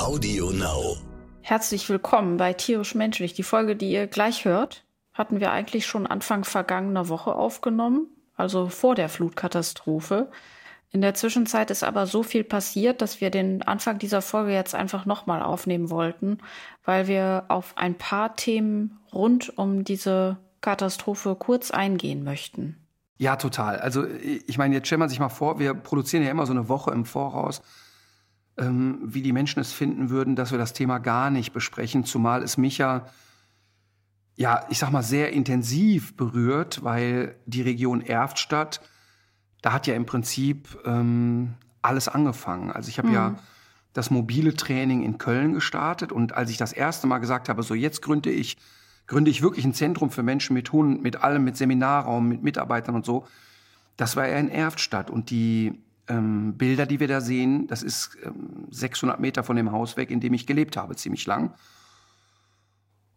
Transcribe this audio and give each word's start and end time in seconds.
Audio 0.00 0.50
Now. 0.50 0.96
Herzlich 1.42 1.86
willkommen 1.90 2.38
bei 2.38 2.54
Tierisch 2.54 2.94
Menschlich. 2.94 3.34
Die 3.34 3.42
Folge, 3.42 3.76
die 3.76 3.92
ihr 3.92 4.06
gleich 4.06 4.46
hört, 4.46 4.86
hatten 5.12 5.40
wir 5.40 5.52
eigentlich 5.52 5.86
schon 5.86 6.06
Anfang 6.06 6.44
vergangener 6.44 7.10
Woche 7.10 7.34
aufgenommen, 7.34 8.06
also 8.34 8.68
vor 8.68 8.94
der 8.94 9.10
Flutkatastrophe. 9.10 10.30
In 10.90 11.02
der 11.02 11.12
Zwischenzeit 11.12 11.70
ist 11.70 11.84
aber 11.84 12.06
so 12.06 12.22
viel 12.22 12.44
passiert, 12.44 13.02
dass 13.02 13.20
wir 13.20 13.28
den 13.30 13.60
Anfang 13.62 13.98
dieser 13.98 14.22
Folge 14.22 14.52
jetzt 14.52 14.74
einfach 14.74 15.04
nochmal 15.04 15.42
aufnehmen 15.42 15.90
wollten, 15.90 16.38
weil 16.82 17.06
wir 17.06 17.44
auf 17.48 17.76
ein 17.76 17.98
paar 17.98 18.36
Themen 18.36 18.98
rund 19.12 19.58
um 19.58 19.84
diese 19.84 20.38
Katastrophe 20.62 21.36
kurz 21.38 21.70
eingehen 21.70 22.24
möchten. 22.24 22.76
Ja, 23.18 23.36
total. 23.36 23.76
Also 23.76 24.06
ich 24.06 24.56
meine, 24.56 24.74
jetzt 24.74 24.86
stellt 24.86 25.00
man 25.00 25.10
sich 25.10 25.20
mal 25.20 25.28
vor, 25.28 25.58
wir 25.58 25.74
produzieren 25.74 26.22
ja 26.22 26.30
immer 26.30 26.46
so 26.46 26.52
eine 26.52 26.70
Woche 26.70 26.90
im 26.90 27.04
Voraus, 27.04 27.60
ähm, 28.60 28.98
wie 29.02 29.22
die 29.22 29.32
Menschen 29.32 29.60
es 29.60 29.72
finden 29.72 30.10
würden, 30.10 30.36
dass 30.36 30.50
wir 30.50 30.58
das 30.58 30.72
Thema 30.72 30.98
gar 30.98 31.30
nicht 31.30 31.52
besprechen, 31.52 32.04
zumal 32.04 32.42
es 32.42 32.56
mich 32.56 32.78
ja, 32.78 33.06
ja, 34.36 34.64
ich 34.68 34.78
sag 34.78 34.90
mal, 34.90 35.02
sehr 35.02 35.32
intensiv 35.32 36.16
berührt, 36.16 36.84
weil 36.84 37.36
die 37.46 37.62
Region 37.62 38.00
Erftstadt, 38.00 38.80
da 39.62 39.72
hat 39.72 39.86
ja 39.86 39.94
im 39.94 40.06
Prinzip 40.06 40.78
ähm, 40.84 41.54
alles 41.82 42.08
angefangen. 42.08 42.70
Also 42.70 42.88
ich 42.88 42.98
habe 42.98 43.08
mhm. 43.08 43.14
ja 43.14 43.34
das 43.92 44.10
mobile 44.10 44.54
Training 44.54 45.02
in 45.02 45.18
Köln 45.18 45.54
gestartet 45.54 46.12
und 46.12 46.34
als 46.34 46.50
ich 46.50 46.56
das 46.58 46.72
erste 46.72 47.06
Mal 47.06 47.18
gesagt 47.18 47.48
habe, 47.48 47.62
so 47.62 47.74
jetzt 47.74 48.02
gründe 48.02 48.30
ich 48.30 48.56
gründe 49.10 49.30
ich 49.30 49.42
wirklich 49.42 49.64
ein 49.64 49.74
Zentrum 49.74 50.10
für 50.10 50.22
Menschen 50.22 50.54
mit 50.54 50.70
Hunden, 50.70 51.02
mit 51.02 51.24
allem, 51.24 51.42
mit 51.42 51.56
Seminarraum, 51.56 52.28
mit 52.28 52.44
Mitarbeitern 52.44 52.94
und 52.94 53.04
so. 53.04 53.26
Das 53.96 54.14
war 54.14 54.28
ja 54.28 54.38
in 54.38 54.48
Erftstadt 54.48 55.10
und 55.10 55.30
die 55.30 55.80
ähm, 56.10 56.54
Bilder, 56.58 56.86
die 56.86 57.00
wir 57.00 57.08
da 57.08 57.20
sehen, 57.20 57.66
das 57.68 57.82
ist 57.82 58.18
ähm, 58.24 58.66
600 58.70 59.20
Meter 59.20 59.42
von 59.42 59.56
dem 59.56 59.72
Haus 59.72 59.96
weg, 59.96 60.10
in 60.10 60.20
dem 60.20 60.34
ich 60.34 60.46
gelebt 60.46 60.76
habe, 60.76 60.96
ziemlich 60.96 61.24
lang. 61.26 61.54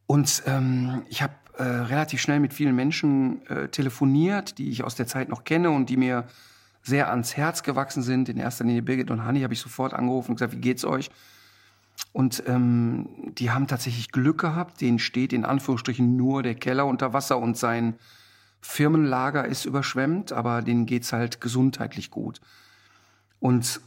Und 0.06 0.44
ähm, 0.45 1.04
ich 1.09 1.22
habe 1.22 1.34
äh, 1.58 1.64
relativ 1.64 2.22
schnell 2.22 2.40
mit 2.40 2.54
vielen 2.54 2.76
Menschen 2.76 3.45
äh, 3.48 3.67
telefoniert, 3.67 4.58
die 4.58 4.70
ich 4.70 4.84
aus 4.84 4.95
der 4.95 5.08
Zeit 5.08 5.30
noch 5.30 5.44
kenne 5.44 5.72
und 5.72 5.90
die 5.90 5.98
mir 5.98 6.26
sehr 6.84 7.09
ans 7.09 7.36
Herz 7.36 7.64
gewachsen 7.64 8.04
sind. 8.04 8.30
In 8.30 8.38
erster 8.38 8.64
Linie 8.64 8.82
Birgit 8.82 9.10
und 9.10 9.23
Hanni 9.26 9.42
habe 9.42 9.54
ich 9.54 9.60
sofort 9.60 9.94
angerufen 9.94 10.32
und 10.32 10.36
gesagt, 10.36 10.54
wie 10.54 10.62
geht's 10.62 10.86
euch? 10.86 11.10
Und 12.12 12.44
ähm, 12.48 13.08
die 13.38 13.52
haben 13.52 13.67
tatsächlich 13.67 14.12
Glück 14.12 14.42
gehabt. 14.42 14.82
Denen 14.82 15.00
steht 15.00 15.34
in 15.34 15.45
Anführungsstrichen 15.45 16.16
nur 16.16 16.44
der 16.44 16.56
Keller 16.56 16.86
unter 16.86 17.14
Wasser 17.14 17.38
und 17.39 17.58
sein 17.58 17.95
Firmenlager 18.62 19.45
ist 19.45 19.66
überschwemmt, 19.66 20.32
aber 20.32 20.62
denen 20.62 20.86
geht's 20.86 21.12
halt 21.12 21.42
gesundheitlich 21.42 22.12
gut. 22.12 22.39
Und 23.44 23.81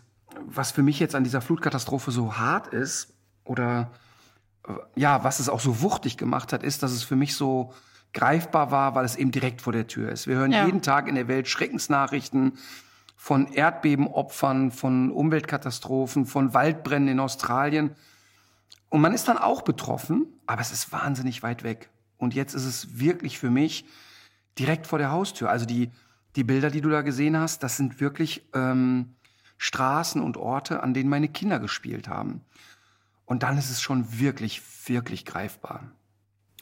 was 0.44 0.70
für 0.70 0.82
mich 0.82 1.00
jetzt 1.00 1.14
an 1.14 1.24
dieser 1.24 1.40
Flutkatastrophe 1.40 2.10
so 2.10 2.36
hart 2.36 2.74
ist, 2.74 3.14
oder 3.42 3.90
äh, 4.68 4.74
ja, 4.96 5.24
was 5.24 5.40
es 5.40 5.48
auch 5.48 5.60
so 5.60 5.80
wuchtig 5.80 6.18
gemacht 6.18 6.52
hat, 6.52 6.62
ist, 6.62 6.82
dass 6.82 6.92
es 6.92 7.02
für 7.02 7.16
mich 7.16 7.34
so 7.34 7.72
greifbar 8.12 8.70
war, 8.70 8.94
weil 8.94 9.06
es 9.06 9.16
eben 9.16 9.30
direkt 9.30 9.62
vor 9.62 9.72
der 9.72 9.86
Tür 9.86 10.12
ist. 10.12 10.26
Wir 10.26 10.36
hören 10.36 10.52
ja. 10.52 10.66
jeden 10.66 10.82
Tag 10.82 11.08
in 11.08 11.14
der 11.14 11.26
Welt 11.26 11.48
Schreckensnachrichten 11.48 12.58
von 13.16 13.50
Erdbebenopfern, 13.50 14.72
von 14.72 15.10
Umweltkatastrophen, 15.10 16.26
von 16.26 16.52
Waldbränden 16.52 17.12
in 17.12 17.20
Australien. 17.20 17.92
Und 18.90 19.00
man 19.00 19.14
ist 19.14 19.26
dann 19.26 19.38
auch 19.38 19.62
betroffen, 19.62 20.26
aber 20.44 20.60
es 20.60 20.70
ist 20.70 20.92
wahnsinnig 20.92 21.42
weit 21.42 21.62
weg. 21.62 21.88
Und 22.18 22.34
jetzt 22.34 22.52
ist 22.52 22.66
es 22.66 22.98
wirklich 22.98 23.38
für 23.38 23.48
mich 23.48 23.86
direkt 24.58 24.86
vor 24.86 24.98
der 24.98 25.12
Haustür. 25.12 25.48
Also 25.48 25.64
die, 25.64 25.90
die 26.36 26.44
Bilder, 26.44 26.70
die 26.70 26.82
du 26.82 26.90
da 26.90 27.00
gesehen 27.00 27.38
hast, 27.38 27.62
das 27.62 27.78
sind 27.78 28.02
wirklich 28.02 28.46
ähm, 28.52 29.16
Straßen 29.58 30.22
und 30.22 30.36
Orte, 30.36 30.82
an 30.82 30.94
denen 30.94 31.10
meine 31.10 31.28
Kinder 31.28 31.58
gespielt 31.58 32.08
haben. 32.08 32.44
Und 33.24 33.42
dann 33.42 33.58
ist 33.58 33.70
es 33.70 33.80
schon 33.80 34.18
wirklich, 34.20 34.62
wirklich 34.88 35.24
greifbar. 35.24 35.90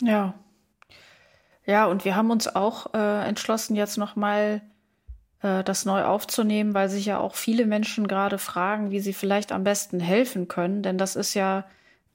Ja. 0.01 0.35
Ja, 1.67 1.87
und 1.87 2.05
wir 2.05 2.17
haben 2.17 2.31
uns 2.31 2.55
auch 2.55 2.93
äh, 2.95 3.27
entschlossen, 3.27 3.75
jetzt 3.75 3.97
nochmal 3.97 4.63
äh, 5.41 5.65
das 5.65 5.85
neu 5.85 6.05
aufzunehmen, 6.05 6.75
weil 6.75 6.89
sich 6.89 7.07
ja 7.07 7.19
auch 7.19 7.35
viele 7.35 7.67
Menschen 7.67 8.09
gerade 8.09 8.39
fragen, 8.39 8.91
wie 8.91 9.01
sie 9.01 9.13
vielleicht 9.13 9.53
am 9.53 9.65
besten 9.65 10.01
helfen 10.01 10.49
können. 10.49 10.83
Denn 10.83 10.99
das 10.99 11.17
ist 11.17 11.35
ja 11.35 11.65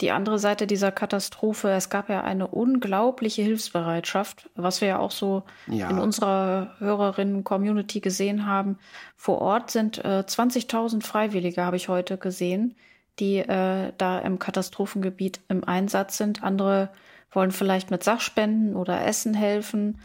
die 0.02 0.12
andere 0.12 0.40
Seite 0.40 0.66
dieser 0.66 0.92
Katastrophe. 0.92 1.70
Es 1.72 1.90
gab 1.90 2.10
ja 2.10 2.24
eine 2.24 2.48
unglaubliche 2.48 3.42
Hilfsbereitschaft, 3.42 4.50
was 4.56 4.80
wir 4.82 4.88
ja 4.88 5.00
auch 5.00 5.12
so 5.12 5.44
ja. 5.68 5.90
in 5.90 6.00
unserer 6.00 6.76
Hörerinnen-Community 6.80 8.00
gesehen 8.00 8.46
haben. 8.46 8.78
Vor 9.18 9.42
Ort 9.42 9.72
sind 9.72 9.98
äh, 10.06 10.24
20.000 10.26 11.04
Freiwillige, 11.04 11.66
habe 11.66 11.76
ich 11.76 11.90
heute 11.90 12.18
gesehen, 12.18 12.76
die 13.20 13.38
äh, 13.40 13.92
da 13.98 14.20
im 14.20 14.40
Katastrophengebiet 14.40 15.42
im 15.50 15.66
Einsatz 15.66 16.18
sind. 16.18 16.44
Andere 16.44 16.90
wollen 17.32 17.52
vielleicht 17.52 17.92
mit 17.92 18.04
Sachspenden 18.04 18.76
oder 18.76 19.06
Essen 19.06 19.34
helfen. 19.34 20.00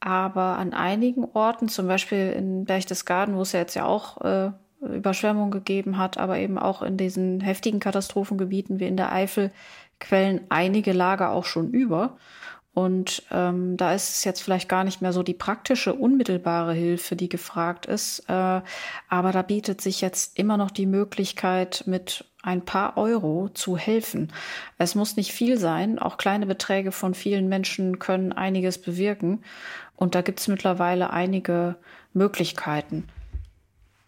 Aber 0.00 0.58
an 0.58 0.74
einigen 0.74 1.24
Orten, 1.24 1.68
zum 1.68 1.86
Beispiel 1.86 2.30
in 2.30 2.64
Berchtesgaden, 2.64 3.36
wo 3.36 3.42
es 3.42 3.52
ja 3.52 3.60
jetzt 3.60 3.74
ja 3.74 3.84
auch 3.84 4.20
äh, 4.20 4.50
Überschwemmungen 4.80 5.50
gegeben 5.50 5.98
hat, 5.98 6.18
aber 6.18 6.38
eben 6.38 6.58
auch 6.58 6.82
in 6.82 6.96
diesen 6.96 7.40
heftigen 7.40 7.80
Katastrophengebieten 7.80 8.80
wie 8.80 8.86
in 8.86 8.96
der 8.96 9.12
Eifel, 9.12 9.50
quellen 9.98 10.42
einige 10.48 10.92
Lager 10.92 11.32
auch 11.32 11.44
schon 11.44 11.70
über. 11.70 12.16
Und 12.74 13.24
ähm, 13.32 13.76
da 13.76 13.92
ist 13.92 14.08
es 14.10 14.24
jetzt 14.24 14.40
vielleicht 14.40 14.68
gar 14.68 14.84
nicht 14.84 15.02
mehr 15.02 15.12
so 15.12 15.24
die 15.24 15.34
praktische, 15.34 15.94
unmittelbare 15.94 16.74
Hilfe, 16.74 17.16
die 17.16 17.28
gefragt 17.28 17.86
ist. 17.86 18.20
Äh, 18.28 18.60
aber 19.08 19.32
da 19.32 19.42
bietet 19.42 19.80
sich 19.80 20.00
jetzt 20.00 20.38
immer 20.38 20.56
noch 20.56 20.70
die 20.70 20.86
Möglichkeit, 20.86 21.82
mit 21.86 22.24
ein 22.40 22.64
paar 22.64 22.96
Euro 22.96 23.48
zu 23.48 23.76
helfen. 23.76 24.32
Es 24.78 24.94
muss 24.94 25.16
nicht 25.16 25.32
viel 25.32 25.58
sein. 25.58 25.98
Auch 25.98 26.18
kleine 26.18 26.46
Beträge 26.46 26.92
von 26.92 27.14
vielen 27.14 27.48
Menschen 27.48 27.98
können 27.98 28.32
einiges 28.32 28.80
bewirken. 28.80 29.42
Und 29.96 30.14
da 30.14 30.22
gibt 30.22 30.38
es 30.38 30.46
mittlerweile 30.46 31.10
einige 31.10 31.74
Möglichkeiten. 32.12 33.08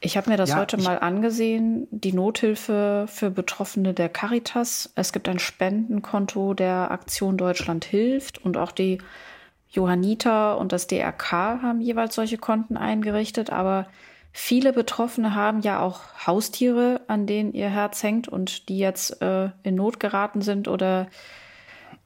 Ich 0.02 0.16
habe 0.16 0.30
mir 0.30 0.38
das 0.38 0.50
ja, 0.50 0.56
heute 0.56 0.78
mal 0.78 0.98
angesehen, 0.98 1.86
die 1.90 2.14
Nothilfe 2.14 3.04
für 3.06 3.30
Betroffene 3.30 3.92
der 3.92 4.08
Caritas. 4.08 4.90
Es 4.94 5.12
gibt 5.12 5.28
ein 5.28 5.38
Spendenkonto 5.38 6.54
der 6.54 6.90
Aktion 6.90 7.36
Deutschland 7.36 7.84
hilft 7.84 8.38
und 8.38 8.56
auch 8.56 8.72
die 8.72 8.98
Johanniter 9.68 10.58
und 10.58 10.72
das 10.72 10.86
DRK 10.86 11.32
haben 11.62 11.80
jeweils 11.82 12.14
solche 12.14 12.38
Konten 12.38 12.78
eingerichtet, 12.78 13.50
aber 13.50 13.88
viele 14.32 14.72
Betroffene 14.72 15.34
haben 15.34 15.60
ja 15.60 15.80
auch 15.80 16.00
Haustiere, 16.26 17.02
an 17.06 17.26
denen 17.26 17.52
ihr 17.52 17.68
Herz 17.68 18.02
hängt 18.02 18.26
und 18.26 18.70
die 18.70 18.78
jetzt 18.78 19.20
äh, 19.20 19.50
in 19.62 19.74
Not 19.74 20.00
geraten 20.00 20.40
sind 20.40 20.66
oder 20.66 21.08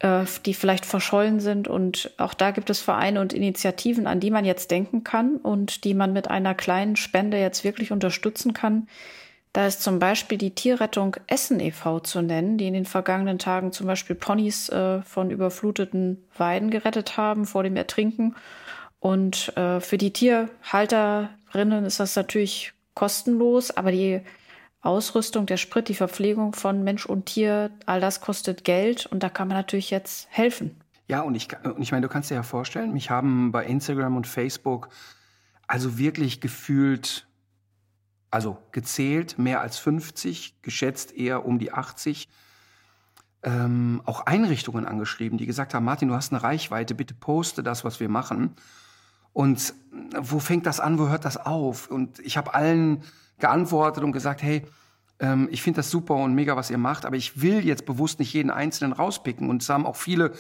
äh, 0.05 0.27
die 0.45 0.53
vielleicht 0.53 0.85
verschollen 0.85 1.41
sind. 1.41 1.67
Und 1.67 2.11
auch 2.19 2.35
da 2.35 2.51
gibt 2.51 2.69
es 2.69 2.81
Vereine 2.81 3.23
und 3.23 3.33
Initiativen, 3.33 4.07
an 4.07 4.21
die 4.21 4.31
man 4.31 4.45
jetzt 4.45 4.71
denken 4.71 5.03
kann 5.03 5.37
und 5.37 5.85
die 5.85 5.95
man 5.95 6.13
mit 6.13 6.29
einer 6.29 6.55
kleinen 6.55 6.97
Spende 6.97 7.39
jetzt 7.39 7.65
wirklich 7.65 7.91
unterstützen 7.91 8.53
kann. 8.53 8.87
Da 9.55 9.67
ist 9.67 9.83
zum 9.83 9.99
Beispiel 10.01 10.37
die 10.37 10.55
Tierrettung 10.55 11.17
Essen 11.27 11.59
e.V. 11.59 12.01
zu 12.01 12.21
nennen, 12.21 12.59
die 12.59 12.67
in 12.67 12.75
den 12.75 12.85
vergangenen 12.85 13.39
Tagen 13.39 13.73
zum 13.73 13.87
Beispiel 13.87 14.15
Ponys 14.15 14.69
äh, 14.69 15.01
von 15.03 15.31
überfluteten 15.31 16.23
Weiden 16.37 16.71
gerettet 16.71 17.17
haben 17.17 17.47
vor 17.47 17.63
dem 17.63 17.77
Ertrinken. 17.77 18.35
Und 19.01 19.57
äh, 19.57 19.81
für 19.81 19.97
die 19.97 20.13
Tierhalterinnen 20.13 21.85
ist 21.87 22.01
das 22.01 22.15
natürlich 22.17 22.73
kostenlos, 22.95 23.71
aber 23.71 23.91
die 23.91 24.21
Ausrüstung, 24.85 25.47
der 25.47 25.57
Sprit, 25.57 25.89
die 25.89 25.95
Verpflegung 25.95 26.53
von 26.53 26.85
Mensch 26.85 27.07
und 27.07 27.27
Tier, 27.27 27.71
all 27.87 28.01
das 28.01 28.21
kostet 28.21 28.65
Geld 28.65 29.07
und 29.07 29.23
da 29.23 29.29
kann 29.29 29.49
man 29.49 29.57
natürlich 29.57 29.91
jetzt 29.91 30.29
helfen. 30.31 30.81
Ja, 31.09 31.21
und 31.21 31.35
ich, 31.35 31.49
und 31.65 31.83
ich 31.83 31.93
meine, 31.93 32.07
du 32.07 32.13
kannst 32.13 32.31
dir 32.31 32.35
ja 32.35 32.43
vorstellen, 32.43 32.93
mich 32.93 33.11
haben 33.11 33.53
bei 33.53 33.65
Instagram 33.65 34.17
und 34.17 34.27
Facebook 34.27 34.89
also 35.67 35.99
wirklich 35.99 36.41
gefühlt, 36.41 37.27
also 38.31 38.59
gezählt, 38.73 39.39
mehr 39.39 39.61
als 39.61 39.79
50, 39.79 40.63
geschätzt 40.63 41.13
eher 41.13 41.47
um 41.47 41.59
die 41.59 41.73
80, 41.73 42.29
ähm, 43.43 44.03
auch 44.05 44.27
Einrichtungen 44.27 44.87
angeschrieben, 44.87 45.39
die 45.39 45.47
gesagt 45.47 45.75
haben, 45.75 45.85
Martin, 45.85 46.09
du 46.09 46.15
hast 46.15 46.33
eine 46.33 46.43
Reichweite, 46.43 46.95
bitte 46.95 47.15
poste 47.15 47.63
das, 47.63 47.85
was 47.85 48.01
wir 48.01 48.09
machen. 48.09 48.57
Und 49.33 49.75
wo 50.19 50.39
fängt 50.39 50.67
das 50.67 50.81
an, 50.81 50.99
wo 50.99 51.09
hört 51.09 51.25
das 51.25 51.37
auf? 51.37 51.91
Und 51.91 52.21
ich 52.21 52.37
habe 52.37 52.55
allen 52.55 53.03
geantwortet 53.39 54.05
und 54.05 54.13
gesagt, 54.13 54.43
hey, 54.43 54.65
ähm, 55.21 55.49
ich 55.51 55.63
finde 55.63 55.79
das 55.79 55.91
super 55.91 56.15
und 56.15 56.35
mega, 56.35 56.57
was 56.57 56.71
ihr 56.71 56.79
macht, 56.79 57.07
aber 57.07 57.17
ich 57.17 57.41
will 57.41 57.65
jetzt 57.65 57.87
bewusst 57.87 58.19
nicht 58.19 58.33
jeden 58.33 58.51
Einzelnen 58.51 58.93
rauspicken. 58.93 59.49
Und 59.49 59.63
es 59.63 59.69
haben 59.69 59.87
auch 59.87 59.97
viele 59.97 60.33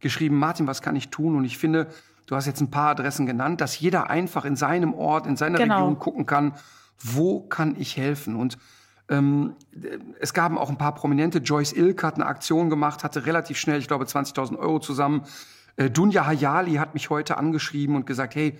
geschrieben, 0.00 0.36
Martin, 0.36 0.66
was 0.66 0.82
kann 0.82 0.96
ich 0.96 1.08
tun? 1.08 1.36
Und 1.36 1.44
ich 1.44 1.58
finde, 1.58 1.88
du 2.26 2.36
hast 2.36 2.46
jetzt 2.46 2.60
ein 2.60 2.70
paar 2.70 2.90
Adressen 2.90 3.26
genannt, 3.26 3.60
dass 3.60 3.78
jeder 3.78 4.08
einfach 4.08 4.44
in 4.44 4.56
seinem 4.56 4.94
Ort, 4.94 5.26
in 5.26 5.36
seiner 5.36 5.58
genau. 5.58 5.78
Region 5.78 5.98
gucken 5.98 6.26
kann, 6.26 6.54
wo 7.02 7.40
kann 7.40 7.76
ich 7.78 7.96
helfen? 7.96 8.36
Und 8.36 8.58
ähm, 9.08 9.54
es 10.20 10.32
gaben 10.32 10.56
auch 10.56 10.70
ein 10.70 10.78
paar 10.78 10.94
Prominente. 10.94 11.38
Joyce 11.38 11.72
Ilk 11.72 12.04
hat 12.04 12.14
eine 12.14 12.26
Aktion 12.26 12.70
gemacht, 12.70 13.02
hatte 13.02 13.26
relativ 13.26 13.58
schnell, 13.58 13.80
ich 13.80 13.88
glaube, 13.88 14.04
20.000 14.04 14.56
Euro 14.56 14.78
zusammen. 14.78 15.22
Äh, 15.76 15.90
Dunja 15.90 16.26
Hayali 16.26 16.74
hat 16.74 16.94
mich 16.94 17.10
heute 17.10 17.36
angeschrieben 17.36 17.96
und 17.96 18.06
gesagt, 18.06 18.34
hey, 18.36 18.58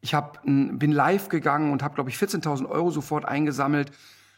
ich 0.00 0.12
hab, 0.12 0.42
bin 0.42 0.92
live 0.92 1.28
gegangen 1.28 1.72
und 1.72 1.82
habe, 1.82 1.94
glaube 1.94 2.10
ich, 2.10 2.16
14.000 2.16 2.68
Euro 2.68 2.90
sofort 2.90 3.24
eingesammelt. 3.24 3.90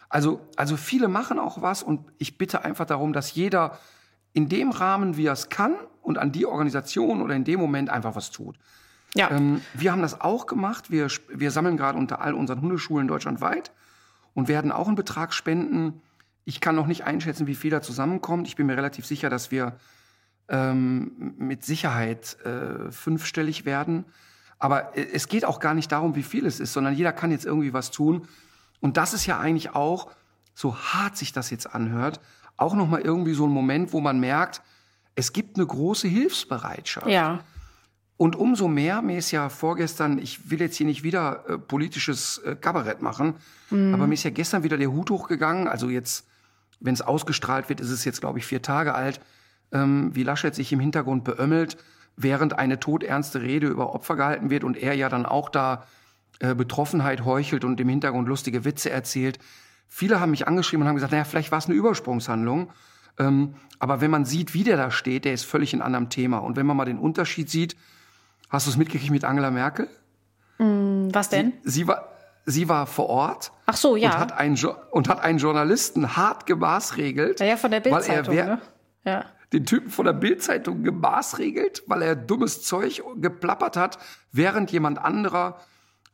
Also, 0.08 0.40
also 0.56 0.76
viele 0.76 1.08
machen 1.08 1.38
auch 1.38 1.62
was 1.62 1.82
und 1.82 2.00
ich 2.18 2.38
bitte 2.38 2.64
einfach 2.64 2.86
darum, 2.86 3.12
dass 3.12 3.34
jeder 3.34 3.78
in 4.32 4.48
dem 4.48 4.70
Rahmen, 4.70 5.16
wie 5.16 5.26
er 5.26 5.32
es 5.32 5.48
kann 5.48 5.74
und 6.02 6.18
an 6.18 6.30
die 6.32 6.46
Organisation 6.46 7.22
oder 7.22 7.34
in 7.34 7.44
dem 7.44 7.58
Moment 7.58 7.90
einfach 7.90 8.14
was 8.14 8.30
tut. 8.30 8.56
Ja. 9.14 9.30
Ähm, 9.30 9.62
wir 9.74 9.92
haben 9.92 10.02
das 10.02 10.20
auch 10.20 10.46
gemacht. 10.46 10.90
Wir, 10.90 11.08
wir 11.28 11.50
sammeln 11.50 11.76
gerade 11.76 11.98
unter 11.98 12.20
all 12.20 12.34
unseren 12.34 12.60
Hundeschulen 12.60 13.08
deutschlandweit 13.08 13.72
und 14.34 14.48
werden 14.48 14.72
auch 14.72 14.86
einen 14.86 14.96
Betrag 14.96 15.32
spenden. 15.32 16.02
Ich 16.44 16.60
kann 16.60 16.76
noch 16.76 16.86
nicht 16.86 17.04
einschätzen, 17.04 17.46
wie 17.46 17.54
viel 17.54 17.70
da 17.70 17.80
zusammenkommt. 17.80 18.46
Ich 18.46 18.56
bin 18.56 18.66
mir 18.66 18.76
relativ 18.76 19.06
sicher, 19.06 19.30
dass 19.30 19.50
wir 19.50 19.76
ähm, 20.48 21.34
mit 21.38 21.64
Sicherheit 21.64 22.36
äh, 22.44 22.90
fünfstellig 22.92 23.64
werden. 23.64 24.04
Aber 24.58 24.96
äh, 24.96 25.06
es 25.12 25.28
geht 25.28 25.44
auch 25.44 25.60
gar 25.60 25.74
nicht 25.74 25.90
darum, 25.90 26.14
wie 26.14 26.22
viel 26.22 26.46
es 26.46 26.60
ist, 26.60 26.72
sondern 26.72 26.94
jeder 26.94 27.12
kann 27.12 27.30
jetzt 27.30 27.46
irgendwie 27.46 27.72
was 27.72 27.90
tun. 27.90 28.28
Und 28.80 28.96
das 28.96 29.14
ist 29.14 29.26
ja 29.26 29.38
eigentlich 29.38 29.74
auch, 29.74 30.10
so 30.54 30.76
hart 30.76 31.16
sich 31.16 31.32
das 31.32 31.50
jetzt 31.50 31.74
anhört, 31.74 32.20
auch 32.56 32.74
nochmal 32.74 33.02
irgendwie 33.02 33.34
so 33.34 33.46
ein 33.46 33.52
Moment, 33.52 33.92
wo 33.92 34.00
man 34.00 34.18
merkt, 34.18 34.62
es 35.14 35.32
gibt 35.32 35.56
eine 35.56 35.66
große 35.66 36.08
Hilfsbereitschaft. 36.08 37.06
Ja. 37.06 37.40
Und 38.18 38.34
umso 38.34 38.66
mehr, 38.66 39.02
mir 39.02 39.18
ist 39.18 39.30
ja 39.30 39.50
vorgestern, 39.50 40.18
ich 40.18 40.50
will 40.50 40.60
jetzt 40.60 40.76
hier 40.76 40.86
nicht 40.86 41.02
wieder 41.02 41.44
äh, 41.48 41.58
politisches 41.58 42.38
äh, 42.38 42.56
Kabarett 42.56 43.02
machen, 43.02 43.34
mhm. 43.70 43.92
aber 43.92 44.06
mir 44.06 44.14
ist 44.14 44.24
ja 44.24 44.30
gestern 44.30 44.62
wieder 44.62 44.78
der 44.78 44.90
Hut 44.90 45.10
hochgegangen. 45.10 45.68
Also 45.68 45.90
jetzt, 45.90 46.26
wenn 46.80 46.94
es 46.94 47.02
ausgestrahlt 47.02 47.68
wird, 47.68 47.80
ist 47.80 47.90
es 47.90 48.04
jetzt, 48.06 48.20
glaube 48.20 48.38
ich, 48.38 48.46
vier 48.46 48.62
Tage 48.62 48.94
alt, 48.94 49.20
ähm, 49.72 50.14
wie 50.14 50.22
Laschet 50.22 50.54
sich 50.54 50.72
im 50.72 50.80
Hintergrund 50.80 51.24
beömmelt, 51.24 51.76
während 52.16 52.58
eine 52.58 52.80
todernste 52.80 53.42
Rede 53.42 53.66
über 53.66 53.94
Opfer 53.94 54.16
gehalten 54.16 54.48
wird 54.48 54.64
und 54.64 54.78
er 54.78 54.94
ja 54.94 55.10
dann 55.10 55.26
auch 55.26 55.50
da 55.50 55.84
äh, 56.40 56.54
Betroffenheit 56.54 57.24
heuchelt 57.24 57.64
und 57.64 57.80
im 57.80 57.88
Hintergrund 57.88 58.28
lustige 58.28 58.64
Witze 58.64 58.90
erzählt. 58.90 59.38
Viele 59.88 60.20
haben 60.20 60.30
mich 60.30 60.46
angeschrieben 60.46 60.82
und 60.82 60.88
haben 60.88 60.96
gesagt, 60.96 61.12
naja, 61.12 61.24
vielleicht 61.24 61.52
war 61.52 61.58
es 61.58 61.66
eine 61.66 61.74
Übersprungshandlung. 61.74 62.70
Ähm, 63.18 63.54
aber 63.78 64.00
wenn 64.00 64.10
man 64.10 64.24
sieht, 64.24 64.54
wie 64.54 64.64
der 64.64 64.76
da 64.76 64.90
steht, 64.90 65.24
der 65.24 65.32
ist 65.32 65.44
völlig 65.44 65.72
in 65.72 65.82
anderem 65.82 66.10
Thema. 66.10 66.38
Und 66.38 66.56
wenn 66.56 66.66
man 66.66 66.76
mal 66.76 66.84
den 66.84 66.98
Unterschied 66.98 67.48
sieht, 67.48 67.76
hast 68.50 68.66
du 68.66 68.70
es 68.70 68.76
mitgekriegt 68.76 69.10
mit 69.10 69.24
Angela 69.24 69.50
Merkel? 69.50 69.88
Mm, 70.58 71.08
was 71.12 71.28
denn? 71.28 71.54
Sie, 71.64 71.70
sie, 71.70 71.88
war, 71.88 72.08
sie 72.44 72.68
war 72.68 72.86
vor 72.86 73.08
Ort. 73.08 73.52
Ach 73.66 73.76
so, 73.76 73.96
ja. 73.96 74.10
Und 74.10 74.18
hat 74.18 74.32
einen, 74.32 74.58
und 74.90 75.08
hat 75.08 75.20
einen 75.20 75.38
Journalisten 75.38 76.16
hart 76.16 76.46
gemaßregelt. 76.46 77.40
Ja, 77.40 77.46
ja 77.46 77.56
von 77.56 77.70
der 77.70 77.80
Bildzeitung, 77.80 78.34
ne? 78.34 78.60
Ja. 79.04 79.24
Den 79.52 79.64
Typen 79.64 79.90
von 79.90 80.04
der 80.04 80.12
Bildzeitung 80.12 80.82
gemaßregelt, 80.82 81.84
weil 81.86 82.02
er 82.02 82.16
dummes 82.16 82.62
Zeug 82.62 83.02
geplappert 83.16 83.76
hat, 83.76 83.98
während 84.32 84.72
jemand 84.72 84.98
anderer 84.98 85.60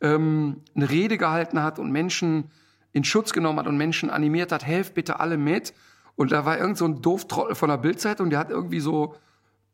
ähm, 0.02 0.60
eine 0.74 0.90
Rede 0.90 1.16
gehalten 1.16 1.62
hat 1.62 1.78
und 1.78 1.90
Menschen 1.90 2.50
in 2.92 3.04
Schutz 3.04 3.32
genommen 3.32 3.58
hat 3.58 3.66
und 3.66 3.78
Menschen 3.78 4.10
animiert 4.10 4.52
hat, 4.52 4.66
helft 4.66 4.94
bitte 4.94 5.20
alle 5.20 5.38
mit. 5.38 5.72
Und 6.14 6.32
da 6.32 6.44
war 6.44 6.58
irgend 6.58 6.76
so 6.76 6.84
ein 6.84 7.00
Dooftrottel 7.00 7.54
von 7.54 7.70
der 7.70 7.78
Bildzeitung, 7.78 8.28
der 8.28 8.38
hat 8.38 8.50
irgendwie 8.50 8.80
so 8.80 9.14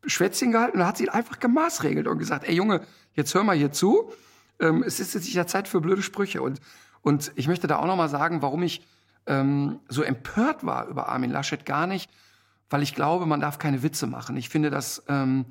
Schwätzchen 0.07 0.53
gehalten 0.53 0.79
und 0.79 0.87
hat 0.87 0.97
sie 0.97 1.09
einfach 1.09 1.41
gemaßregelt 1.41 2.07
und 2.07 2.19
gesagt, 2.19 2.47
ey 2.47 2.55
Junge, 2.55 2.83
jetzt 3.15 3.35
hör 3.35 3.43
mal 3.43 3.57
hier 3.57 3.73
zu. 3.73 4.13
Ähm, 4.61 4.85
es 4.87 5.01
ist 5.01 5.15
jetzt 5.15 5.25
nicht 5.25 5.37
der 5.37 5.49
Zeit 5.49 5.67
für 5.67 5.81
blöde 5.81 6.03
Sprüche. 6.03 6.43
Und, 6.43 6.61
und 7.03 7.33
ich 7.35 7.49
möchte 7.49 7.67
da 7.67 7.79
auch 7.79 7.87
nochmal 7.87 8.09
sagen, 8.09 8.41
warum 8.41 8.63
ich 8.63 8.87
ähm, 9.27 9.81
so 9.89 10.03
empört 10.03 10.65
war 10.65 10.87
über 10.87 11.09
Armin 11.09 11.31
Laschet 11.31 11.65
gar 11.67 11.87
nicht, 11.87 12.11
weil 12.71 12.83
ich 12.83 12.95
glaube, 12.95 13.27
man 13.27 13.41
darf 13.41 13.59
keine 13.59 13.83
Witze 13.83 14.07
machen. 14.07 14.37
Ich 14.37 14.49
finde, 14.49 14.71
dass 14.71 15.03
ähm, 15.09 15.47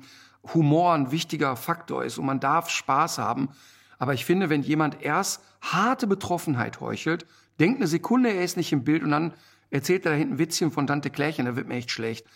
Humor 0.54 0.94
ein 0.94 1.10
wichtiger 1.10 1.56
Faktor 1.56 2.04
ist 2.04 2.16
und 2.16 2.26
man 2.26 2.40
darf 2.40 2.70
Spaß 2.70 3.18
haben. 3.18 3.50
Aber 3.98 4.14
ich 4.14 4.24
finde, 4.24 4.48
wenn 4.48 4.62
jemand 4.62 5.02
erst 5.02 5.42
harte 5.60 6.06
Betroffenheit 6.06 6.80
heuchelt, 6.80 7.26
denkt 7.58 7.78
eine 7.78 7.88
Sekunde, 7.88 8.30
er 8.30 8.44
ist 8.44 8.56
nicht 8.56 8.72
im 8.72 8.84
Bild 8.84 9.02
und 9.02 9.10
dann 9.10 9.34
erzählt 9.70 10.06
er 10.06 10.12
da 10.12 10.18
hinten 10.18 10.38
Witzchen 10.38 10.70
von 10.70 10.86
Tante 10.86 11.10
Klärchen, 11.10 11.46
da 11.46 11.56
wird 11.56 11.68
mir 11.68 11.74
echt 11.74 11.90
schlecht. 11.90 12.26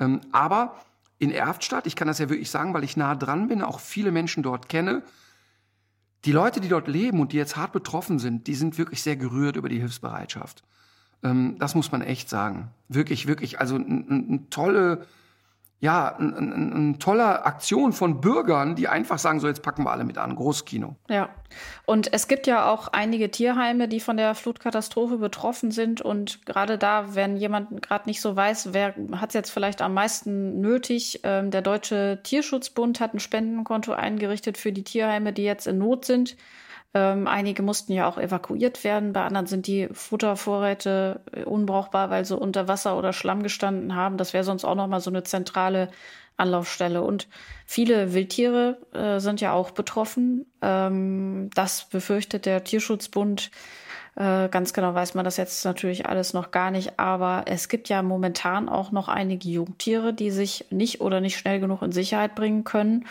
Ähm, 0.00 0.20
aber 0.32 0.76
in 1.18 1.30
Erftstadt, 1.30 1.86
ich 1.86 1.96
kann 1.96 2.08
das 2.08 2.18
ja 2.18 2.28
wirklich 2.28 2.50
sagen, 2.50 2.74
weil 2.74 2.84
ich 2.84 2.96
nah 2.96 3.14
dran 3.14 3.48
bin, 3.48 3.62
auch 3.62 3.80
viele 3.80 4.10
Menschen 4.10 4.42
dort 4.42 4.68
kenne, 4.68 5.02
die 6.24 6.32
Leute, 6.32 6.60
die 6.60 6.68
dort 6.68 6.88
leben 6.88 7.20
und 7.20 7.32
die 7.32 7.36
jetzt 7.36 7.56
hart 7.56 7.72
betroffen 7.72 8.18
sind, 8.18 8.46
die 8.46 8.54
sind 8.54 8.78
wirklich 8.78 9.02
sehr 9.02 9.16
gerührt 9.16 9.56
über 9.56 9.68
die 9.68 9.78
Hilfsbereitschaft. 9.78 10.62
Ähm, 11.22 11.56
das 11.58 11.74
muss 11.74 11.92
man 11.92 12.02
echt 12.02 12.28
sagen. 12.28 12.70
Wirklich, 12.88 13.26
wirklich. 13.26 13.60
Also 13.60 13.76
eine 13.76 14.48
tolle 14.50 15.06
ja, 15.82 16.14
eine 16.16 16.36
ein, 16.36 16.90
ein 16.90 16.98
toller 17.00 17.44
Aktion 17.44 17.92
von 17.92 18.20
Bürgern, 18.20 18.76
die 18.76 18.86
einfach 18.86 19.18
sagen, 19.18 19.40
so 19.40 19.48
jetzt 19.48 19.64
packen 19.64 19.82
wir 19.82 19.90
alle 19.90 20.04
mit 20.04 20.16
an, 20.16 20.36
Großkino. 20.36 20.94
Ja, 21.10 21.28
und 21.86 22.12
es 22.12 22.28
gibt 22.28 22.46
ja 22.46 22.70
auch 22.70 22.86
einige 22.86 23.32
Tierheime, 23.32 23.88
die 23.88 23.98
von 23.98 24.16
der 24.16 24.36
Flutkatastrophe 24.36 25.18
betroffen 25.18 25.72
sind 25.72 26.00
und 26.00 26.46
gerade 26.46 26.78
da, 26.78 27.16
wenn 27.16 27.36
jemand 27.36 27.82
gerade 27.82 28.08
nicht 28.08 28.20
so 28.20 28.36
weiß, 28.36 28.72
wer 28.72 28.94
hat 29.16 29.30
es 29.30 29.34
jetzt 29.34 29.50
vielleicht 29.50 29.82
am 29.82 29.92
meisten 29.92 30.60
nötig, 30.60 31.18
ähm, 31.24 31.50
der 31.50 31.62
Deutsche 31.62 32.20
Tierschutzbund 32.22 33.00
hat 33.00 33.14
ein 33.14 33.18
Spendenkonto 33.18 33.92
eingerichtet 33.92 34.58
für 34.58 34.70
die 34.70 34.84
Tierheime, 34.84 35.32
die 35.32 35.42
jetzt 35.42 35.66
in 35.66 35.78
Not 35.78 36.04
sind. 36.04 36.36
Ähm, 36.94 37.26
einige 37.26 37.62
mussten 37.62 37.92
ja 37.92 38.06
auch 38.06 38.18
evakuiert 38.18 38.84
werden, 38.84 39.14
bei 39.14 39.22
anderen 39.22 39.46
sind 39.46 39.66
die 39.66 39.88
Futtervorräte 39.92 41.20
äh, 41.32 41.44
unbrauchbar, 41.44 42.10
weil 42.10 42.24
sie 42.24 42.36
unter 42.36 42.68
Wasser 42.68 42.98
oder 42.98 43.14
Schlamm 43.14 43.42
gestanden 43.42 43.94
haben. 43.94 44.18
Das 44.18 44.34
wäre 44.34 44.44
sonst 44.44 44.64
auch 44.64 44.74
noch 44.74 44.88
mal 44.88 45.00
so 45.00 45.10
eine 45.10 45.22
zentrale 45.22 45.88
Anlaufstelle. 46.36 47.02
Und 47.02 47.28
viele 47.64 48.12
Wildtiere 48.12 48.78
äh, 48.92 49.20
sind 49.20 49.40
ja 49.40 49.52
auch 49.52 49.70
betroffen. 49.70 50.44
Ähm, 50.60 51.48
das 51.54 51.88
befürchtet 51.88 52.44
der 52.44 52.62
Tierschutzbund. 52.64 53.50
Äh, 54.14 54.48
ganz 54.50 54.74
genau 54.74 54.94
weiß 54.94 55.14
man 55.14 55.24
das 55.24 55.38
jetzt 55.38 55.64
natürlich 55.64 56.04
alles 56.06 56.34
noch 56.34 56.50
gar 56.50 56.70
nicht, 56.70 56.98
aber 56.98 57.44
es 57.46 57.70
gibt 57.70 57.88
ja 57.88 58.02
momentan 58.02 58.68
auch 58.68 58.92
noch 58.92 59.08
einige 59.08 59.48
Jungtiere, 59.48 60.12
die 60.12 60.30
sich 60.30 60.66
nicht 60.68 61.00
oder 61.00 61.22
nicht 61.22 61.38
schnell 61.38 61.60
genug 61.60 61.80
in 61.80 61.92
Sicherheit 61.92 62.34
bringen 62.34 62.64
können. 62.64 63.06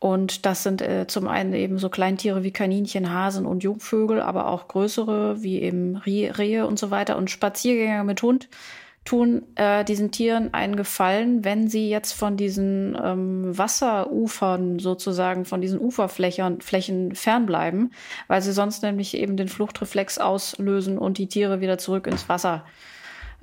Und 0.00 0.46
das 0.46 0.62
sind 0.62 0.80
äh, 0.80 1.06
zum 1.08 1.26
einen 1.26 1.52
eben 1.54 1.78
so 1.78 1.88
Kleintiere 1.88 2.44
wie 2.44 2.52
Kaninchen, 2.52 3.12
Hasen 3.12 3.46
und 3.46 3.64
Jungvögel, 3.64 4.20
aber 4.20 4.48
auch 4.48 4.68
größere 4.68 5.42
wie 5.42 5.60
eben 5.60 5.96
Rehe 5.96 6.66
und 6.66 6.78
so 6.78 6.90
weiter. 6.90 7.16
Und 7.16 7.30
Spaziergänger 7.30 8.04
mit 8.04 8.22
Hund 8.22 8.48
tun 9.04 9.42
äh, 9.56 9.84
diesen 9.84 10.10
Tieren 10.10 10.52
einen 10.52 10.76
Gefallen, 10.76 11.42
wenn 11.42 11.68
sie 11.68 11.88
jetzt 11.88 12.12
von 12.12 12.36
diesen 12.36 12.96
ähm, 13.02 13.56
Wasserufern 13.56 14.78
sozusagen, 14.78 15.46
von 15.46 15.60
diesen 15.60 15.80
Uferflächen 15.80 16.60
Flächen 16.60 17.14
fernbleiben, 17.14 17.92
weil 18.28 18.42
sie 18.42 18.52
sonst 18.52 18.82
nämlich 18.82 19.16
eben 19.16 19.36
den 19.36 19.48
Fluchtreflex 19.48 20.18
auslösen 20.18 20.98
und 20.98 21.18
die 21.18 21.26
Tiere 21.26 21.60
wieder 21.60 21.78
zurück 21.78 22.06
ins 22.06 22.28
Wasser, 22.28 22.64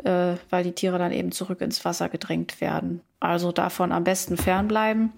äh, 0.04 0.36
weil 0.51 0.63
die 0.63 0.74
Tiere 0.74 1.00
dann 1.00 1.12
eben 1.12 1.31
zurück 1.31 1.60
ins 1.62 1.84
Wasser 1.84 2.10
gedrängt 2.10 2.62
werden. 2.62 3.01
Also 3.20 3.51
davon 3.51 3.91
am 3.91 4.03
besten 4.03 4.38
fernbleiben. 4.38 5.13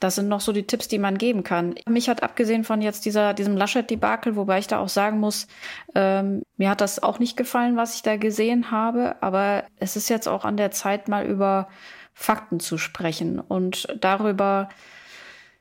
Das 0.00 0.14
sind 0.14 0.28
noch 0.28 0.40
so 0.40 0.52
die 0.52 0.66
Tipps, 0.66 0.86
die 0.86 0.98
man 0.98 1.18
geben 1.18 1.42
kann. 1.42 1.74
Mich 1.88 2.08
hat 2.08 2.22
abgesehen 2.22 2.62
von 2.62 2.80
jetzt 2.80 3.04
dieser, 3.04 3.34
diesem 3.34 3.56
Laschet-Debakel, 3.56 4.36
wobei 4.36 4.58
ich 4.58 4.68
da 4.68 4.78
auch 4.78 4.88
sagen 4.88 5.18
muss, 5.18 5.48
ähm, 5.94 6.42
mir 6.56 6.70
hat 6.70 6.80
das 6.80 7.02
auch 7.02 7.18
nicht 7.18 7.36
gefallen, 7.36 7.76
was 7.76 7.96
ich 7.96 8.02
da 8.02 8.16
gesehen 8.16 8.70
habe, 8.70 9.16
aber 9.22 9.64
es 9.76 9.96
ist 9.96 10.08
jetzt 10.08 10.28
auch 10.28 10.44
an 10.44 10.56
der 10.56 10.70
Zeit, 10.70 11.08
mal 11.08 11.26
über 11.26 11.68
Fakten 12.14 12.60
zu 12.60 12.78
sprechen 12.78 13.40
und 13.40 13.88
darüber, 14.00 14.68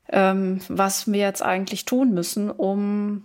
ähm, 0.09 0.59
was 0.69 1.11
wir 1.11 1.19
jetzt 1.19 1.41
eigentlich 1.41 1.85
tun 1.85 2.13
müssen, 2.13 2.51
um 2.51 3.23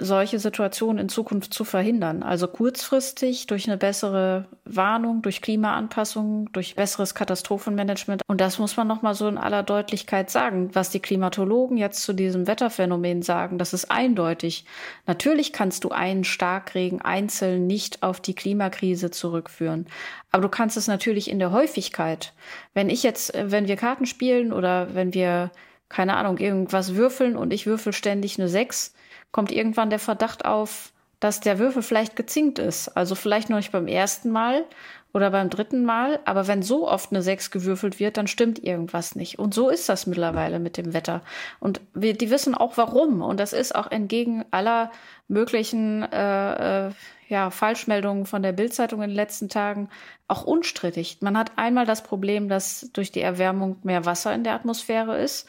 solche 0.00 0.40
Situationen 0.40 0.98
in 0.98 1.08
Zukunft 1.08 1.54
zu 1.54 1.64
verhindern. 1.64 2.24
Also 2.24 2.48
kurzfristig 2.48 3.46
durch 3.46 3.68
eine 3.68 3.76
bessere 3.76 4.46
Warnung, 4.64 5.22
durch 5.22 5.40
Klimaanpassung, 5.40 6.52
durch 6.52 6.74
besseres 6.74 7.14
Katastrophenmanagement. 7.14 8.22
Und 8.26 8.40
das 8.40 8.58
muss 8.58 8.76
man 8.76 8.88
nochmal 8.88 9.14
so 9.14 9.28
in 9.28 9.38
aller 9.38 9.62
Deutlichkeit 9.62 10.30
sagen. 10.30 10.70
Was 10.74 10.90
die 10.90 10.98
Klimatologen 10.98 11.76
jetzt 11.76 12.02
zu 12.02 12.12
diesem 12.12 12.48
Wetterphänomen 12.48 13.22
sagen, 13.22 13.56
das 13.56 13.72
ist 13.72 13.90
eindeutig. 13.90 14.64
Natürlich 15.06 15.52
kannst 15.52 15.84
du 15.84 15.90
einen 15.90 16.24
Starkregen 16.24 17.00
einzeln 17.00 17.68
nicht 17.68 18.02
auf 18.02 18.20
die 18.20 18.34
Klimakrise 18.34 19.12
zurückführen. 19.12 19.86
Aber 20.32 20.42
du 20.42 20.48
kannst 20.48 20.76
es 20.76 20.88
natürlich 20.88 21.30
in 21.30 21.38
der 21.38 21.52
Häufigkeit. 21.52 22.32
Wenn 22.74 22.90
ich 22.90 23.04
jetzt, 23.04 23.32
wenn 23.36 23.68
wir 23.68 23.76
Karten 23.76 24.06
spielen 24.06 24.52
oder 24.52 24.92
wenn 24.94 25.14
wir 25.14 25.52
keine 25.88 26.16
Ahnung, 26.16 26.38
irgendwas 26.38 26.96
würfeln 26.96 27.36
und 27.36 27.52
ich 27.52 27.66
würfel 27.66 27.92
ständig 27.92 28.38
eine 28.38 28.48
6, 28.48 28.94
kommt 29.34 29.50
irgendwann 29.50 29.90
der 29.90 29.98
Verdacht 29.98 30.44
auf, 30.44 30.92
dass 31.18 31.40
der 31.40 31.58
Würfel 31.58 31.82
vielleicht 31.82 32.14
gezinkt 32.14 32.60
ist. 32.60 32.96
Also 32.96 33.16
vielleicht 33.16 33.50
noch 33.50 33.56
nicht 33.56 33.72
beim 33.72 33.88
ersten 33.88 34.30
Mal 34.30 34.64
oder 35.12 35.32
beim 35.32 35.50
dritten 35.50 35.84
Mal, 35.84 36.20
aber 36.24 36.46
wenn 36.46 36.62
so 36.62 36.88
oft 36.88 37.10
eine 37.10 37.20
6 37.20 37.50
gewürfelt 37.50 37.98
wird, 37.98 38.16
dann 38.16 38.28
stimmt 38.28 38.62
irgendwas 38.62 39.16
nicht. 39.16 39.40
Und 39.40 39.52
so 39.52 39.70
ist 39.70 39.88
das 39.88 40.06
mittlerweile 40.06 40.60
mit 40.60 40.76
dem 40.76 40.94
Wetter. 40.94 41.20
Und 41.58 41.80
wir, 41.94 42.16
die 42.16 42.30
wissen 42.30 42.54
auch 42.54 42.76
warum. 42.76 43.22
Und 43.22 43.40
das 43.40 43.52
ist 43.52 43.74
auch 43.74 43.90
entgegen 43.90 44.44
aller 44.52 44.92
möglichen 45.26 46.04
äh, 46.12 46.86
äh, 46.86 46.92
ja, 47.28 47.50
Falschmeldungen 47.50 48.26
von 48.26 48.44
der 48.44 48.52
Bildzeitung 48.52 49.02
in 49.02 49.10
den 49.10 49.16
letzten 49.16 49.48
Tagen 49.48 49.88
auch 50.28 50.44
unstrittig. 50.44 51.18
Man 51.22 51.36
hat 51.36 51.50
einmal 51.56 51.86
das 51.86 52.04
Problem, 52.04 52.48
dass 52.48 52.88
durch 52.92 53.10
die 53.10 53.20
Erwärmung 53.20 53.78
mehr 53.82 54.04
Wasser 54.04 54.32
in 54.32 54.44
der 54.44 54.54
Atmosphäre 54.54 55.18
ist. 55.18 55.48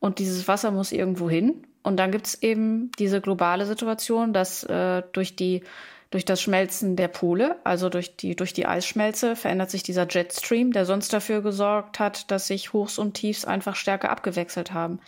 Und 0.00 0.18
dieses 0.18 0.48
Wasser 0.48 0.72
muss 0.72 0.90
irgendwo 0.90 1.30
hin. 1.30 1.64
Und 1.82 1.96
dann 1.96 2.10
gibt's 2.10 2.34
eben 2.42 2.90
diese 2.98 3.20
globale 3.20 3.66
Situation, 3.66 4.32
dass 4.32 4.64
äh, 4.64 5.02
durch 5.12 5.36
die 5.36 5.62
durch 6.10 6.24
das 6.24 6.42
Schmelzen 6.42 6.96
der 6.96 7.06
Pole, 7.06 7.56
also 7.62 7.88
durch 7.88 8.16
die, 8.16 8.34
durch 8.34 8.52
die 8.52 8.66
Eisschmelze, 8.66 9.36
verändert 9.36 9.70
sich 9.70 9.84
dieser 9.84 10.08
Jetstream, 10.08 10.72
der 10.72 10.84
sonst 10.84 11.12
dafür 11.12 11.40
gesorgt 11.40 12.00
hat, 12.00 12.30
dass 12.32 12.48
sich 12.48 12.72
Hochs 12.72 12.98
und 12.98 13.14
Tiefs 13.14 13.44
einfach 13.44 13.76
stärker 13.76 14.10
abgewechselt 14.10 14.72
haben. 14.72 14.98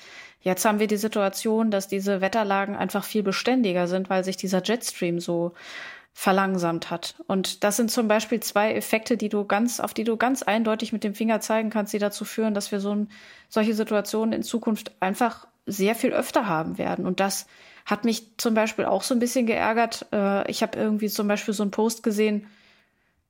Jetzt 0.41 0.65
haben 0.65 0.79
wir 0.79 0.87
die 0.87 0.97
Situation, 0.97 1.73
dass 1.73 1.89
diese 1.89 2.21
Wetterlagen 2.21 2.77
einfach 2.77 3.05
viel 3.05 3.25
beständiger 3.25 3.89
sind, 3.89 4.11
weil 4.11 4.23
sich 4.23 4.37
dieser 4.37 4.63
Jetstream 4.63 5.19
so 5.19 5.55
verlangsamt 6.13 6.91
hat. 6.91 7.17
Und 7.27 7.65
das 7.65 7.77
sind 7.77 7.91
zum 7.91 8.07
Beispiel 8.07 8.41
zwei 8.41 8.75
Effekte, 8.75 9.17
die 9.17 9.29
du 9.29 9.45
ganz, 9.45 9.81
auf 9.81 9.95
die 9.95 10.05
du 10.05 10.17
ganz 10.17 10.43
eindeutig 10.43 10.93
mit 10.93 11.05
dem 11.05 11.15
Finger 11.15 11.41
zeigen 11.41 11.71
kannst, 11.71 11.93
die 11.95 11.99
dazu 11.99 12.25
führen, 12.25 12.55
dass 12.55 12.71
wir 12.71 12.81
so 12.81 12.95
ein, 12.95 13.09
solche 13.49 13.75
Situationen 13.75 14.33
in 14.33 14.43
Zukunft 14.43 14.93
einfach 15.01 15.47
sehr 15.67 15.95
viel 15.95 16.13
öfter 16.13 16.47
haben 16.47 16.79
werden. 16.79 17.07
Und 17.07 17.21
das 17.21 17.47
hat 17.85 18.05
mich 18.05 18.37
zum 18.39 18.55
Beispiel 18.55 18.85
auch 18.85 19.03
so 19.03 19.15
ein 19.15 19.21
bisschen 19.21 19.47
geärgert. 19.47 20.07
Äh, 20.13 20.51
ich 20.51 20.63
habe 20.63 20.79
irgendwie 20.79 21.09
zum 21.09 21.29
Beispiel 21.29 21.55
so 21.55 21.63
einen 21.63 21.71
Post 21.71 22.03
gesehen, 22.03 22.47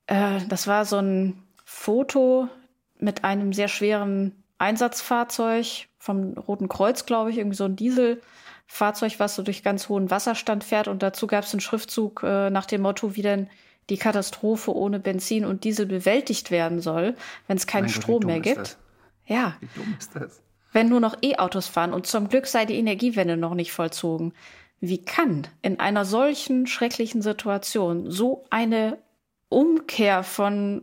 äh, 0.07 0.41
das 0.49 0.67
war 0.67 0.85
so 0.85 0.99
ein 0.99 1.43
Foto 1.65 2.49
mit 2.99 3.25
einem 3.25 3.53
sehr 3.53 3.69
schweren 3.69 4.43
Einsatzfahrzeug 4.59 5.89
vom 5.99 6.35
Roten 6.35 6.69
Kreuz, 6.69 7.07
glaube 7.07 7.31
ich, 7.31 7.39
irgendwie 7.39 7.57
so 7.57 7.65
ein 7.65 7.77
Dieselfahrzeug, 7.77 9.19
was 9.19 9.35
so 9.35 9.43
durch 9.43 9.63
ganz 9.63 9.89
hohen 9.89 10.11
Wasserstand 10.11 10.65
fährt. 10.65 10.89
Und 10.89 11.03
dazu 11.03 11.27
gab 11.27 11.45
es 11.45 11.53
einen 11.53 11.61
Schriftzug 11.61 12.23
äh, 12.23 12.51
nach 12.51 12.67
dem 12.67 12.83
Motto, 12.83 13.17
wie 13.17 13.23
denn 13.23 13.49
die 13.91 13.97
Katastrophe 13.97 14.75
ohne 14.75 15.01
Benzin 15.01 15.45
und 15.45 15.65
Diesel 15.65 15.87
bewältigt 15.87 16.51
werden 16.51 16.81
soll, 16.81 17.17
wenn 17.47 17.57
es 17.57 17.67
keinen 17.67 17.89
Strom 17.89 18.21
Gott, 18.21 18.27
mehr 18.27 18.41
gibt. 18.41 18.79
Ja. 19.27 19.57
Wie 19.61 19.69
dumm 19.75 19.97
ist 19.99 20.15
das? 20.15 20.41
Wenn 20.73 20.89
nur 20.89 21.01
noch 21.01 21.17
E-Autos 21.23 21.67
fahren 21.67 21.93
und 21.93 22.07
zum 22.07 22.29
Glück 22.29 22.47
sei 22.47 22.65
die 22.65 22.77
Energiewende 22.77 23.37
noch 23.37 23.55
nicht 23.55 23.73
vollzogen. 23.73 24.33
Wie 24.81 25.05
kann 25.05 25.47
in 25.63 25.79
einer 25.79 26.05
solchen 26.05 26.67
schrecklichen 26.67 27.23
Situation 27.23 28.11
so 28.11 28.45
eine 28.51 28.99
Umkehr 29.49 30.25
von, 30.25 30.83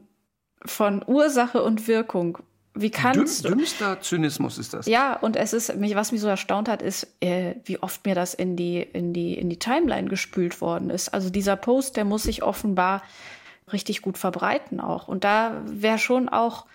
von 0.66 1.04
Ursache 1.06 1.64
und 1.64 1.88
Wirkung 1.88 2.38
wie 2.76 2.92
kannst 2.92 3.44
Düm, 3.44 3.58
Dümmster 3.58 4.00
Zynismus 4.00 4.58
ist 4.58 4.74
das. 4.74 4.86
Ja, 4.86 5.18
und 5.18 5.36
es 5.36 5.54
ist, 5.54 5.76
mich, 5.76 5.96
was 5.96 6.12
mich 6.12 6.22
so 6.22 6.28
erstaunt 6.28 6.70
hat, 6.70 6.82
ist, 6.82 7.08
äh, 7.20 7.56
wie 7.66 7.82
oft 7.82 8.06
mir 8.06 8.16
das 8.16 8.34
in 8.34 8.56
die, 8.56 8.82
in 8.82 9.12
die, 9.12 9.34
in 9.34 9.50
die 9.50 9.60
Timeline 9.60 10.08
gespült 10.08 10.62
worden 10.62 10.90
ist. 10.90 11.10
Also 11.10 11.30
dieser 11.30 11.56
Post, 11.56 11.98
der 11.98 12.06
muss 12.06 12.24
sich 12.24 12.44
offenbar 12.44 13.02
richtig 13.74 14.02
gut 14.02 14.18
verbreiten 14.18 14.80
auch. 14.80 15.08
Und 15.08 15.24
da 15.24 15.62
wäre 15.66 15.98
schon 15.98 16.30
auch 16.30 16.66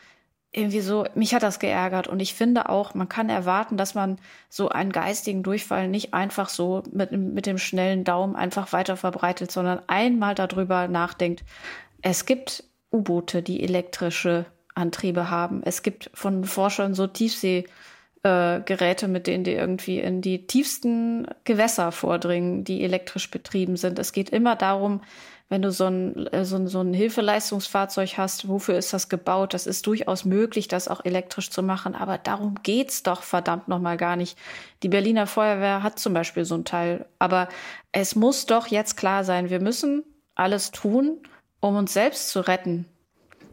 irgendwie 0.57 0.81
so, 0.81 1.05
mich 1.15 1.35
hat 1.35 1.43
das 1.43 1.59
geärgert 1.59 2.07
und 2.07 2.21
ich 2.21 2.35
finde 2.35 2.69
auch, 2.69 2.95
man 2.95 3.09
kann 3.09 3.29
erwarten, 3.29 3.77
dass 3.77 3.95
man 3.95 4.19
so 4.49 4.69
einen 4.69 4.93
geistigen 4.93 5.43
Durchfall 5.43 5.89
nicht 5.89 6.15
einfach 6.15 6.49
so 6.49 6.83
mit, 6.93 7.13
mit 7.13 7.47
dem 7.47 7.59
schnellen 7.59 8.05
Daumen 8.05 8.37
einfach 8.37 8.73
weiter 8.73 8.97
verbreitet, 8.97 9.51
sondern 9.51 9.81
einmal 9.89 10.35
darüber 10.35 10.87
nachdenkt. 10.87 11.45
Es 12.03 12.25
gibt 12.25 12.65
U-Boote, 12.93 13.43
die 13.43 13.63
elektrische 13.63 14.47
Antriebe 14.75 15.31
haben. 15.31 15.63
Es 15.65 15.83
gibt 15.83 16.11
von 16.15 16.45
Forschern 16.45 16.95
so 16.95 17.07
Tiefsee 17.07 17.65
äh, 18.23 18.61
Geräte, 18.61 19.09
mit 19.09 19.27
denen 19.27 19.45
die 19.45 19.53
irgendwie 19.53 19.99
in 19.99 20.21
die 20.21 20.47
tiefsten 20.47 21.27
Gewässer 21.45 21.93
vordringen, 21.93 22.65
die 22.65 22.83
elektrisch 22.83 23.31
betrieben 23.31 23.77
sind. 23.77 23.99
Es 23.99 24.13
geht 24.13 24.31
immer 24.31 24.57
darum, 24.57 25.01
wenn 25.49 25.63
du 25.63 25.71
so 25.71 25.85
ein, 25.85 26.27
äh, 26.29 26.45
so, 26.45 26.57
ein, 26.57 26.69
so 26.69 26.81
ein 26.81 26.95
Hilfeleistungsfahrzeug 26.95 28.17
hast, 28.17 28.49
wofür 28.49 28.77
ist 28.77 28.93
das 28.93 29.09
gebaut? 29.09 29.55
Das 29.55 29.67
ist 29.67 29.87
durchaus 29.87 30.25
möglich, 30.25 30.69
das 30.69 30.89
auch 30.89 31.05
elektrisch 31.05 31.51
zu 31.51 31.63
machen, 31.63 31.95
aber 31.95 32.19
darum 32.19 32.57
geht's 32.63 33.03
doch 33.03 33.23
verdammt 33.23 33.69
nochmal 33.69 33.97
gar 33.97 34.17
nicht. 34.17 34.39
Die 34.83 34.89
Berliner 34.89 35.27
Feuerwehr 35.27 35.83
hat 35.83 35.99
zum 35.99 36.15
Beispiel 36.15 36.45
so 36.45 36.55
ein 36.55 36.65
Teil, 36.65 37.07
aber 37.19 37.49
es 37.93 38.17
muss 38.17 38.47
doch 38.47 38.67
jetzt 38.69 38.97
klar 38.97 39.25
sein, 39.25 39.51
wir 39.51 39.61
müssen 39.61 40.03
alles 40.35 40.71
tun, 40.71 41.19
um 41.61 41.77
uns 41.77 41.93
selbst 41.93 42.31
zu 42.31 42.41
retten. 42.41 42.87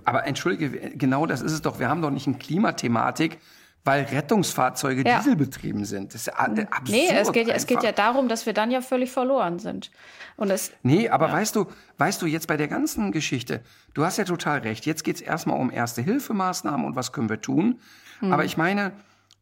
Aber 0.06 0.26
entschuldige, 0.26 0.98
genau 0.98 1.26
das 1.26 1.42
ist 1.42 1.52
es 1.52 1.62
doch. 1.62 1.80
Wir 1.80 1.90
haben 1.90 2.02
doch 2.02 2.10
nicht 2.10 2.28
eine 2.28 2.38
Klimathematik, 2.38 3.40
weil 3.84 4.04
Rettungsfahrzeuge 4.04 5.04
ja. 5.08 5.18
dieselbetrieben 5.18 5.86
sind. 5.86 6.14
Das 6.14 6.28
ist 6.28 6.30
absurd 6.30 6.90
nee, 6.90 7.08
es 7.10 7.32
geht, 7.32 7.48
ja, 7.48 7.56
es 7.56 7.66
geht 7.66 7.82
ja 7.82 7.92
darum, 7.92 8.28
dass 8.28 8.46
wir 8.46 8.54
dann 8.54 8.70
ja 8.70 8.82
völlig 8.82 9.12
verloren 9.12 9.58
sind. 9.60 9.92
Und 10.38 10.52
es, 10.52 10.72
nee, 10.84 11.10
aber 11.10 11.28
ja. 11.28 11.34
weißt 11.34 11.56
du, 11.56 11.68
weißt 11.98 12.22
du, 12.22 12.28
jetzt 12.28 12.48
bei 12.48 12.58
der 12.58 12.68
ganzen 12.68 13.12
Geschichte, 13.12 13.62
du 13.94 14.06
hast 14.06 14.18
ja 14.18 14.24
total 14.24 14.60
recht. 14.60 14.86
Jetzt 14.86 15.04
geht's 15.04 15.22
erstmal 15.22 15.60
um 15.60 15.72
Erste-Hilfemaßnahmen 15.72 16.86
und 16.86 16.96
was 16.96 17.12
können 17.12 17.30
wir 17.30 17.42
tun. 17.42 17.80
Hm. 18.20 18.32
Aber 18.32 18.46
ich 18.46 18.56
meine, 18.56 18.92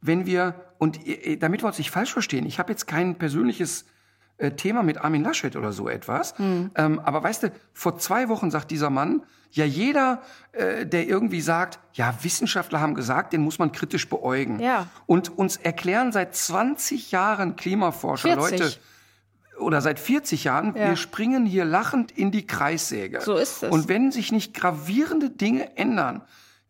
wenn 0.01 0.25
wir, 0.25 0.55
und 0.77 1.05
äh, 1.05 1.36
damit 1.38 1.62
wir 1.62 1.67
uns 1.67 1.77
nicht 1.77 1.91
falsch 1.91 2.13
verstehen, 2.13 2.46
ich 2.46 2.60
habe 2.60 2.72
jetzt 2.72 2.88
kein 2.88 3.15
persönliches 3.15 3.86
äh, 4.39 4.51
Thema 4.51 4.84
mit 4.84 4.98
Armin 4.98 5.24
Laschet 5.24 5.55
oder 5.55 5.72
so 5.72 5.88
etwas. 5.89 6.38
Hm. 6.38 6.72
Ähm, 6.75 7.00
aber 7.00 7.22
weißt 7.22 7.43
du, 7.43 7.51
vor 7.74 7.98
zwei 7.98 8.29
Wochen 8.29 8.51
sagt 8.51 8.72
dieser 8.72 8.89
Mann, 8.89 9.24
ja 9.51 9.65
jeder, 9.65 10.22
äh, 10.53 10.86
der 10.86 11.08
irgendwie 11.08 11.41
sagt, 11.41 11.79
ja 11.93 12.13
Wissenschaftler 12.22 12.79
haben 12.79 12.96
gesagt, 12.96 13.34
den 13.34 13.41
muss 13.41 13.60
man 13.60 13.72
kritisch 13.72 14.08
beäugen. 14.10 14.60
Ja. 14.60 14.88
Und 15.05 15.38
uns 15.38 15.58
erklären 15.58 16.12
seit 16.12 16.36
20 16.36 17.12
Jahren 17.12 17.55
Klimaforscher, 17.55 18.39
40. 18.39 18.60
Leute, 18.60 18.74
oder 19.60 19.81
seit 19.81 20.00
40 20.00 20.46
Jahren, 20.46 20.74
ja. 20.75 20.89
wir 20.89 20.96
springen 20.96 21.46
hier 21.46 21.65
lachend 21.65 22.12
in 22.12 22.31
die 22.31 22.48
Kreissäge. 22.48 23.19
So 23.22 23.36
ist 23.36 23.63
es. 23.63 23.69
Und 23.69 23.89
wenn 23.89 24.12
sich 24.12 24.31
nicht 24.31 24.53
gravierende 24.53 25.29
Dinge 25.29 25.75
ändern, 25.77 26.22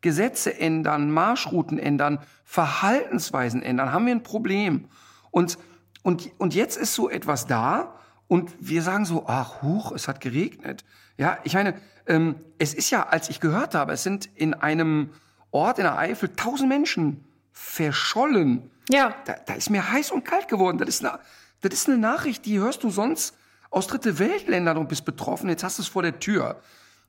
Gesetze 0.01 0.57
ändern, 0.57 1.11
Marschrouten 1.11 1.77
ändern, 1.77 2.19
Verhaltensweisen 2.45 3.61
ändern, 3.61 3.91
haben 3.91 4.07
wir 4.07 4.15
ein 4.15 4.23
Problem. 4.23 4.85
Und 5.29 5.59
und, 6.03 6.32
und 6.38 6.56
jetzt 6.56 6.77
ist 6.77 6.94
so 6.94 7.10
etwas 7.10 7.48
da 7.48 7.96
und 8.27 8.51
wir 8.60 8.82
sagen 8.82 9.06
so, 9.06 9.25
ach, 9.27 9.62
huch, 9.62 9.91
es 9.91 10.08
hat 10.08 10.22
geregnet. 10.22 10.86
Ja, 11.18 11.39
ich 11.44 11.53
meine, 11.53 11.75
ähm, 12.08 12.36
es 12.58 12.74
ist 12.74 12.89
ja, 12.89 13.08
als 13.08 13.29
ich 13.29 13.39
gehört 13.39 13.75
habe, 13.75 13.94
es 13.94 14.03
sind 14.03 14.29
in 14.36 14.53
einem 14.53 15.10
Ort 15.51 15.79
in 15.79 15.84
der 15.84 15.98
Eifel 15.98 16.29
tausend 16.36 16.70
Menschen 16.70 17.25
verschollen. 17.51 18.70
Ja. 18.89 19.15
Da, 19.25 19.36
da 19.46 19.53
ist 19.53 19.70
mir 19.70 19.91
heiß 19.91 20.12
und 20.12 20.25
kalt 20.25 20.48
geworden. 20.48 20.77
Das 20.77 20.88
ist, 20.88 21.03
eine, 21.03 21.20
das 21.62 21.74
ist 21.74 21.88
eine 21.88 21.98
Nachricht, 21.98 22.46
die 22.46 22.60
hörst 22.60 22.84
du 22.84 22.89
sonst 22.89 23.36
aus 23.70 23.88
dritte 23.88 24.20
Weltländern 24.20 24.77
und 24.77 24.89
bist 24.89 25.06
betroffen. 25.06 25.50
Jetzt 25.50 25.63
hast 25.63 25.77
du 25.77 25.82
es 25.82 25.88
vor 25.88 26.03
der 26.03 26.20
Tür. 26.20 26.62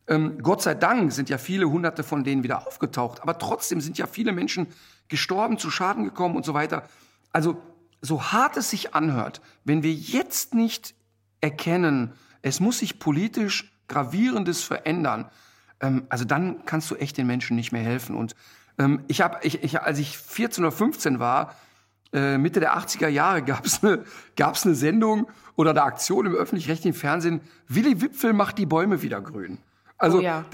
Ähm, 0.09 0.39
Gott 0.43 0.63
sei 0.63 0.75
Dank 0.75 1.13
sind 1.13 1.29
ja 1.29 1.39
viele 1.39 1.71
hunderte 1.71 2.03
von 2.03 2.25
denen 2.25 2.43
wieder 2.43 2.67
aufgetaucht. 2.67 3.23
Aber 3.23 3.39
trotzdem 3.39 3.81
sind 3.81 3.99
ja 3.99 4.07
viele 4.07 4.33
Menschen 4.33 4.67
gestorben, 5.09 5.59
zu 5.59 5.71
Schaden 5.71 6.05
gekommen 6.05 6.37
und 6.37 6.45
so 6.45 6.55
weiter. 6.55 6.85
Also 7.33 7.61
so 8.01 8.33
hart 8.33 8.57
es 8.57 8.71
sich 8.71 8.95
anhört, 8.95 9.41
wenn 9.65 9.83
wir 9.83 9.93
jetzt 9.93 10.55
nicht 10.55 10.95
erkennen, 11.41 12.13
es 12.43 12.61
muss 12.61 12.79
sich 12.79 12.99
politisch 12.99 13.73
gravierendes 13.89 14.63
verändern, 14.63 15.31
ähm, 15.81 16.07
also 16.09 16.25
dann 16.25 16.65
kannst 16.65 16.91
du 16.91 16.97
echt 16.97 17.17
den 17.19 17.27
Menschen 17.27 17.57
nicht 17.57 17.73
mehr 17.73 17.83
helfen. 17.83 18.15
Und 18.15 18.35
ähm, 18.79 19.05
ich 19.09 19.21
habe, 19.21 19.39
ich, 19.43 19.63
ich, 19.63 19.81
als 19.81 19.99
ich 19.99 20.17
14 20.17 20.65
oder 20.65 20.73
15 20.73 21.19
war, 21.19 21.57
äh, 22.13 22.39
Mitte 22.39 22.61
der 22.61 22.77
80er 22.77 23.09
Jahre 23.09 23.43
gab 23.43 23.65
es 23.67 23.83
eine, 23.83 24.05
gab's 24.37 24.65
eine 24.65 24.75
Sendung 24.75 25.29
oder 25.57 25.71
eine 25.71 25.83
Aktion 25.83 26.27
im 26.27 26.35
öffentlich-rechtlichen 26.35 26.99
Fernsehen, 26.99 27.41
Willy 27.69 28.01
Wipfel 28.01 28.33
macht 28.33 28.59
die 28.59 28.67
Bäume 28.67 29.03
wieder 29.03 29.21
grün. 29.21 29.59
Also 29.99 30.19
oh 30.19 30.23
ja. 30.23 30.45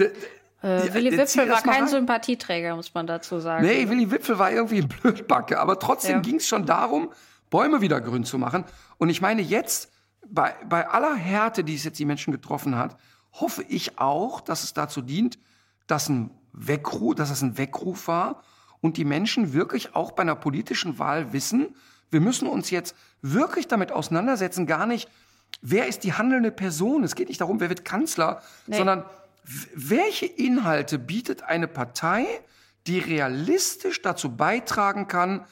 Äh, 0.63 0.93
Willy 0.95 1.17
Wipfel 1.17 1.49
war 1.49 1.63
kein 1.63 1.83
rein. 1.83 1.89
Sympathieträger, 1.89 2.75
muss 2.75 2.93
man 2.93 3.07
dazu 3.07 3.39
sagen. 3.39 3.65
Nee, 3.65 3.89
Willy 3.89 4.11
Wipfel 4.11 4.39
war 4.39 4.51
irgendwie 4.51 4.79
ein 4.79 4.89
Blödbacke, 4.89 5.61
aber 5.61 5.79
trotzdem 5.79 6.17
ja. 6.17 6.21
ging 6.21 6.37
es 6.37 6.49
schon 6.49 6.67
darum, 6.67 7.11
Bäume 7.51 7.81
wieder 7.81 8.01
grün 8.01 8.25
zu 8.25 8.39
machen. 8.39 8.65
Und 8.99 9.09
ich 9.09 9.21
meine, 9.21 9.43
jetzt, 9.43 9.93
bei, 10.29 10.55
bei 10.69 10.89
aller 10.89 11.15
Härte, 11.15 11.65
die 11.65 11.75
es 11.75 11.85
jetzt 11.85 11.99
die 11.99 12.05
Menschen 12.05 12.33
getroffen 12.33 12.77
hat, 12.77 12.97
hoffe 13.33 13.65
ich 13.69 13.99
auch, 13.99 14.41
dass 14.41 14.65
es 14.65 14.73
dazu 14.73 15.03
dient, 15.03 15.39
dass, 15.87 16.09
ein 16.09 16.31
Weckruf, 16.53 17.15
dass 17.15 17.31
es 17.31 17.43
ein 17.43 17.59
Weckruf 17.59 18.09
war 18.09 18.43
und 18.81 18.97
die 18.97 19.05
Menschen 19.05 19.53
wirklich 19.53 19.95
auch 19.95 20.13
bei 20.13 20.23
einer 20.23 20.37
politischen 20.37 20.99
Wahl 20.99 21.33
wissen, 21.33 21.75
wir 22.11 22.21
müssen 22.21 22.49
uns 22.49 22.71
jetzt 22.71 22.95
wirklich 23.21 23.67
damit 23.67 23.93
auseinandersetzen, 23.93 24.67
gar 24.67 24.87
nicht, 24.87 25.09
wer 25.61 25.89
ist 25.89 26.05
die 26.05 26.13
handelnde 26.13 26.53
Person. 26.53 27.03
Es 27.03 27.15
geht 27.15 27.29
nicht 27.29 27.41
darum, 27.41 27.61
wer 27.61 27.69
wird 27.69 27.85
Kanzler, 27.85 28.43
nee. 28.67 28.77
sondern 28.77 29.05
welche 29.75 30.27
Inhalte 30.27 30.99
bietet 30.99 31.43
eine 31.43 31.69
Partei, 31.69 32.27
die 32.87 32.99
realistisch 32.99 34.03
dazu 34.03 34.37
beitragen 34.37 35.09
kann, 35.09 35.45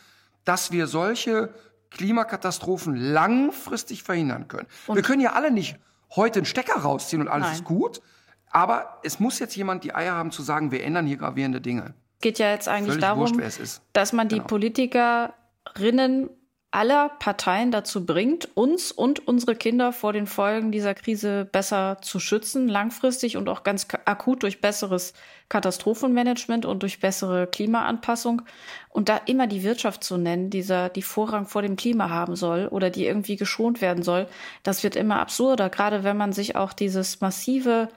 dass 0.45 0.73
wir 0.73 0.87
solche 0.87 1.55
Klimakatastrophen 1.95 2.95
langfristig 2.95 4.03
verhindern 4.03 4.49
können. 4.49 4.67
Und 4.87 4.97
wir 4.97 5.03
können 5.03 5.21
ja 5.21 5.33
alle 5.33 5.51
nicht 5.51 5.79
heute 6.15 6.41
einen 6.41 6.47
Stecker 6.47 6.81
rausziehen 6.81 7.23
und 7.23 7.29
alles 7.29 7.47
Nein. 7.47 7.55
ist 7.55 7.65
gut. 7.65 8.03
Aber 8.51 9.01
es 9.03 9.19
muss 9.19 9.39
jetzt 9.39 9.57
jemand 9.57 9.83
die 9.83 9.95
Eier 9.95 10.15
haben 10.15 10.31
zu 10.31 10.43
sagen, 10.43 10.71
wir 10.71 10.85
ändern 10.85 11.07
hier 11.07 11.17
gravierende 11.17 11.61
Dinge. 11.61 11.95
Es 12.19 12.21
geht 12.21 12.39
ja 12.39 12.51
jetzt 12.51 12.69
eigentlich 12.69 12.91
Völlig 12.91 13.01
darum, 13.01 13.39
wurscht, 13.39 13.81
dass 13.93 14.13
man 14.13 14.29
die 14.29 14.37
genau. 14.37 14.47
Politikerinnen 14.47 16.31
aller 16.75 17.09
Parteien 17.09 17.71
dazu 17.71 18.05
bringt, 18.05 18.49
uns 18.57 18.91
und 18.91 19.29
unsere 19.29 19.55
Kinder 19.55 19.93
vor 19.93 20.13
den 20.13 20.27
Folgen 20.27 20.73
dieser 20.73 20.95
Krise 20.95 21.45
besser 21.45 21.99
zu 22.03 22.19
schützen, 22.19 22.69
langfristig 22.69 23.37
und 23.37 23.49
auch 23.49 23.63
ganz 23.63 23.87
akut 24.07 24.43
durch 24.43 24.61
besseres 24.61 25.15
Katastrophenmanagement 25.49 26.67
und 26.67 26.83
durch 26.83 26.99
bessere 26.99 27.47
Klimaanpassung. 27.47 28.43
Und 28.89 29.09
da 29.09 29.19
immer 29.27 29.47
die 29.47 29.63
Wirtschaft 29.63 30.03
zu 30.03 30.17
nennen, 30.17 30.51
dieser 30.51 30.89
die 30.89 31.03
Vorrang 31.03 31.47
vor 31.47 31.63
dem 31.63 31.77
Klima 31.77 32.11
haben 32.11 32.35
soll 32.35 32.67
oder 32.67 32.91
die 32.91 33.07
irgendwie 33.07 33.37
geschont 33.37 33.81
werden 33.81 34.03
soll, 34.03 34.27
das 34.65 34.83
wird 34.83 34.97
immer 34.97 35.21
absurder, 35.21 35.71
gerade 35.71 36.03
wenn 36.03 36.17
man 36.17 36.33
sich 36.33 36.57
auch 36.57 36.73
dieses 36.73 37.21
massive, 37.21 37.89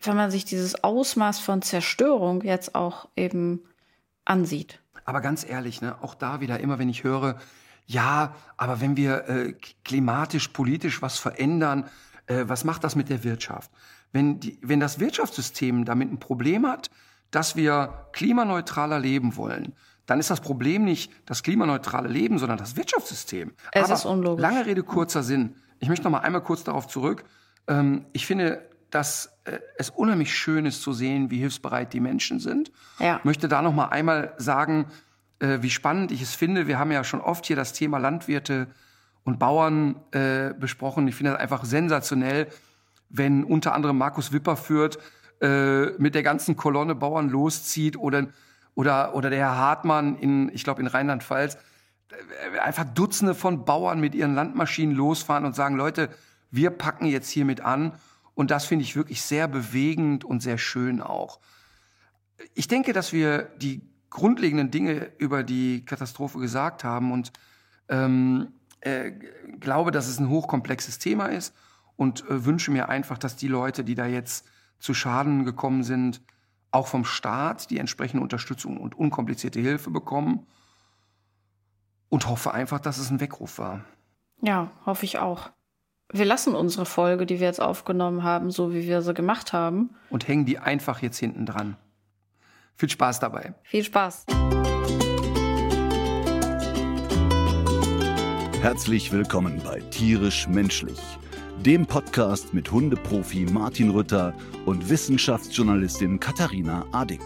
wenn 0.00 0.14
man 0.14 0.30
sich 0.30 0.44
dieses 0.44 0.84
Ausmaß 0.84 1.40
von 1.40 1.60
Zerstörung 1.60 2.42
jetzt 2.42 2.76
auch 2.76 3.08
eben 3.16 3.64
ansieht. 4.24 4.80
Aber 5.04 5.20
ganz 5.20 5.48
ehrlich, 5.48 5.82
ne, 5.82 5.96
auch 6.02 6.14
da 6.14 6.40
wieder 6.40 6.60
immer, 6.60 6.78
wenn 6.78 6.88
ich 6.88 7.02
höre, 7.02 7.40
ja, 7.86 8.34
aber 8.56 8.80
wenn 8.80 8.96
wir 8.96 9.28
äh, 9.28 9.54
klimatisch, 9.84 10.48
politisch 10.48 11.02
was 11.02 11.18
verändern, 11.18 11.88
äh, 12.26 12.44
was 12.46 12.64
macht 12.64 12.84
das 12.84 12.96
mit 12.96 13.08
der 13.08 13.24
Wirtschaft? 13.24 13.70
Wenn, 14.12 14.40
die, 14.40 14.58
wenn 14.62 14.80
das 14.80 14.98
Wirtschaftssystem 14.98 15.84
damit 15.84 16.10
ein 16.10 16.18
Problem 16.18 16.66
hat, 16.66 16.90
dass 17.30 17.56
wir 17.56 18.08
klimaneutraler 18.12 18.98
leben 18.98 19.36
wollen, 19.36 19.74
dann 20.06 20.20
ist 20.20 20.30
das 20.30 20.40
Problem 20.40 20.84
nicht 20.84 21.12
das 21.26 21.42
klimaneutrale 21.42 22.08
Leben, 22.08 22.38
sondern 22.38 22.58
das 22.58 22.76
Wirtschaftssystem. 22.76 23.52
Es 23.72 23.84
aber 23.84 23.94
ist 23.94 24.04
unlogisch. 24.04 24.42
Lange 24.42 24.66
Rede, 24.66 24.82
kurzer 24.82 25.22
Sinn. 25.22 25.56
Ich 25.80 25.88
möchte 25.88 26.04
noch 26.04 26.12
mal 26.12 26.20
einmal 26.20 26.42
kurz 26.42 26.64
darauf 26.64 26.86
zurück. 26.86 27.24
Ähm, 27.66 28.06
ich 28.12 28.26
finde, 28.26 28.68
dass 28.90 29.36
äh, 29.44 29.58
es 29.76 29.90
unheimlich 29.90 30.34
schön 30.34 30.64
ist 30.64 30.82
zu 30.82 30.92
sehen, 30.92 31.30
wie 31.30 31.38
hilfsbereit 31.38 31.92
die 31.92 32.00
Menschen 32.00 32.38
sind. 32.38 32.70
Ja. 32.98 33.20
Möchte 33.24 33.48
da 33.48 33.62
noch 33.62 33.74
mal 33.74 33.86
einmal 33.86 34.34
sagen, 34.38 34.86
äh, 35.38 35.58
wie 35.60 35.70
spannend 35.70 36.12
ich 36.12 36.22
es 36.22 36.34
finde. 36.34 36.66
Wir 36.66 36.78
haben 36.78 36.92
ja 36.92 37.04
schon 37.04 37.20
oft 37.20 37.46
hier 37.46 37.56
das 37.56 37.72
Thema 37.72 37.98
Landwirte 37.98 38.68
und 39.24 39.38
Bauern 39.38 39.96
äh, 40.12 40.54
besprochen. 40.54 41.08
Ich 41.08 41.16
finde 41.16 41.32
das 41.32 41.40
einfach 41.40 41.64
sensationell, 41.64 42.48
wenn 43.08 43.44
unter 43.44 43.74
anderem 43.74 43.98
Markus 43.98 44.32
Wipper 44.32 44.56
führt, 44.56 44.98
äh, 45.40 45.86
mit 45.98 46.14
der 46.14 46.22
ganzen 46.22 46.56
Kolonne 46.56 46.94
Bauern 46.94 47.28
loszieht 47.28 47.96
oder, 47.96 48.28
oder, 48.74 49.14
oder 49.14 49.30
der 49.30 49.38
Herr 49.40 49.56
Hartmann 49.56 50.16
in, 50.16 50.50
ich 50.54 50.64
glaube, 50.64 50.80
in 50.80 50.86
Rheinland-Pfalz, 50.86 51.58
äh, 52.54 52.58
einfach 52.58 52.84
Dutzende 52.84 53.34
von 53.34 53.64
Bauern 53.64 54.00
mit 54.00 54.14
ihren 54.14 54.34
Landmaschinen 54.34 54.94
losfahren 54.94 55.44
und 55.44 55.54
sagen, 55.54 55.76
Leute, 55.76 56.08
wir 56.50 56.70
packen 56.70 57.06
jetzt 57.06 57.28
hiermit 57.30 57.60
an. 57.60 57.92
Und 58.34 58.50
das 58.50 58.66
finde 58.66 58.84
ich 58.84 58.96
wirklich 58.96 59.22
sehr 59.22 59.48
bewegend 59.48 60.24
und 60.24 60.40
sehr 60.40 60.58
schön 60.58 61.00
auch. 61.00 61.40
Ich 62.54 62.68
denke, 62.68 62.92
dass 62.92 63.12
wir 63.12 63.44
die 63.56 63.82
grundlegenden 64.16 64.70
Dinge 64.70 65.12
über 65.18 65.42
die 65.42 65.84
Katastrophe 65.84 66.38
gesagt 66.38 66.84
haben 66.84 67.12
und 67.12 67.32
ähm, 67.90 68.48
äh, 68.80 69.12
glaube, 69.60 69.90
dass 69.90 70.08
es 70.08 70.18
ein 70.18 70.30
hochkomplexes 70.30 70.98
Thema 70.98 71.26
ist 71.26 71.54
und 71.96 72.24
äh, 72.30 72.46
wünsche 72.46 72.70
mir 72.70 72.88
einfach, 72.88 73.18
dass 73.18 73.36
die 73.36 73.46
Leute, 73.46 73.84
die 73.84 73.94
da 73.94 74.06
jetzt 74.06 74.46
zu 74.78 74.94
Schaden 74.94 75.44
gekommen 75.44 75.84
sind, 75.84 76.22
auch 76.70 76.86
vom 76.86 77.04
Staat 77.04 77.68
die 77.68 77.78
entsprechende 77.78 78.22
Unterstützung 78.22 78.78
und 78.78 78.94
unkomplizierte 78.94 79.60
Hilfe 79.60 79.90
bekommen 79.90 80.46
und 82.08 82.26
hoffe 82.26 82.54
einfach, 82.54 82.80
dass 82.80 82.96
es 82.96 83.10
ein 83.10 83.20
Weckruf 83.20 83.58
war. 83.58 83.84
Ja, 84.40 84.70
hoffe 84.86 85.04
ich 85.04 85.18
auch. 85.18 85.50
Wir 86.10 86.24
lassen 86.24 86.54
unsere 86.54 86.86
Folge, 86.86 87.26
die 87.26 87.38
wir 87.38 87.48
jetzt 87.48 87.60
aufgenommen 87.60 88.22
haben, 88.22 88.50
so 88.50 88.72
wie 88.72 88.86
wir 88.86 89.02
sie 89.02 89.12
gemacht 89.12 89.52
haben. 89.52 89.90
Und 90.08 90.26
hängen 90.26 90.46
die 90.46 90.58
einfach 90.58 91.02
jetzt 91.02 91.18
hinten 91.18 91.44
dran. 91.44 91.76
Viel 92.78 92.90
Spaß 92.90 93.20
dabei. 93.20 93.54
Viel 93.62 93.84
Spaß. 93.84 94.26
Herzlich 98.60 99.12
willkommen 99.12 99.62
bei 99.64 99.80
Tierisch 99.90 100.46
Menschlich, 100.46 101.00
dem 101.64 101.86
Podcast 101.86 102.52
mit 102.52 102.70
Hundeprofi 102.70 103.46
Martin 103.50 103.90
Rütter 103.90 104.34
und 104.66 104.90
Wissenschaftsjournalistin 104.90 106.20
Katharina 106.20 106.84
Adick. 106.92 107.22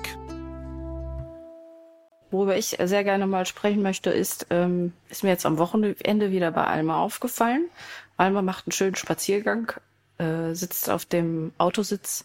Worüber 2.31 2.57
ich 2.57 2.77
sehr 2.81 3.03
gerne 3.03 3.27
mal 3.27 3.45
sprechen 3.45 3.83
möchte, 3.83 4.11
ist, 4.11 4.47
ähm, 4.51 4.93
ist 5.09 5.25
mir 5.25 5.31
jetzt 5.31 5.47
am 5.47 5.59
Wochenende 5.59 6.31
wieder 6.31 6.53
bei 6.53 6.63
Alma 6.63 7.03
aufgefallen. 7.03 7.69
Alma 8.17 8.41
macht 8.41 8.69
einen 8.69 8.73
schönen 8.73 8.95
Spaziergang, 8.95 9.73
äh, 10.19 10.55
sitzt 10.55 10.89
auf 10.91 11.07
dem 11.07 11.53
Autositz 11.59 12.25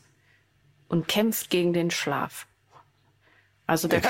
und 0.89 1.08
kämpft 1.08 1.50
gegen 1.50 1.74
den 1.74 1.89
Schlaf. 1.89 2.46
Also 3.67 3.88
der, 3.88 4.01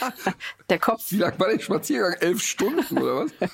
der 0.70 0.78
Kopf. 0.80 1.10
Wie 1.10 1.18
lang 1.18 1.38
war 1.38 1.48
der 1.48 1.60
Spaziergang? 1.60 2.14
Elf 2.14 2.42
Stunden 2.42 2.98
oder 2.98 3.26
was? 3.26 3.50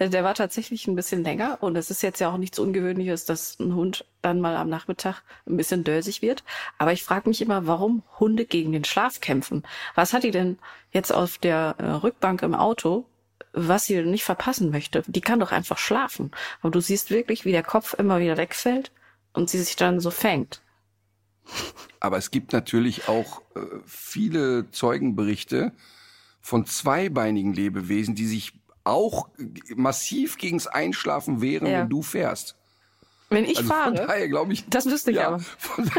der 0.12 0.24
war 0.24 0.34
tatsächlich 0.34 0.88
ein 0.88 0.96
bisschen 0.96 1.22
länger 1.22 1.58
und 1.60 1.76
es 1.76 1.90
ist 1.90 2.02
jetzt 2.02 2.20
ja 2.20 2.30
auch 2.30 2.38
nichts 2.38 2.58
Ungewöhnliches, 2.58 3.24
dass 3.24 3.58
ein 3.60 3.74
Hund 3.74 4.04
dann 4.20 4.40
mal 4.40 4.56
am 4.56 4.68
Nachmittag 4.68 5.22
ein 5.46 5.56
bisschen 5.56 5.84
dösig 5.84 6.22
wird. 6.22 6.42
Aber 6.78 6.92
ich 6.92 7.04
frage 7.04 7.28
mich 7.28 7.40
immer, 7.40 7.66
warum 7.66 8.02
Hunde 8.18 8.44
gegen 8.44 8.72
den 8.72 8.84
Schlaf 8.84 9.20
kämpfen. 9.20 9.62
Was 9.94 10.12
hat 10.12 10.24
die 10.24 10.32
denn 10.32 10.58
jetzt 10.90 11.14
auf 11.14 11.38
der 11.38 11.76
äh, 11.78 11.84
Rückbank 11.84 12.42
im 12.42 12.56
Auto, 12.56 13.06
was 13.52 13.84
sie 13.84 14.02
nicht 14.02 14.24
verpassen 14.24 14.70
möchte? 14.70 15.04
Die 15.06 15.20
kann 15.20 15.38
doch 15.38 15.52
einfach 15.52 15.78
schlafen. 15.78 16.32
Aber 16.62 16.70
du 16.70 16.80
siehst 16.80 17.10
wirklich, 17.10 17.44
wie 17.44 17.52
der 17.52 17.62
Kopf 17.62 17.94
immer 17.94 18.18
wieder 18.18 18.36
wegfällt 18.36 18.90
und 19.32 19.48
sie 19.48 19.58
sich 19.58 19.76
dann 19.76 20.00
so 20.00 20.10
fängt. 20.10 20.62
Aber 22.00 22.16
es 22.16 22.30
gibt 22.30 22.52
natürlich 22.52 23.08
auch 23.08 23.42
äh, 23.54 23.60
viele 23.86 24.70
Zeugenberichte 24.70 25.72
von 26.40 26.64
zweibeinigen 26.64 27.52
Lebewesen, 27.52 28.14
die 28.14 28.26
sich 28.26 28.54
auch 28.84 29.28
massiv 29.76 30.38
gegens 30.38 30.66
Einschlafen 30.66 31.42
wehren, 31.42 31.66
ja. 31.66 31.80
wenn 31.80 31.88
du 31.90 32.02
fährst. 32.02 32.56
Wenn 33.28 33.44
ich 33.44 33.58
also 33.58 33.68
fahre. 33.68 33.96
Von 33.96 34.06
daher 34.06 34.28
glaube 34.28 34.52
ich. 34.52 34.68
Das 34.68 34.86
wüsste 34.86 35.12
ich 35.12 35.18
ja, 35.18 35.28
aber. 35.28 35.38
Von, 35.38 35.90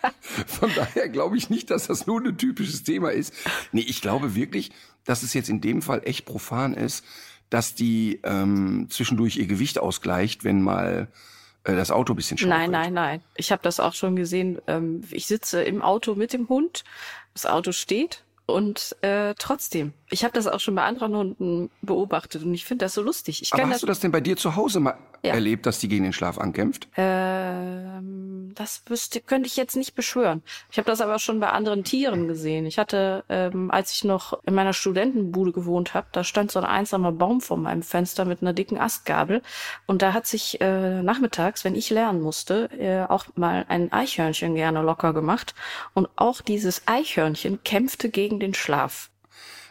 von 0.46 0.70
daher 0.74 1.08
glaube 1.08 1.36
ich 1.36 1.50
nicht, 1.50 1.70
dass 1.70 1.86
das 1.86 2.06
nur 2.06 2.20
ein 2.20 2.36
typisches 2.36 2.82
Thema 2.82 3.10
ist. 3.10 3.32
Nee, 3.72 3.82
ich 3.82 4.00
glaube 4.00 4.34
wirklich, 4.34 4.72
dass 5.04 5.22
es 5.22 5.32
jetzt 5.34 5.48
in 5.48 5.60
dem 5.60 5.82
Fall 5.82 6.02
echt 6.04 6.24
profan 6.24 6.74
ist, 6.74 7.04
dass 7.48 7.74
die 7.74 8.20
ähm, 8.24 8.88
zwischendurch 8.90 9.36
ihr 9.36 9.46
Gewicht 9.46 9.78
ausgleicht, 9.78 10.42
wenn 10.42 10.62
mal 10.62 11.08
das 11.64 11.90
Auto 11.90 12.12
ein 12.12 12.16
bisschen 12.16 12.38
schaukelt. 12.38 12.58
Nein, 12.58 12.70
nein, 12.70 12.92
nein. 12.94 13.22
Ich 13.36 13.52
habe 13.52 13.62
das 13.62 13.80
auch 13.80 13.94
schon 13.94 14.16
gesehen. 14.16 14.60
Ähm, 14.66 15.02
ich 15.10 15.26
sitze 15.26 15.62
im 15.62 15.82
Auto 15.82 16.14
mit 16.14 16.32
dem 16.32 16.48
Hund. 16.48 16.84
Das 17.34 17.46
Auto 17.46 17.72
steht 17.72 18.24
und 18.46 18.96
äh, 19.02 19.34
trotzdem, 19.38 19.92
ich 20.10 20.24
habe 20.24 20.34
das 20.34 20.46
auch 20.46 20.60
schon 20.60 20.74
bei 20.74 20.82
anderen 20.82 21.14
Hunden 21.14 21.70
beobachtet 21.82 22.42
und 22.42 22.52
ich 22.52 22.64
finde 22.64 22.84
das 22.84 22.94
so 22.94 23.02
lustig. 23.02 23.42
Ich 23.42 23.52
Aber 23.54 23.62
hast 23.62 23.74
das, 23.74 23.80
du 23.80 23.86
das 23.86 24.00
denn 24.00 24.10
bei 24.10 24.20
dir 24.20 24.36
zu 24.36 24.56
Hause 24.56 24.80
mal 24.80 24.96
ja. 25.22 25.34
erlebt, 25.34 25.66
dass 25.66 25.78
die 25.78 25.88
gegen 25.88 26.04
den 26.04 26.12
Schlaf 26.12 26.38
ankämpft? 26.38 26.88
Ähm, 26.96 28.52
das 28.54 28.82
wüsste, 28.86 29.20
könnte 29.20 29.46
ich 29.46 29.56
jetzt 29.56 29.76
nicht 29.76 29.94
beschwören. 29.94 30.42
Ich 30.70 30.78
habe 30.78 30.86
das 30.86 31.00
aber 31.00 31.18
schon 31.18 31.40
bei 31.40 31.50
anderen 31.50 31.84
Tieren 31.84 32.26
gesehen. 32.26 32.66
Ich 32.66 32.78
hatte, 32.78 33.24
ähm, 33.28 33.70
als 33.70 33.92
ich 33.92 34.04
noch 34.04 34.42
in 34.44 34.54
meiner 34.54 34.72
Studentenbude 34.72 35.52
gewohnt 35.52 35.94
habe, 35.94 36.08
da 36.12 36.24
stand 36.24 36.50
so 36.50 36.58
ein 36.58 36.64
einsamer 36.64 37.12
Baum 37.12 37.40
vor 37.40 37.56
meinem 37.56 37.82
Fenster 37.82 38.24
mit 38.24 38.42
einer 38.42 38.52
dicken 38.52 38.78
Astgabel 38.78 39.42
und 39.86 40.02
da 40.02 40.12
hat 40.12 40.26
sich 40.26 40.60
äh, 40.60 41.02
nachmittags, 41.02 41.64
wenn 41.64 41.76
ich 41.76 41.90
lernen 41.90 42.20
musste, 42.20 42.68
äh, 42.78 43.10
auch 43.10 43.26
mal 43.36 43.64
ein 43.68 43.92
Eichhörnchen 43.92 44.54
gerne 44.54 44.82
locker 44.82 45.12
gemacht 45.12 45.54
und 45.94 46.08
auch 46.16 46.40
dieses 46.40 46.82
Eichhörnchen 46.86 47.62
kämpfte 47.62 48.10
gegen 48.10 48.40
den 48.40 48.54
Schlaf. 48.54 49.10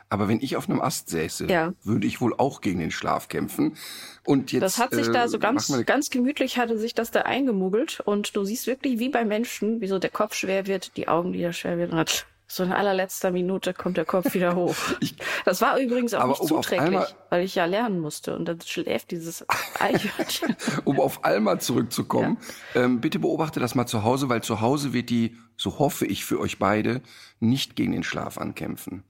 Aber 0.10 0.28
wenn 0.28 0.42
ich 0.42 0.56
auf 0.56 0.68
einem 0.68 0.82
Ast 0.82 1.10
säße, 1.10 1.48
ja. 1.48 1.74
würde 1.84 2.08
ich 2.08 2.20
wohl 2.20 2.34
auch 2.36 2.62
gegen 2.62 2.80
den 2.80 2.90
Schlaf 2.90 3.28
kämpfen. 3.28 3.78
Und 4.26 4.52
jetzt, 4.52 4.64
das 4.64 4.78
hat 4.80 4.92
sich 4.92 5.08
äh, 5.08 5.12
da 5.12 5.28
so 5.28 5.38
ganz, 5.38 5.72
ganz 5.86 6.10
gemütlich 6.10 6.58
hatte 6.58 6.80
sich 6.80 6.96
das 6.96 7.12
da 7.12 7.22
eingemugelt 7.22 8.00
und 8.00 8.36
du 8.36 8.44
siehst 8.44 8.66
wirklich 8.66 9.00
wie 9.00 9.10
bei 9.10 9.24
Menschen, 9.24 9.82
wie 9.82 9.88
so 9.88 10.00
der 10.00 10.10
Kopf 10.10 10.34
schwer 10.34 10.66
wird, 10.66 10.98
die 10.98 11.08
Augenlider 11.08 11.54
schwer 11.54 11.78
werden 11.78 11.98
und 11.98 12.26
so 12.52 12.64
in 12.64 12.72
allerletzter 12.72 13.30
Minute 13.30 13.76
kommt 13.76 13.98
der 13.98 14.06
Kopf 14.06 14.34
wieder 14.34 14.56
hoch. 14.56 14.76
ich, 15.00 15.16
das 15.46 15.62
war 15.62 15.78
übrigens 15.80 16.16
auch 16.16 16.28
nicht 16.28 16.40
um 16.40 16.48
zuträglich, 16.48 17.04
weil 17.30 17.46
ich 17.46 17.54
ja 17.54 17.66
lernen 17.66 18.00
musste 18.00 18.36
und 18.36 18.46
dann 18.46 18.60
schläft 18.62 19.12
dieses 19.12 19.46
Eichhörnchen. 19.80 20.56
um 20.84 21.00
auf 21.00 21.24
Alma 21.24 21.60
zurückzukommen, 21.60 22.40
ja. 22.74 22.82
ähm, 22.82 23.02
bitte 23.02 23.20
beobachte 23.20 23.60
das 23.60 23.76
mal 23.76 23.86
zu 23.86 24.04
Hause, 24.04 24.30
weil 24.30 24.42
zu 24.42 24.62
Hause 24.62 24.94
wird 24.94 25.12
die, 25.12 25.38
so 25.58 25.78
hoffe 25.78 26.08
ich 26.08 26.26
für 26.26 26.40
euch 26.40 26.58
beide, 26.58 27.02
nicht 27.40 27.76
gegen 27.76 27.92
den 27.92 28.04
Schlaf 28.04 28.40
ankämpfen. 28.40 29.04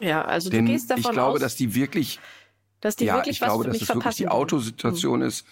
Ja, 0.00 0.24
also 0.24 0.50
Denn 0.50 0.66
du 0.66 0.72
gehst 0.72 0.90
davon 0.90 1.04
aus. 1.04 1.10
Ich 1.10 1.12
glaube, 1.12 1.34
aus, 1.34 1.40
dass 1.40 1.56
die 1.56 1.74
wirklich. 1.74 2.20
Dass 2.80 2.96
die 2.96 3.06
ja, 3.06 3.16
wirklich 3.16 3.36
ich 3.36 3.40
was 3.40 3.48
glaube, 3.48 3.64
dass 3.64 3.78
das 3.78 3.88
wirklich 3.88 4.16
die 4.16 4.28
Autosituation 4.28 5.20
hm. 5.20 5.28
ist. 5.28 5.46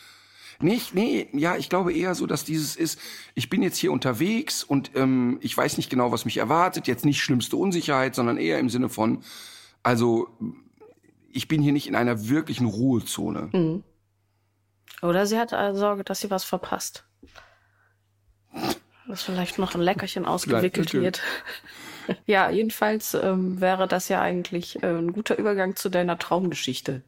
Nicht, 0.59 0.95
nee, 0.95 1.29
ja, 1.33 1.57
ich 1.57 1.69
glaube 1.69 1.93
eher 1.93 2.15
so, 2.15 2.27
dass 2.27 2.45
dieses 2.45 2.77
ist, 2.77 2.99
ich 3.35 3.51
bin 3.51 3.63
jetzt 3.63 3.77
hier 3.77 3.93
unterwegs 3.93 4.65
und 4.65 4.93
ähm, 4.95 5.39
ich 5.43 5.55
weiß 5.55 5.77
nicht 5.77 5.91
genau, 5.91 6.13
was 6.13 6.25
mich 6.25 6.39
erwartet. 6.39 6.87
Jetzt 6.87 7.05
nicht 7.05 7.21
schlimmste 7.21 7.57
Unsicherheit, 7.57 8.15
sondern 8.15 8.39
eher 8.39 8.59
im 8.59 8.71
Sinne 8.71 8.89
von, 8.89 9.23
also 9.83 10.29
ich 11.31 11.49
bin 11.49 11.61
hier 11.61 11.73
nicht 11.73 11.89
in 11.89 11.95
einer 11.95 12.29
wirklichen 12.29 12.67
Ruhezone. 12.67 13.51
Mhm. 13.53 13.85
Oder 15.03 15.27
sie 15.27 15.39
hat 15.39 15.51
Sorge, 15.77 16.05
dass 16.05 16.21
sie 16.21 16.31
was 16.31 16.45
verpasst. 16.45 17.05
Dass 19.09 19.23
vielleicht 19.23 19.61
noch 19.61 19.77
ein 19.77 19.81
Leckerchen 19.81 20.25
ausgewickelt 20.25 20.93
wird. 20.93 21.23
Ja, 22.27 22.51
jedenfalls 22.51 23.15
ähm, 23.15 23.61
wäre 23.61 23.89
das 23.89 24.09
ja 24.09 24.21
eigentlich 24.21 24.83
äh, 24.83 24.87
ein 24.87 25.13
guter 25.13 25.39
Übergang 25.39 25.77
zu 25.77 25.89
deiner 25.89 26.19
Traumgeschichte. 26.19 27.03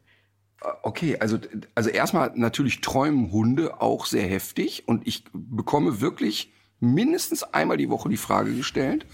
Okay, 0.83 1.17
also, 1.19 1.37
also 1.73 1.89
erstmal 1.89 2.31
natürlich 2.35 2.81
träumen 2.81 3.31
Hunde 3.31 3.81
auch 3.81 4.05
sehr 4.05 4.27
heftig 4.27 4.87
und 4.87 5.07
ich 5.07 5.23
bekomme 5.31 6.01
wirklich 6.01 6.51
mindestens 6.79 7.43
einmal 7.43 7.77
die 7.77 7.89
Woche 7.89 8.09
die 8.09 8.17
Frage 8.17 8.53
gestellt, 8.53 9.05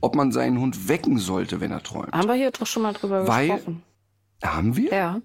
ob 0.00 0.14
man 0.14 0.32
seinen 0.32 0.58
Hund 0.58 0.88
wecken 0.88 1.18
sollte, 1.18 1.60
wenn 1.60 1.70
er 1.70 1.82
träumt. 1.82 2.12
Haben 2.12 2.28
wir 2.28 2.34
hier 2.34 2.50
doch 2.50 2.66
schon 2.66 2.82
mal 2.82 2.92
drüber 2.92 3.26
Weil, 3.26 3.48
gesprochen. 3.48 3.82
Haben 4.42 4.76
wir? 4.76 4.90
Ja. 4.90 5.20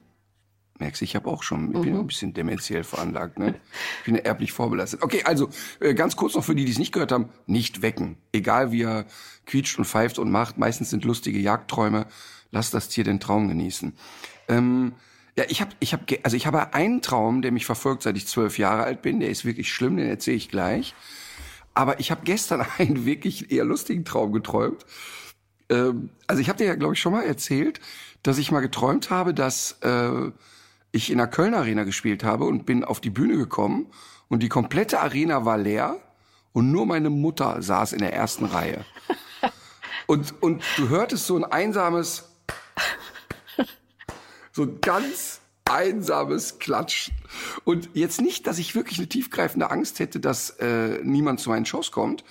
Merkst 0.77 0.99
du, 0.99 1.05
ich 1.05 1.15
habe 1.15 1.29
auch 1.29 1.41
schon, 1.41 1.73
ich 1.73 1.81
bin 1.81 1.93
mhm. 1.93 2.01
ein 2.01 2.07
bisschen 2.07 2.33
dementiell 2.33 2.83
veranlagt, 2.83 3.39
ne? 3.39 3.55
Ich 3.99 4.05
bin 4.05 4.15
erblich 4.15 4.51
vorbelastet. 4.51 5.03
Okay, 5.03 5.23
also 5.23 5.49
äh, 5.79 5.93
ganz 5.93 6.17
kurz 6.17 6.35
noch 6.35 6.43
für 6.43 6.53
die, 6.53 6.65
die 6.65 6.71
es 6.71 6.79
nicht 6.79 6.91
gehört 6.91 7.13
haben, 7.13 7.29
nicht 7.45 7.81
wecken. 7.81 8.17
Egal 8.33 8.73
wie 8.73 8.83
er 8.83 9.05
quietscht 9.45 9.77
und 9.77 9.85
pfeift 9.85 10.19
und 10.19 10.31
macht, 10.31 10.57
meistens 10.57 10.89
sind 10.89 11.05
lustige 11.05 11.39
Jagdträume. 11.39 12.07
Lass 12.51 12.71
das 12.71 12.89
Tier 12.89 13.05
den 13.05 13.21
Traum 13.21 13.47
genießen. 13.47 13.93
Ähm, 14.49 14.93
ja, 15.37 15.45
ich 15.47 15.61
habe, 15.61 15.71
ich 15.79 15.93
habe, 15.93 16.03
also 16.23 16.35
ich 16.35 16.45
habe 16.45 16.73
einen 16.73 17.01
Traum, 17.01 17.41
der 17.41 17.53
mich 17.53 17.65
verfolgt, 17.65 18.03
seit 18.03 18.17
ich 18.17 18.27
zwölf 18.27 18.57
Jahre 18.57 18.83
alt 18.83 19.01
bin. 19.01 19.21
Der 19.21 19.29
ist 19.29 19.45
wirklich 19.45 19.71
schlimm, 19.71 19.95
den 19.95 20.07
erzähle 20.07 20.37
ich 20.37 20.49
gleich. 20.49 20.93
Aber 21.73 22.01
ich 22.01 22.11
habe 22.11 22.21
gestern 22.25 22.65
einen 22.77 23.05
wirklich 23.05 23.49
eher 23.49 23.63
lustigen 23.63 24.03
Traum 24.03 24.33
geträumt. 24.33 24.85
Ähm, 25.69 26.09
also 26.27 26.41
ich 26.41 26.49
habe 26.49 26.57
dir 26.57 26.65
ja, 26.65 26.75
glaube 26.75 26.95
ich, 26.95 26.99
schon 26.99 27.13
mal 27.13 27.23
erzählt, 27.23 27.79
dass 28.23 28.37
ich 28.37 28.51
mal 28.51 28.61
geträumt 28.61 29.09
habe, 29.09 29.33
dass 29.33 29.73
äh, 29.81 30.31
ich 30.95 31.11
in 31.11 31.17
der 31.17 31.27
Kölner 31.27 31.57
Arena 31.57 31.83
gespielt 31.83 32.23
habe 32.23 32.45
und 32.45 32.65
bin 32.65 32.83
auf 32.83 33.01
die 33.01 33.09
Bühne 33.09 33.37
gekommen 33.37 33.87
und 34.29 34.41
die 34.41 34.49
komplette 34.49 35.01
Arena 35.01 35.45
war 35.45 35.57
leer 35.57 35.97
und 36.53 36.71
nur 36.71 36.85
meine 36.85 37.09
Mutter 37.09 37.61
saß 37.61 37.93
in 37.93 37.99
der 37.99 38.13
ersten 38.13 38.45
Reihe. 38.45 38.85
Und, 40.07 40.39
und 40.43 40.61
du 40.77 40.89
hörtest 40.89 41.25
so 41.25 41.35
ein 41.35 41.43
einsames, 41.43 42.29
so 44.51 44.61
ein 44.61 44.79
ganz 44.79 45.41
einsames 45.65 46.59
Klatschen. 46.59 47.15
Und 47.63 47.89
jetzt 47.93 48.21
nicht, 48.21 48.45
dass 48.45 48.59
ich 48.59 48.75
wirklich 48.75 48.99
eine 48.99 49.09
tiefgreifende 49.09 49.71
Angst 49.71 49.97
hätte, 49.97 50.19
dass 50.19 50.51
äh, 50.59 50.99
niemand 51.01 51.39
zu 51.39 51.49
meinen 51.49 51.65
Shows 51.65 51.91
kommt. 51.91 52.23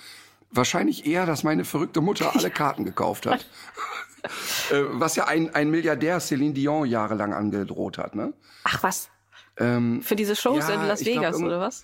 Wahrscheinlich 0.51 1.05
eher, 1.05 1.25
dass 1.25 1.43
meine 1.43 1.65
verrückte 1.65 1.99
Mutter 1.99 2.33
alle 2.33 2.49
Karten 2.49 2.85
gekauft 2.85 3.25
hat. 3.25 3.45
Äh, 4.71 4.83
was 4.89 5.15
ja 5.15 5.27
ein, 5.27 5.53
ein 5.53 5.69
Milliardär 5.69 6.19
Celine 6.19 6.53
Dion 6.53 6.87
jahrelang 6.87 7.33
angedroht 7.33 7.97
hat, 7.97 8.15
ne? 8.15 8.33
Ach 8.63 8.81
was. 8.81 9.09
Ähm, 9.57 10.01
Für 10.01 10.15
diese 10.15 10.35
Shows 10.35 10.67
ja, 10.67 10.75
in 10.75 10.87
Las 10.87 11.05
Vegas, 11.05 11.37
glaub, 11.37 11.47
oder 11.47 11.59
was? 11.59 11.83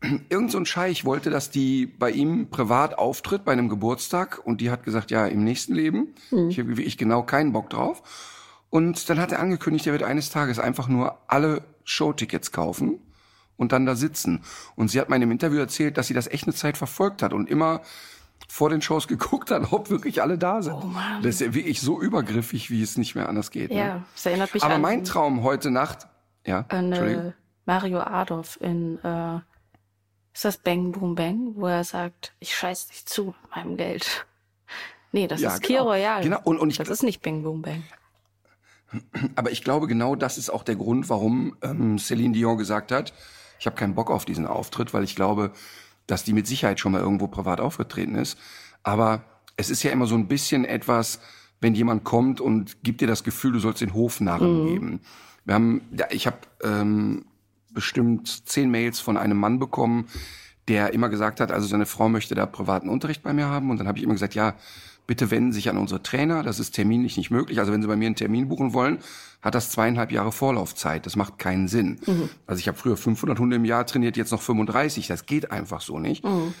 Irgend 0.28 0.50
so 0.50 0.58
ein 0.58 0.66
Scheich 0.66 1.04
wollte, 1.04 1.30
dass 1.30 1.50
die 1.50 1.86
bei 1.86 2.10
ihm 2.10 2.50
privat 2.50 2.98
auftritt 2.98 3.44
bei 3.44 3.52
einem 3.52 3.68
Geburtstag 3.68 4.40
und 4.44 4.60
die 4.60 4.70
hat 4.70 4.84
gesagt, 4.84 5.10
ja, 5.10 5.26
im 5.26 5.44
nächsten 5.44 5.74
Leben. 5.74 6.14
Hm. 6.30 6.48
Ich 6.48 6.58
habe 6.58 6.80
ich 6.80 6.96
genau 6.96 7.22
keinen 7.22 7.52
Bock 7.52 7.70
drauf. 7.70 8.02
Und 8.70 9.08
dann 9.08 9.18
hat 9.18 9.32
er 9.32 9.40
angekündigt, 9.40 9.86
er 9.86 9.92
wird 9.92 10.02
eines 10.02 10.30
Tages 10.30 10.58
einfach 10.58 10.88
nur 10.88 11.18
alle 11.26 11.62
Showtickets 11.84 12.52
kaufen 12.52 13.00
und 13.56 13.72
dann 13.72 13.86
da 13.86 13.94
sitzen. 13.94 14.42
Und 14.76 14.90
sie 14.90 15.00
hat 15.00 15.08
mir 15.08 15.16
in 15.16 15.22
einem 15.22 15.32
Interview 15.32 15.58
erzählt, 15.58 15.96
dass 15.96 16.06
sie 16.06 16.14
das 16.14 16.26
echt 16.26 16.44
eine 16.44 16.54
Zeit 16.54 16.76
verfolgt 16.76 17.22
hat 17.22 17.32
und 17.32 17.48
immer 17.48 17.80
vor 18.46 18.70
den 18.70 18.80
Shows 18.80 19.08
geguckt 19.08 19.50
hat, 19.50 19.72
ob 19.72 19.90
wirklich 19.90 20.22
alle 20.22 20.38
da 20.38 20.62
sind. 20.62 20.74
Oh 20.74 20.86
Mann. 20.86 21.22
Das 21.22 21.36
ist 21.36 21.40
ja 21.40 21.54
wirklich 21.54 21.80
so 21.80 22.00
übergriffig, 22.00 22.70
wie 22.70 22.82
es 22.82 22.96
nicht 22.96 23.14
mehr 23.14 23.28
anders 23.28 23.50
geht. 23.50 23.70
Ja, 23.70 23.96
ne? 23.96 24.04
das 24.14 24.26
erinnert 24.26 24.54
mich 24.54 24.62
Aber 24.62 24.74
an 24.74 24.80
mein 24.80 25.04
Traum 25.04 25.42
heute 25.42 25.70
Nacht, 25.70 26.06
ja, 26.46 26.64
an 26.68 27.34
Mario 27.66 28.00
Adolf 28.00 28.58
in 28.62 28.98
äh, 29.04 29.40
ist 30.38 30.44
das 30.44 30.56
Bang 30.56 30.92
Boom 30.92 31.16
Bang, 31.16 31.54
wo 31.56 31.66
er 31.66 31.82
sagt, 31.82 32.32
ich 32.38 32.54
scheiß 32.54 32.86
dich 32.88 33.06
zu 33.06 33.34
mit 33.42 33.56
meinem 33.56 33.76
Geld. 33.76 34.26
Nee, 35.10 35.26
das 35.26 35.40
ja, 35.40 35.54
ist 35.54 35.62
genau. 35.62 35.66
Kier 35.66 35.80
Royal. 35.88 36.22
Genau. 36.22 36.38
Und, 36.44 36.58
und 36.58 36.68
ich, 36.68 36.76
das 36.76 36.90
ist 36.90 37.02
nicht 37.02 37.22
Bang 37.22 37.42
Boom 37.42 37.62
Bang. 37.62 37.82
Aber 39.36 39.50
ich 39.50 39.64
glaube, 39.64 39.86
genau 39.86 40.16
das 40.16 40.36
ist 40.36 40.50
auch 40.50 40.62
der 40.62 40.76
Grund, 40.76 41.08
warum 41.08 41.56
ähm, 41.62 41.98
Celine 41.98 42.34
Dion 42.34 42.58
gesagt 42.58 42.92
hat, 42.92 43.14
ich 43.58 43.64
habe 43.64 43.74
keinen 43.74 43.94
Bock 43.94 44.10
auf 44.10 44.26
diesen 44.26 44.46
Auftritt, 44.46 44.92
weil 44.92 45.04
ich 45.04 45.16
glaube, 45.16 45.52
dass 46.08 46.24
die 46.24 46.32
mit 46.32 46.48
Sicherheit 46.48 46.80
schon 46.80 46.90
mal 46.90 47.00
irgendwo 47.00 47.28
privat 47.28 47.60
aufgetreten 47.60 48.16
ist. 48.16 48.36
Aber 48.82 49.22
es 49.56 49.70
ist 49.70 49.84
ja 49.84 49.92
immer 49.92 50.06
so 50.06 50.16
ein 50.16 50.26
bisschen 50.26 50.64
etwas, 50.64 51.20
wenn 51.60 51.74
jemand 51.74 52.02
kommt 52.02 52.40
und 52.40 52.82
gibt 52.82 53.00
dir 53.00 53.06
das 53.06 53.22
Gefühl, 53.22 53.52
du 53.52 53.60
sollst 53.60 53.80
den 53.80 53.94
Hofnarren 53.94 54.62
mhm. 54.62 54.66
geben. 54.66 55.00
Wir 55.44 55.54
haben, 55.54 55.82
ja, 55.96 56.06
ich 56.10 56.26
habe 56.26 56.38
ähm, 56.64 57.26
bestimmt 57.70 58.48
zehn 58.48 58.70
Mails 58.70 59.00
von 59.00 59.16
einem 59.16 59.38
Mann 59.38 59.58
bekommen, 59.58 60.08
der 60.66 60.92
immer 60.92 61.08
gesagt 61.08 61.40
hat, 61.40 61.52
also 61.52 61.66
seine 61.66 61.86
Frau 61.86 62.08
möchte 62.08 62.34
da 62.34 62.46
privaten 62.46 62.88
Unterricht 62.88 63.22
bei 63.22 63.32
mir 63.32 63.46
haben. 63.46 63.70
Und 63.70 63.78
dann 63.78 63.88
habe 63.88 63.98
ich 63.98 64.04
immer 64.04 64.14
gesagt, 64.14 64.34
ja, 64.34 64.54
bitte 65.08 65.30
wenden 65.32 65.52
Sie 65.52 65.56
sich 65.56 65.70
an 65.70 65.78
unsere 65.78 66.02
Trainer. 66.02 66.44
Das 66.44 66.60
ist 66.60 66.72
terminlich 66.72 67.16
nicht 67.16 67.30
möglich. 67.30 67.58
Also 67.58 67.72
wenn 67.72 67.82
Sie 67.82 67.88
bei 67.88 67.96
mir 67.96 68.06
einen 68.06 68.14
Termin 68.14 68.48
buchen 68.48 68.74
wollen, 68.74 68.98
hat 69.42 69.54
das 69.54 69.70
zweieinhalb 69.70 70.12
Jahre 70.12 70.30
Vorlaufzeit. 70.30 71.06
Das 71.06 71.16
macht 71.16 71.38
keinen 71.38 71.66
Sinn. 71.66 71.98
Mhm. 72.06 72.28
Also 72.46 72.60
ich 72.60 72.68
habe 72.68 72.78
früher 72.78 72.96
500 72.96 73.38
Hunde 73.38 73.56
im 73.56 73.64
Jahr 73.64 73.86
trainiert, 73.86 74.16
jetzt 74.18 74.30
noch 74.30 74.42
35. 74.42 75.08
Das 75.08 75.26
geht 75.26 75.50
einfach 75.50 75.80
so 75.80 75.98
nicht. 75.98 76.24
Mhm. 76.24 76.52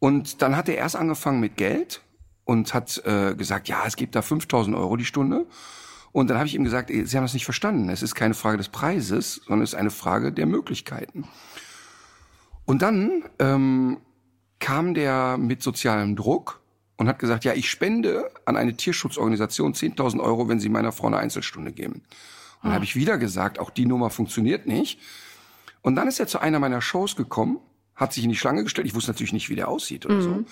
Und 0.00 0.42
dann 0.42 0.56
hat 0.56 0.68
er 0.68 0.76
erst 0.76 0.96
angefangen 0.96 1.40
mit 1.40 1.56
Geld 1.56 2.02
und 2.44 2.74
hat 2.74 3.02
äh, 3.06 3.34
gesagt, 3.36 3.68
ja, 3.68 3.84
es 3.86 3.94
gibt 3.94 4.16
da 4.16 4.20
5000 4.20 4.76
Euro 4.76 4.96
die 4.96 5.04
Stunde. 5.04 5.46
Und 6.10 6.28
dann 6.28 6.38
habe 6.38 6.48
ich 6.48 6.56
ihm 6.56 6.64
gesagt, 6.64 6.90
Sie 6.90 7.16
haben 7.16 7.24
das 7.24 7.34
nicht 7.34 7.44
verstanden. 7.44 7.88
Es 7.88 8.02
ist 8.02 8.16
keine 8.16 8.34
Frage 8.34 8.58
des 8.58 8.68
Preises, 8.68 9.42
sondern 9.46 9.62
es 9.62 9.74
ist 9.74 9.78
eine 9.78 9.90
Frage 9.90 10.32
der 10.32 10.46
Möglichkeiten. 10.46 11.28
Und 12.64 12.82
dann 12.82 13.22
ähm, 13.38 13.98
kam 14.58 14.94
der 14.94 15.38
mit 15.38 15.62
sozialem 15.62 16.16
Druck 16.16 16.60
und 16.96 17.08
hat 17.08 17.18
gesagt, 17.18 17.44
ja, 17.44 17.52
ich 17.52 17.70
spende 17.70 18.30
an 18.44 18.56
eine 18.56 18.76
Tierschutzorganisation 18.76 19.74
10.000 19.74 20.20
Euro, 20.20 20.48
wenn 20.48 20.60
Sie 20.60 20.68
meiner 20.68 20.92
Frau 20.92 21.06
eine 21.06 21.18
Einzelstunde 21.18 21.72
geben. 21.72 21.94
Und 21.94 22.02
dann 22.62 22.72
ah. 22.72 22.74
habe 22.76 22.84
ich 22.84 22.96
wieder 22.96 23.18
gesagt, 23.18 23.58
auch 23.58 23.70
die 23.70 23.86
Nummer 23.86 24.10
funktioniert 24.10 24.66
nicht. 24.66 24.98
Und 25.82 25.94
dann 25.94 26.08
ist 26.08 26.18
er 26.18 26.26
zu 26.26 26.40
einer 26.40 26.58
meiner 26.58 26.80
Shows 26.80 27.16
gekommen, 27.16 27.58
hat 27.94 28.12
sich 28.12 28.24
in 28.24 28.30
die 28.30 28.36
Schlange 28.36 28.64
gestellt. 28.64 28.86
Ich 28.86 28.94
wusste 28.94 29.10
natürlich 29.10 29.32
nicht, 29.32 29.48
wie 29.48 29.56
der 29.56 29.68
aussieht 29.68 30.06
oder 30.06 30.16
mhm. 30.16 30.22
so. 30.22 30.44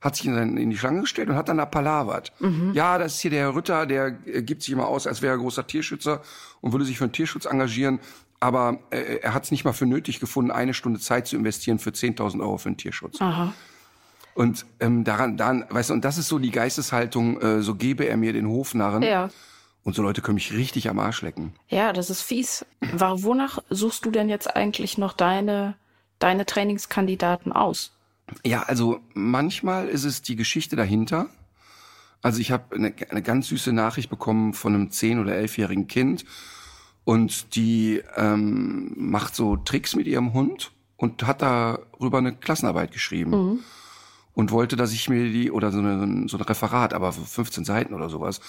Hat 0.00 0.16
sich 0.16 0.26
in, 0.26 0.56
in, 0.56 0.70
die 0.70 0.78
Schlange 0.78 1.02
gestellt 1.02 1.28
und 1.28 1.36
hat 1.36 1.50
dann 1.50 1.58
da 1.58 1.66
palavert. 1.66 2.32
Mhm. 2.40 2.72
Ja, 2.72 2.96
das 2.96 3.14
ist 3.14 3.20
hier 3.20 3.30
der 3.30 3.40
Herr 3.40 3.54
Rütter, 3.54 3.86
der 3.86 4.18
äh, 4.26 4.42
gibt 4.42 4.62
sich 4.62 4.72
immer 4.72 4.86
aus, 4.86 5.06
als 5.06 5.20
wäre 5.20 5.34
er 5.34 5.38
großer 5.38 5.66
Tierschützer 5.66 6.22
und 6.62 6.72
würde 6.72 6.86
sich 6.86 6.96
für 6.96 7.06
den 7.06 7.12
Tierschutz 7.12 7.44
engagieren. 7.44 8.00
Aber 8.40 8.78
äh, 8.90 9.18
er 9.20 9.34
hat 9.34 9.44
es 9.44 9.50
nicht 9.50 9.64
mal 9.64 9.74
für 9.74 9.84
nötig 9.84 10.18
gefunden, 10.18 10.50
eine 10.50 10.72
Stunde 10.72 10.98
Zeit 10.98 11.26
zu 11.26 11.36
investieren 11.36 11.78
für 11.78 11.90
10.000 11.90 12.40
Euro 12.40 12.56
für 12.56 12.70
den 12.70 12.78
Tierschutz. 12.78 13.20
Aha. 13.20 13.52
Und 14.34 14.64
ähm, 14.78 15.04
daran, 15.04 15.36
daran, 15.36 15.64
weißt 15.68 15.90
du, 15.90 15.94
und 15.94 16.04
das 16.04 16.18
ist 16.18 16.28
so 16.28 16.38
die 16.38 16.50
Geisteshaltung, 16.50 17.40
äh, 17.40 17.62
so 17.62 17.74
gebe 17.74 18.04
er 18.04 18.16
mir 18.16 18.32
den 18.32 18.48
Hofnarren. 18.48 19.02
Ja. 19.02 19.30
Und 19.82 19.94
so 19.94 20.02
Leute 20.02 20.20
können 20.20 20.34
mich 20.34 20.52
richtig 20.52 20.88
am 20.88 20.98
Arsch 20.98 21.22
lecken. 21.22 21.54
Ja, 21.68 21.92
das 21.92 22.10
ist 22.10 22.22
fies. 22.22 22.66
Wonach 22.92 23.58
suchst 23.70 24.04
du 24.04 24.10
denn 24.10 24.28
jetzt 24.28 24.54
eigentlich 24.54 24.98
noch 24.98 25.14
deine, 25.14 25.74
deine 26.18 26.44
Trainingskandidaten 26.44 27.52
aus? 27.52 27.92
Ja, 28.44 28.62
also 28.62 29.00
manchmal 29.14 29.88
ist 29.88 30.04
es 30.04 30.22
die 30.22 30.36
Geschichte 30.36 30.76
dahinter. 30.76 31.26
Also 32.22 32.40
ich 32.40 32.52
habe 32.52 32.74
eine, 32.74 32.94
eine 33.08 33.22
ganz 33.22 33.48
süße 33.48 33.72
Nachricht 33.72 34.10
bekommen 34.10 34.52
von 34.52 34.74
einem 34.74 34.90
zehn- 34.90 35.18
oder 35.18 35.34
elfjährigen 35.34 35.88
Kind 35.88 36.26
und 37.04 37.56
die 37.56 38.02
ähm, 38.16 38.92
macht 38.96 39.34
so 39.34 39.56
Tricks 39.56 39.96
mit 39.96 40.06
ihrem 40.06 40.34
Hund 40.34 40.72
und 40.98 41.26
hat 41.26 41.40
darüber 41.40 42.18
eine 42.18 42.34
Klassenarbeit 42.34 42.92
geschrieben. 42.92 43.30
Mhm 43.30 43.58
und 44.34 44.50
wollte, 44.52 44.76
dass 44.76 44.92
ich 44.92 45.08
mir 45.08 45.30
die, 45.30 45.50
oder 45.50 45.70
so, 45.72 45.78
eine, 45.78 46.28
so 46.28 46.36
ein 46.36 46.42
Referat, 46.42 46.94
aber 46.94 47.12
15 47.12 47.64
Seiten 47.64 47.94
oder 47.94 48.08
sowas, 48.08 48.40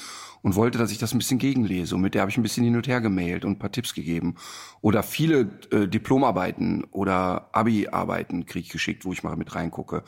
und 0.41 0.55
wollte, 0.55 0.77
dass 0.77 0.91
ich 0.91 0.97
das 0.97 1.13
ein 1.13 1.17
bisschen 1.17 1.39
gegenlese. 1.39 1.95
Und 1.95 2.01
mit 2.01 2.13
der 2.13 2.21
habe 2.21 2.31
ich 2.31 2.37
ein 2.37 2.43
bisschen 2.43 2.63
hin 2.63 2.75
und 2.75 2.87
her 2.87 3.01
gemailt 3.01 3.45
und 3.45 3.51
ein 3.51 3.59
paar 3.59 3.71
Tipps 3.71 3.93
gegeben. 3.93 4.35
Oder 4.81 5.03
viele 5.03 5.49
äh, 5.71 5.87
Diplomarbeiten 5.87 6.85
oder 6.91 7.49
Abi-Arbeiten 7.51 8.45
kriege 8.45 8.65
ich 8.65 8.71
geschickt, 8.71 9.05
wo 9.05 9.13
ich 9.13 9.23
mal 9.23 9.35
mit 9.35 9.55
reingucke. 9.55 10.03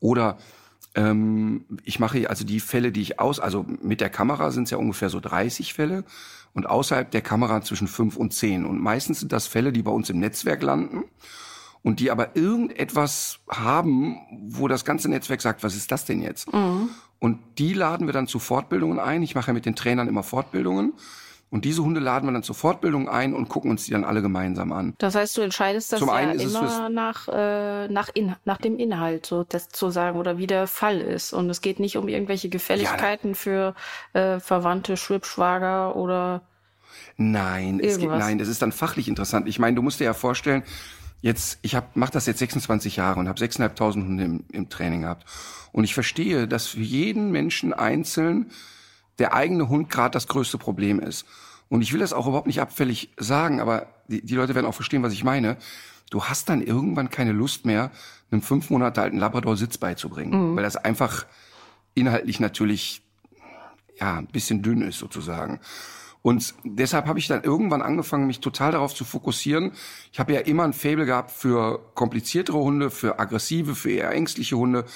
Oder 0.00 0.38
ähm, 0.94 1.64
ich 1.84 1.98
mache 1.98 2.28
also 2.30 2.44
die 2.44 2.60
Fälle, 2.60 2.92
die 2.92 3.02
ich 3.02 3.20
aus, 3.20 3.40
also 3.40 3.66
mit 3.82 4.00
der 4.00 4.10
Kamera 4.10 4.50
sind 4.50 4.64
es 4.64 4.70
ja 4.70 4.78
ungefähr 4.78 5.10
so 5.10 5.20
30 5.20 5.74
Fälle 5.74 6.04
und 6.52 6.66
außerhalb 6.66 7.10
der 7.10 7.22
Kamera 7.22 7.62
zwischen 7.62 7.88
5 7.88 8.16
und 8.16 8.32
10. 8.32 8.64
Und 8.64 8.80
meistens 8.80 9.20
sind 9.20 9.32
das 9.32 9.46
Fälle, 9.46 9.72
die 9.72 9.82
bei 9.82 9.90
uns 9.90 10.08
im 10.10 10.20
Netzwerk 10.20 10.62
landen 10.62 11.04
und 11.84 12.00
die 12.00 12.10
aber 12.10 12.34
irgendetwas 12.34 13.38
haben, 13.48 14.16
wo 14.48 14.66
das 14.68 14.84
ganze 14.84 15.08
Netzwerk 15.08 15.42
sagt, 15.42 15.62
was 15.62 15.76
ist 15.76 15.92
das 15.92 16.06
denn 16.06 16.22
jetzt? 16.22 16.52
Mhm. 16.52 16.88
Und 17.20 17.38
die 17.58 17.74
laden 17.74 18.06
wir 18.08 18.14
dann 18.14 18.26
zu 18.26 18.38
Fortbildungen 18.38 18.98
ein. 18.98 19.22
Ich 19.22 19.34
mache 19.34 19.48
ja 19.48 19.52
mit 19.52 19.66
den 19.66 19.76
Trainern 19.76 20.08
immer 20.08 20.22
Fortbildungen. 20.22 20.94
Und 21.50 21.66
diese 21.66 21.84
Hunde 21.84 22.00
laden 22.00 22.26
wir 22.26 22.32
dann 22.32 22.42
zur 22.42 22.54
Fortbildung 22.54 23.08
ein 23.08 23.34
und 23.34 23.48
gucken 23.48 23.70
uns 23.70 23.84
die 23.84 23.92
dann 23.92 24.02
alle 24.02 24.22
gemeinsam 24.22 24.72
an. 24.72 24.94
Das 24.98 25.14
heißt, 25.14 25.36
du 25.36 25.42
entscheidest 25.42 25.92
das 25.92 26.00
Zum 26.00 26.08
ja 26.08 26.32
immer 26.32 26.88
nach, 26.88 27.28
äh, 27.28 27.86
nach, 27.88 28.08
in, 28.12 28.34
nach 28.44 28.58
dem 28.58 28.78
Inhalt, 28.78 29.26
so 29.26 29.44
das 29.44 29.68
zu 29.68 29.90
sagen, 29.90 30.18
oder 30.18 30.38
wie 30.38 30.46
der 30.46 30.66
Fall 30.66 31.00
ist. 31.00 31.32
Und 31.32 31.48
es 31.50 31.60
geht 31.60 31.80
nicht 31.80 31.96
um 31.96 32.08
irgendwelche 32.08 32.48
Gefälligkeiten 32.48 33.28
ja, 33.28 33.34
für 33.34 33.74
äh, 34.14 34.40
Verwandte, 34.40 34.96
Schwibschwager 34.96 35.94
oder 35.94 36.42
Nein, 37.16 37.78
es 37.80 37.98
geht, 37.98 38.08
nein, 38.08 38.38
das 38.38 38.48
ist 38.48 38.62
dann 38.62 38.72
fachlich 38.72 39.06
interessant. 39.06 39.46
Ich 39.46 39.60
meine, 39.60 39.76
du 39.76 39.82
musst 39.82 40.00
dir 40.00 40.04
ja 40.04 40.14
vorstellen, 40.14 40.64
jetzt, 41.24 41.58
ich 41.62 41.74
hab, 41.74 41.96
mach 41.96 42.10
das 42.10 42.26
jetzt 42.26 42.38
26 42.38 42.96
Jahre 42.96 43.18
und 43.18 43.28
habe 43.28 43.40
6.500 43.40 43.94
Hunde 43.94 44.24
im, 44.24 44.44
im 44.52 44.68
Training 44.68 45.02
gehabt. 45.02 45.24
Und 45.72 45.84
ich 45.84 45.94
verstehe, 45.94 46.46
dass 46.46 46.66
für 46.66 46.80
jeden 46.80 47.32
Menschen 47.32 47.72
einzeln 47.72 48.50
der 49.18 49.32
eigene 49.32 49.70
Hund 49.70 49.88
gerade 49.88 50.12
das 50.12 50.28
größte 50.28 50.58
Problem 50.58 51.00
ist. 51.00 51.24
Und 51.70 51.80
ich 51.80 51.94
will 51.94 52.00
das 52.00 52.12
auch 52.12 52.26
überhaupt 52.26 52.46
nicht 52.46 52.60
abfällig 52.60 53.10
sagen, 53.16 53.58
aber 53.58 53.86
die, 54.06 54.20
die 54.20 54.34
Leute 54.34 54.54
werden 54.54 54.66
auch 54.66 54.74
verstehen, 54.74 55.02
was 55.02 55.14
ich 55.14 55.24
meine. 55.24 55.56
Du 56.10 56.24
hast 56.24 56.50
dann 56.50 56.60
irgendwann 56.60 57.08
keine 57.08 57.32
Lust 57.32 57.64
mehr, 57.64 57.90
einem 58.30 58.42
fünf 58.42 58.68
Monate 58.68 59.00
alten 59.00 59.16
Labrador 59.16 59.56
Sitz 59.56 59.78
beizubringen, 59.78 60.52
mhm. 60.52 60.56
weil 60.56 60.62
das 60.62 60.76
einfach 60.76 61.24
inhaltlich 61.94 62.38
natürlich 62.38 63.00
ja 63.98 64.18
ein 64.18 64.26
bisschen 64.26 64.62
dünn 64.62 64.82
ist 64.82 64.98
sozusagen. 64.98 65.58
Und 66.24 66.54
deshalb 66.64 67.06
habe 67.06 67.18
ich 67.18 67.26
dann 67.26 67.42
irgendwann 67.42 67.82
angefangen, 67.82 68.26
mich 68.26 68.40
total 68.40 68.72
darauf 68.72 68.94
zu 68.94 69.04
fokussieren. 69.04 69.72
Ich 70.10 70.18
habe 70.18 70.32
ja 70.32 70.40
immer 70.40 70.64
ein 70.64 70.72
Faible 70.72 71.04
gehabt 71.04 71.30
für 71.30 71.80
kompliziertere 71.92 72.56
Hunde, 72.56 72.90
für 72.90 73.18
aggressive, 73.18 73.74
für 73.74 73.90
eher 73.90 74.10
ängstliche 74.10 74.56
Hunde, 74.56 74.86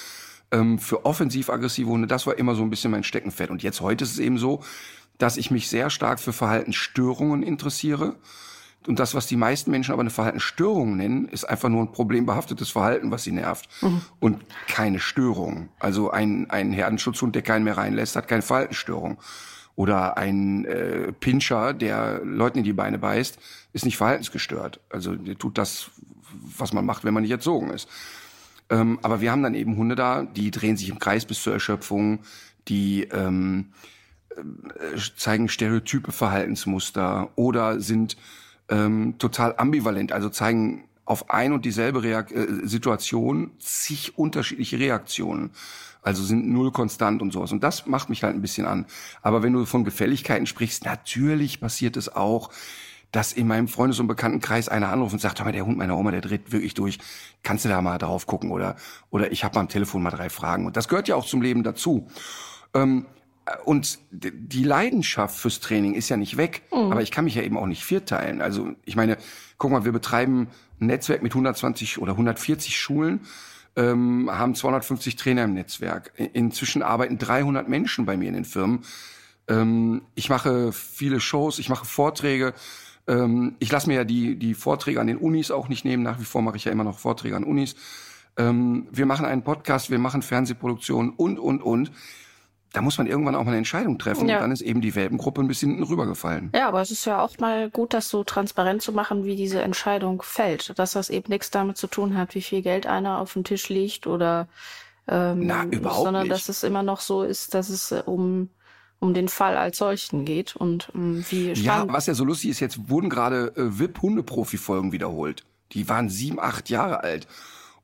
ähm, 0.52 0.78
für 0.78 1.04
offensiv-aggressive 1.04 1.86
Hunde. 1.86 2.08
Das 2.08 2.26
war 2.26 2.38
immer 2.38 2.54
so 2.54 2.62
ein 2.62 2.70
bisschen 2.70 2.90
mein 2.90 3.04
Steckenpferd. 3.04 3.50
Und 3.50 3.62
jetzt 3.62 3.82
heute 3.82 4.04
ist 4.04 4.12
es 4.12 4.20
eben 4.20 4.38
so, 4.38 4.62
dass 5.18 5.36
ich 5.36 5.50
mich 5.50 5.68
sehr 5.68 5.90
stark 5.90 6.18
für 6.18 6.32
Verhaltensstörungen 6.32 7.42
interessiere. 7.42 8.16
Und 8.86 8.98
das, 8.98 9.14
was 9.14 9.26
die 9.26 9.36
meisten 9.36 9.70
Menschen 9.70 9.92
aber 9.92 10.00
eine 10.00 10.08
Verhaltensstörung 10.08 10.96
nennen, 10.96 11.28
ist 11.28 11.44
einfach 11.44 11.68
nur 11.68 11.82
ein 11.82 11.92
problembehaftetes 11.92 12.70
Verhalten, 12.70 13.10
was 13.10 13.24
sie 13.24 13.32
nervt. 13.32 13.68
Mhm. 13.82 14.00
Und 14.18 14.44
keine 14.66 14.98
Störung. 14.98 15.68
Also 15.78 16.10
ein, 16.10 16.48
ein 16.48 16.72
Herdenschutzhund, 16.72 17.34
der 17.34 17.42
keinen 17.42 17.64
mehr 17.64 17.76
reinlässt, 17.76 18.16
hat 18.16 18.28
keine 18.28 18.40
Verhaltensstörung. 18.40 19.18
Oder 19.78 20.18
ein 20.18 20.64
äh, 20.64 21.12
Pinscher, 21.12 21.72
der 21.72 22.20
Leuten 22.24 22.58
in 22.58 22.64
die 22.64 22.72
Beine 22.72 22.98
beißt, 22.98 23.38
ist 23.72 23.84
nicht 23.84 23.96
verhaltensgestört. 23.96 24.80
Also 24.90 25.14
der 25.14 25.38
tut 25.38 25.56
das, 25.56 25.92
was 26.58 26.72
man 26.72 26.84
macht, 26.84 27.04
wenn 27.04 27.14
man 27.14 27.22
nicht 27.22 27.30
erzogen 27.30 27.70
ist. 27.70 27.88
Ähm, 28.70 28.98
aber 29.02 29.20
wir 29.20 29.30
haben 29.30 29.44
dann 29.44 29.54
eben 29.54 29.76
Hunde 29.76 29.94
da, 29.94 30.24
die 30.24 30.50
drehen 30.50 30.76
sich 30.76 30.88
im 30.88 30.98
Kreis 30.98 31.26
bis 31.26 31.40
zur 31.40 31.52
Erschöpfung, 31.52 32.18
die 32.66 33.04
ähm, 33.12 33.66
äh, 34.30 34.98
zeigen 35.16 35.48
stereotype 35.48 36.10
Verhaltensmuster 36.10 37.30
oder 37.36 37.78
sind 37.80 38.16
ähm, 38.68 39.14
total 39.18 39.54
ambivalent, 39.58 40.10
also 40.10 40.28
zeigen 40.28 40.88
auf 41.04 41.30
ein 41.30 41.52
und 41.52 41.64
dieselbe 41.64 42.02
Reak 42.02 42.32
äh, 42.32 42.46
Situation 42.64 43.52
zig 43.60 44.18
unterschiedliche 44.18 44.80
Reaktionen. 44.80 45.52
Also 46.02 46.22
sind 46.22 46.48
null 46.48 46.72
konstant 46.72 47.22
und 47.22 47.32
sowas. 47.32 47.52
Und 47.52 47.62
das 47.62 47.86
macht 47.86 48.08
mich 48.08 48.22
halt 48.22 48.34
ein 48.34 48.42
bisschen 48.42 48.66
an. 48.66 48.86
Aber 49.22 49.42
wenn 49.42 49.52
du 49.52 49.64
von 49.64 49.84
Gefälligkeiten 49.84 50.46
sprichst, 50.46 50.84
natürlich 50.84 51.60
passiert 51.60 51.96
es 51.96 52.14
auch, 52.14 52.50
dass 53.12 53.32
in 53.32 53.46
meinem 53.46 53.68
Freundes- 53.68 54.00
und 54.00 54.06
Bekanntenkreis 54.06 54.68
einer 54.68 54.90
anruft 54.90 55.14
und 55.14 55.20
sagt, 55.20 55.38
hör 55.38 55.46
mal, 55.46 55.52
der 55.52 55.64
Hund 55.64 55.78
meiner 55.78 55.96
Oma, 55.96 56.10
der 56.10 56.20
dreht 56.20 56.52
wirklich 56.52 56.74
durch. 56.74 56.98
Kannst 57.42 57.64
du 57.64 57.68
da 57.68 57.80
mal 57.80 57.98
drauf 57.98 58.26
gucken? 58.26 58.50
Oder, 58.50 58.76
oder 59.10 59.32
ich 59.32 59.44
habe 59.44 59.58
am 59.58 59.68
Telefon 59.68 60.02
mal 60.02 60.10
drei 60.10 60.28
Fragen. 60.28 60.66
Und 60.66 60.76
das 60.76 60.88
gehört 60.88 61.08
ja 61.08 61.16
auch 61.16 61.24
zum 61.24 61.40
Leben 61.40 61.62
dazu. 61.62 62.08
Ähm, 62.74 63.06
und 63.64 63.98
die 64.10 64.64
Leidenschaft 64.64 65.36
fürs 65.36 65.60
Training 65.60 65.94
ist 65.94 66.08
ja 66.08 66.16
nicht 66.16 66.36
weg, 66.36 66.62
mhm. 66.72 66.92
aber 66.92 67.02
ich 67.02 67.10
kann 67.10 67.24
mich 67.24 67.34
ja 67.34 67.42
eben 67.42 67.56
auch 67.56 67.66
nicht 67.66 67.84
vierteilen. 67.84 68.42
Also 68.42 68.72
ich 68.84 68.96
meine, 68.96 69.16
guck 69.56 69.70
mal, 69.70 69.84
wir 69.86 69.92
betreiben 69.92 70.48
ein 70.80 70.86
Netzwerk 70.86 71.22
mit 71.22 71.32
120 71.32 71.98
oder 71.98 72.12
140 72.12 72.78
Schulen, 72.78 73.20
ähm, 73.78 74.28
haben 74.30 74.56
250 74.56 75.14
Trainer 75.14 75.44
im 75.44 75.54
Netzwerk. 75.54 76.12
Inzwischen 76.16 76.82
arbeiten 76.82 77.16
300 77.16 77.68
Menschen 77.68 78.04
bei 78.04 78.16
mir 78.16 78.28
in 78.28 78.34
den 78.34 78.44
Firmen. 78.44 78.80
Ähm, 79.46 80.02
ich 80.16 80.28
mache 80.28 80.72
viele 80.72 81.20
Shows, 81.20 81.60
ich 81.60 81.68
mache 81.68 81.84
Vorträge. 81.84 82.54
Ähm, 83.06 83.54
ich 83.60 83.70
lasse 83.70 83.88
mir 83.88 83.94
ja 83.94 84.04
die, 84.04 84.36
die 84.36 84.54
Vorträge 84.54 85.00
an 85.00 85.06
den 85.06 85.16
Unis 85.16 85.52
auch 85.52 85.68
nicht 85.68 85.84
nehmen. 85.84 86.02
Nach 86.02 86.18
wie 86.18 86.24
vor 86.24 86.42
mache 86.42 86.56
ich 86.56 86.64
ja 86.64 86.72
immer 86.72 86.84
noch 86.84 86.98
Vorträge 86.98 87.36
an 87.36 87.44
Unis. 87.44 87.76
Ähm, 88.36 88.88
wir 88.90 89.06
machen 89.06 89.24
einen 89.24 89.42
Podcast, 89.42 89.90
wir 89.90 90.00
machen 90.00 90.22
Fernsehproduktionen 90.22 91.10
und, 91.10 91.38
und, 91.38 91.62
und 91.62 91.92
da 92.72 92.82
muss 92.82 92.98
man 92.98 93.06
irgendwann 93.06 93.34
auch 93.34 93.44
mal 93.44 93.50
eine 93.50 93.58
Entscheidung 93.58 93.98
treffen. 93.98 94.28
Ja. 94.28 94.36
Und 94.36 94.42
dann 94.42 94.52
ist 94.52 94.60
eben 94.60 94.80
die 94.80 94.94
Welpengruppe 94.94 95.40
ein 95.40 95.48
bisschen 95.48 95.70
hinten 95.70 95.84
rübergefallen. 95.84 96.50
Ja, 96.54 96.68
aber 96.68 96.80
es 96.82 96.90
ist 96.90 97.04
ja 97.06 97.22
auch 97.22 97.38
mal 97.38 97.70
gut, 97.70 97.94
das 97.94 98.08
so 98.08 98.24
transparent 98.24 98.82
zu 98.82 98.92
machen, 98.92 99.24
wie 99.24 99.36
diese 99.36 99.62
Entscheidung 99.62 100.22
fällt. 100.22 100.78
Dass 100.78 100.92
das 100.92 101.08
eben 101.08 101.30
nichts 101.30 101.50
damit 101.50 101.78
zu 101.78 101.86
tun 101.86 102.16
hat, 102.16 102.34
wie 102.34 102.42
viel 102.42 102.62
Geld 102.62 102.86
einer 102.86 103.18
auf 103.18 103.32
dem 103.32 103.44
Tisch 103.44 103.68
liegt 103.68 104.06
oder 104.06 104.48
ähm, 105.06 105.46
Na, 105.46 105.64
überhaupt 105.64 106.04
sondern 106.04 106.24
nicht. 106.24 106.32
dass 106.32 106.48
es 106.48 106.62
immer 106.62 106.82
noch 106.82 107.00
so 107.00 107.22
ist, 107.22 107.54
dass 107.54 107.70
es 107.70 107.92
äh, 107.92 108.02
um 108.04 108.50
um 109.00 109.14
den 109.14 109.28
Fall 109.28 109.56
als 109.56 109.78
solchen 109.78 110.24
geht 110.24 110.56
und 110.56 110.90
um, 110.92 111.24
wie 111.30 111.52
Ja, 111.52 111.86
was 111.88 112.06
ja 112.06 112.14
so 112.14 112.24
lustig 112.24 112.50
ist, 112.50 112.58
jetzt 112.60 112.90
wurden 112.90 113.08
gerade 113.08 113.52
äh, 113.56 113.78
VIP-Hundeprofi-Folgen 113.78 114.90
wiederholt. 114.90 115.44
Die 115.72 115.88
waren 115.88 116.08
sieben, 116.08 116.40
acht 116.40 116.68
Jahre 116.68 117.04
alt. 117.04 117.28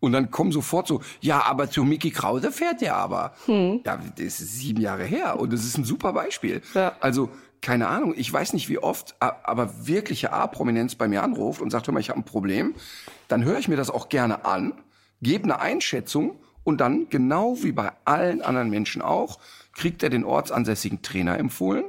Und 0.04 0.12
dann 0.12 0.30
kommen 0.30 0.52
sofort 0.52 0.86
so, 0.86 1.00
ja, 1.20 1.44
aber 1.44 1.70
zu 1.70 1.84
Mickey 1.84 2.10
Krause 2.10 2.52
fährt 2.52 2.82
er 2.82 2.96
aber. 2.96 3.34
Hm. 3.46 3.80
Ja, 3.84 3.98
das 4.16 4.40
ist 4.40 4.58
sieben 4.58 4.80
Jahre 4.80 5.04
her 5.04 5.38
und 5.38 5.52
das 5.52 5.64
ist 5.64 5.78
ein 5.78 5.84
super 5.84 6.12
Beispiel. 6.12 6.62
Ja. 6.74 6.92
Also, 7.00 7.30
keine 7.60 7.88
Ahnung, 7.88 8.14
ich 8.16 8.30
weiß 8.30 8.52
nicht 8.52 8.68
wie 8.68 8.78
oft, 8.78 9.16
aber 9.20 9.86
wirkliche 9.86 10.32
A-Prominenz 10.32 10.96
bei 10.96 11.08
mir 11.08 11.22
anruft 11.22 11.62
und 11.62 11.70
sagt, 11.70 11.86
hör 11.86 11.94
mal, 11.94 12.00
ich 12.00 12.10
habe 12.10 12.20
ein 12.20 12.24
Problem. 12.24 12.74
Dann 13.28 13.44
höre 13.44 13.58
ich 13.58 13.68
mir 13.68 13.76
das 13.76 13.90
auch 13.90 14.10
gerne 14.10 14.44
an, 14.44 14.74
gebe 15.22 15.44
eine 15.44 15.60
Einschätzung 15.60 16.38
und 16.62 16.80
dann, 16.80 17.08
genau 17.08 17.56
wie 17.62 17.72
bei 17.72 17.92
allen 18.04 18.42
anderen 18.42 18.68
Menschen 18.68 19.00
auch, 19.00 19.38
kriegt 19.72 20.02
er 20.02 20.10
den 20.10 20.24
ortsansässigen 20.24 21.02
Trainer 21.02 21.38
empfohlen 21.38 21.84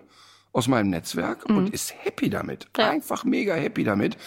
aus 0.54 0.70
meinem 0.70 0.90
Netzwerk 0.90 1.50
mhm. 1.50 1.58
und 1.58 1.74
ist 1.74 1.94
happy 2.04 2.30
damit. 2.30 2.68
Ja. 2.78 2.90
Einfach 2.90 3.26
mega 3.26 3.54
happy 3.56 3.84
damit. 3.84 4.18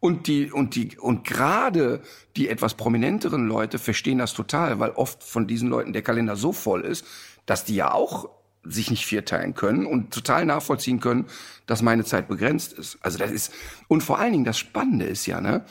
Und 0.00 0.26
die, 0.28 0.50
und 0.52 0.74
die, 0.74 0.96
und 0.98 1.24
gerade 1.24 2.02
die 2.36 2.48
etwas 2.48 2.74
prominenteren 2.74 3.48
Leute 3.48 3.78
verstehen 3.78 4.18
das 4.18 4.32
total, 4.32 4.78
weil 4.78 4.90
oft 4.90 5.24
von 5.24 5.46
diesen 5.46 5.68
Leuten 5.68 5.92
der 5.92 6.02
Kalender 6.02 6.36
so 6.36 6.52
voll 6.52 6.82
ist, 6.82 7.04
dass 7.46 7.64
die 7.64 7.74
ja 7.74 7.92
auch 7.92 8.28
sich 8.62 8.90
nicht 8.90 9.06
vierteilen 9.06 9.54
können 9.54 9.86
und 9.86 10.12
total 10.12 10.44
nachvollziehen 10.44 11.00
können, 11.00 11.26
dass 11.66 11.82
meine 11.82 12.04
Zeit 12.04 12.28
begrenzt 12.28 12.72
ist. 12.74 12.98
Also 13.00 13.18
das 13.18 13.30
ist, 13.30 13.52
und 13.88 14.02
vor 14.02 14.18
allen 14.18 14.32
Dingen 14.32 14.44
das 14.44 14.58
Spannende 14.58 15.06
ist 15.06 15.26
ja, 15.26 15.40
ne, 15.40 15.64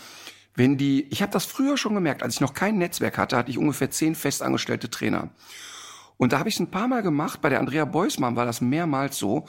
wenn 0.56 0.78
die, 0.78 1.08
ich 1.12 1.22
habe 1.22 1.32
das 1.32 1.46
früher 1.46 1.78
schon 1.78 1.94
gemerkt, 1.94 2.24
als 2.24 2.36
ich 2.36 2.42
noch 2.42 2.56
kein 2.56 2.80
Netzwerk 2.80 3.18
hatte, 3.18 3.38
hatte 3.38 3.52
ich 3.52 3.60
ungefähr 3.60 3.92
zehn 3.92 4.16
festangestellte 4.16 4.90
Trainer. 4.90 5.30
Und 6.18 6.34
da 6.34 6.40
habe 6.40 6.50
ich 6.50 6.56
es 6.56 6.60
ein 6.60 6.72
paar 6.72 6.88
Mal 6.88 7.04
gemacht, 7.04 7.42
bei 7.42 7.50
der 7.50 7.60
Andrea 7.60 7.86
Beusmann 7.86 8.36
war 8.36 8.46
das 8.46 8.60
mehrmals 8.60 9.18
so, 9.18 9.46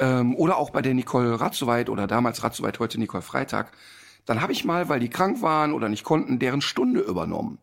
ähm, 0.00 0.34
oder 0.34 0.56
auch 0.56 0.70
bei 0.70 0.82
der 0.82 0.94
Nicole 0.94 1.40
Ratzoweit 1.40 1.88
oder 1.88 2.06
damals 2.06 2.42
Ratzoweit, 2.42 2.78
heute 2.78 2.98
Nicole 2.98 3.22
Freitag, 3.22 3.72
dann 4.26 4.40
habe 4.40 4.52
ich 4.52 4.64
mal, 4.64 4.88
weil 4.88 5.00
die 5.00 5.10
krank 5.10 5.42
waren 5.42 5.72
oder 5.72 5.88
nicht 5.88 6.04
konnten, 6.04 6.38
deren 6.38 6.60
Stunde 6.60 7.00
übernommen. 7.00 7.58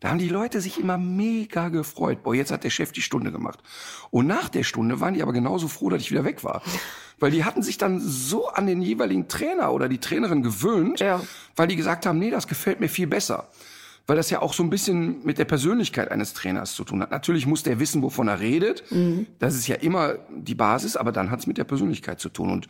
Da 0.00 0.08
haben 0.08 0.18
die 0.18 0.28
Leute 0.28 0.62
sich 0.62 0.78
immer 0.78 0.96
mega 0.96 1.68
gefreut. 1.68 2.22
Boah, 2.22 2.34
jetzt 2.34 2.50
hat 2.50 2.64
der 2.64 2.70
Chef 2.70 2.90
die 2.90 3.02
Stunde 3.02 3.32
gemacht. 3.32 3.58
Und 4.10 4.26
nach 4.26 4.48
der 4.48 4.62
Stunde 4.62 4.98
waren 5.00 5.12
die 5.12 5.22
aber 5.22 5.34
genauso 5.34 5.68
froh, 5.68 5.90
dass 5.90 6.00
ich 6.00 6.10
wieder 6.10 6.24
weg 6.24 6.42
war. 6.42 6.62
Weil 7.18 7.30
die 7.30 7.44
hatten 7.44 7.62
sich 7.62 7.76
dann 7.76 8.00
so 8.00 8.48
an 8.48 8.66
den 8.66 8.80
jeweiligen 8.80 9.28
Trainer 9.28 9.72
oder 9.72 9.90
die 9.90 9.98
Trainerin 9.98 10.42
gewöhnt, 10.42 11.00
ja. 11.00 11.20
weil 11.54 11.68
die 11.68 11.76
gesagt 11.76 12.06
haben, 12.06 12.18
nee, 12.18 12.30
das 12.30 12.48
gefällt 12.48 12.80
mir 12.80 12.88
viel 12.88 13.06
besser 13.06 13.48
weil 14.10 14.16
das 14.16 14.28
ja 14.28 14.42
auch 14.42 14.54
so 14.54 14.64
ein 14.64 14.70
bisschen 14.70 15.24
mit 15.24 15.38
der 15.38 15.44
Persönlichkeit 15.44 16.10
eines 16.10 16.34
Trainers 16.34 16.74
zu 16.74 16.82
tun 16.82 17.00
hat. 17.00 17.12
Natürlich 17.12 17.46
muss 17.46 17.62
der 17.62 17.78
wissen, 17.78 18.02
wovon 18.02 18.26
er 18.26 18.40
redet. 18.40 18.82
Mhm. 18.90 19.28
Das 19.38 19.54
ist 19.54 19.68
ja 19.68 19.76
immer 19.76 20.16
die 20.34 20.56
Basis, 20.56 20.96
aber 20.96 21.12
dann 21.12 21.30
hat 21.30 21.38
es 21.38 21.46
mit 21.46 21.58
der 21.58 21.62
Persönlichkeit 21.62 22.18
zu 22.18 22.28
tun. 22.28 22.50
Und 22.50 22.66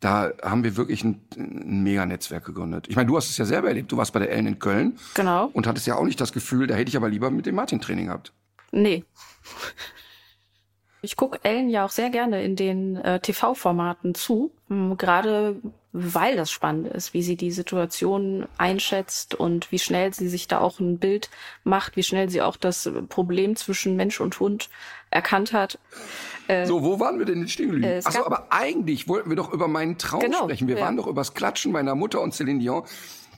da 0.00 0.32
haben 0.42 0.64
wir 0.64 0.78
wirklich 0.78 1.04
ein, 1.04 1.20
ein 1.36 1.82
mega 1.82 2.06
Netzwerk 2.06 2.46
gegründet. 2.46 2.86
Ich 2.88 2.96
meine, 2.96 3.08
du 3.08 3.16
hast 3.18 3.28
es 3.28 3.36
ja 3.36 3.44
selber 3.44 3.68
erlebt. 3.68 3.92
Du 3.92 3.98
warst 3.98 4.14
bei 4.14 4.20
der 4.20 4.30
Ellen 4.30 4.46
in 4.46 4.58
Köln. 4.58 4.98
Genau. 5.12 5.50
Und 5.52 5.66
hattest 5.66 5.86
ja 5.86 5.96
auch 5.96 6.04
nicht 6.06 6.18
das 6.18 6.32
Gefühl, 6.32 6.66
da 6.66 6.76
hätte 6.76 6.88
ich 6.88 6.96
aber 6.96 7.10
lieber 7.10 7.28
mit 7.28 7.44
dem 7.44 7.56
Martin 7.56 7.82
Training 7.82 8.06
gehabt. 8.06 8.32
Nee. 8.72 9.04
Ich 11.02 11.14
gucke 11.14 11.40
Ellen 11.42 11.68
ja 11.68 11.84
auch 11.84 11.90
sehr 11.90 12.08
gerne 12.08 12.42
in 12.42 12.56
den 12.56 12.96
äh, 12.96 13.20
TV-Formaten 13.20 14.14
zu, 14.14 14.50
gerade 14.96 15.60
weil 15.92 16.36
das 16.36 16.50
spannend 16.50 16.88
ist, 16.88 17.14
wie 17.14 17.22
sie 17.22 17.36
die 17.36 17.50
Situation 17.50 18.46
einschätzt 18.58 19.34
und 19.34 19.72
wie 19.72 19.78
schnell 19.78 20.14
sie 20.14 20.28
sich 20.28 20.46
da 20.46 20.60
auch 20.60 20.78
ein 20.78 20.98
Bild 20.98 21.30
macht, 21.64 21.96
wie 21.96 22.02
schnell 22.02 22.30
sie 22.30 22.42
auch 22.42 22.56
das 22.56 22.88
Problem 23.08 23.56
zwischen 23.56 23.96
Mensch 23.96 24.20
und 24.20 24.38
Hund 24.38 24.70
erkannt 25.10 25.52
hat. 25.52 25.78
Äh, 26.46 26.66
so, 26.66 26.82
wo 26.82 27.00
waren 27.00 27.18
wir 27.18 27.26
denn 27.26 27.40
jetzt 27.40 27.52
stehen 27.52 27.72
geblieben? 27.72 27.92
Äh, 27.92 28.02
Achso, 28.04 28.24
aber 28.24 28.46
eigentlich 28.50 29.08
wollten 29.08 29.30
wir 29.30 29.36
doch 29.36 29.52
über 29.52 29.66
meinen 29.66 29.98
Traum 29.98 30.20
genau, 30.20 30.44
sprechen. 30.44 30.68
Wir 30.68 30.78
ja. 30.78 30.84
waren 30.84 30.96
doch 30.96 31.08
über 31.08 31.20
das 31.20 31.34
Klatschen 31.34 31.72
meiner 31.72 31.96
Mutter 31.96 32.20
und 32.20 32.34
Céline 32.34 32.60
Dion. 32.60 32.84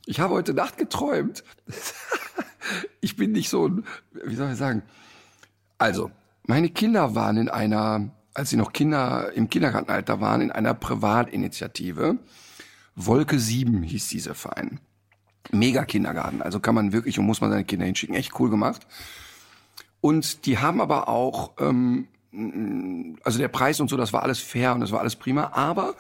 Ich 0.05 0.21
habe 0.21 0.35
heute 0.35 0.53
Nacht 0.53 0.77
geträumt. 0.77 1.45
ich 3.01 3.17
bin 3.17 3.33
nicht 3.33 3.49
so 3.49 3.69
ein, 3.69 3.85
wie 4.25 4.35
soll 4.35 4.53
ich 4.53 4.59
sagen? 4.59 4.83
Also, 5.79 6.11
meine 6.47 6.69
Kinder 6.69 7.15
waren 7.15 7.39
in 7.39 7.49
einer 7.49 8.11
als 8.35 8.51
sie 8.51 8.57
noch 8.57 8.73
Kinder 8.73 9.33
im 9.35 9.51
Kindergartenalter 9.51 10.21
waren, 10.21 10.41
in 10.41 10.53
einer 10.53 10.75
Privatinitiative. 10.75 12.19
Wolke 12.95 13.39
7 13.39 13.83
hieß 13.83 14.09
dieser 14.09 14.35
Verein. 14.35 14.81
Mega 15.51 15.85
Kindergarten, 15.85 16.41
also 16.41 16.61
kann 16.61 16.75
man 16.75 16.93
wirklich 16.93 17.19
und 17.19 17.27
muss 17.27 17.41
man 17.41 17.51
seine 17.51 17.65
Kinder 17.65 17.85
hinschicken. 17.85 18.15
Echt 18.15 18.39
cool 18.39 18.49
gemacht. 18.49 18.87
Und 20.01 20.47
die 20.47 20.59
haben 20.59 20.81
aber 20.81 21.09
auch, 21.09 21.53
ähm, 21.59 22.09
also 23.25 23.39
der 23.39 23.49
Preis 23.49 23.81
und 23.81 23.89
so, 23.89 23.97
das 23.97 24.13
war 24.13 24.23
alles 24.23 24.41
fair 24.41 24.75
und 24.75 24.81
das 24.81 24.93
war 24.93 25.01
alles 25.01 25.17
prima. 25.17 25.51
Aber 25.53 25.95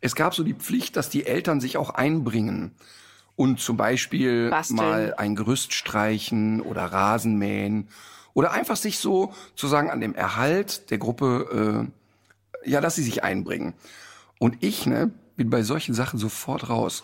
es 0.00 0.14
gab 0.14 0.34
so 0.34 0.42
die 0.42 0.54
Pflicht, 0.54 0.96
dass 0.96 1.10
die 1.10 1.26
Eltern 1.26 1.60
sich 1.60 1.76
auch 1.76 1.90
einbringen 1.90 2.72
und 3.36 3.60
zum 3.60 3.76
Beispiel 3.76 4.50
Basteln. 4.50 4.76
mal 4.76 5.14
ein 5.16 5.36
Gerüst 5.36 5.72
streichen 5.72 6.60
oder 6.60 6.84
Rasen 6.84 7.38
mähen 7.38 7.88
oder 8.38 8.52
einfach 8.52 8.76
sich 8.76 9.00
so 9.00 9.32
sozusagen 9.56 9.90
an 9.90 10.00
dem 10.00 10.14
Erhalt 10.14 10.92
der 10.92 10.98
Gruppe, 10.98 11.88
äh, 12.64 12.70
ja, 12.70 12.80
dass 12.80 12.94
sie 12.94 13.02
sich 13.02 13.24
einbringen. 13.24 13.74
Und 14.38 14.58
ich, 14.60 14.86
ne, 14.86 15.10
bin 15.34 15.50
bei 15.50 15.64
solchen 15.64 15.92
Sachen 15.92 16.20
sofort 16.20 16.68
raus. 16.68 17.02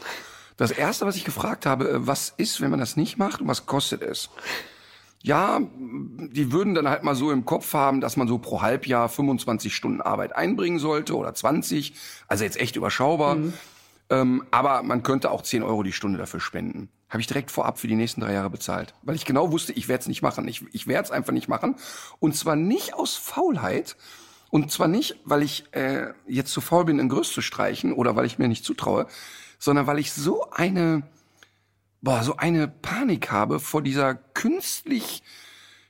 Das 0.56 0.70
erste, 0.70 1.06
was 1.06 1.16
ich 1.16 1.24
gefragt 1.24 1.66
habe, 1.66 1.90
äh, 1.90 2.06
was 2.06 2.32
ist, 2.36 2.60
wenn 2.60 2.70
man 2.70 2.78
das 2.78 2.96
nicht 2.96 3.18
macht 3.18 3.40
und 3.40 3.48
was 3.48 3.66
kostet 3.66 4.00
es? 4.02 4.30
Ja, 5.24 5.58
die 5.60 6.52
würden 6.52 6.76
dann 6.76 6.86
halt 6.88 7.02
mal 7.02 7.16
so 7.16 7.32
im 7.32 7.44
Kopf 7.44 7.74
haben, 7.74 8.00
dass 8.00 8.16
man 8.16 8.28
so 8.28 8.38
pro 8.38 8.62
Halbjahr 8.62 9.08
25 9.08 9.74
Stunden 9.74 10.02
Arbeit 10.02 10.36
einbringen 10.36 10.78
sollte 10.78 11.16
oder 11.16 11.34
20. 11.34 11.94
Also 12.28 12.44
jetzt 12.44 12.60
echt 12.60 12.76
überschaubar. 12.76 13.34
Mhm. 13.34 13.54
Ähm, 14.08 14.44
aber 14.52 14.84
man 14.84 15.02
könnte 15.02 15.32
auch 15.32 15.42
10 15.42 15.64
Euro 15.64 15.82
die 15.82 15.92
Stunde 15.92 16.16
dafür 16.16 16.38
spenden. 16.38 16.90
Habe 17.14 17.20
ich 17.22 17.26
direkt 17.26 17.50
vorab 17.50 17.78
für 17.78 17.88
die 17.88 17.94
nächsten 17.94 18.20
drei 18.20 18.34
Jahre 18.34 18.50
bezahlt. 18.50 18.92
Weil 19.02 19.14
ich 19.14 19.24
genau 19.24 19.50
wusste, 19.50 19.72
ich 19.72 19.88
werde 19.88 20.02
es 20.02 20.08
nicht 20.08 20.20
machen. 20.20 20.46
Ich, 20.46 20.62
ich 20.72 20.86
werde 20.86 21.04
es 21.04 21.10
einfach 21.10 21.32
nicht 21.32 21.48
machen. 21.48 21.76
Und 22.20 22.36
zwar 22.36 22.56
nicht 22.56 22.92
aus 22.92 23.16
Faulheit. 23.16 23.96
Und 24.50 24.70
zwar 24.70 24.88
nicht, 24.88 25.16
weil 25.24 25.42
ich 25.42 25.64
äh, 25.72 26.12
jetzt 26.28 26.52
zu 26.52 26.60
faul 26.60 26.84
bin, 26.84 27.00
ein 27.00 27.08
Gerüst 27.08 27.32
zu 27.32 27.40
streichen 27.40 27.92
oder 27.92 28.14
weil 28.14 28.26
ich 28.26 28.38
mir 28.38 28.48
nicht 28.48 28.64
zutraue, 28.64 29.06
sondern 29.58 29.86
weil 29.86 29.98
ich 29.98 30.12
so 30.12 30.50
eine 30.50 31.04
boah, 32.04 32.22
so 32.22 32.36
eine 32.36 32.68
Panik 32.68 33.32
habe 33.32 33.58
vor 33.58 33.80
dieser 33.80 34.14
künstlich 34.14 35.22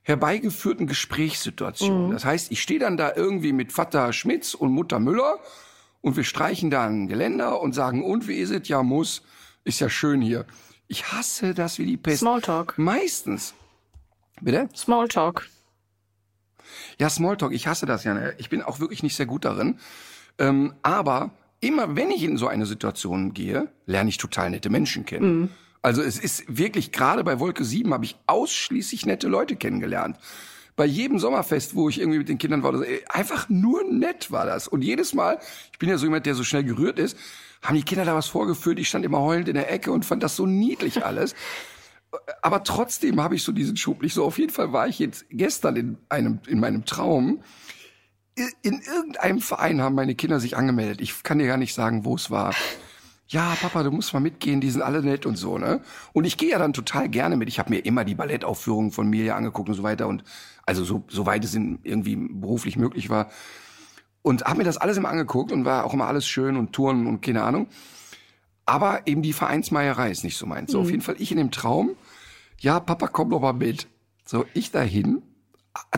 herbeigeführten 0.02 0.86
Gesprächssituation. 0.86 2.06
Mhm. 2.06 2.12
Das 2.12 2.24
heißt, 2.24 2.52
ich 2.52 2.62
stehe 2.62 2.78
dann 2.78 2.96
da 2.96 3.12
irgendwie 3.14 3.52
mit 3.52 3.72
Vater 3.72 4.12
Schmitz 4.12 4.54
und 4.54 4.70
Mutter 4.70 5.00
Müller 5.00 5.38
und 6.02 6.16
wir 6.16 6.24
streichen 6.24 6.70
da 6.70 6.86
ein 6.86 7.08
Geländer 7.08 7.60
und 7.60 7.74
sagen, 7.74 8.04
und 8.04 8.28
wie 8.28 8.36
ist 8.36 8.50
es? 8.50 8.68
Ja, 8.68 8.82
muss. 8.82 9.22
Ist 9.64 9.80
ja 9.80 9.88
schön 9.88 10.20
hier. 10.20 10.46
Ich 10.88 11.12
hasse 11.12 11.54
das 11.54 11.78
wie 11.78 11.86
die 11.86 11.96
Pest. 11.96 12.20
Smalltalk. 12.20 12.74
Meistens. 12.76 13.54
Bitte? 14.40 14.68
Smalltalk. 14.74 15.48
Ja, 16.98 17.08
Smalltalk. 17.10 17.52
Ich 17.52 17.66
hasse 17.66 17.86
das 17.86 18.04
ja. 18.04 18.30
Ich 18.38 18.50
bin 18.50 18.62
auch 18.62 18.80
wirklich 18.80 19.02
nicht 19.02 19.16
sehr 19.16 19.26
gut 19.26 19.44
darin. 19.44 19.78
Ähm, 20.38 20.74
aber 20.82 21.30
immer, 21.60 21.96
wenn 21.96 22.10
ich 22.10 22.22
in 22.22 22.36
so 22.36 22.46
eine 22.48 22.66
Situation 22.66 23.32
gehe, 23.32 23.68
lerne 23.86 24.10
ich 24.10 24.18
total 24.18 24.50
nette 24.50 24.70
Menschen 24.70 25.04
kennen. 25.04 25.40
Mhm. 25.40 25.48
Also 25.82 26.02
es 26.02 26.18
ist 26.18 26.44
wirklich, 26.48 26.92
gerade 26.92 27.24
bei 27.24 27.40
Wolke 27.40 27.64
7 27.64 27.92
habe 27.92 28.04
ich 28.04 28.16
ausschließlich 28.26 29.04
nette 29.06 29.28
Leute 29.28 29.56
kennengelernt. 29.56 30.16
Bei 30.76 30.86
jedem 30.86 31.18
Sommerfest, 31.18 31.74
wo 31.74 31.88
ich 31.88 32.00
irgendwie 32.00 32.18
mit 32.18 32.28
den 32.28 32.38
Kindern 32.38 32.62
war, 32.62 32.74
einfach 33.08 33.48
nur 33.48 33.84
nett 33.84 34.32
war 34.32 34.46
das. 34.46 34.66
Und 34.66 34.82
jedes 34.82 35.14
Mal, 35.14 35.38
ich 35.72 35.78
bin 35.78 35.88
ja 35.88 35.98
so 35.98 36.06
jemand, 36.06 36.26
der 36.26 36.34
so 36.34 36.42
schnell 36.42 36.64
gerührt 36.64 36.98
ist, 36.98 37.16
haben 37.64 37.76
die 37.76 37.82
Kinder 37.82 38.04
da 38.04 38.14
was 38.14 38.28
vorgeführt. 38.28 38.78
Ich 38.78 38.88
stand 38.88 39.04
immer 39.04 39.20
heulend 39.20 39.48
in 39.48 39.54
der 39.54 39.72
Ecke 39.72 39.90
und 39.90 40.04
fand 40.04 40.22
das 40.22 40.36
so 40.36 40.46
niedlich 40.46 41.04
alles. 41.06 41.34
Aber 42.42 42.62
trotzdem 42.62 43.20
habe 43.20 43.34
ich 43.34 43.42
so 43.42 43.50
diesen 43.50 43.76
Schub 43.76 44.02
nicht 44.02 44.14
so. 44.14 44.24
Auf 44.24 44.38
jeden 44.38 44.52
Fall 44.52 44.72
war 44.72 44.86
ich 44.86 44.98
jetzt 45.00 45.26
gestern 45.30 45.76
in 45.76 45.98
einem, 46.08 46.38
in 46.46 46.60
meinem 46.60 46.84
Traum. 46.84 47.42
In 48.62 48.80
irgendeinem 48.80 49.40
Verein 49.40 49.80
haben 49.80 49.94
meine 49.94 50.14
Kinder 50.14 50.38
sich 50.38 50.56
angemeldet. 50.56 51.00
Ich 51.00 51.22
kann 51.22 51.38
dir 51.38 51.46
gar 51.46 51.56
nicht 51.56 51.74
sagen, 51.74 52.04
wo 52.04 52.14
es 52.14 52.30
war 52.30 52.54
ja, 53.28 53.56
Papa, 53.60 53.82
du 53.82 53.90
musst 53.90 54.12
mal 54.12 54.20
mitgehen, 54.20 54.60
die 54.60 54.70
sind 54.70 54.82
alle 54.82 55.02
nett 55.02 55.24
und 55.24 55.36
so, 55.36 55.56
ne? 55.56 55.80
Und 56.12 56.24
ich 56.24 56.36
gehe 56.36 56.50
ja 56.50 56.58
dann 56.58 56.74
total 56.74 57.08
gerne 57.08 57.36
mit. 57.36 57.48
Ich 57.48 57.58
habe 57.58 57.70
mir 57.70 57.84
immer 57.84 58.04
die 58.04 58.14
Ballettaufführungen 58.14 58.92
von 58.92 59.08
Mirja 59.08 59.34
angeguckt 59.34 59.68
und 59.68 59.74
so 59.74 59.82
weiter 59.82 60.06
und 60.08 60.24
also 60.66 60.84
so, 60.84 61.04
so 61.08 61.24
weit 61.24 61.44
es 61.44 61.54
irgendwie 61.54 62.16
beruflich 62.16 62.76
möglich 62.76 63.08
war. 63.08 63.30
Und 64.24 64.46
habe 64.46 64.56
mir 64.56 64.64
das 64.64 64.78
alles 64.78 64.96
immer 64.96 65.10
angeguckt 65.10 65.52
und 65.52 65.66
war 65.66 65.84
auch 65.84 65.92
immer 65.92 66.06
alles 66.06 66.26
schön 66.26 66.56
und 66.56 66.72
Touren 66.72 67.06
und 67.06 67.20
keine 67.20 67.42
Ahnung. 67.42 67.68
Aber 68.64 69.06
eben 69.06 69.20
die 69.20 69.34
Vereinsmeierei 69.34 70.10
ist 70.10 70.24
nicht 70.24 70.38
so 70.38 70.46
meins. 70.46 70.72
So, 70.72 70.78
mhm. 70.78 70.84
auf 70.84 70.90
jeden 70.90 71.02
Fall 71.02 71.16
ich 71.18 71.30
in 71.30 71.36
dem 71.36 71.50
Traum, 71.50 71.94
ja, 72.58 72.80
Papa, 72.80 73.08
komm 73.08 73.28
doch 73.28 73.40
mal 73.40 73.52
mit. 73.52 73.86
So, 74.24 74.46
ich 74.54 74.70
dahin, 74.70 75.22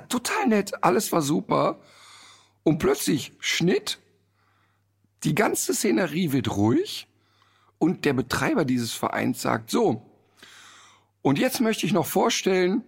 total 0.08 0.48
nett, 0.48 0.82
alles 0.82 1.12
war 1.12 1.22
super. 1.22 1.78
Und 2.64 2.78
plötzlich 2.78 3.32
Schnitt, 3.38 4.00
die 5.22 5.36
ganze 5.36 5.72
Szenerie 5.72 6.32
wird 6.32 6.56
ruhig 6.56 7.06
und 7.78 8.04
der 8.04 8.12
Betreiber 8.12 8.64
dieses 8.64 8.92
Vereins 8.92 9.40
sagt 9.40 9.70
so, 9.70 10.02
und 11.22 11.38
jetzt 11.38 11.60
möchte 11.60 11.86
ich 11.86 11.92
noch 11.92 12.06
vorstellen, 12.06 12.82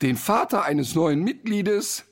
den 0.00 0.16
Vater 0.16 0.64
eines 0.64 0.94
neuen 0.94 1.22
Mitgliedes. 1.22 2.06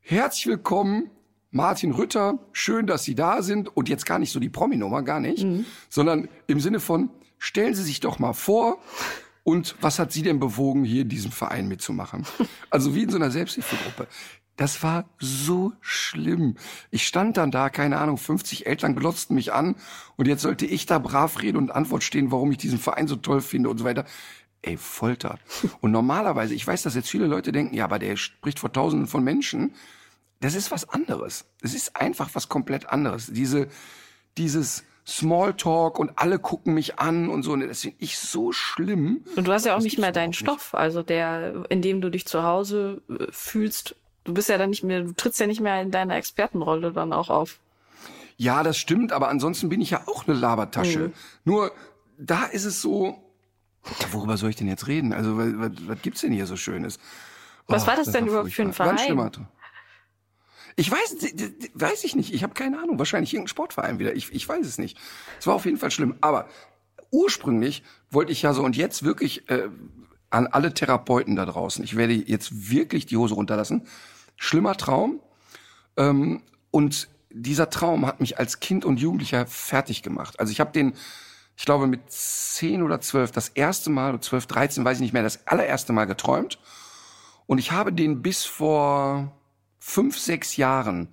Herzlich 0.00 0.46
willkommen, 0.46 1.10
Martin 1.52 1.92
Rütter. 1.92 2.38
Schön, 2.50 2.86
dass 2.86 3.04
Sie 3.04 3.14
da 3.14 3.42
sind. 3.42 3.76
Und 3.76 3.88
jetzt 3.88 4.06
gar 4.06 4.18
nicht 4.18 4.32
so 4.32 4.40
die 4.40 4.48
Prominummer, 4.48 5.02
gar 5.02 5.20
nicht, 5.20 5.44
mhm. 5.44 5.64
sondern 5.88 6.28
im 6.48 6.58
Sinne 6.58 6.80
von, 6.80 7.10
stellen 7.38 7.74
Sie 7.74 7.84
sich 7.84 8.00
doch 8.00 8.18
mal 8.18 8.32
vor, 8.32 8.78
und 9.44 9.76
was 9.80 9.98
hat 9.98 10.12
Sie 10.12 10.22
denn 10.22 10.38
bewogen, 10.38 10.84
hier 10.84 11.02
in 11.02 11.08
diesem 11.08 11.32
Verein 11.32 11.68
mitzumachen? 11.68 12.26
Also 12.70 12.94
wie 12.94 13.02
in 13.02 13.10
so 13.10 13.16
einer 13.16 13.30
Selbsthilfegruppe. 13.30 14.06
Das 14.56 14.82
war 14.82 15.04
so 15.18 15.72
schlimm. 15.80 16.56
Ich 16.90 17.06
stand 17.06 17.36
dann 17.36 17.50
da, 17.50 17.68
keine 17.68 17.98
Ahnung, 17.98 18.16
50 18.16 18.66
Eltern 18.66 18.94
glotzten 18.94 19.34
mich 19.34 19.52
an 19.52 19.76
und 20.16 20.26
jetzt 20.26 20.40
sollte 20.40 20.64
ich 20.64 20.86
da 20.86 20.98
brav 20.98 21.42
reden 21.42 21.58
und 21.58 21.70
Antwort 21.70 22.02
stehen, 22.02 22.30
warum 22.30 22.50
ich 22.50 22.58
diesen 22.58 22.78
Verein 22.78 23.08
so 23.08 23.16
toll 23.16 23.42
finde 23.42 23.68
und 23.68 23.76
so 23.78 23.84
weiter. 23.84 24.06
Ey, 24.62 24.78
Folter. 24.78 25.38
Und 25.80 25.90
normalerweise, 25.90 26.54
ich 26.54 26.66
weiß, 26.66 26.82
dass 26.82 26.94
jetzt 26.94 27.10
viele 27.10 27.26
Leute 27.26 27.52
denken, 27.52 27.74
ja, 27.74 27.84
aber 27.84 27.98
der 27.98 28.16
spricht 28.16 28.58
vor 28.58 28.72
Tausenden 28.72 29.08
von 29.08 29.22
Menschen. 29.22 29.74
Das 30.42 30.56
ist 30.56 30.72
was 30.72 30.88
anderes. 30.88 31.46
Es 31.62 31.72
ist 31.72 31.96
einfach 31.96 32.30
was 32.34 32.48
komplett 32.48 32.90
anderes. 32.90 33.28
Diese, 33.32 33.68
dieses 34.36 34.84
Smalltalk 35.06 36.00
und 36.00 36.10
alle 36.16 36.40
gucken 36.40 36.74
mich 36.74 36.98
an 36.98 37.28
und 37.28 37.44
so. 37.44 37.52
Und 37.52 37.60
das 37.60 37.82
finde 37.82 37.96
ich 38.00 38.18
so 38.18 38.50
schlimm. 38.50 39.24
Und 39.36 39.46
du 39.46 39.52
hast 39.52 39.66
ja 39.66 39.76
auch 39.76 39.80
nicht 39.80 39.98
mehr 39.98 40.10
deinen 40.10 40.32
Stoff, 40.32 40.74
also 40.74 41.02
der, 41.02 41.64
in 41.68 41.80
dem 41.80 42.00
du 42.00 42.10
dich 42.10 42.26
zu 42.26 42.42
Hause 42.42 43.02
äh, 43.08 43.26
fühlst, 43.30 43.94
du 44.24 44.34
bist 44.34 44.48
ja 44.48 44.58
dann 44.58 44.70
nicht 44.70 44.82
mehr, 44.82 45.02
du 45.02 45.12
trittst 45.12 45.38
ja 45.38 45.46
nicht 45.46 45.60
mehr 45.60 45.80
in 45.80 45.92
deiner 45.92 46.16
Expertenrolle 46.16 46.92
dann 46.92 47.12
auch 47.12 47.30
auf. 47.30 47.60
Ja, 48.36 48.64
das 48.64 48.78
stimmt, 48.78 49.12
aber 49.12 49.28
ansonsten 49.28 49.68
bin 49.68 49.80
ich 49.80 49.90
ja 49.90 50.02
auch 50.06 50.26
eine 50.26 50.36
Labertasche. 50.36 51.08
Mhm. 51.08 51.12
Nur 51.44 51.72
da 52.18 52.46
ist 52.46 52.64
es 52.64 52.82
so, 52.82 53.22
worüber 54.10 54.36
soll 54.36 54.50
ich 54.50 54.56
denn 54.56 54.66
jetzt 54.66 54.88
reden? 54.88 55.12
Also, 55.12 55.36
was, 55.36 55.52
was, 55.54 55.70
was 55.86 56.02
gibt's 56.02 56.22
denn 56.22 56.32
hier 56.32 56.46
so 56.46 56.56
Schönes? 56.56 56.98
Was 57.68 57.84
oh, 57.84 57.86
war 57.86 57.96
das, 57.96 58.06
das 58.06 58.14
denn 58.14 58.26
überhaupt 58.26 58.52
für 58.52 58.62
ein 58.62 58.72
Verein? 58.72 58.96
Ganz 58.96 59.02
schlimmer. 59.02 59.30
Ich 60.76 60.90
weiß, 60.90 61.16
weiß 61.74 62.04
ich 62.04 62.16
nicht. 62.16 62.32
Ich 62.32 62.42
habe 62.42 62.54
keine 62.54 62.78
Ahnung. 62.80 62.98
Wahrscheinlich 62.98 63.32
irgendein 63.34 63.48
Sportverein 63.48 63.98
wieder. 63.98 64.14
Ich, 64.14 64.32
ich 64.32 64.48
weiß 64.48 64.66
es 64.66 64.78
nicht. 64.78 64.98
Es 65.38 65.46
war 65.46 65.54
auf 65.54 65.64
jeden 65.64 65.78
Fall 65.78 65.90
schlimm. 65.90 66.16
Aber 66.20 66.48
ursprünglich 67.10 67.82
wollte 68.10 68.32
ich 68.32 68.42
ja 68.42 68.52
so 68.54 68.62
und 68.62 68.76
jetzt 68.76 69.02
wirklich 69.02 69.48
äh, 69.50 69.68
an 70.30 70.46
alle 70.46 70.72
Therapeuten 70.72 71.36
da 71.36 71.44
draußen. 71.44 71.84
Ich 71.84 71.96
werde 71.96 72.14
jetzt 72.14 72.70
wirklich 72.70 73.06
die 73.06 73.16
Hose 73.16 73.34
runterlassen. 73.34 73.86
Schlimmer 74.36 74.76
Traum. 74.76 75.20
Ähm, 75.96 76.42
und 76.70 77.08
dieser 77.30 77.70
Traum 77.70 78.06
hat 78.06 78.20
mich 78.20 78.38
als 78.38 78.60
Kind 78.60 78.84
und 78.84 78.98
Jugendlicher 78.98 79.46
fertig 79.46 80.02
gemacht. 80.02 80.40
Also 80.40 80.52
ich 80.52 80.60
habe 80.60 80.72
den, 80.72 80.94
ich 81.56 81.64
glaube 81.64 81.86
mit 81.86 82.10
zehn 82.10 82.82
oder 82.82 83.00
zwölf, 83.00 83.30
das 83.30 83.50
erste 83.50 83.90
Mal, 83.90 84.20
zwölf, 84.20 84.46
dreizehn, 84.46 84.84
weiß 84.84 84.98
ich 84.98 85.02
nicht 85.02 85.12
mehr, 85.12 85.22
das 85.22 85.46
allererste 85.46 85.92
Mal 85.92 86.06
geträumt. 86.06 86.58
Und 87.46 87.58
ich 87.58 87.72
habe 87.72 87.92
den 87.92 88.22
bis 88.22 88.44
vor 88.44 89.32
fünf, 89.84 90.16
sechs 90.16 90.56
Jahren, 90.56 91.08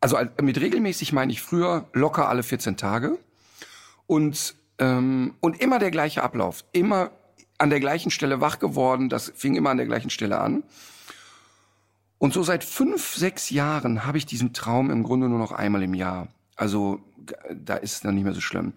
also 0.00 0.16
mit 0.40 0.58
regelmäßig 0.58 1.12
meine 1.12 1.32
ich 1.32 1.42
früher 1.42 1.86
locker 1.92 2.28
alle 2.28 2.42
14 2.42 2.78
Tage. 2.78 3.18
Und, 4.06 4.54
ähm, 4.78 5.34
und 5.40 5.60
immer 5.60 5.78
der 5.78 5.90
gleiche 5.90 6.22
Ablauf. 6.22 6.64
Immer 6.72 7.10
an 7.58 7.68
der 7.68 7.80
gleichen 7.80 8.10
Stelle 8.10 8.40
wach 8.40 8.58
geworden. 8.58 9.10
Das 9.10 9.30
fing 9.36 9.54
immer 9.54 9.68
an 9.68 9.76
der 9.76 9.86
gleichen 9.86 10.08
Stelle 10.08 10.40
an. 10.40 10.62
Und 12.16 12.32
so 12.32 12.42
seit 12.42 12.64
fünf, 12.64 13.14
sechs 13.14 13.50
Jahren 13.50 14.06
habe 14.06 14.16
ich 14.16 14.24
diesen 14.24 14.54
Traum 14.54 14.90
im 14.90 15.02
Grunde 15.02 15.28
nur 15.28 15.38
noch 15.38 15.52
einmal 15.52 15.82
im 15.82 15.92
Jahr. 15.92 16.28
Also 16.56 17.00
da 17.52 17.76
ist 17.76 17.92
es 17.92 18.00
dann 18.00 18.14
nicht 18.14 18.24
mehr 18.24 18.34
so 18.34 18.40
schlimm. 18.40 18.72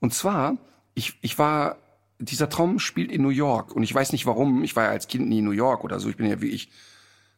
Und 0.00 0.12
zwar, 0.12 0.56
ich, 0.94 1.16
ich 1.20 1.38
war, 1.38 1.76
dieser 2.18 2.48
Traum 2.48 2.80
spielt 2.80 3.12
in 3.12 3.22
New 3.22 3.28
York 3.28 3.76
und 3.76 3.84
ich 3.84 3.94
weiß 3.94 4.10
nicht 4.10 4.26
warum. 4.26 4.64
Ich 4.64 4.74
war 4.74 4.84
ja 4.84 4.90
als 4.90 5.06
Kind 5.06 5.28
nie 5.28 5.38
in 5.38 5.44
New 5.44 5.52
York 5.52 5.84
oder 5.84 6.00
so. 6.00 6.08
Ich 6.08 6.16
bin 6.16 6.26
ja 6.26 6.40
wie 6.40 6.48
ich 6.48 6.68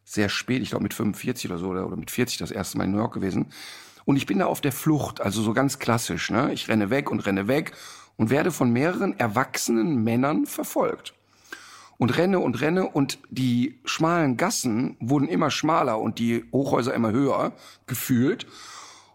sehr 0.07 0.29
spät, 0.29 0.61
ich 0.61 0.69
glaube 0.69 0.83
mit 0.83 0.93
45 0.93 1.51
oder 1.51 1.59
so 1.59 1.67
oder, 1.67 1.85
oder 1.85 1.97
mit 1.97 2.11
40 2.11 2.37
das 2.37 2.51
erste 2.51 2.77
Mal 2.77 2.85
in 2.85 2.91
New 2.91 2.97
York 2.97 3.13
gewesen. 3.13 3.47
Und 4.05 4.15
ich 4.15 4.25
bin 4.25 4.39
da 4.39 4.45
auf 4.45 4.61
der 4.61 4.71
Flucht, 4.71 5.19
also 5.19 5.41
so 5.41 5.53
ganz 5.53 5.79
klassisch. 5.79 6.31
Ne? 6.31 6.53
Ich 6.53 6.69
renne 6.69 6.89
weg 6.89 7.11
und 7.11 7.19
renne 7.25 7.49
weg 7.49 7.73
und 8.15 8.29
werde 8.29 8.51
von 8.51 8.71
mehreren 8.71 9.19
erwachsenen 9.19 10.05
Männern 10.05 10.45
verfolgt 10.45 11.13
und 11.97 12.17
renne 12.17 12.39
und 12.39 12.61
renne 12.61 12.87
und 12.87 13.19
die 13.29 13.79
schmalen 13.83 14.37
Gassen 14.37 14.95
wurden 15.01 15.27
immer 15.27 15.51
schmaler 15.51 15.99
und 15.99 16.19
die 16.19 16.45
Hochhäuser 16.53 16.93
immer 16.93 17.11
höher 17.11 17.51
gefühlt. 17.85 18.47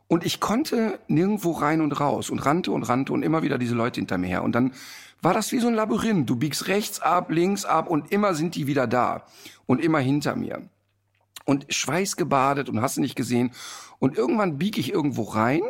Und 0.09 0.27
ich 0.27 0.41
konnte 0.41 0.99
nirgendwo 1.09 1.53
rein 1.53 1.81
und 1.81 1.99
raus 1.99 2.29
und 2.29 2.41
rannte 2.41 2.71
und 2.71 2.83
rannte 2.83 3.15
und 3.15 3.23
immer 3.23 3.43
wieder 3.43 3.57
diese 3.57 3.75
Leute 3.75 3.99
hinter 3.99 4.19
mir 4.19 4.27
her. 4.27 4.43
Und 4.43 4.53
dann 4.53 4.75
war 5.23 5.33
das 5.33 5.53
wie 5.53 5.59
so 5.59 5.69
ein 5.69 5.75
Labyrinth. 5.75 6.29
Du 6.29 6.37
biegst 6.37 6.69
rechts 6.69 7.01
ab, 7.01 7.31
links 7.31 7.65
ab 7.65 7.89
und 7.89 8.13
immer 8.13 8.35
sind 8.35 8.57
die 8.57 8.67
wieder 8.67 8.87
da 8.87 9.25
und 9.65 9.81
immer 9.81 10.01
hinter 10.01 10.37
mir. 10.37 10.69
Und 11.45 11.67
schweißgebadet 11.69 12.69
und 12.69 12.81
hast 12.81 12.97
du 12.97 13.01
nicht 13.01 13.17
gesehen. 13.17 13.53
Und 13.99 14.17
irgendwann 14.17 14.59
biege 14.59 14.81
ich 14.81 14.93
irgendwo 14.93 15.23
rein 15.23 15.63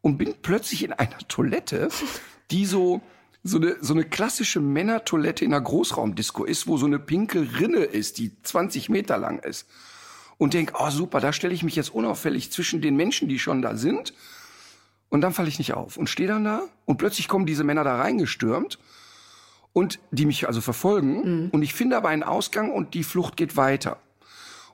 und 0.00 0.18
bin 0.18 0.34
plötzlich 0.42 0.84
in 0.84 0.92
einer 0.92 1.18
Toilette, 1.28 1.88
die 2.50 2.66
so 2.66 3.00
so 3.44 3.56
eine, 3.58 3.76
so 3.80 3.94
eine 3.94 4.04
klassische 4.04 4.60
Männertoilette 4.60 5.44
in 5.44 5.54
einer 5.54 5.62
Großraumdisco 5.62 6.44
ist, 6.44 6.66
wo 6.66 6.76
so 6.76 6.86
eine 6.86 6.98
pinke 6.98 7.60
Rinne 7.60 7.78
ist, 7.78 8.18
die 8.18 8.32
20 8.42 8.88
Meter 8.88 9.16
lang 9.16 9.38
ist. 9.38 9.68
Und 10.38 10.54
denk, 10.54 10.72
oh 10.78 10.90
super, 10.90 11.20
da 11.20 11.32
stelle 11.32 11.54
ich 11.54 11.62
mich 11.62 11.76
jetzt 11.76 11.94
unauffällig 11.94 12.52
zwischen 12.52 12.80
den 12.80 12.96
Menschen, 12.96 13.28
die 13.28 13.38
schon 13.38 13.62
da 13.62 13.76
sind. 13.76 14.12
Und 15.08 15.22
dann 15.22 15.32
falle 15.32 15.48
ich 15.48 15.58
nicht 15.58 15.72
auf 15.74 15.96
und 15.96 16.08
stehe 16.08 16.28
dann 16.28 16.44
da 16.44 16.62
und 16.84 16.98
plötzlich 16.98 17.28
kommen 17.28 17.46
diese 17.46 17.64
Männer 17.64 17.82
da 17.82 17.96
reingestürmt 17.96 18.78
und 19.72 20.00
die 20.10 20.26
mich 20.26 20.46
also 20.46 20.60
verfolgen 20.60 21.44
mhm. 21.44 21.50
und 21.50 21.62
ich 21.62 21.72
finde 21.72 21.96
aber 21.96 22.10
einen 22.10 22.22
Ausgang 22.22 22.70
und 22.70 22.92
die 22.92 23.04
Flucht 23.04 23.36
geht 23.36 23.56
weiter. 23.56 23.98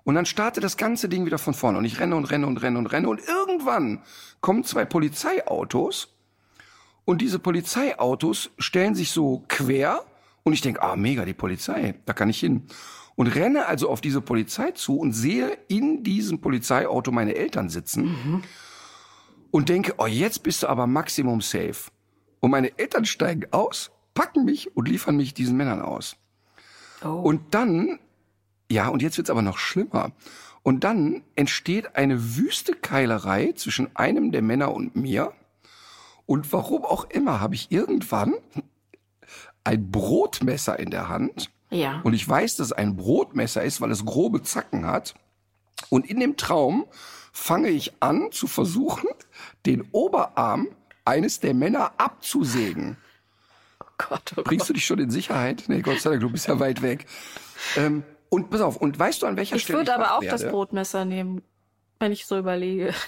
Und 0.05 0.15
dann 0.15 0.27
startet 0.27 0.63
das 0.63 0.77
ganze 0.77 1.09
Ding 1.09 1.25
wieder 1.27 1.39
von 1.39 1.55
vorne 1.55 1.79
und 1.79 1.85
ich 1.85 1.99
renne 1.99 2.15
und 2.17 2.27
renne 2.27 2.47
und 2.47 2.59
renne 2.59 2.79
und 2.79 2.87
renne 2.87 3.09
und 3.09 3.21
irgendwann 3.27 4.03
kommen 4.41 4.63
zwei 4.63 4.85
Polizeiautos 4.85 6.15
und 7.07 7.23
diese 7.23 7.39
Polizeiautos 7.39 8.51
stellen 8.59 8.95
sich 8.95 9.11
so 9.11 9.45
quer 9.49 10.05
und 10.43 10.53
ich 10.53 10.61
denke, 10.61 10.83
ah 10.83 10.97
mega, 10.97 11.25
die 11.25 11.33
Polizei, 11.33 11.95
da 12.05 12.13
kann 12.13 12.29
ich 12.29 12.41
hin. 12.41 12.67
Und 13.17 13.29
renne 13.29 13.67
also 13.67 13.89
auf 13.89 14.01
diese 14.01 14.21
Polizei 14.21 14.73
zu 14.73 14.99
und 14.99 15.13
sehe 15.13 15.57
in 15.69 16.03
diesem 16.03 16.41
Polizeiauto 16.41 17.13
meine 17.13 17.35
Eltern 17.35 17.69
sitzen. 17.69 18.05
Mhm 18.05 18.43
und 19.55 19.69
denke, 19.69 19.95
oh, 19.99 20.07
jetzt 20.07 20.43
bist 20.43 20.65
du 20.65 20.67
aber 20.67 20.89
Maximum 20.89 21.41
safe. 21.41 21.93
Und 22.41 22.51
meine 22.51 22.77
Eltern 22.77 23.05
steigen 23.05 23.47
aus, 23.53 23.93
packen 24.13 24.45
mich 24.45 24.77
und 24.77 24.89
liefern 24.89 25.17
mich 25.17 25.33
diesen 25.33 25.57
Männern 25.57 25.81
aus. 25.81 26.17
Oh. 27.05 27.11
Und 27.11 27.55
dann, 27.55 28.01
ja, 28.75 28.89
und 28.89 29.03
jetzt 29.03 29.17
wird's 29.17 29.31
aber 29.31 29.43
noch 29.43 29.57
schlimmer. 29.57 30.11
Und 30.65 30.83
dann 30.83 31.23
entsteht 31.37 31.95
eine 31.95 32.37
wüste 32.37 32.73
Keilerei 32.73 33.53
zwischen 33.53 33.95
einem 33.95 34.33
der 34.33 34.43
Männer 34.43 34.75
und 34.75 34.97
mir. 34.97 35.33
Und 36.27 36.53
warum 36.53 36.85
auch 36.85 37.09
immer 37.11 37.41
habe 37.41 37.55
ich 37.55 37.71
irgendwann 37.71 38.35
ein 39.63 39.91
Brotmesser 39.91 40.79
in 40.79 40.91
der 40.91 41.09
Hand. 41.09 41.51
Ja. 41.71 42.01
Und 42.03 42.15
ich 42.15 42.29
weiß, 42.29 42.57
dass 42.57 42.69
es 42.69 42.73
ein 42.73 42.97
Brotmesser 42.97 43.63
ist, 43.63 43.81
weil 43.81 43.93
es 43.93 44.05
grobe 44.05 44.43
Zacken 44.43 44.87
hat. 44.87 45.15
Und 45.89 46.11
in 46.11 46.19
dem 46.19 46.37
Traum 46.37 46.87
fange 47.33 47.69
ich 47.69 47.93
an 48.01 48.33
zu 48.33 48.49
versuchen, 48.49 49.09
den 49.67 49.83
Oberarm 49.93 50.69
eines 51.05 51.39
der 51.39 51.55
Männer 51.55 51.93
abzusägen. 51.99 52.97
Oh 53.81 53.87
Gott, 53.99 54.33
oh 54.33 54.37
Gott. 54.37 54.45
Bringst 54.47 54.69
du 54.69 54.73
dich 54.73 54.85
schon 54.85 54.99
in 54.99 55.11
Sicherheit? 55.11 55.65
Nee, 55.69 55.83
Gott 55.83 56.01
sei 56.01 56.11
Dank, 56.11 56.23
du 56.23 56.31
bist 56.31 56.49
ja 56.49 56.59
weit 56.59 56.83
weg. 56.83 57.07
Ähm, 57.77 58.03
und 58.29 58.51
pass 58.51 58.61
auf, 58.61 58.77
und 58.77 58.99
weißt 58.99 59.23
du, 59.23 59.27
an 59.27 59.37
welcher 59.37 59.57
ich 59.57 59.63
Stelle 59.63 59.83
ich 59.83 59.87
würde 59.87 59.95
aber 59.95 60.17
auch 60.17 60.23
werde? 60.23 60.43
das 60.43 60.51
Brotmesser 60.51 61.05
nehmen, 61.05 61.43
wenn 61.99 62.13
ich 62.13 62.27
so 62.27 62.39
überlege. 62.39 62.93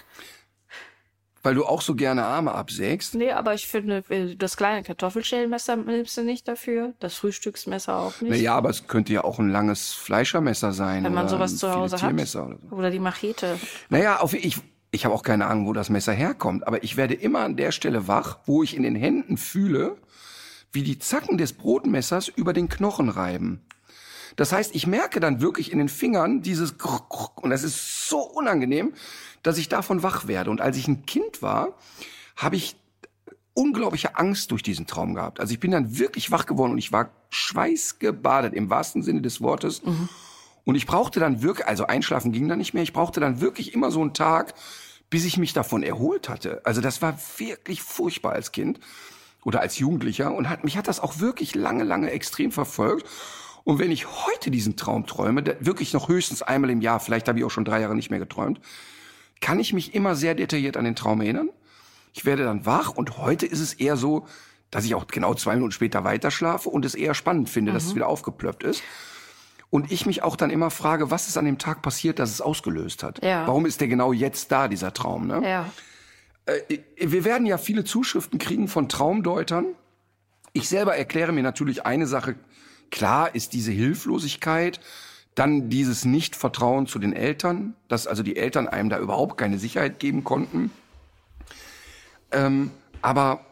Weil 1.46 1.54
du 1.54 1.64
auch 1.64 1.80
so 1.80 1.94
gerne 1.94 2.24
Arme 2.24 2.52
absägst? 2.52 3.14
Nee, 3.14 3.30
aber 3.30 3.54
ich 3.54 3.68
finde, 3.68 4.02
äh, 4.08 4.34
das 4.34 4.56
kleine 4.56 4.82
Kartoffelschälmesser 4.82 5.76
nimmst 5.76 6.16
du 6.16 6.22
nicht 6.22 6.48
dafür, 6.48 6.94
das 6.98 7.14
Frühstücksmesser 7.14 7.96
auch 7.96 8.20
nicht. 8.20 8.30
Naja, 8.30 8.56
aber 8.56 8.68
es 8.68 8.88
könnte 8.88 9.12
ja 9.12 9.22
auch 9.22 9.38
ein 9.38 9.50
langes 9.50 9.92
Fleischermesser 9.92 10.72
sein. 10.72 11.04
Wenn 11.04 11.14
man 11.14 11.28
sowas 11.28 11.56
zu 11.56 11.72
Hause 11.72 12.02
hat. 12.02 12.12
Oder, 12.12 12.26
so. 12.26 12.58
oder 12.72 12.90
die 12.90 12.98
Machete. 12.98 13.60
Naja, 13.90 14.18
auf, 14.18 14.34
ich, 14.34 14.56
ich 14.90 15.04
habe 15.04 15.14
auch 15.14 15.22
keine 15.22 15.46
Ahnung, 15.46 15.66
wo 15.66 15.72
das 15.72 15.88
Messer 15.88 16.12
herkommt, 16.12 16.66
aber 16.66 16.82
ich 16.82 16.96
werde 16.96 17.14
immer 17.14 17.40
an 17.40 17.54
der 17.54 17.70
Stelle 17.70 18.08
wach, 18.08 18.38
wo 18.46 18.64
ich 18.64 18.76
in 18.76 18.82
den 18.82 18.96
Händen 18.96 19.36
fühle, 19.36 19.98
wie 20.72 20.82
die 20.82 20.98
Zacken 20.98 21.38
des 21.38 21.52
Brotmessers 21.52 22.26
über 22.26 22.54
den 22.54 22.68
Knochen 22.68 23.08
reiben. 23.08 23.65
Das 24.36 24.52
heißt, 24.52 24.74
ich 24.74 24.86
merke 24.86 25.18
dann 25.18 25.40
wirklich 25.40 25.72
in 25.72 25.78
den 25.78 25.88
Fingern 25.88 26.42
dieses 26.42 26.74
und 27.36 27.50
das 27.50 27.62
ist 27.62 28.08
so 28.08 28.18
unangenehm, 28.18 28.92
dass 29.42 29.58
ich 29.58 29.68
davon 29.68 30.02
wach 30.02 30.26
werde. 30.26 30.50
Und 30.50 30.60
als 30.60 30.76
ich 30.76 30.88
ein 30.88 31.06
Kind 31.06 31.42
war, 31.42 31.76
habe 32.36 32.56
ich 32.56 32.76
unglaubliche 33.54 34.16
Angst 34.16 34.50
durch 34.50 34.62
diesen 34.62 34.86
Traum 34.86 35.14
gehabt. 35.14 35.40
Also 35.40 35.54
ich 35.54 35.60
bin 35.60 35.70
dann 35.70 35.98
wirklich 35.98 36.30
wach 36.30 36.44
geworden 36.44 36.72
und 36.72 36.78
ich 36.78 36.92
war 36.92 37.10
schweißgebadet 37.30 38.52
im 38.52 38.68
wahrsten 38.68 39.02
Sinne 39.02 39.22
des 39.22 39.40
Wortes. 39.40 39.82
Mhm. 39.82 40.08
Und 40.64 40.74
ich 40.74 40.86
brauchte 40.86 41.20
dann 41.20 41.42
wirklich, 41.42 41.66
also 41.66 41.86
einschlafen 41.86 42.32
ging 42.32 42.48
dann 42.48 42.58
nicht 42.58 42.74
mehr, 42.74 42.82
ich 42.82 42.92
brauchte 42.92 43.20
dann 43.20 43.40
wirklich 43.40 43.72
immer 43.72 43.90
so 43.90 44.02
einen 44.02 44.12
Tag, 44.12 44.52
bis 45.08 45.24
ich 45.24 45.38
mich 45.38 45.54
davon 45.54 45.82
erholt 45.82 46.28
hatte. 46.28 46.60
Also 46.64 46.80
das 46.80 47.00
war 47.00 47.18
wirklich 47.38 47.82
furchtbar 47.82 48.32
als 48.32 48.52
Kind 48.52 48.80
oder 49.44 49.60
als 49.60 49.78
Jugendlicher 49.78 50.34
und 50.34 50.50
hat, 50.50 50.64
mich 50.64 50.76
hat 50.76 50.88
das 50.88 51.00
auch 51.00 51.20
wirklich 51.20 51.54
lange, 51.54 51.84
lange 51.84 52.10
extrem 52.10 52.50
verfolgt. 52.52 53.06
Und 53.66 53.80
wenn 53.80 53.90
ich 53.90 54.06
heute 54.06 54.52
diesen 54.52 54.76
Traum 54.76 55.06
träume, 55.06 55.42
wirklich 55.58 55.92
noch 55.92 56.08
höchstens 56.08 56.40
einmal 56.40 56.70
im 56.70 56.80
Jahr, 56.80 57.00
vielleicht 57.00 57.26
habe 57.26 57.40
ich 57.40 57.44
auch 57.44 57.50
schon 57.50 57.64
drei 57.64 57.80
Jahre 57.80 57.96
nicht 57.96 58.10
mehr 58.10 58.20
geträumt, 58.20 58.60
kann 59.40 59.58
ich 59.58 59.72
mich 59.72 59.92
immer 59.92 60.14
sehr 60.14 60.36
detailliert 60.36 60.76
an 60.76 60.84
den 60.84 60.94
Traum 60.94 61.20
erinnern. 61.20 61.50
Ich 62.12 62.24
werde 62.24 62.44
dann 62.44 62.64
wach 62.64 62.90
und 62.90 63.18
heute 63.18 63.44
ist 63.44 63.58
es 63.58 63.74
eher 63.74 63.96
so, 63.96 64.28
dass 64.70 64.84
ich 64.84 64.94
auch 64.94 65.08
genau 65.08 65.34
zwei 65.34 65.54
Minuten 65.54 65.72
später 65.72 66.04
weiter 66.04 66.30
schlafe 66.30 66.68
und 66.68 66.84
es 66.84 66.94
eher 66.94 67.12
spannend 67.14 67.50
finde, 67.50 67.72
mhm. 67.72 67.74
dass 67.74 67.82
es 67.86 67.90
mhm. 67.90 67.96
wieder 67.96 68.06
aufgeplöppt 68.06 68.62
ist. 68.62 68.84
Und 69.68 69.90
ich 69.90 70.06
mich 70.06 70.22
auch 70.22 70.36
dann 70.36 70.50
immer 70.50 70.70
frage, 70.70 71.10
was 71.10 71.26
ist 71.26 71.36
an 71.36 71.44
dem 71.44 71.58
Tag 71.58 71.82
passiert, 71.82 72.20
dass 72.20 72.30
es 72.30 72.40
ausgelöst 72.40 73.02
hat? 73.02 73.24
Ja. 73.24 73.48
Warum 73.48 73.66
ist 73.66 73.80
der 73.80 73.88
genau 73.88 74.12
jetzt 74.12 74.52
da, 74.52 74.68
dieser 74.68 74.92
Traum? 74.92 75.26
Ne? 75.26 75.42
Ja. 75.42 75.72
Äh, 76.44 76.78
wir 76.98 77.24
werden 77.24 77.48
ja 77.48 77.58
viele 77.58 77.82
Zuschriften 77.82 78.38
kriegen 78.38 78.68
von 78.68 78.88
Traumdeutern. 78.88 79.66
Ich 80.52 80.68
selber 80.68 80.96
erkläre 80.96 81.32
mir 81.32 81.42
natürlich 81.42 81.84
eine 81.84 82.06
Sache. 82.06 82.36
Klar 82.90 83.34
ist 83.34 83.52
diese 83.52 83.72
Hilflosigkeit, 83.72 84.80
dann 85.34 85.68
dieses 85.68 86.04
Nichtvertrauen 86.04 86.86
zu 86.86 86.98
den 86.98 87.12
Eltern, 87.12 87.74
dass 87.88 88.06
also 88.06 88.22
die 88.22 88.36
Eltern 88.36 88.68
einem 88.68 88.88
da 88.88 88.98
überhaupt 88.98 89.36
keine 89.36 89.58
Sicherheit 89.58 89.98
geben 89.98 90.24
konnten. 90.24 90.70
Ähm, 92.32 92.70
aber 93.02 93.44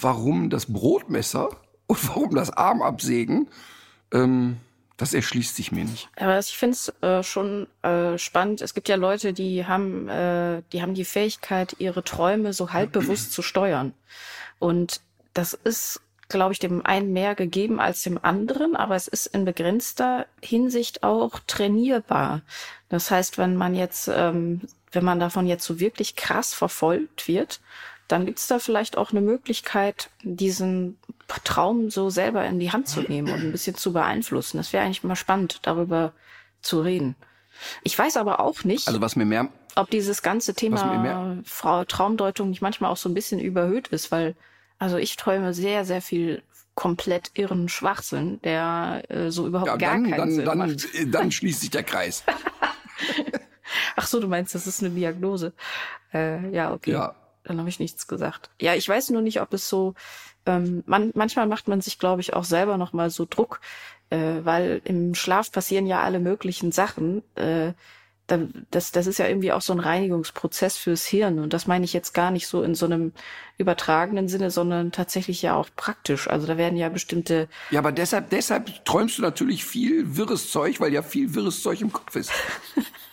warum 0.00 0.50
das 0.50 0.66
Brotmesser 0.66 1.50
und 1.86 2.08
warum 2.08 2.34
das 2.34 2.50
Armabsägen? 2.50 3.48
Ähm, 4.12 4.56
das 4.96 5.14
erschließt 5.14 5.56
sich 5.56 5.72
mir 5.72 5.84
nicht. 5.84 6.08
Aber 6.16 6.38
ich 6.38 6.56
finde 6.56 6.74
es 6.74 6.88
äh, 7.02 7.22
schon 7.22 7.66
äh, 7.82 8.16
spannend. 8.18 8.60
Es 8.60 8.72
gibt 8.72 8.88
ja 8.88 8.96
Leute, 8.96 9.32
die 9.32 9.66
haben, 9.66 10.08
äh, 10.08 10.62
die 10.72 10.80
haben 10.80 10.94
die 10.94 11.04
Fähigkeit, 11.04 11.74
ihre 11.78 12.04
Träume 12.04 12.52
so 12.52 12.72
halbbewusst 12.72 13.32
zu 13.32 13.42
steuern. 13.42 13.94
Und 14.58 15.00
das 15.34 15.54
ist, 15.54 16.01
glaube 16.32 16.52
ich, 16.52 16.58
dem 16.58 16.84
einen 16.84 17.12
mehr 17.12 17.34
gegeben 17.34 17.80
als 17.80 18.02
dem 18.02 18.18
anderen, 18.22 18.76
aber 18.76 18.96
es 18.96 19.08
ist 19.08 19.26
in 19.26 19.44
begrenzter 19.44 20.26
Hinsicht 20.42 21.02
auch 21.02 21.38
trainierbar. 21.46 22.42
Das 22.88 23.10
heißt, 23.10 23.38
wenn 23.38 23.56
man 23.56 23.74
jetzt, 23.74 24.08
ähm, 24.12 24.62
wenn 24.90 25.04
man 25.04 25.20
davon 25.20 25.46
jetzt 25.46 25.64
so 25.64 25.80
wirklich 25.80 26.16
krass 26.16 26.54
verfolgt 26.54 27.28
wird, 27.28 27.60
dann 28.08 28.26
gibt 28.26 28.38
es 28.38 28.46
da 28.46 28.58
vielleicht 28.58 28.98
auch 28.98 29.10
eine 29.10 29.20
Möglichkeit, 29.20 30.10
diesen 30.22 30.98
Traum 31.44 31.88
so 31.90 32.10
selber 32.10 32.44
in 32.44 32.58
die 32.58 32.72
Hand 32.72 32.88
zu 32.88 33.00
nehmen 33.00 33.32
und 33.32 33.40
ein 33.40 33.52
bisschen 33.52 33.74
zu 33.74 33.92
beeinflussen. 33.92 34.58
Das 34.58 34.72
wäre 34.72 34.84
eigentlich 34.84 35.02
mal 35.02 35.16
spannend, 35.16 35.60
darüber 35.62 36.12
zu 36.60 36.82
reden. 36.82 37.16
Ich 37.82 37.98
weiß 37.98 38.16
aber 38.16 38.40
auch 38.40 38.64
nicht, 38.64 38.88
also 38.88 39.00
was 39.00 39.16
mir 39.16 39.24
mehr, 39.24 39.48
ob 39.76 39.90
dieses 39.90 40.22
ganze 40.22 40.54
Thema 40.54 41.38
Frau 41.44 41.84
Traumdeutung 41.84 42.50
nicht 42.50 42.60
manchmal 42.60 42.90
auch 42.90 42.96
so 42.96 43.08
ein 43.08 43.14
bisschen 43.14 43.40
überhöht 43.40 43.88
ist, 43.88 44.10
weil 44.10 44.34
also 44.82 44.96
ich 44.96 45.14
träume 45.14 45.54
sehr, 45.54 45.84
sehr 45.84 46.02
viel 46.02 46.42
komplett 46.74 47.30
irren 47.34 47.68
Schwachsinn, 47.68 48.40
der 48.42 49.04
äh, 49.08 49.30
so 49.30 49.46
überhaupt 49.46 49.68
ja, 49.68 49.76
gar 49.76 49.92
dann, 49.92 50.10
keinen 50.10 50.18
dann, 50.18 50.32
Sinn 50.32 50.44
dann, 50.44 50.58
macht. 50.58 50.88
Dann 51.06 51.30
schließt 51.30 51.60
sich 51.60 51.70
der 51.70 51.84
Kreis. 51.84 52.24
Ach 53.96 54.06
so, 54.08 54.18
du 54.18 54.26
meinst, 54.26 54.56
das 54.56 54.66
ist 54.66 54.82
eine 54.82 54.90
Diagnose. 54.90 55.52
Äh, 56.12 56.50
ja, 56.50 56.72
okay. 56.72 56.90
Ja. 56.90 57.14
Dann 57.44 57.60
habe 57.60 57.68
ich 57.68 57.78
nichts 57.78 58.08
gesagt. 58.08 58.50
Ja, 58.60 58.74
ich 58.74 58.88
weiß 58.88 59.10
nur 59.10 59.22
nicht, 59.22 59.40
ob 59.40 59.54
es 59.54 59.68
so. 59.68 59.94
Ähm, 60.46 60.82
man, 60.86 61.12
manchmal 61.14 61.46
macht 61.46 61.68
man 61.68 61.80
sich, 61.80 62.00
glaube 62.00 62.20
ich, 62.20 62.34
auch 62.34 62.44
selber 62.44 62.76
noch 62.76 62.92
mal 62.92 63.08
so 63.10 63.24
Druck, 63.24 63.60
äh, 64.10 64.40
weil 64.42 64.82
im 64.82 65.14
Schlaf 65.14 65.52
passieren 65.52 65.86
ja 65.86 66.02
alle 66.02 66.18
möglichen 66.18 66.72
Sachen. 66.72 67.22
Äh, 67.36 67.74
das, 68.26 68.92
das 68.92 69.06
ist 69.06 69.18
ja 69.18 69.26
irgendwie 69.26 69.52
auch 69.52 69.60
so 69.60 69.72
ein 69.72 69.80
Reinigungsprozess 69.80 70.76
fürs 70.76 71.04
Hirn. 71.04 71.38
Und 71.38 71.52
das 71.52 71.66
meine 71.66 71.84
ich 71.84 71.92
jetzt 71.92 72.14
gar 72.14 72.30
nicht 72.30 72.46
so 72.46 72.62
in 72.62 72.74
so 72.74 72.86
einem 72.86 73.12
übertragenen 73.58 74.28
Sinne, 74.28 74.50
sondern 74.50 74.92
tatsächlich 74.92 75.42
ja 75.42 75.54
auch 75.54 75.68
praktisch. 75.76 76.28
Also 76.28 76.46
da 76.46 76.56
werden 76.56 76.78
ja 76.78 76.88
bestimmte. 76.88 77.48
Ja, 77.70 77.80
aber 77.80 77.92
deshalb, 77.92 78.30
deshalb 78.30 78.84
träumst 78.84 79.18
du 79.18 79.22
natürlich 79.22 79.64
viel 79.64 80.16
wirres 80.16 80.50
Zeug, 80.50 80.80
weil 80.80 80.92
ja 80.92 81.02
viel 81.02 81.34
wirres 81.34 81.62
Zeug 81.62 81.80
im 81.80 81.92
Kopf 81.92 82.16
ist. 82.16 82.32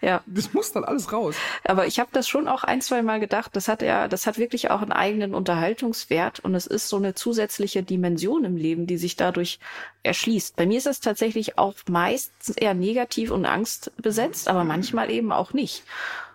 Ja. 0.00 0.22
Das 0.26 0.52
muss 0.54 0.72
dann 0.72 0.84
alles 0.84 1.12
raus. 1.12 1.36
Aber 1.64 1.86
ich 1.86 2.00
habe 2.00 2.10
das 2.12 2.26
schon 2.26 2.48
auch 2.48 2.64
ein, 2.64 2.80
zwei 2.80 3.02
Mal 3.02 3.20
gedacht, 3.20 3.54
das 3.54 3.68
hat 3.68 3.82
ja, 3.82 4.08
das 4.08 4.26
hat 4.26 4.38
wirklich 4.38 4.70
auch 4.70 4.80
einen 4.80 4.92
eigenen 4.92 5.34
Unterhaltungswert 5.34 6.40
und 6.40 6.54
es 6.54 6.66
ist 6.66 6.88
so 6.88 6.96
eine 6.96 7.14
zusätzliche 7.14 7.82
Dimension 7.82 8.44
im 8.44 8.56
Leben, 8.56 8.86
die 8.86 8.96
sich 8.96 9.16
dadurch 9.16 9.58
erschließt. 10.02 10.56
Bei 10.56 10.66
mir 10.66 10.78
ist 10.78 10.86
es 10.86 11.00
tatsächlich 11.00 11.58
auch 11.58 11.74
meistens 11.88 12.56
eher 12.56 12.74
negativ 12.74 13.30
und 13.30 13.44
angstbesetzt, 13.44 14.48
aber 14.48 14.64
manchmal 14.64 15.10
eben 15.10 15.32
auch 15.32 15.52
nicht. 15.52 15.84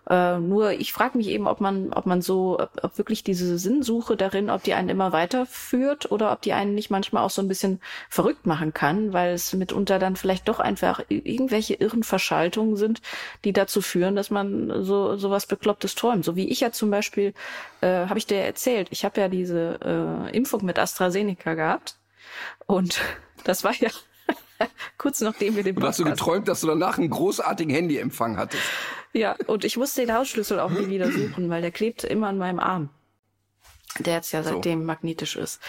Äh, 0.09 0.37
nur 0.39 0.71
ich 0.71 0.93
frage 0.93 1.17
mich 1.17 1.27
eben, 1.27 1.47
ob 1.47 1.61
man, 1.61 1.91
ob 1.93 2.05
man 2.05 2.21
so, 2.21 2.59
ob 2.81 2.97
wirklich 2.97 3.23
diese 3.23 3.57
Sinnsuche 3.57 4.15
darin, 4.15 4.49
ob 4.49 4.63
die 4.63 4.73
einen 4.73 4.89
immer 4.89 5.11
weiterführt 5.11 6.11
oder 6.11 6.31
ob 6.31 6.41
die 6.41 6.53
einen 6.53 6.75
nicht 6.75 6.91
manchmal 6.91 7.23
auch 7.23 7.29
so 7.29 7.41
ein 7.41 7.47
bisschen 7.47 7.79
verrückt 8.09 8.45
machen 8.45 8.73
kann, 8.73 9.13
weil 9.13 9.33
es 9.33 9.53
mitunter 9.53 9.97
dann 9.97 10.15
vielleicht 10.15 10.47
doch 10.47 10.59
einfach 10.59 11.01
irgendwelche 11.09 11.75
irren 11.75 12.03
Verschaltungen 12.03 12.75
sind, 12.75 13.01
die 13.43 13.53
dazu 13.53 13.81
führen, 13.81 14.15
dass 14.15 14.29
man 14.29 14.83
so 14.83 15.17
sowas 15.17 15.47
Beklopptes 15.47 15.95
träumt. 15.95 16.23
So 16.23 16.35
wie 16.35 16.49
ich 16.49 16.59
ja 16.59 16.71
zum 16.71 16.91
Beispiel, 16.91 17.33
äh, 17.81 18.07
habe 18.07 18.19
ich 18.19 18.27
dir 18.27 18.37
erzählt, 18.37 18.89
ich 18.91 19.05
habe 19.05 19.19
ja 19.19 19.27
diese 19.27 19.79
äh, 20.31 20.35
Impfung 20.37 20.63
mit 20.65 20.77
AstraZeneca 20.77 21.55
gehabt 21.55 21.97
und 22.67 23.01
das 23.43 23.63
war 23.63 23.73
ja 23.79 23.89
Kurz 24.97 25.21
nachdem 25.21 25.55
wir 25.55 25.63
den. 25.63 25.75
Und 25.75 25.83
hast 25.83 25.99
du 25.99 26.03
geträumt, 26.03 26.47
dass 26.47 26.61
du 26.61 26.67
danach 26.67 26.97
einen 26.97 27.09
großartigen 27.09 27.73
Handyempfang 27.73 28.37
hattest. 28.37 28.63
Ja, 29.15 29.37
und 29.47 29.63
ich 29.63 29.77
musste 29.77 30.01
den 30.01 30.13
Hausschlüssel 30.13 30.59
auch 30.59 30.71
nie 30.71 30.87
wieder 30.87 31.09
suchen, 31.09 31.49
weil 31.49 31.61
der 31.61 31.71
klebte 31.71 32.05
immer 32.05 32.27
an 32.27 32.37
meinem 32.37 32.59
Arm 32.59 32.89
der 33.99 34.15
jetzt 34.15 34.31
ja 34.31 34.43
seitdem 34.43 34.81
so. 34.81 34.85
magnetisch 34.85 35.35
ist. 35.35 35.61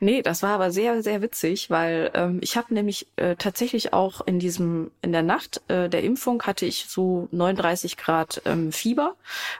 Nee, 0.00 0.22
das 0.22 0.42
war 0.42 0.50
aber 0.50 0.70
sehr, 0.70 1.02
sehr 1.02 1.20
witzig, 1.22 1.70
weil 1.70 2.10
ähm, 2.14 2.38
ich 2.40 2.56
habe 2.56 2.72
nämlich 2.72 3.06
äh, 3.16 3.36
tatsächlich 3.36 3.92
auch 3.92 4.22
in 4.26 4.38
diesem, 4.38 4.90
in 5.02 5.12
der 5.12 5.22
Nacht 5.22 5.60
äh, 5.68 5.88
der 5.88 6.02
Impfung 6.02 6.42
hatte 6.42 6.66
ich 6.66 6.86
so 6.88 7.28
39 7.32 7.96
Grad 7.96 8.42
ähm, 8.46 8.72
Fieber 8.72 9.16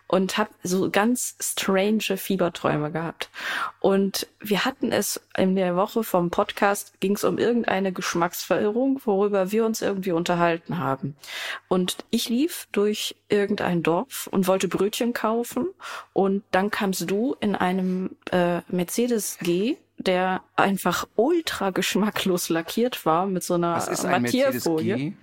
und 0.07 0.39
habe 0.39 0.51
so 0.63 0.91
ganz 0.91 1.37
strange 1.41 2.17
Fieberträume 2.17 2.91
gehabt. 2.91 3.29
Und 3.81 4.27
wir 4.41 4.65
hatten 4.65 4.93
es 4.93 5.21
in 5.37 5.57
der 5.57 5.77
Woche 5.77 6.03
vom 6.03 6.31
Podcast, 6.31 6.99
ging 7.01 7.17
es 7.17 7.25
um 7.25 7.39
irgendeine 7.39 7.93
Geschmacksverirrung, 7.93 9.01
worüber 9.05 9.53
wir 9.53 9.67
uns 9.67 9.83
irgendwie 9.83 10.13
unterhalten 10.13 10.79
haben. 10.79 11.17
Und 11.69 11.99
ich 12.11 12.29
lief 12.29 12.69
durch 12.73 13.17
irgendein 13.35 13.83
Dorf 13.83 14.29
und 14.31 14.47
wollte 14.47 14.69
Brötchen 14.69 15.13
kaufen 15.13 15.69
und 16.13 16.43
dann 16.51 16.71
kamst 16.71 17.11
du 17.11 17.37
in 17.41 17.55
einem 17.55 18.17
äh, 18.31 18.61
Mercedes 18.69 19.39
G, 19.41 19.77
der 19.99 20.43
einfach 20.57 21.07
ultra 21.17 21.71
geschmacklos 21.71 22.49
lackiert 22.49 23.07
war 23.07 23.27
mit 23.27 23.45
so 23.45 23.55
einer 23.55 23.75
Mattierfolie. 24.03 25.15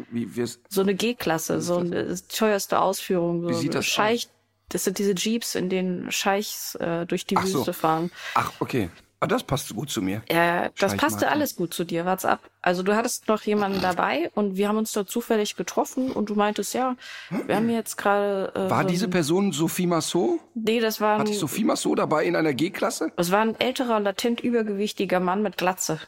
so 0.70 0.82
eine 0.82 0.96
G-Klasse, 0.96 1.62
so 1.62 1.78
eine 1.78 2.16
teuerste 2.28 2.80
Ausführung. 2.80 3.44
So 3.44 3.50
Wie 3.50 3.54
sieht 3.54 3.76
das 3.76 3.86
Scheich, 3.86 4.28
aus? 4.28 4.32
Das 4.70 4.86
sind 4.86 5.00
diese 5.00 5.14
Jeeps, 5.14 5.56
in 5.56 5.70
denen 5.70 6.12
Scheichs 6.12 6.76
äh, 6.76 7.06
durch 7.06 7.26
die 7.26 7.36
Ach 7.36 7.44
Wüste 7.44 7.58
so. 7.60 7.74
fahren. 7.74 8.10
Ach, 8.36 8.54
okay. 8.60 8.90
Ah, 9.24 9.28
das 9.28 9.44
passt 9.44 9.76
gut 9.76 9.92
zu 9.92 10.02
mir. 10.02 10.24
Ja, 10.32 10.70
das 10.80 10.98
passte 10.98 11.30
alles 11.30 11.56
gut 11.56 11.76
zu 11.76 11.84
dir. 11.84 12.08
What's 12.08 12.26
ab? 12.26 12.40
Also 12.64 12.82
du 12.82 12.96
hattest 12.96 13.28
noch 13.28 13.44
jemanden 13.44 13.80
dabei 13.80 14.32
und 14.34 14.58
wir 14.58 14.68
haben 14.68 14.78
uns 14.78 14.94
da 14.94 15.06
zufällig 15.06 15.56
getroffen 15.56 16.12
und 16.12 16.32
du 16.32 16.36
meintest, 16.36 16.74
ja, 16.74 16.96
wir 17.30 17.56
haben 17.56 17.70
jetzt 17.70 17.98
gerade. 17.98 18.52
Äh, 18.56 18.72
war 18.72 18.82
so 18.82 18.90
diese 18.90 19.08
Person 19.08 19.52
Sophie 19.52 19.86
Massot? 19.86 20.40
Nee, 20.56 20.80
das 20.80 21.00
war. 21.02 21.20
Hatte 21.20 21.32
ich 21.32 21.38
Sophie 21.38 21.64
Massot 21.64 22.00
dabei 22.00 22.26
in 22.26 22.36
einer 22.36 22.56
G-Klasse? 22.56 23.12
Es 23.16 23.30
war 23.30 23.42
ein 23.42 23.60
älterer, 23.60 24.00
latent 24.00 24.42
übergewichtiger 24.42 25.20
Mann 25.20 25.44
mit 25.44 25.56
Glatze. 25.56 26.00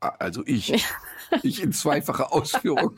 Ah, 0.00 0.12
also 0.18 0.42
ich. 0.44 0.84
ich 1.42 1.62
in 1.62 1.72
zweifacher 1.72 2.32
Ausführung. 2.34 2.96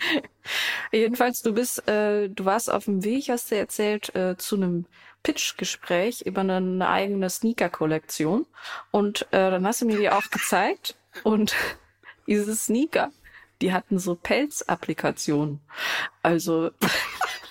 Jedenfalls, 0.91 1.43
du 1.43 1.53
bist, 1.53 1.87
äh, 1.89 2.29
du 2.29 2.45
warst 2.45 2.73
auf 2.73 2.87
dem 2.87 3.05
Weg, 3.05 3.29
hast 3.29 3.53
du 3.53 3.57
erzählt, 3.57 4.13
äh, 4.17 4.37
zu 4.37 4.57
einem 4.57 4.87
Pitch-Gespräch 5.23 6.23
über 6.23 6.43
eine, 6.43 6.89
eigene 6.89 7.29
Sneaker-Kollektion. 7.29 8.47
Und 8.91 9.23
äh, 9.33 9.51
dann 9.51 9.67
hast 9.67 9.83
du 9.83 9.87
mir 9.87 9.99
die 9.99 10.11
auch 10.11 10.31
gezeigt. 10.31 10.97
Und 11.25 11.55
diese 12.27 12.55
Sneaker, 12.55 13.11
die 13.61 13.73
hatten 13.73 13.99
so 13.99 14.15
Pelz-Applikationen. 14.15 15.61
Also 16.23 16.71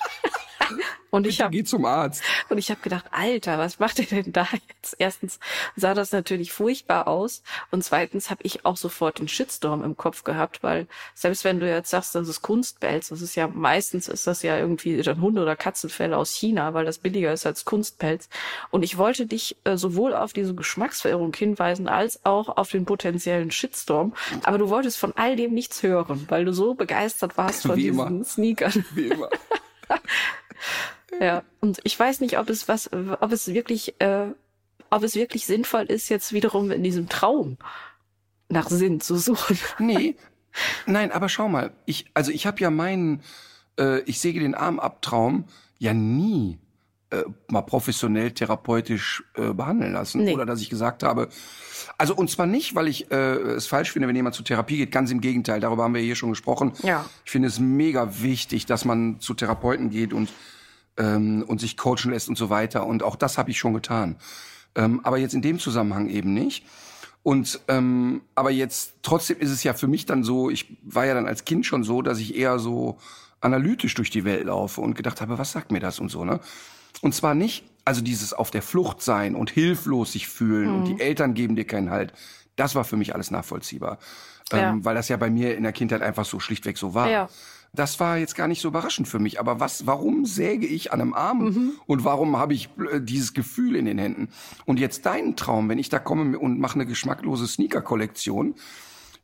und 1.10 1.28
ich 1.28 1.42
habe 1.42 1.64
zum 1.64 1.86
Arzt. 1.86 2.24
Und 2.50 2.58
ich 2.58 2.70
habe 2.70 2.82
gedacht, 2.82 3.06
Alter, 3.12 3.58
was 3.58 3.80
macht 3.80 4.00
ihr 4.00 4.06
denn 4.06 4.32
da 4.34 4.48
jetzt? 4.52 4.96
Erstens 5.00 5.40
sah 5.76 5.94
das 5.94 6.12
natürlich 6.12 6.52
furchtbar 6.52 7.08
aus 7.08 7.44
und 7.72 7.84
zweitens 7.84 8.30
habe 8.30 8.42
ich 8.44 8.66
auch 8.66 8.78
sofort 8.78 9.20
den 9.20 9.28
Shitstorm 9.28 9.84
im 9.84 9.98
Kopf 9.98 10.24
gehabt, 10.24 10.64
weil 10.64 10.88
selbst 11.14 11.44
wenn 11.44 11.60
du 11.60 11.70
jetzt 11.70 11.90
sagst, 11.90 12.16
das 12.16 12.28
ist 12.28 12.42
Kunstpelz, 12.42 13.10
das 13.10 13.22
ist 13.22 13.36
ja 13.36 13.48
meistens 13.48 14.08
ist 14.08 14.28
das 14.28 14.44
ja 14.44 14.58
irgendwie 14.58 15.02
dann 15.02 15.22
Hunde 15.22 15.42
oder 15.42 15.56
Katzenfälle 15.56 16.18
aus 16.18 16.32
China, 16.32 16.74
weil 16.74 16.86
das 16.86 17.00
billiger 17.00 17.34
ist 17.34 17.46
als 17.46 17.66
Kunstpelz. 17.66 18.30
Und 18.70 18.84
ich 18.84 18.98
wollte 18.98 19.26
dich 19.26 19.58
äh, 19.64 19.78
sowohl 19.78 20.14
auf 20.14 20.34
diese 20.34 20.56
Geschmacksverirrung 20.56 21.34
hinweisen 21.34 21.88
als 21.88 22.26
auch 22.26 22.58
auf 22.58 22.70
den 22.70 22.86
potenziellen 22.86 23.52
Shitstorm, 23.52 24.14
aber 24.44 24.58
du 24.58 24.70
wolltest 24.70 24.98
von 24.98 25.14
all 25.16 25.36
dem 25.36 25.54
nichts 25.54 25.84
hören, 25.84 26.26
weil 26.30 26.46
du 26.46 26.54
so 26.54 26.74
begeistert 26.74 27.38
warst 27.38 27.64
von 27.64 27.76
Wie 27.76 27.84
diesen 27.84 28.08
immer. 28.08 28.26
Sneakern. 28.26 28.86
Wie 28.94 29.08
immer. 29.08 29.30
Ja, 31.20 31.44
und 31.62 31.80
ich 31.84 31.98
weiß 32.00 32.20
nicht, 32.20 32.38
ob 32.38 32.50
es 32.50 32.68
was, 32.68 32.92
ob 32.94 33.32
es 33.32 33.48
wirklich, 33.54 34.00
äh, 34.00 34.28
ob 34.90 35.04
es 35.04 35.16
wirklich 35.16 35.46
sinnvoll 35.46 35.84
ist, 35.84 36.10
jetzt 36.10 36.34
wiederum 36.34 36.72
in 36.72 36.84
diesem 36.84 37.10
Traum 37.10 37.58
nach 38.50 38.70
Sinn 38.70 39.00
zu 39.02 39.18
suchen. 39.18 39.58
Nee, 39.80 40.16
nein, 40.86 41.12
aber 41.12 41.30
schau 41.30 41.48
mal, 41.48 41.72
ich, 41.86 42.06
also 42.14 42.32
ich 42.32 42.46
habe 42.46 42.60
ja 42.60 42.70
meinen, 42.70 43.22
äh, 43.80 44.00
ich 44.02 44.20
säge 44.20 44.40
den 44.40 44.56
Arm 44.56 44.80
ab 44.80 45.02
Traum 45.02 45.46
ja 45.80 45.94
nie 45.94 46.60
äh, 47.10 47.24
mal 47.48 47.62
professionell 47.62 48.32
therapeutisch 48.32 49.24
äh, 49.36 49.54
behandeln 49.54 49.94
lassen 49.94 50.24
nee. 50.24 50.34
oder 50.34 50.46
dass 50.46 50.62
ich 50.62 50.70
gesagt 50.70 51.04
habe, 51.04 51.30
also 51.98 52.14
und 52.16 52.30
zwar 52.30 52.46
nicht, 52.46 52.76
weil 52.76 52.88
ich 52.88 53.12
äh, 53.12 53.16
es 53.16 53.68
falsch 53.68 53.92
finde, 53.92 54.08
wenn 54.08 54.16
jemand 54.16 54.36
zur 54.36 54.46
Therapie 54.46 54.78
geht, 54.78 54.92
ganz 54.92 55.12
im 55.12 55.22
Gegenteil, 55.22 55.60
darüber 55.60 55.84
haben 55.84 55.94
wir 55.94 56.02
hier 56.02 56.16
schon 56.16 56.30
gesprochen. 56.30 56.74
Ja. 56.84 57.06
Ich 57.24 57.32
finde 57.32 57.48
es 57.48 57.60
mega 57.60 58.22
wichtig, 58.22 58.66
dass 58.66 58.84
man 58.84 59.20
zu 59.20 59.34
Therapeuten 59.34 59.90
geht 59.90 60.12
und 60.14 60.30
ähm, 60.98 61.44
und 61.48 61.60
sich 61.60 61.78
coachen 61.78 62.12
lässt 62.12 62.30
und 62.30 62.38
so 62.38 62.50
weiter. 62.50 62.86
Und 62.86 63.04
auch 63.04 63.16
das 63.16 63.38
habe 63.38 63.52
ich 63.52 63.60
schon 63.60 63.74
getan. 63.74 64.18
Ähm, 64.76 65.02
aber 65.04 65.18
jetzt 65.18 65.34
in 65.34 65.42
dem 65.42 65.60
Zusammenhang 65.60 66.10
eben 66.10 66.34
nicht. 66.34 66.66
Und 67.24 67.60
ähm, 67.68 68.22
aber 68.36 68.52
jetzt 68.52 68.94
trotzdem 69.02 69.40
ist 69.40 69.52
es 69.52 69.64
ja 69.64 69.74
für 69.74 69.88
mich 69.88 70.06
dann 70.06 70.24
so, 70.24 70.50
ich 70.50 70.78
war 70.84 71.06
ja 71.06 71.14
dann 71.14 71.28
als 71.28 71.46
Kind 71.46 71.66
schon 71.66 71.84
so, 71.84 72.02
dass 72.02 72.20
ich 72.20 72.36
eher 72.36 72.58
so 72.60 73.00
analytisch 73.42 73.94
durch 73.96 74.10
die 74.10 74.24
Welt 74.24 74.46
laufe 74.46 74.82
und 74.82 74.96
gedacht 74.96 75.20
habe, 75.20 75.38
was 75.38 75.52
sagt 75.52 75.72
mir 75.72 75.80
das 75.80 76.00
und 76.00 76.10
so, 76.10 76.24
ne? 76.24 76.40
Und 77.02 77.14
zwar 77.14 77.36
nicht, 77.36 77.66
also 77.86 78.02
dieses 78.02 78.34
auf 78.34 78.50
der 78.50 78.62
Flucht 78.62 79.02
sein 79.02 79.36
und 79.36 79.52
hilflos 79.52 80.14
sich 80.14 80.28
fühlen 80.28 80.70
mhm. 80.70 80.76
und 80.76 80.86
die 80.86 81.00
Eltern 81.02 81.34
geben 81.34 81.56
dir 81.56 81.66
keinen 81.66 81.90
Halt. 81.90 82.14
Das 82.56 82.76
war 82.76 82.84
für 82.84 82.98
mich 82.98 83.14
alles 83.14 83.30
nachvollziehbar. 83.30 84.00
Ja. 84.52 84.72
Ähm, 84.72 84.86
weil 84.86 84.96
das 84.96 85.10
ja 85.10 85.18
bei 85.18 85.30
mir 85.30 85.56
in 85.58 85.64
der 85.64 85.74
Kindheit 85.74 86.02
einfach 86.02 86.26
so 86.26 86.40
schlichtweg 86.40 86.78
so 86.78 86.94
war. 86.94 87.10
Ja. 87.10 87.30
Das 87.78 88.00
war 88.00 88.18
jetzt 88.18 88.36
gar 88.36 88.48
nicht 88.48 88.60
so 88.60 88.70
überraschend 88.70 89.08
für 89.08 89.20
mich. 89.20 89.40
Aber 89.40 89.60
was, 89.60 89.86
warum 89.86 90.26
säge 90.26 90.66
ich 90.66 90.92
an 90.92 91.00
einem 91.00 91.14
Arm 91.14 91.40
mhm. 91.44 91.72
und 91.86 92.04
warum 92.04 92.36
habe 92.36 92.56
ich 92.56 92.70
äh, 92.92 93.00
dieses 93.00 93.36
Gefühl 93.36 93.76
in 93.76 93.86
den 93.86 94.00
Händen? 94.00 94.30
Und 94.66 94.80
jetzt 94.80 95.06
deinen 95.06 95.36
Traum, 95.36 95.70
wenn 95.70 95.78
ich 95.78 95.90
da 95.90 96.00
komme 96.00 96.40
und 96.40 96.60
mache 96.60 96.74
eine 96.74 96.88
geschmacklose 96.88 97.48
Sneaker-Kollektion, 97.48 98.56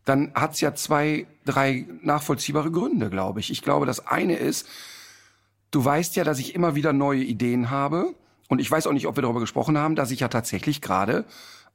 dann 0.06 0.32
hat's 0.36 0.62
ja 0.62 0.76
zwei, 0.76 1.26
drei 1.46 1.88
nachvollziehbare 2.04 2.70
Gründe, 2.70 3.10
glaube 3.10 3.40
ich. 3.40 3.50
Ich 3.50 3.64
glaube, 3.64 3.88
das 3.88 4.06
eine 4.06 4.36
ist, 4.36 4.68
du 5.72 5.84
weißt 5.84 6.16
ja, 6.16 6.24
dass 6.24 6.38
ich 6.38 6.54
immer 6.54 6.76
wieder 6.76 6.94
neue 6.94 7.24
Ideen 7.24 7.72
habe. 7.72 8.14
Und 8.50 8.60
ich 8.60 8.70
weiß 8.70 8.86
auch 8.86 8.94
nicht, 8.94 9.08
ob 9.08 9.18
wir 9.18 9.24
darüber 9.24 9.40
gesprochen 9.40 9.80
haben, 9.80 9.96
dass 9.96 10.12
ich 10.12 10.20
ja 10.20 10.28
tatsächlich 10.28 10.80
gerade 10.80 11.26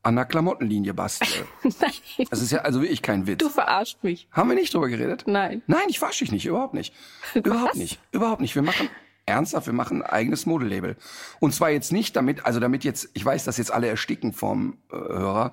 an 0.02 0.16
der 0.16 0.24
Klamottenlinie 0.24 0.94
bastle. 0.94 1.26
Nein. 1.62 1.92
Das 2.30 2.40
ist 2.40 2.52
ja 2.52 2.60
also 2.60 2.80
wirklich 2.80 3.02
kein 3.02 3.26
Witz. 3.26 3.38
Du 3.38 3.48
verarscht 3.48 4.02
mich. 4.02 4.28
Haben 4.32 4.48
wir 4.48 4.54
nicht 4.54 4.72
drüber 4.72 4.88
geredet? 4.88 5.24
Nein. 5.26 5.62
Nein, 5.66 5.82
ich 5.88 5.98
verarsche 5.98 6.24
dich 6.24 6.32
nicht, 6.32 6.46
überhaupt 6.46 6.74
nicht. 6.74 6.94
Was? 7.34 7.44
Überhaupt 7.44 7.76
nicht. 7.76 8.00
Überhaupt 8.12 8.40
nicht. 8.40 8.54
Wir 8.54 8.62
machen 8.62 8.88
ernsthaft, 9.26 9.66
wir 9.66 9.74
machen 9.74 10.02
ein 10.02 10.10
eigenes 10.10 10.46
Modelabel. 10.46 10.96
Und 11.40 11.54
zwar 11.54 11.70
jetzt 11.70 11.92
nicht 11.92 12.16
damit, 12.16 12.46
also 12.46 12.60
damit 12.60 12.84
jetzt, 12.84 13.10
ich 13.14 13.24
weiß, 13.24 13.44
dass 13.44 13.58
jetzt 13.58 13.72
alle 13.72 13.88
ersticken 13.88 14.32
vom 14.32 14.78
äh, 14.90 14.96
Hörer, 14.96 15.52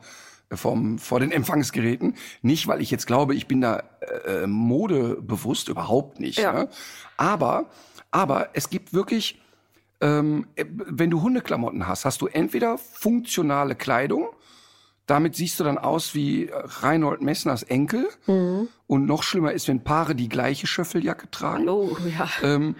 äh, 0.49 0.55
vom, 0.55 0.99
vor 0.99 1.19
den 1.19 1.31
Empfangsgeräten. 1.31 2.15
Nicht, 2.41 2.67
weil 2.67 2.81
ich 2.81 2.91
jetzt 2.91 3.07
glaube, 3.07 3.35
ich 3.35 3.47
bin 3.47 3.61
da 3.61 3.83
äh, 3.99 4.43
äh 4.43 4.47
modebewusst, 4.47 5.69
überhaupt 5.69 6.19
nicht. 6.19 6.39
Ja. 6.39 6.53
Ne? 6.53 6.69
Aber, 7.17 7.65
aber 8.11 8.49
es 8.53 8.69
gibt 8.69 8.93
wirklich 8.93 9.41
ähm, 10.01 10.47
äh, 10.55 10.65
wenn 10.69 11.09
du 11.09 11.21
Hundeklamotten 11.21 11.87
hast, 11.87 12.05
hast 12.05 12.21
du 12.21 12.27
entweder 12.27 12.77
funktionale 12.77 13.75
Kleidung, 13.75 14.27
damit 15.05 15.35
siehst 15.35 15.59
du 15.59 15.63
dann 15.63 15.77
aus 15.77 16.15
wie 16.15 16.49
Reinhold 16.51 17.21
Messners 17.21 17.63
Enkel. 17.63 18.07
Mhm. 18.25 18.69
Und 18.87 19.05
noch 19.05 19.23
schlimmer 19.23 19.53
ist, 19.53 19.67
wenn 19.67 19.83
Paare 19.83 20.15
die 20.15 20.29
gleiche 20.29 20.67
Schöffeljacke 20.67 21.29
tragen. 21.31 21.67
Oh, 21.69 21.95
ja. 22.17 22.29
Ähm, 22.43 22.75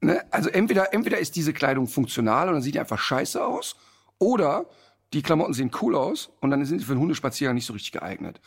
ne? 0.00 0.24
Also 0.30 0.48
entweder, 0.50 0.94
entweder 0.94 1.18
ist 1.18 1.36
diese 1.36 1.52
Kleidung 1.52 1.86
funktional 1.86 2.48
und 2.48 2.54
dann 2.54 2.62
sieht 2.62 2.74
die 2.74 2.80
einfach 2.80 2.98
scheiße 2.98 3.44
aus. 3.44 3.76
Oder 4.18 4.66
die 5.12 5.22
Klamotten 5.22 5.52
sehen 5.52 5.70
cool 5.82 5.94
aus 5.94 6.30
und 6.40 6.50
dann 6.50 6.64
sind 6.64 6.78
sie 6.78 6.84
für 6.84 6.92
einen 6.92 7.02
Hundespaziergang 7.02 7.54
nicht 7.54 7.66
so 7.66 7.72
richtig 7.72 7.92
geeignet. 7.92 8.40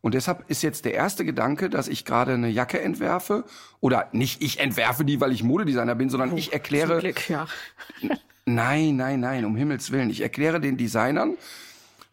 Und 0.00 0.14
deshalb 0.14 0.48
ist 0.48 0.62
jetzt 0.62 0.84
der 0.84 0.94
erste 0.94 1.24
Gedanke, 1.24 1.68
dass 1.68 1.88
ich 1.88 2.04
gerade 2.04 2.34
eine 2.34 2.48
Jacke 2.48 2.80
entwerfe. 2.80 3.44
Oder 3.80 4.08
nicht 4.12 4.42
ich 4.42 4.60
entwerfe 4.60 5.04
die, 5.04 5.20
weil 5.20 5.32
ich 5.32 5.42
Modedesigner 5.42 5.96
bin, 5.96 6.08
sondern 6.08 6.36
ich 6.36 6.52
erkläre. 6.52 7.00
Glück, 7.00 7.28
ja. 7.28 7.46
Nein, 8.44 8.96
nein, 8.96 9.20
nein, 9.20 9.44
um 9.44 9.56
Himmels 9.56 9.90
Willen. 9.90 10.08
Ich 10.08 10.20
erkläre 10.20 10.60
den 10.60 10.76
Designern, 10.76 11.36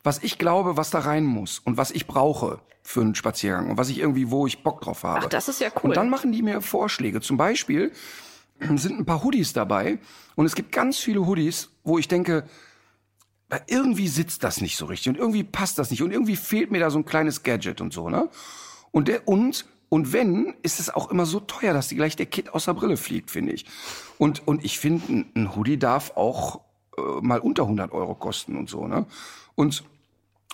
was 0.06 0.22
ich 0.22 0.38
glaube, 0.38 0.78
was 0.78 0.92
da 0.92 1.00
rein 1.00 1.26
muss 1.26 1.60
und 1.60 1.78
was 1.78 1.92
ich 1.92 2.06
brauche 2.06 2.60
für 2.84 3.02
einen 3.02 3.16
Spaziergang 3.16 3.70
und 3.70 3.78
was 3.78 3.90
ich 3.90 4.00
irgendwie, 4.00 4.30
wo 4.30 4.46
ich 4.46 4.62
Bock 4.62 4.82
drauf 4.82 5.04
habe. 5.04 5.22
Ach, 5.24 5.30
das 5.30 5.48
ist 5.48 5.60
ja 5.60 5.70
cool. 5.76 5.90
Und 5.90 5.98
dann 5.98 6.10
machen 6.10 6.32
die 6.32 6.44
mir 6.44 6.62
Vorschläge. 6.62 7.22
Zum 7.22 7.38
Beispiel 7.38 7.92
sind 8.76 9.00
ein 9.00 9.06
paar 9.06 9.24
Hoodies 9.24 9.54
dabei 9.54 9.98
und 10.36 10.46
es 10.46 10.54
gibt 10.54 10.72
ganz 10.72 11.00
viele 11.00 11.26
Hoodies, 11.26 11.70
wo 11.84 11.98
ich 11.98 12.08
denke, 12.08 12.48
irgendwie 13.68 14.08
sitzt 14.08 14.44
das 14.44 14.62
nicht 14.62 14.78
so 14.78 14.86
richtig 14.86 15.10
und 15.10 15.18
irgendwie 15.18 15.44
passt 15.44 15.80
das 15.80 15.90
nicht 15.90 16.04
und 16.04 16.12
irgendwie 16.12 16.36
fehlt 16.36 16.72
mir 16.72 16.80
da 16.80 16.90
so 16.90 17.00
ein 17.00 17.06
kleines 17.06 17.44
Gadget 17.44 17.82
und 17.82 17.94
so, 17.94 18.10
ne? 18.10 18.30
Und 18.92 19.08
der, 19.08 19.28
und, 19.28 19.66
und 19.90 20.14
wenn, 20.14 20.56
ist 20.62 20.80
es 20.80 20.90
auch 20.90 21.12
immer 21.12 21.26
so 21.26 21.40
teuer, 21.40 21.74
dass 21.74 21.88
die 21.88 21.96
gleich 21.96 22.16
der 22.16 22.26
Kit 22.28 22.54
aus 22.54 22.66
der 22.66 22.74
Brille 22.74 22.98
fliegt, 22.98 23.30
finde 23.30 23.54
ich. 23.54 23.66
Und, 24.18 24.48
und 24.48 24.64
ich 24.64 24.80
finde, 24.80 25.12
ein, 25.12 25.32
ein 25.36 25.56
Hoodie 25.56 25.78
darf 25.78 26.12
auch 26.16 26.62
äh, 26.98 27.02
mal 27.22 27.40
unter 27.40 27.64
100 27.64 27.92
Euro 27.92 28.16
kosten 28.16 28.56
und 28.56 28.70
so, 28.70 28.88
ne? 28.88 29.06
Und, 29.56 29.84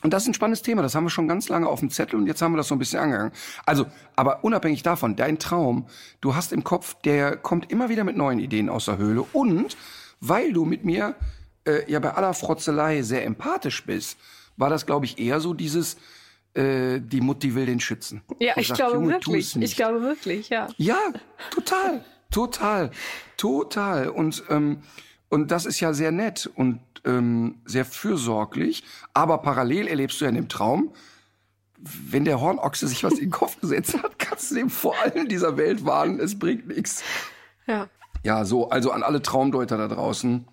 Und 0.04 0.14
das 0.14 0.24
ist 0.24 0.30
ein 0.30 0.34
spannendes 0.34 0.62
Thema. 0.62 0.82
Das 0.82 0.96
haben 0.96 1.04
wir 1.04 1.10
schon 1.10 1.28
ganz 1.28 1.50
lange 1.50 1.68
auf 1.68 1.80
dem 1.80 1.90
Zettel 1.90 2.20
und 2.20 2.28
jetzt 2.28 2.42
haben 2.42 2.54
wir 2.54 2.58
das 2.58 2.68
so 2.68 2.76
ein 2.76 2.80
bisschen 2.80 3.00
angegangen. 3.00 3.32
Also, 3.66 3.86
aber 4.16 4.44
unabhängig 4.44 4.84
davon, 4.84 5.16
dein 5.16 5.40
Traum, 5.40 5.88
du 6.22 6.36
hast 6.36 6.54
im 6.54 6.64
Kopf, 6.64 6.96
der 7.04 7.38
kommt 7.38 7.72
immer 7.72 7.90
wieder 7.90 8.04
mit 8.04 8.18
neuen 8.18 8.40
Ideen 8.40 8.70
aus 8.70 8.86
der 8.86 8.98
Höhle. 8.98 9.24
Und 9.34 9.78
weil 10.20 10.54
du 10.54 10.66
mit 10.66 10.86
mir 10.86 11.16
äh, 11.66 11.90
ja 11.92 12.00
bei 12.00 12.14
aller 12.14 12.34
Frotzelei 12.34 13.02
sehr 13.02 13.26
empathisch 13.26 13.86
bist, 13.86 14.18
war 14.58 14.70
das, 14.70 14.86
glaube 14.86 15.06
ich, 15.06 15.20
eher 15.20 15.40
so 15.40 15.54
dieses, 15.54 15.98
äh, 16.54 17.00
die 17.00 17.22
Mutti 17.22 17.56
will 17.56 17.66
den 17.66 17.80
schützen. 17.80 18.22
Ja, 18.40 18.54
ich 18.58 18.68
sagt, 18.68 18.80
glaube 18.80 19.08
wirklich. 19.08 19.56
Ich 19.56 19.76
glaube 19.76 20.02
wirklich, 20.02 20.50
ja. 20.50 20.68
Ja, 20.78 21.00
total, 21.52 22.04
total, 22.30 22.92
total. 23.38 24.10
Und 24.10 24.44
ähm, 24.50 24.82
und 25.32 25.50
das 25.50 25.66
ist 25.66 25.80
ja 25.80 25.94
sehr 25.94 26.12
nett 26.12 26.50
und 26.56 26.82
ähm, 27.06 27.62
sehr 27.66 27.86
fürsorglich. 27.86 28.84
Aber 29.14 29.40
parallel 29.40 29.88
erlebst 29.88 30.20
du 30.20 30.26
ja 30.26 30.30
in 30.30 30.36
dem 30.36 30.50
Traum, 30.50 30.94
wenn 31.78 32.26
der 32.26 32.40
Hornochse 32.40 32.88
sich 32.88 33.04
was 33.04 33.14
in 33.14 33.26
den 33.26 33.32
Kopf 33.32 33.60
gesetzt 33.60 34.02
hat, 34.02 34.20
kannst 34.20 34.52
du 34.52 34.56
dem 34.56 34.70
vor 34.70 34.96
allem 35.00 35.28
dieser 35.28 35.58
Welt 35.58 35.86
warnen, 35.86 36.20
es 36.20 36.38
bringt 36.38 36.68
nichts. 36.68 37.04
Ja. 37.68 37.88
Ja, 38.24 38.46
so, 38.46 38.70
also 38.70 38.92
an 38.92 39.02
alle 39.02 39.22
Traumdeuter 39.22 39.78
da 39.78 39.88
draußen. 39.88 40.48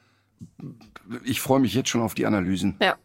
Ich 1.25 1.41
freue 1.41 1.61
mich 1.61 1.75
jetzt 1.75 1.91
schon 1.91 2.01
auf 2.01 2.15
die 2.15 2.25
Analysen. 2.25 2.77
Ja. 2.81 2.97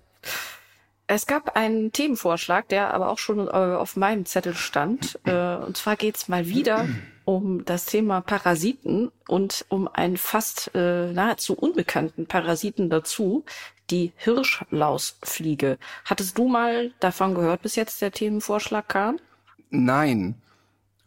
Es 1.07 1.25
gab 1.27 1.57
einen 1.57 1.91
Themenvorschlag, 1.91 2.69
der 2.69 2.93
aber 2.93 3.09
auch 3.09 3.17
schon 3.17 3.47
äh, 3.47 3.51
auf 3.51 3.97
meinem 3.97 4.25
Zettel 4.25 4.55
stand. 4.55 5.19
Äh, 5.25 5.57
und 5.57 5.75
zwar 5.75 5.97
geht's 5.97 6.29
mal 6.29 6.47
wieder 6.47 6.87
um 7.25 7.65
das 7.65 7.85
Thema 7.85 8.21
Parasiten 8.21 9.11
und 9.27 9.65
um 9.69 9.87
einen 9.87 10.17
fast 10.17 10.71
äh, 10.75 11.11
nahezu 11.11 11.53
unbekannten 11.55 12.25
Parasiten 12.25 12.89
dazu, 12.89 13.43
die 13.89 14.11
Hirschlausfliege. 14.15 15.77
Hattest 16.05 16.37
du 16.37 16.47
mal 16.47 16.91
davon 16.99 17.35
gehört, 17.35 17.61
bis 17.61 17.75
jetzt 17.75 18.01
der 18.01 18.11
Themenvorschlag 18.11 18.87
kam? 18.87 19.19
Nein. 19.69 20.35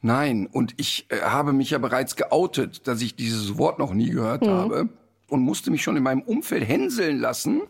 Nein. 0.02 0.46
Und 0.46 0.74
ich 0.76 1.06
äh, 1.10 1.20
habe 1.20 1.52
mich 1.52 1.70
ja 1.70 1.78
bereits 1.78 2.16
geoutet, 2.16 2.86
dass 2.86 3.00
ich 3.02 3.16
dieses 3.16 3.58
Wort 3.58 3.78
noch 3.78 3.92
nie 3.92 4.10
gehört 4.10 4.42
mhm. 4.42 4.50
habe 4.50 4.88
und 5.28 5.40
musste 5.40 5.70
mich 5.70 5.82
schon 5.82 5.96
in 5.96 6.02
meinem 6.02 6.22
Umfeld 6.22 6.66
hänseln 6.66 7.18
lassen. 7.18 7.62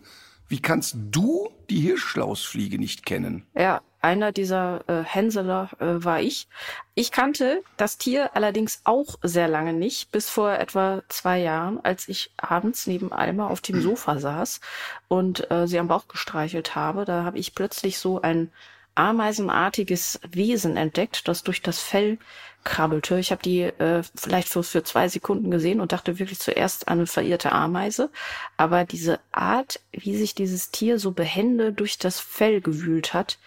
Wie 0.48 0.60
kannst 0.60 0.96
du 1.10 1.48
die 1.70 1.80
Hirschlausfliege 1.80 2.78
nicht 2.78 3.04
kennen? 3.04 3.46
Ja, 3.54 3.80
einer 4.06 4.30
dieser 4.30 4.84
äh, 4.86 5.02
Hänseler 5.02 5.68
äh, 5.80 6.04
war 6.04 6.20
ich. 6.20 6.46
Ich 6.94 7.10
kannte 7.10 7.62
das 7.76 7.98
Tier 7.98 8.36
allerdings 8.36 8.80
auch 8.84 9.16
sehr 9.22 9.48
lange 9.48 9.72
nicht, 9.72 10.12
bis 10.12 10.30
vor 10.30 10.52
etwa 10.52 11.02
zwei 11.08 11.40
Jahren, 11.40 11.80
als 11.84 12.08
ich 12.08 12.30
abends 12.36 12.86
neben 12.86 13.12
Alma 13.12 13.48
auf 13.48 13.60
dem 13.60 13.80
Sofa 13.82 14.20
saß 14.20 14.60
und 15.08 15.50
äh, 15.50 15.66
sie 15.66 15.80
am 15.80 15.88
Bauch 15.88 16.06
gestreichelt 16.06 16.76
habe. 16.76 17.04
Da 17.04 17.24
habe 17.24 17.38
ich 17.38 17.56
plötzlich 17.56 17.98
so 17.98 18.22
ein 18.22 18.52
ameisenartiges 18.94 20.20
Wesen 20.30 20.76
entdeckt, 20.76 21.26
das 21.26 21.42
durch 21.42 21.60
das 21.60 21.80
Fell 21.80 22.18
krabbelte. 22.62 23.18
Ich 23.18 23.32
habe 23.32 23.42
die 23.42 23.62
äh, 23.62 24.04
vielleicht 24.14 24.48
für, 24.48 24.62
für 24.62 24.84
zwei 24.84 25.08
Sekunden 25.08 25.50
gesehen 25.50 25.80
und 25.80 25.90
dachte 25.90 26.20
wirklich 26.20 26.38
zuerst 26.38 26.86
an 26.86 26.98
eine 26.98 27.06
verirrte 27.08 27.50
Ameise. 27.50 28.10
Aber 28.56 28.84
diese 28.84 29.18
Art, 29.32 29.80
wie 29.90 30.16
sich 30.16 30.36
dieses 30.36 30.70
Tier 30.70 31.00
so 31.00 31.10
behende 31.10 31.72
durch 31.72 31.98
das 31.98 32.20
Fell 32.20 32.60
gewühlt 32.60 33.12
hat, 33.14 33.38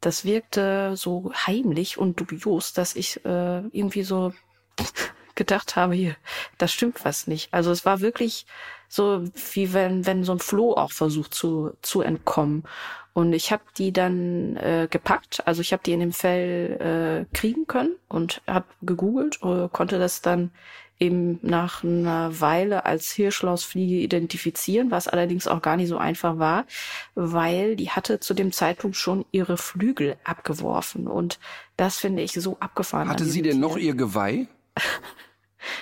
das 0.00 0.24
wirkte 0.24 0.96
so 0.96 1.32
heimlich 1.34 1.98
und 1.98 2.20
dubios, 2.20 2.72
dass 2.72 2.96
ich 2.96 3.24
äh, 3.24 3.58
irgendwie 3.68 4.02
so 4.02 4.32
gedacht 5.34 5.76
habe, 5.76 5.94
hier, 5.94 6.16
das 6.58 6.72
stimmt 6.72 7.04
was 7.04 7.26
nicht. 7.26 7.52
Also 7.52 7.70
es 7.70 7.84
war 7.84 8.00
wirklich 8.00 8.46
so, 8.88 9.24
wie 9.52 9.72
wenn, 9.72 10.06
wenn 10.06 10.24
so 10.24 10.32
ein 10.32 10.38
Floh 10.38 10.74
auch 10.74 10.92
versucht 10.92 11.34
zu, 11.34 11.72
zu 11.82 12.00
entkommen. 12.00 12.64
Und 13.12 13.32
ich 13.32 13.50
habe 13.50 13.64
die 13.76 13.92
dann 13.92 14.56
äh, 14.56 14.86
gepackt, 14.88 15.46
also 15.46 15.60
ich 15.60 15.72
habe 15.72 15.82
die 15.84 15.92
in 15.92 16.00
dem 16.00 16.12
Fell 16.12 17.26
äh, 17.30 17.36
kriegen 17.36 17.66
können 17.66 17.96
und 18.08 18.42
habe 18.46 18.66
gegoogelt, 18.82 19.40
äh, 19.42 19.68
konnte 19.72 19.98
das 19.98 20.22
dann 20.22 20.52
eben 21.00 21.38
nach 21.42 21.84
einer 21.84 22.40
Weile 22.40 22.84
als 22.84 23.10
Hirschlausfliege 23.12 23.96
identifizieren, 23.96 24.90
was 24.90 25.06
allerdings 25.08 25.46
auch 25.46 25.62
gar 25.62 25.76
nicht 25.76 25.88
so 25.88 25.98
einfach 25.98 26.38
war, 26.38 26.66
weil 27.14 27.76
die 27.76 27.90
hatte 27.90 28.18
zu 28.20 28.34
dem 28.34 28.52
Zeitpunkt 28.52 28.96
schon 28.96 29.24
ihre 29.30 29.56
Flügel 29.56 30.16
abgeworfen 30.24 31.06
und 31.06 31.38
das 31.76 31.98
finde 31.98 32.22
ich 32.22 32.32
so 32.32 32.56
abgefahren. 32.58 33.08
Hatte 33.08 33.24
sie 33.24 33.42
denn 33.42 33.52
Tier. 33.52 33.60
noch 33.60 33.76
ihr 33.76 33.94
Geweih? 33.94 34.48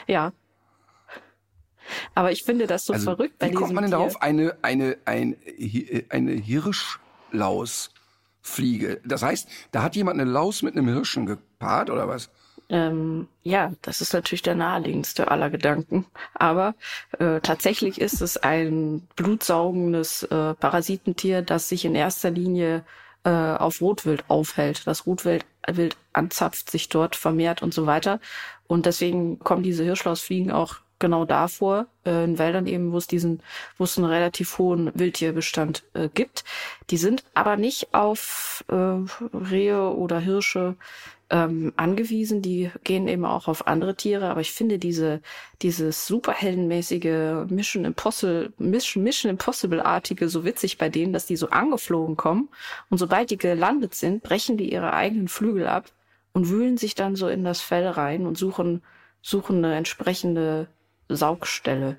ja. 0.07 0.33
Aber 2.14 2.31
ich 2.33 2.43
finde 2.43 2.67
das 2.67 2.85
so 2.85 2.93
also, 2.93 3.05
verrückt 3.05 3.39
bei 3.39 3.51
Wie 3.51 3.55
kommt 3.55 3.73
man 3.73 3.85
denn 3.85 3.93
Tier. 3.93 3.99
darauf, 3.99 4.21
eine, 4.21 4.57
eine, 4.62 4.99
ein, 5.05 5.37
eine 6.11 6.33
Hirschlausfliege? 6.33 9.01
Das 9.05 9.23
heißt, 9.23 9.49
da 9.71 9.83
hat 9.83 9.95
jemand 9.97 10.21
eine 10.21 10.31
Laus 10.31 10.61
mit 10.62 10.77
einem 10.77 10.89
Hirschen 10.89 11.25
gepaart 11.27 11.91
oder 11.91 12.09
was? 12.09 12.31
Ähm, 12.69 13.29
ja, 13.43 13.73
das 13.83 14.01
ist 14.01 14.12
natürlich 14.12 14.43
der 14.43 14.57
naheliegendste 14.57 15.31
aller 15.31 15.51
Gedanken. 15.51 16.07
Aber 16.35 16.75
äh, 17.19 17.41
tatsächlich 17.41 18.01
ist 18.01 18.21
es 18.21 18.37
ein 18.37 19.07
blutsaugendes 19.17 20.25
äh, 20.25 20.55
Parasitentier, 20.55 21.43
das 21.43 21.69
sich 21.69 21.85
in 21.85 21.95
erster 21.95 22.31
Linie 22.31 22.85
äh, 23.25 23.31
auf 23.31 23.81
Rotwild 23.81 24.25
aufhält. 24.29 24.87
Das 24.87 25.07
Rotwild 25.07 25.45
Wild 25.69 25.97
anzapft, 26.12 26.71
sich 26.71 26.89
dort 26.89 27.17
vermehrt 27.17 27.62
und 27.62 27.75
so 27.75 27.87
weiter. 27.87 28.21
Und 28.67 28.87
deswegen 28.87 29.39
kommen 29.41 29.62
diese 29.62 29.85
Hirschlausfliegen 29.85 30.53
auch 30.53 30.77
genau 30.99 31.25
davor, 31.25 31.87
äh, 32.05 32.25
in 32.25 32.39
Wäldern 32.39 32.67
eben, 32.67 32.93
wo 32.93 32.99
es 32.99 33.07
diesen, 33.07 33.43
wo 33.77 33.85
es 33.85 33.99
einen 33.99 34.07
relativ 34.07 34.59
hohen 34.59 34.91
Wildtierbestand 34.95 35.85
äh, 35.95 36.09
gibt. 36.09 36.45
Die 36.91 36.97
sind 36.97 37.25
aber 37.35 37.57
nicht 37.57 37.93
auf 37.93 38.64
äh, 38.69 38.75
Rehe 39.37 39.91
oder 39.91 40.19
Hirsche 40.19 40.77
ähm, 41.31 41.72
angewiesen. 41.77 42.43
Die 42.43 42.70
gehen 42.85 43.09
eben 43.09 43.24
auch 43.24 43.49
auf 43.49 43.66
andere 43.66 43.97
Tiere. 43.97 44.29
Aber 44.29 44.41
ich 44.41 44.53
finde 44.53 44.79
diese, 44.79 45.20
dieses 45.62 46.07
superheldenmäßige 46.07 47.49
Mission 47.49 47.85
Impossible, 47.85 48.53
Mission, 48.59 49.03
Mission 49.03 49.31
Impossible-artige 49.31 50.29
so 50.29 50.45
witzig 50.45 50.79
bei 50.79 50.89
denen, 50.89 51.12
dass 51.12 51.27
die 51.27 51.37
so 51.37 51.51
angeflogen 51.51 52.16
kommen. 52.16 52.49
Und 52.91 52.99
sobald 52.99 53.31
die 53.31 53.39
gelandet 53.39 53.95
sind, 53.95 54.22
brechen 54.22 54.57
die 54.57 54.72
ihre 54.72 54.93
eigenen 54.93 55.29
Flügel 55.29 55.66
ab 55.66 55.91
und 56.33 56.49
wühlen 56.49 56.77
sich 56.77 56.95
dann 56.95 57.16
so 57.16 57.29
in 57.29 57.45
das 57.45 57.61
Fell 57.61 57.89
rein 57.89 58.27
und 58.27 58.39
suchen, 58.39 58.83
suchen 59.22 59.64
eine 59.64 59.74
entsprechende 59.74 60.68
Saugstelle. 61.09 61.97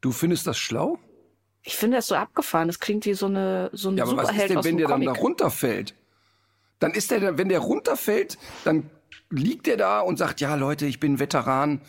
Du 0.00 0.12
findest 0.12 0.46
das 0.46 0.58
schlau? 0.58 0.98
Ich 1.62 1.76
finde 1.76 1.98
das 1.98 2.06
so 2.06 2.14
abgefahren. 2.14 2.68
Das 2.68 2.80
klingt 2.80 3.04
wie 3.04 3.14
so 3.14 3.26
eine 3.26 3.70
so 3.72 3.90
ein 3.90 3.96
ja, 3.96 4.04
aber 4.04 4.12
Superheld 4.12 4.50
was 4.54 4.56
ist 4.56 4.64
denn, 4.64 4.64
wenn 4.64 4.76
der 4.78 4.86
Comic. 4.86 5.06
dann 5.06 5.14
da 5.14 5.20
runterfällt? 5.20 5.94
Dann 6.80 6.92
ist 6.92 7.10
der, 7.10 7.38
wenn 7.38 7.48
der 7.48 7.60
runterfällt, 7.60 8.38
dann 8.64 8.90
liegt 9.30 9.66
der 9.66 9.76
da 9.76 10.00
und 10.00 10.18
sagt, 10.18 10.40
ja 10.40 10.54
Leute, 10.56 10.86
ich 10.86 10.98
bin 10.98 11.20
Veteran. 11.20 11.80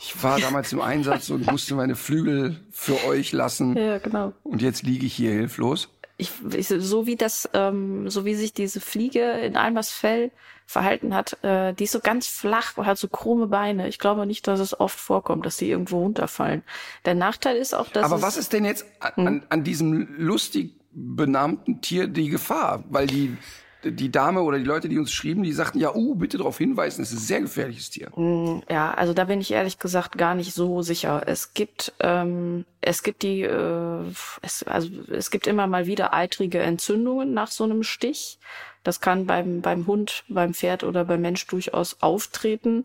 Ich 0.00 0.22
war 0.22 0.38
damals 0.38 0.72
im 0.72 0.80
Einsatz 0.80 1.30
und 1.30 1.46
musste 1.50 1.74
meine 1.74 1.96
Flügel 1.96 2.60
für 2.70 3.04
euch 3.04 3.32
lassen. 3.32 3.76
Ja, 3.76 3.98
genau. 3.98 4.32
Und 4.44 4.62
jetzt 4.62 4.82
liege 4.82 5.06
ich 5.06 5.14
hier 5.14 5.32
hilflos. 5.32 5.88
Ich, 6.18 6.32
ich, 6.52 6.68
so 6.68 7.06
wie 7.06 7.16
das, 7.16 7.48
ähm, 7.52 8.10
so 8.10 8.24
wie 8.24 8.34
sich 8.34 8.52
diese 8.52 8.80
Fliege 8.80 9.22
in 9.22 9.56
Almers 9.56 9.90
Fell 9.90 10.30
verhalten 10.66 11.14
hat, 11.14 11.42
äh, 11.42 11.72
die 11.74 11.84
ist 11.84 11.92
so 11.92 12.00
ganz 12.00 12.26
flach 12.26 12.76
und 12.76 12.86
hat 12.86 12.98
so 12.98 13.08
krumme 13.08 13.46
Beine. 13.46 13.88
Ich 13.88 13.98
glaube 13.98 14.26
nicht, 14.26 14.46
dass 14.46 14.60
es 14.60 14.78
oft 14.78 14.98
vorkommt, 14.98 15.46
dass 15.46 15.56
die 15.56 15.70
irgendwo 15.70 16.00
runterfallen. 16.00 16.62
Der 17.04 17.14
Nachteil 17.14 17.56
ist 17.56 17.74
auch, 17.74 17.88
dass. 17.88 18.04
Aber 18.04 18.20
was 18.20 18.36
ist 18.36 18.52
denn 18.52 18.64
jetzt 18.64 18.84
an, 19.00 19.12
hm? 19.16 19.42
an 19.48 19.64
diesem 19.64 20.08
lustig 20.16 20.74
benannten 20.92 21.80
Tier 21.80 22.08
die 22.08 22.28
Gefahr? 22.28 22.84
Weil 22.90 23.06
die 23.06 23.36
die 23.84 24.10
Dame 24.10 24.42
oder 24.42 24.58
die 24.58 24.64
Leute, 24.64 24.88
die 24.88 24.98
uns 24.98 25.12
schrieben, 25.12 25.42
die 25.42 25.52
sagten, 25.52 25.78
ja, 25.78 25.94
uh, 25.94 26.14
bitte 26.14 26.38
darauf 26.38 26.58
hinweisen, 26.58 27.02
es 27.02 27.12
ist 27.12 27.20
ein 27.20 27.26
sehr 27.26 27.40
gefährliches 27.42 27.90
Tier. 27.90 28.10
Mm, 28.16 28.62
ja, 28.68 28.92
also 28.92 29.14
da 29.14 29.24
bin 29.24 29.40
ich 29.40 29.52
ehrlich 29.52 29.78
gesagt 29.78 30.18
gar 30.18 30.34
nicht 30.34 30.52
so 30.52 30.82
sicher. 30.82 31.22
Es 31.26 31.54
gibt, 31.54 31.92
ähm, 32.00 32.64
es 32.80 33.02
gibt 33.02 33.22
die, 33.22 33.42
äh, 33.42 34.02
es, 34.42 34.64
also 34.64 34.88
es 35.10 35.30
gibt 35.30 35.46
immer 35.46 35.66
mal 35.66 35.86
wieder 35.86 36.12
eitrige 36.12 36.58
Entzündungen 36.58 37.32
nach 37.32 37.50
so 37.50 37.64
einem 37.64 37.82
Stich. 37.82 38.38
Das 38.82 39.00
kann 39.00 39.26
beim, 39.26 39.60
beim 39.60 39.86
Hund, 39.86 40.24
beim 40.28 40.54
Pferd 40.54 40.82
oder 40.82 41.04
beim 41.04 41.20
Mensch 41.20 41.46
durchaus 41.46 42.02
auftreten. 42.02 42.84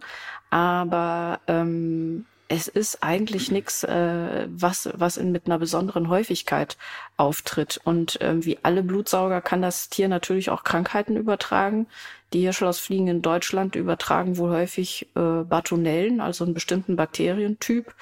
Aber 0.49 1.39
ähm, 1.47 2.25
es 2.55 2.67
ist 2.67 3.01
eigentlich 3.01 3.51
nichts, 3.51 3.83
äh, 3.83 4.47
was, 4.47 4.87
was 4.93 5.17
in, 5.17 5.31
mit 5.31 5.47
einer 5.47 5.57
besonderen 5.57 6.07
Häufigkeit 6.07 6.77
auftritt. 7.17 7.81
Und 7.83 8.19
ähm, 8.21 8.45
wie 8.45 8.59
alle 8.61 8.83
Blutsauger 8.83 9.41
kann 9.41 9.63
das 9.63 9.89
Tier 9.89 10.07
natürlich 10.07 10.51
auch 10.51 10.63
Krankheiten 10.63 11.17
übertragen. 11.17 11.87
Die 12.31 12.41
Hirschlausfliegen 12.41 13.07
in 13.07 13.21
Deutschland 13.23 13.75
übertragen 13.75 14.37
wohl 14.37 14.51
häufig 14.51 15.07
äh, 15.15 15.43
Bartonellen, 15.43 16.21
also 16.21 16.43
einen 16.43 16.53
bestimmten 16.53 16.95
Bakterientyp. 16.95 17.95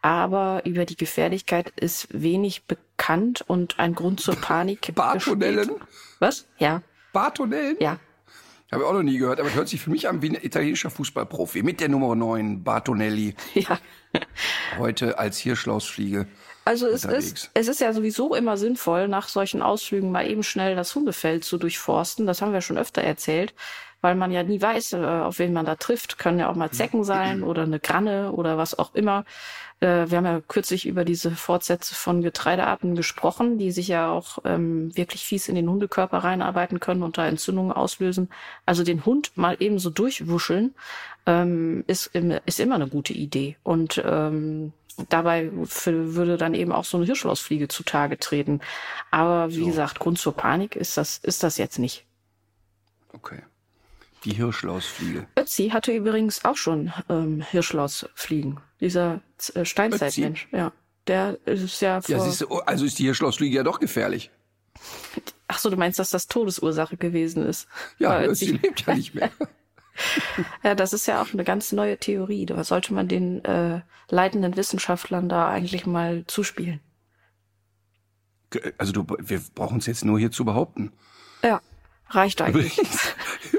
Aber 0.00 0.62
über 0.64 0.86
die 0.86 0.96
Gefährlichkeit 0.96 1.70
ist 1.76 2.08
wenig 2.10 2.64
bekannt 2.64 3.44
und 3.46 3.78
ein 3.78 3.94
Grund 3.94 4.20
zur 4.20 4.36
Panik. 4.36 4.94
Bartonellen? 4.94 5.72
Was? 6.18 6.46
Ja. 6.56 6.80
Bartonellen? 7.12 7.76
Ja. 7.78 7.98
Habe 8.70 8.82
ich 8.82 8.88
auch 8.88 8.92
noch 8.92 9.02
nie 9.02 9.18
gehört, 9.18 9.40
aber 9.40 9.52
hört 9.54 9.68
sich 9.68 9.80
für 9.80 9.90
mich 9.90 10.08
an 10.08 10.20
wie 10.20 10.28
ein 10.30 10.34
italienischer 10.34 10.90
Fußballprofi 10.90 11.62
mit 11.62 11.80
der 11.80 11.88
Nummer 11.88 12.14
9, 12.14 12.62
Bartonelli. 12.62 13.34
Ja. 13.54 13.78
heute 14.78 15.18
als 15.18 15.38
Hirschlausfliege 15.38 16.26
also 16.68 16.86
es 16.86 17.04
ist, 17.04 17.50
es 17.54 17.66
ist 17.66 17.80
ja 17.80 17.94
sowieso 17.94 18.34
immer 18.34 18.58
sinnvoll, 18.58 19.08
nach 19.08 19.28
solchen 19.28 19.62
Ausflügen 19.62 20.12
mal 20.12 20.30
eben 20.30 20.42
schnell 20.42 20.76
das 20.76 20.94
Hundefeld 20.94 21.42
zu 21.42 21.56
durchforsten. 21.56 22.26
Das 22.26 22.42
haben 22.42 22.52
wir 22.52 22.60
schon 22.60 22.76
öfter 22.76 23.00
erzählt, 23.00 23.54
weil 24.00 24.14
man 24.14 24.30
ja 24.30 24.42
nie 24.42 24.60
weiß, 24.60 24.94
äh, 24.94 24.98
auf 24.98 25.38
wen 25.38 25.52
man 25.52 25.66
da 25.66 25.74
trifft. 25.74 26.18
Können 26.18 26.38
ja 26.38 26.48
auch 26.48 26.54
mal 26.54 26.70
Zecken 26.70 27.04
sein 27.04 27.42
oder 27.42 27.62
eine 27.62 27.80
Granne 27.80 28.32
oder 28.32 28.56
was 28.56 28.78
auch 28.78 28.94
immer. 28.94 29.24
Äh, 29.80 30.06
wir 30.08 30.18
haben 30.18 30.24
ja 30.24 30.40
kürzlich 30.46 30.86
über 30.86 31.04
diese 31.04 31.30
Fortsätze 31.32 31.94
von 31.94 32.22
Getreidearten 32.22 32.94
gesprochen, 32.94 33.58
die 33.58 33.70
sich 33.70 33.88
ja 33.88 34.10
auch 34.10 34.38
ähm, 34.44 34.96
wirklich 34.96 35.24
fies 35.24 35.48
in 35.48 35.54
den 35.54 35.68
Hundekörper 35.68 36.18
reinarbeiten 36.18 36.80
können 36.80 37.02
und 37.02 37.18
da 37.18 37.26
Entzündungen 37.26 37.72
auslösen. 37.72 38.28
Also 38.66 38.84
den 38.84 39.04
Hund 39.04 39.32
mal 39.36 39.56
eben 39.60 39.78
so 39.78 39.90
durchwuscheln 39.90 40.74
ähm, 41.26 41.84
ist, 41.86 42.10
ist 42.46 42.60
immer 42.60 42.76
eine 42.76 42.88
gute 42.88 43.12
Idee. 43.12 43.56
Und 43.62 44.02
ähm, 44.04 44.72
dabei 45.08 45.50
für, 45.64 46.14
würde 46.14 46.36
dann 46.36 46.54
eben 46.54 46.72
auch 46.72 46.84
so 46.84 46.96
eine 46.96 47.06
Hirschlausfliege 47.06 47.68
zutage 47.68 48.18
treten. 48.18 48.60
Aber 49.10 49.50
wie 49.50 49.60
so. 49.60 49.66
gesagt, 49.66 49.98
Grund 49.98 50.18
zur 50.18 50.34
Panik 50.34 50.76
ist 50.76 50.96
das, 50.96 51.18
ist 51.18 51.42
das 51.42 51.58
jetzt 51.58 51.78
nicht. 51.78 52.04
Okay. 53.12 53.42
Die 54.24 54.32
Hirschlausfliege. 54.32 55.26
Ötzi 55.38 55.70
hatte 55.70 55.92
übrigens 55.92 56.44
auch 56.44 56.56
schon 56.56 56.92
ähm, 57.08 57.40
Hirschlausfliegen. 57.40 58.60
Dieser 58.80 59.20
äh, 59.54 59.64
Steinzeitmensch, 59.64 60.48
ja. 60.52 60.72
Der 61.06 61.38
ist 61.46 61.80
ja 61.80 62.00
vor... 62.00 62.16
Ja, 62.16 62.22
siehst 62.22 62.42
du, 62.42 62.46
oh, 62.50 62.58
also 62.58 62.84
ist 62.84 62.98
die 62.98 63.04
Hirschlausfliege 63.04 63.56
ja 63.56 63.62
doch 63.62 63.80
gefährlich. 63.80 64.30
Ach 65.46 65.58
so, 65.58 65.70
du 65.70 65.76
meinst, 65.76 65.98
dass 65.98 66.10
das 66.10 66.26
Todesursache 66.26 66.96
gewesen 66.96 67.46
ist? 67.46 67.66
Ja, 67.98 68.22
Ötzi 68.22 68.58
lebt 68.62 68.86
ja 68.86 68.94
nicht 68.94 69.14
mehr. 69.14 69.30
ja, 70.62 70.74
das 70.74 70.92
ist 70.92 71.06
ja 71.06 71.22
auch 71.22 71.32
eine 71.32 71.44
ganz 71.44 71.72
neue 71.72 71.96
Theorie. 71.98 72.44
Da 72.44 72.62
sollte 72.62 72.92
man 72.92 73.08
den 73.08 73.44
äh, 73.44 73.80
leitenden 74.10 74.56
Wissenschaftlern 74.56 75.28
da 75.28 75.48
eigentlich 75.48 75.86
mal 75.86 76.24
zuspielen. 76.26 76.80
Also 78.76 78.92
du, 78.92 79.06
wir 79.18 79.40
brauchen 79.54 79.78
es 79.78 79.86
jetzt 79.86 80.04
nur 80.04 80.18
hier 80.18 80.30
zu 80.30 80.44
behaupten. 80.44 80.92
Ja, 81.42 81.60
reicht 82.10 82.40
eigentlich. 82.42 82.78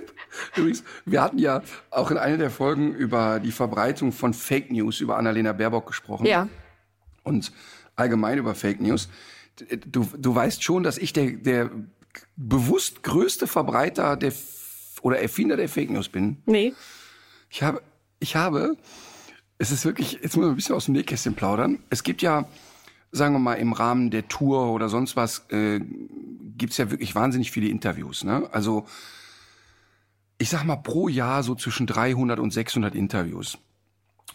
Übrigens, 0.60 0.84
wir 1.06 1.22
hatten 1.22 1.38
ja 1.38 1.62
auch 1.90 2.12
in 2.12 2.18
einer 2.18 2.38
der 2.38 2.52
Folgen 2.52 2.94
über 2.94 3.40
die 3.40 3.52
Verbreitung 3.52 4.12
von 4.12 4.34
Fake 4.34 4.72
News 4.72 5.02
über 5.02 5.18
Annalena 5.18 5.54
Baerbock 5.54 5.88
gesprochen. 5.88 6.26
Ja. 6.26 6.48
Und 7.24 7.52
allgemein 7.96 8.38
über 8.38 8.56
Fake 8.56 8.82
News. 8.82 9.10
Du, 9.86 10.08
du 10.18 10.36
weißt 10.36 10.64
schon, 10.64 10.84
dass 10.84 10.98
ich 10.98 11.12
der, 11.14 11.32
der 11.32 11.70
bewusst 12.36 13.04
größte 13.04 13.48
Verbreiter 13.48 14.16
der 14.16 14.32
oder 15.02 15.20
Erfinder 15.20 15.58
der 15.58 15.70
Fake 15.70 15.90
News 15.90 16.10
bin. 16.10 16.38
Nee. 16.46 16.74
Ich 17.50 17.64
habe, 17.64 17.82
ich 18.20 18.36
habe, 18.36 18.78
es 19.58 19.72
ist 19.72 19.86
wirklich, 19.86 20.20
jetzt 20.22 20.36
muss 20.36 20.44
man 20.44 20.52
ein 20.52 20.56
bisschen 20.56 20.76
aus 20.76 20.86
dem 20.86 20.94
Nähkästchen 20.94 21.36
plaudern. 21.36 21.80
Es 21.90 22.04
gibt 22.04 22.22
ja, 22.22 22.48
sagen 23.12 23.34
wir 23.34 23.40
mal, 23.40 23.56
im 23.56 23.74
Rahmen 23.74 24.12
der 24.12 24.28
Tour 24.28 24.72
oder 24.72 24.90
sonst 24.90 25.16
was, 25.16 25.46
äh, 25.50 25.80
gibt 26.58 26.72
es 26.72 26.78
ja 26.78 26.92
wirklich 26.92 27.16
wahnsinnig 27.16 27.52
viele 27.52 27.68
Interviews. 27.68 28.24
Ne? 28.24 28.48
Also, 28.52 28.86
ich 30.40 30.50
sag 30.50 30.64
mal, 30.64 30.78
pro 30.78 31.10
Jahr 31.10 31.44
so 31.44 31.54
zwischen 31.54 31.86
300 31.86 32.40
und 32.40 32.52
600 32.52 32.96
Interviews. 32.96 33.60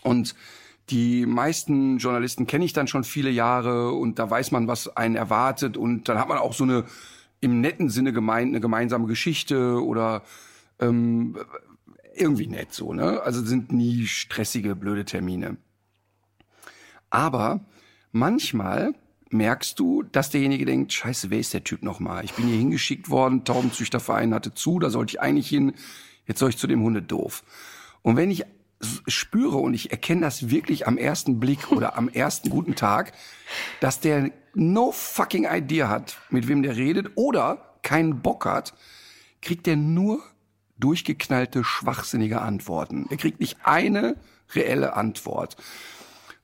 Und 0.03 0.37
die 0.91 1.25
meisten 1.25 1.97
Journalisten 1.97 2.47
kenne 2.47 2.67
ich 2.67 2.75
dann 2.75 2.87
schon 2.87 3.05
viele 3.05 3.31
Jahre 3.31 3.93
und 3.93 4.19
da 4.19 4.29
weiß 4.29 4.51
man, 4.51 4.69
was 4.69 4.95
einen 4.97 5.17
erwartet 5.17 5.79
und 5.79 6.09
dann 6.09 6.19
hat 6.19 6.29
man 6.29 6.39
auch 6.39 6.53
so 6.53 6.65
eine 6.65 6.85
im 7.41 7.61
netten 7.61 7.89
Sinne 7.89 8.13
gemeint 8.13 8.49
eine 8.49 8.61
gemeinsame 8.61 9.07
Geschichte 9.07 9.83
oder 9.83 10.23
ähm, 10.79 11.39
irgendwie 12.15 12.47
nett 12.47 12.73
so, 12.73 12.93
ne? 12.93 13.23
Also 13.23 13.43
sind 13.43 13.73
nie 13.73 14.07
stressige, 14.07 14.77
blöde 14.77 15.05
Termine. 15.05 15.57
Aber 17.09 17.61
manchmal 18.13 18.95
merkst 19.31 19.79
du, 19.79 20.03
dass 20.03 20.31
derjenige 20.31 20.65
denkt, 20.65 20.93
scheiße, 20.93 21.31
wer 21.31 21.39
ist 21.39 21.55
der 21.55 21.65
Typ 21.65 21.83
nochmal? 21.83 22.25
Ich 22.25 22.35
bin 22.35 22.47
hier 22.47 22.59
hingeschickt 22.59 23.11
worden, 23.11 23.45
Taubenzüchterverein 23.45 24.35
hatte 24.35 24.55
zu, 24.55 24.79
da 24.79 24.91
sollte 24.91 25.13
ich 25.17 25.21
eigentlich 25.21 25.49
hin, 25.49 25.75
jetzt 26.27 26.39
soll 26.39 26.51
ich 26.51 26.59
zu 26.59 26.67
dem 26.67 26.83
Hunde 26.83 27.03
doof. 27.03 27.43
Und 28.03 28.17
wenn 28.17 28.31
ich 28.31 28.45
spüre 29.07 29.57
und 29.57 29.75
ich 29.75 29.91
erkenne 29.91 30.23
das 30.23 30.51
wirklich 30.51 30.87
am 30.87 30.99
ersten 30.99 31.41
Blick 31.41 31.71
oder 31.73 31.97
am 31.97 32.09
ersten 32.09 32.51
guten 32.51 32.75
Tag, 32.75 33.13
dass 33.81 34.01
der 34.01 34.31
no 34.55 34.93
fucking 34.93 35.47
idea 35.51 35.89
hat, 35.89 36.19
mit 36.31 36.49
wem 36.49 36.63
der 36.63 36.77
redet 36.77 37.13
oder 37.17 37.77
keinen 37.83 38.23
Bock 38.23 38.47
hat, 38.47 38.75
kriegt 39.43 39.67
der 39.67 39.77
nur 39.77 40.23
durchgeknallte, 40.79 41.65
schwachsinnige 41.65 42.41
Antworten. 42.41 43.07
Er 43.11 43.17
kriegt 43.17 43.41
nicht 43.41 43.59
eine 43.63 44.17
reelle 44.55 44.95
Antwort. 44.95 45.57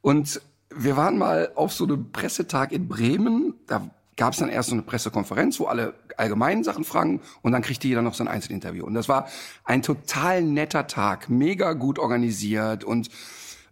Und 0.01 0.41
wir 0.75 0.97
waren 0.97 1.19
mal 1.19 1.53
auf 1.55 1.73
so 1.73 1.85
einem 1.85 2.13
Pressetag 2.13 2.73
in 2.73 2.89
Bremen. 2.89 3.55
Da 3.67 3.91
gab 4.17 4.33
es 4.33 4.39
dann 4.39 4.49
erst 4.49 4.69
so 4.69 4.75
eine 4.75 4.83
Pressekonferenz, 4.83 5.59
wo 5.61 5.67
alle 5.67 5.95
allgemeinen 6.17 6.63
Sachen 6.63 6.85
fragen 6.85 7.21
und 7.43 7.53
dann 7.53 7.63
kriegte 7.63 7.89
jeder 7.89 8.03
noch 8.03 8.15
so 8.15 8.23
ein 8.23 8.29
Einzelinterview. 8.29 8.85
Und 8.85 8.95
das 8.95 9.09
war 9.09 9.29
ein 9.65 9.83
total 9.83 10.43
netter 10.43 10.87
Tag, 10.87 11.31
mega 11.31 11.73
gut 11.73 11.99
organisiert 11.99 12.85
und 12.85 13.09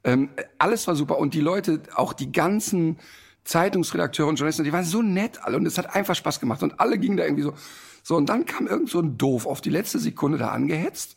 ähm, 0.04 0.30
alles 0.58 0.86
war 0.86 0.94
super. 0.94 1.18
Und 1.18 1.34
die 1.34 1.40
Leute, 1.40 1.82
auch 1.94 2.12
die 2.12 2.32
ganzen 2.32 2.98
Zeitungsredakteure 3.44 4.28
und 4.28 4.36
Journalisten, 4.36 4.64
die 4.64 4.72
waren 4.72 4.84
so 4.84 5.02
nett 5.02 5.42
alle 5.42 5.56
und 5.56 5.66
es 5.66 5.76
hat 5.78 5.94
einfach 5.94 6.14
Spaß 6.14 6.40
gemacht 6.40 6.62
und 6.62 6.80
alle 6.80 6.98
gingen 6.98 7.16
da 7.16 7.24
irgendwie 7.24 7.42
so, 7.42 7.54
so, 8.02 8.16
und 8.16 8.28
dann 8.28 8.46
kam 8.46 8.66
irgend 8.66 8.88
so 8.88 9.00
ein 9.00 9.18
Doof 9.18 9.44
auf 9.44 9.60
die 9.60 9.70
letzte 9.70 9.98
Sekunde 9.98 10.38
da 10.38 10.48
angehetzt 10.48 11.16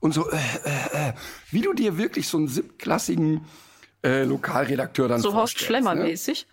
und 0.00 0.14
so, 0.14 0.30
äh, 0.30 0.36
äh, 0.36 1.08
äh, 1.08 1.12
wie 1.50 1.60
du 1.60 1.74
dir 1.74 1.98
wirklich 1.98 2.28
so 2.28 2.38
einen 2.38 2.48
siebtklassigen 2.48 3.42
äh, 4.02 4.24
Lokalredakteur 4.24 5.08
dann 5.08 5.20
So 5.20 5.34
Horst 5.34 5.60
Schlemmer 5.60 5.94
ne? 5.94 6.04
mäßig? 6.04 6.46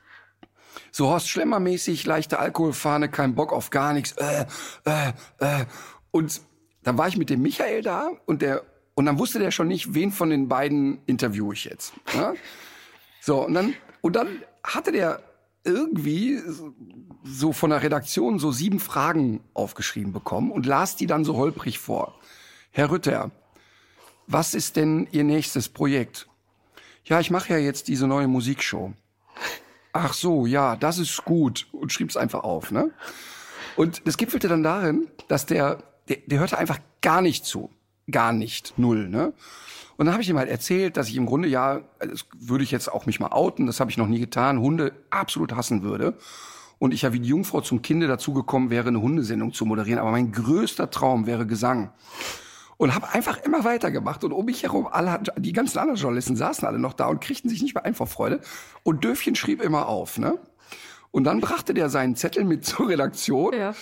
So 0.91 1.07
Horst 1.07 1.29
Schlemmer 1.29 1.59
mäßig, 1.59 2.05
leichte 2.05 2.39
Alkoholfahne, 2.39 3.09
kein 3.09 3.35
Bock 3.35 3.53
auf 3.53 3.69
gar 3.69 3.93
nichts. 3.93 4.13
Äh, 4.13 4.45
äh, 4.85 5.09
äh. 5.39 5.65
Und 6.11 6.41
dann 6.83 6.97
war 6.97 7.07
ich 7.07 7.17
mit 7.17 7.29
dem 7.29 7.41
Michael 7.41 7.81
da 7.81 8.09
und 8.25 8.41
der 8.41 8.63
und 8.95 9.05
dann 9.05 9.17
wusste 9.17 9.39
der 9.39 9.51
schon 9.51 9.69
nicht, 9.69 9.93
wen 9.93 10.11
von 10.11 10.29
den 10.29 10.49
beiden 10.49 10.99
interviewe 11.05 11.53
ich 11.53 11.63
jetzt. 11.65 11.93
Ne? 12.15 12.35
So 13.21 13.45
und 13.45 13.53
dann 13.53 13.73
und 14.01 14.15
dann 14.15 14.27
hatte 14.63 14.91
der 14.91 15.21
irgendwie 15.63 16.39
so 17.23 17.53
von 17.53 17.69
der 17.69 17.83
Redaktion 17.83 18.39
so 18.39 18.51
sieben 18.51 18.79
Fragen 18.79 19.41
aufgeschrieben 19.53 20.13
bekommen 20.13 20.51
und 20.51 20.65
las 20.65 20.95
die 20.95 21.05
dann 21.05 21.23
so 21.23 21.35
holprig 21.35 21.79
vor. 21.79 22.17
Herr 22.71 22.91
Rütter, 22.91 23.31
was 24.27 24.53
ist 24.53 24.75
denn 24.75 25.07
Ihr 25.11 25.23
nächstes 25.23 25.69
Projekt? 25.69 26.27
Ja, 27.09 27.19
ich 27.19 27.31
mache 27.31 27.53
ja 27.53 27.57
jetzt 27.57 27.87
diese 27.87 28.05
neue 28.05 28.27
Musikshow. 28.27 28.93
Ach 29.93 30.13
so, 30.13 30.45
ja, 30.45 30.75
das 30.75 30.99
ist 30.99 31.25
gut. 31.25 31.67
Und 31.71 31.91
schrieb 31.91 32.09
es 32.09 32.17
einfach 32.17 32.43
auf, 32.43 32.71
ne? 32.71 32.91
Und 33.75 34.05
das 34.05 34.15
gipfelte 34.15 34.47
dann 34.47 34.61
darin, 34.61 35.07
dass 35.27 35.47
der, 35.47 35.79
der, 36.07 36.17
der 36.27 36.39
hörte 36.39 36.59
einfach 36.59 36.77
gar 37.01 37.21
nicht 37.21 37.45
zu. 37.45 37.71
Gar 38.11 38.31
nicht. 38.31 38.77
Null, 38.77 39.09
ne? 39.09 39.33
Und 39.97 40.05
dann 40.05 40.13
habe 40.13 40.21
ich 40.21 40.29
ihm 40.29 40.37
halt 40.37 40.49
erzählt, 40.49 40.97
dass 40.97 41.09
ich 41.09 41.15
im 41.15 41.25
Grunde 41.25 41.47
ja, 41.47 41.81
das 41.99 42.25
würde 42.37 42.63
ich 42.63 42.71
jetzt 42.71 42.91
auch 42.91 43.07
mich 43.07 43.19
mal 43.19 43.31
outen, 43.31 43.65
das 43.65 43.79
habe 43.79 43.89
ich 43.89 43.97
noch 43.97 44.07
nie 44.07 44.19
getan, 44.19 44.59
Hunde 44.59 44.93
absolut 45.09 45.55
hassen 45.55 45.81
würde. 45.81 46.13
Und 46.77 46.93
ich 46.93 47.01
ja 47.01 47.11
wie 47.11 47.19
die 47.19 47.27
Jungfrau 47.27 47.61
zum 47.61 47.81
Kinde 47.81 48.07
dazugekommen 48.07 48.69
wäre, 48.69 48.87
eine 48.87 49.01
Hundesendung 49.01 49.51
zu 49.51 49.65
moderieren. 49.65 49.99
Aber 49.99 50.11
mein 50.11 50.31
größter 50.31 50.91
Traum 50.91 51.25
wäre 51.25 51.47
Gesang. 51.47 51.91
Und 52.79 52.95
habe 52.95 53.09
einfach 53.09 53.39
immer 53.43 53.65
weitergemacht. 53.65 54.23
Und 54.23 54.31
um 54.31 54.45
mich 54.45 54.63
herum, 54.63 54.87
alle, 54.87 55.19
die 55.37 55.51
ganzen 55.51 55.79
anderen 55.79 55.99
Journalisten 55.99 56.37
saßen 56.37 56.65
alle 56.65 56.79
noch 56.79 56.93
da 56.93 57.07
und 57.07 57.19
kriegten 57.19 57.49
sich 57.49 57.61
nicht 57.61 57.75
mehr 57.75 57.83
einfach 57.83 58.07
Freude. 58.07 58.39
Und 58.83 59.03
Döfchen 59.03 59.35
schrieb 59.35 59.61
immer 59.61 59.89
auf, 59.89 60.17
ne? 60.17 60.39
Und 61.11 61.25
dann 61.25 61.41
brachte 61.41 61.73
der 61.73 61.89
seinen 61.89 62.15
Zettel 62.15 62.45
mit 62.45 62.65
zur 62.65 62.87
Redaktion. 62.87 63.53
Ja. 63.53 63.75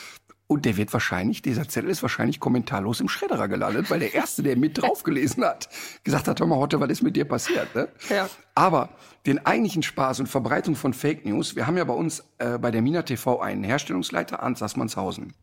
Und 0.47 0.65
der 0.65 0.77
wird 0.77 0.91
wahrscheinlich, 0.93 1.43
dieser 1.43 1.67
Zettel 1.67 1.91
ist 1.91 2.01
wahrscheinlich 2.01 2.39
kommentarlos 2.39 2.99
im 2.99 3.07
Schredderer 3.07 3.47
gelandet, 3.47 3.91
weil 3.91 3.99
der 3.99 4.15
Erste, 4.15 4.41
der 4.41 4.57
mit 4.57 4.81
draufgelesen 4.81 5.45
hat, 5.45 5.69
gesagt 6.03 6.27
hat, 6.27 6.39
hör 6.39 6.47
mal, 6.47 6.57
Hotte, 6.57 6.79
was 6.79 6.89
ist 6.89 7.03
mit 7.03 7.15
dir 7.15 7.25
passiert? 7.25 7.75
Ne? 7.75 7.89
Ja. 8.09 8.27
Aber 8.55 8.89
den 9.27 9.45
eigentlichen 9.45 9.83
Spaß 9.83 10.21
und 10.21 10.27
Verbreitung 10.27 10.75
von 10.75 10.95
Fake 10.95 11.23
News, 11.23 11.55
wir 11.55 11.67
haben 11.67 11.77
ja 11.77 11.83
bei 11.83 11.93
uns 11.93 12.23
äh, 12.39 12.57
bei 12.57 12.71
der 12.71 12.81
Mina 12.81 13.03
TV 13.03 13.41
einen 13.41 13.63
Herstellungsleiter, 13.63 14.41
Arndt 14.41 14.57
Sassmannshausen. 14.57 15.33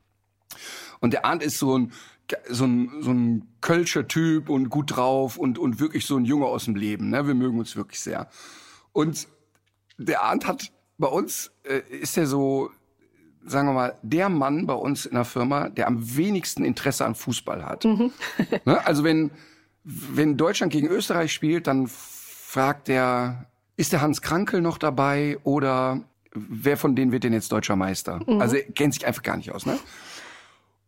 Und 1.01 1.13
der 1.13 1.27
Arndt 1.27 1.43
ist 1.43 1.59
so 1.59 1.79
ein, 1.79 1.93
so 2.49 2.65
ein, 2.65 2.91
so 3.01 3.11
ein 3.11 3.49
Kölscher 3.61 4.09
Typ 4.09 4.49
und 4.49 4.71
gut 4.71 4.97
drauf 4.97 5.37
und, 5.37 5.59
und 5.59 5.81
wirklich 5.81 6.07
so 6.07 6.17
ein 6.17 6.25
Junge 6.25 6.47
aus 6.47 6.65
dem 6.65 6.75
Leben. 6.75 7.11
Ne? 7.11 7.27
Wir 7.27 7.35
mögen 7.35 7.59
uns 7.59 7.77
wirklich 7.77 8.01
sehr. 8.01 8.29
Und 8.93 9.29
der 9.99 10.23
Arndt 10.23 10.47
hat 10.47 10.73
bei 10.99 11.09
uns, 11.09 11.53
äh, 11.65 11.81
ist 11.91 12.17
er 12.17 12.27
so 12.27 12.71
sagen 13.47 13.69
wir 13.69 13.75
mal, 13.75 13.99
der 14.03 14.29
Mann 14.29 14.67
bei 14.67 14.75
uns 14.75 15.07
in 15.07 15.15
der 15.15 15.25
Firma, 15.25 15.69
der 15.69 15.87
am 15.87 16.17
wenigsten 16.17 16.65
Interesse 16.65 17.05
an 17.05 17.15
Fußball 17.15 17.65
hat. 17.65 17.85
Mhm. 17.85 18.11
ne? 18.65 18.87
Also 18.87 19.05
wenn, 19.05 19.31
wenn 19.83 20.37
Deutschland 20.37 20.73
gegen 20.73 20.89
Österreich 20.89 21.33
spielt, 21.33 21.67
dann 21.67 21.87
fragt 21.89 22.89
er, 22.89 23.47
ist 23.77 23.93
der 23.93 24.01
Hans 24.01 24.23
Krankel 24.23 24.61
noch 24.61 24.79
dabei 24.79 25.39
oder 25.43 26.01
wer 26.33 26.77
von 26.77 26.97
denen 26.97 27.13
wird 27.13 27.25
denn 27.25 27.33
jetzt 27.33 27.53
deutscher 27.53 27.77
Meister? 27.77 28.21
Mhm. 28.27 28.41
Also 28.41 28.57
er 28.57 28.65
kennt 28.73 28.95
sich 28.95 29.07
einfach 29.07 29.23
gar 29.23 29.37
nicht 29.37 29.53
aus. 29.53 29.67
Ne? 29.67 29.79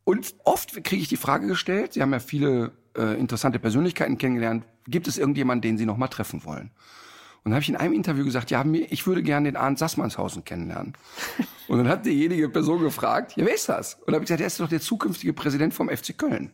Und 0.06 0.36
oft 0.44 0.84
kriege 0.84 1.02
ich 1.02 1.08
die 1.08 1.16
Frage 1.16 1.48
gestellt, 1.48 1.94
Sie 1.94 2.00
haben 2.00 2.12
ja 2.12 2.20
viele 2.20 2.70
äh, 2.96 3.18
interessante 3.18 3.58
Persönlichkeiten 3.58 4.18
kennengelernt, 4.18 4.64
gibt 4.86 5.08
es 5.08 5.18
irgendjemanden, 5.18 5.62
den 5.62 5.78
Sie 5.78 5.84
noch 5.84 5.96
mal 5.96 6.06
treffen 6.06 6.44
wollen? 6.44 6.70
Und 7.42 7.52
habe 7.52 7.60
ich 7.60 7.68
in 7.68 7.74
einem 7.74 7.92
Interview 7.92 8.24
gesagt, 8.24 8.52
ja, 8.52 8.64
ich 8.88 9.08
würde 9.08 9.24
gerne 9.24 9.50
den 9.50 9.56
Arndt 9.56 9.80
Sassmannshausen 9.80 10.44
kennenlernen. 10.44 10.94
Und 11.66 11.78
dann 11.78 11.88
hat 11.88 12.06
diejenige 12.06 12.48
Person 12.48 12.82
gefragt, 12.82 13.36
ja, 13.36 13.44
wer 13.44 13.54
ist 13.56 13.68
das? 13.68 13.94
Und 13.94 14.06
dann 14.06 14.14
habe 14.14 14.22
ich 14.22 14.28
gesagt, 14.28 14.40
der 14.40 14.46
ist 14.46 14.60
doch 14.60 14.68
der 14.68 14.80
zukünftige 14.80 15.32
Präsident 15.32 15.74
vom 15.74 15.88
FC 15.88 16.16
Köln. 16.16 16.52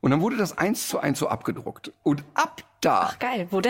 Und 0.00 0.10
dann 0.10 0.20
wurde 0.20 0.36
das 0.36 0.58
eins 0.58 0.88
zu 0.88 0.98
eins 0.98 1.20
so 1.20 1.28
abgedruckt. 1.28 1.92
Und 2.02 2.24
ab 2.34 2.64
da 2.80 3.16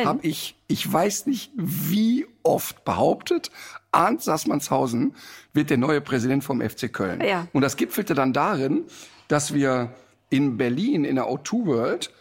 habe 0.07 0.20
ich, 0.22 0.57
ich 0.68 0.90
weiß 0.90 1.26
nicht 1.26 1.53
wie 1.55 2.26
oft 2.42 2.84
behauptet, 2.86 3.51
Arndt 3.97 4.22
Sassmannshausen 4.22 5.14
wird 5.53 5.70
der 5.70 5.78
neue 5.78 6.01
Präsident 6.01 6.44
vom 6.44 6.61
FC 6.61 6.92
Köln. 6.92 7.20
Ja. 7.20 7.49
Und 7.53 7.62
das 7.62 7.76
gipfelte 7.76 8.14
dann 8.14 8.32
darin, 8.32 8.84
dass 9.28 9.55
wir 9.55 9.90
in 10.30 10.57
Berlin 10.57 11.05
in 11.05 11.16
der 11.16 11.26
O2 11.26 11.66
World 11.66 12.12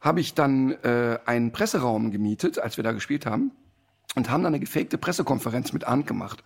habe 0.00 0.20
ich 0.20 0.34
dann 0.34 0.72
äh, 0.82 1.18
einen 1.24 1.50
Presseraum 1.50 2.10
gemietet, 2.10 2.58
als 2.58 2.76
wir 2.76 2.84
da 2.84 2.92
gespielt 2.92 3.26
haben, 3.26 3.52
und 4.14 4.30
haben 4.30 4.42
dann 4.42 4.54
eine 4.54 4.60
gefakte 4.60 4.98
Pressekonferenz 4.98 5.72
mit 5.72 5.84
Arndt 5.84 6.06
gemacht 6.06 6.44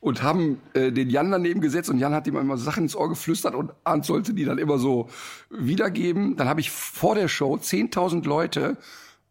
und 0.00 0.22
haben 0.22 0.60
äh, 0.72 0.92
den 0.92 1.10
Jan 1.10 1.30
daneben 1.30 1.60
gesetzt 1.60 1.90
und 1.90 1.98
Jan 1.98 2.14
hat 2.14 2.26
ihm 2.26 2.36
immer 2.36 2.56
Sachen 2.56 2.84
ins 2.84 2.96
Ohr 2.96 3.08
geflüstert 3.08 3.54
und 3.54 3.72
Arndt 3.84 4.06
sollte 4.06 4.32
die 4.34 4.44
dann 4.44 4.58
immer 4.58 4.78
so 4.78 5.08
wiedergeben. 5.50 6.36
Dann 6.36 6.48
habe 6.48 6.60
ich 6.60 6.70
vor 6.70 7.14
der 7.14 7.28
Show 7.28 7.54
10.000 7.54 8.26
Leute 8.26 8.76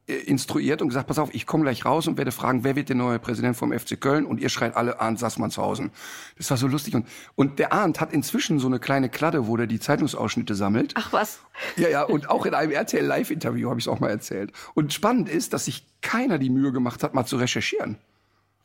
instruiert 0.10 0.82
und 0.82 0.90
gesagt, 0.90 1.08
pass 1.08 1.20
auf, 1.20 1.34
ich 1.34 1.46
komme 1.46 1.64
gleich 1.64 1.86
raus 1.86 2.08
und 2.08 2.18
werde 2.18 2.32
fragen, 2.32 2.64
wer 2.64 2.76
wird 2.76 2.90
der 2.90 2.96
neue 2.96 3.20
Präsident 3.20 3.56
vom 3.56 3.78
FC 3.78 4.00
Köln? 4.00 4.26
Und 4.26 4.40
ihr 4.40 4.50
schreit 4.50 4.76
alle 4.76 5.00
Arndt 5.00 5.20
Sassmannshausen. 5.20 5.92
Das 6.38 6.50
war 6.50 6.58
so 6.58 6.68
lustig. 6.68 6.96
Und, 6.96 7.08
und 7.36 7.60
der 7.60 7.74
Arndt 7.74 8.02
hat 8.02 8.14
inzwischen 8.14 8.60
so 8.60 8.68
eine 8.68 8.80
kleine 8.80 9.10
Kladde, 9.10 9.48
wo 9.48 9.58
der 9.58 9.68
die 9.68 9.80
Zeitungsausschnitte 9.80 10.56
sammelt. 10.56 10.94
Ach 10.96 11.14
was. 11.14 11.40
Ja, 11.76 11.90
ja, 11.90 12.04
und 12.04 12.30
auch 12.30 12.46
in 12.46 12.54
einem 12.54 12.72
RTL 12.72 13.06
Live-Interview 13.06 13.70
habe 13.70 13.80
ich 13.80 13.86
es 13.86 13.88
auch 13.88 14.00
mal 14.00 14.10
erzählt. 14.10 14.52
Und 14.74 14.94
spannend 14.94 15.30
ist, 15.30 15.54
dass 15.54 15.66
sich 15.66 15.86
keiner 16.02 16.38
die 16.38 16.50
Mühe 16.50 16.72
gemacht 16.72 17.04
hat, 17.04 17.14
mal 17.14 17.26
zu 17.26 17.38
recherchieren. 17.38 17.98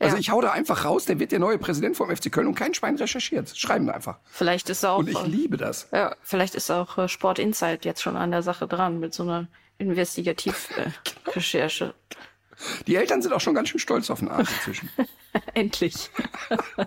Also 0.01 0.17
ja. 0.17 0.21
ich 0.21 0.31
hau 0.31 0.41
da 0.41 0.51
einfach 0.51 0.85
raus, 0.85 1.05
der 1.05 1.19
wird 1.21 1.33
der 1.33 1.39
neue 1.39 1.59
Präsident 1.59 1.97
vom 1.97 2.15
FC 2.15 2.31
Köln 2.31 2.49
und 2.49 2.55
kein 2.55 2.75
Schwein 2.75 2.97
recherchiert. 2.97 3.57
Schreiben 3.57 3.87
wir 3.87 3.95
einfach. 3.95 4.19
Vielleicht 4.25 4.69
ist 4.69 4.85
auch. 4.85 4.99
Und 4.99 5.09
ich 5.09 5.23
liebe 5.27 5.57
das. 5.57 5.89
Ja, 5.93 6.17
vielleicht 6.23 6.55
ist 6.55 6.71
auch 6.71 6.99
äh, 6.99 7.09
Sport 7.09 7.39
Insight 7.39 7.85
jetzt 7.85 8.03
schon 8.03 8.17
an 8.17 8.31
der 8.31 8.43
Sache 8.43 8.67
dran 8.67 8.99
mit 8.99 9.15
so 9.15 9.23
einer 9.23 9.49
Investigativrecherche. 9.91 11.85
Äh, 11.87 11.93
Die 12.87 12.97
Eltern 12.97 13.23
sind 13.23 13.33
auch 13.33 13.41
schon 13.41 13.55
ganz 13.55 13.69
schön 13.69 13.81
stolz 13.81 14.11
auf 14.11 14.21
den 14.21 14.29
Arsch 14.29 14.51
inzwischen. 14.51 14.89
Endlich. 15.55 16.11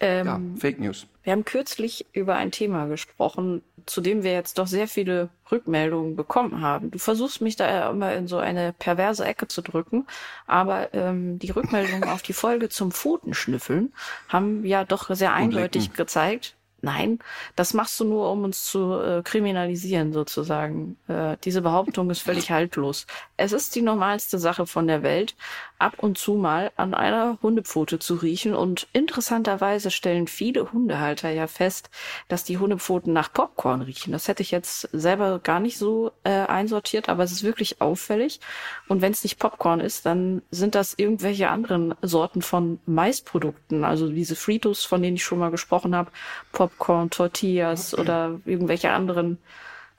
ähm, 0.00 0.26
ja, 0.26 0.40
Fake 0.58 0.78
News. 0.78 1.06
Wir 1.24 1.32
haben 1.32 1.44
kürzlich 1.44 2.06
über 2.12 2.36
ein 2.36 2.50
Thema 2.50 2.86
gesprochen, 2.86 3.62
zu 3.86 4.00
dem 4.00 4.22
wir 4.22 4.32
jetzt 4.32 4.58
doch 4.58 4.66
sehr 4.66 4.88
viele 4.88 5.28
Rückmeldungen 5.50 6.16
bekommen 6.16 6.60
haben. 6.60 6.90
Du 6.90 6.98
versuchst 6.98 7.40
mich 7.40 7.56
da 7.56 7.90
immer 7.90 8.14
in 8.14 8.28
so 8.28 8.38
eine 8.38 8.72
perverse 8.72 9.24
Ecke 9.24 9.48
zu 9.48 9.62
drücken, 9.62 10.06
aber 10.46 10.94
ähm, 10.94 11.38
die 11.38 11.50
Rückmeldungen 11.50 12.04
auf 12.04 12.22
die 12.22 12.32
Folge 12.32 12.68
zum 12.68 12.92
Pfotenschnüffeln 12.92 13.92
haben 14.28 14.64
ja 14.64 14.84
doch 14.84 15.14
sehr 15.14 15.32
eindeutig 15.32 15.92
gezeigt, 15.92 16.56
Nein, 16.84 17.20
das 17.54 17.74
machst 17.74 17.98
du 18.00 18.04
nur, 18.04 18.30
um 18.32 18.42
uns 18.42 18.64
zu 18.64 18.94
äh, 19.00 19.22
kriminalisieren, 19.22 20.12
sozusagen. 20.12 20.96
Äh, 21.06 21.36
diese 21.44 21.62
Behauptung 21.62 22.10
ist 22.10 22.22
völlig 22.22 22.50
haltlos. 22.50 23.06
Es 23.36 23.52
ist 23.52 23.76
die 23.76 23.82
normalste 23.82 24.36
Sache 24.38 24.66
von 24.66 24.88
der 24.88 25.04
Welt, 25.04 25.36
ab 25.82 25.94
und 25.98 26.18
zu 26.18 26.34
mal 26.34 26.72
an 26.76 26.94
einer 26.94 27.38
Hundepfote 27.42 27.98
zu 27.98 28.16
riechen. 28.16 28.54
Und 28.54 28.88
interessanterweise 28.92 29.90
stellen 29.90 30.26
viele 30.26 30.72
Hundehalter 30.72 31.30
ja 31.30 31.46
fest, 31.46 31.90
dass 32.28 32.44
die 32.44 32.58
Hundepfoten 32.58 33.12
nach 33.12 33.32
Popcorn 33.32 33.82
riechen. 33.82 34.12
Das 34.12 34.26
hätte 34.26 34.42
ich 34.42 34.50
jetzt 34.50 34.88
selber 34.92 35.38
gar 35.38 35.60
nicht 35.60 35.78
so 35.78 36.12
äh, 36.24 36.30
einsortiert, 36.30 37.08
aber 37.08 37.22
es 37.22 37.32
ist 37.32 37.44
wirklich 37.44 37.80
auffällig. 37.80 38.40
Und 38.88 39.02
wenn 39.02 39.12
es 39.12 39.22
nicht 39.22 39.38
Popcorn 39.38 39.80
ist, 39.80 40.04
dann 40.04 40.42
sind 40.50 40.74
das 40.74 40.94
irgendwelche 40.96 41.48
anderen 41.48 41.94
Sorten 42.02 42.42
von 42.42 42.80
Maisprodukten, 42.86 43.84
also 43.84 44.08
diese 44.08 44.36
Fritos, 44.36 44.84
von 44.84 45.02
denen 45.02 45.16
ich 45.16 45.24
schon 45.24 45.38
mal 45.38 45.50
gesprochen 45.50 45.94
habe, 45.94 46.10
Pop 46.50 46.72
Popcorn, 46.72 47.10
Tortillas 47.10 47.96
oder 47.96 48.40
irgendwelche 48.44 48.90
anderen 48.90 49.38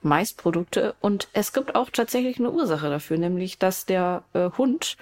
Maisprodukte. 0.02 0.94
Und 1.00 1.28
es 1.32 1.52
gibt 1.52 1.74
auch 1.74 1.90
tatsächlich 1.90 2.38
eine 2.38 2.50
Ursache 2.50 2.90
dafür, 2.90 3.16
nämlich 3.16 3.58
dass 3.58 3.86
der 3.86 4.24
äh, 4.34 4.50
Hund 4.58 4.96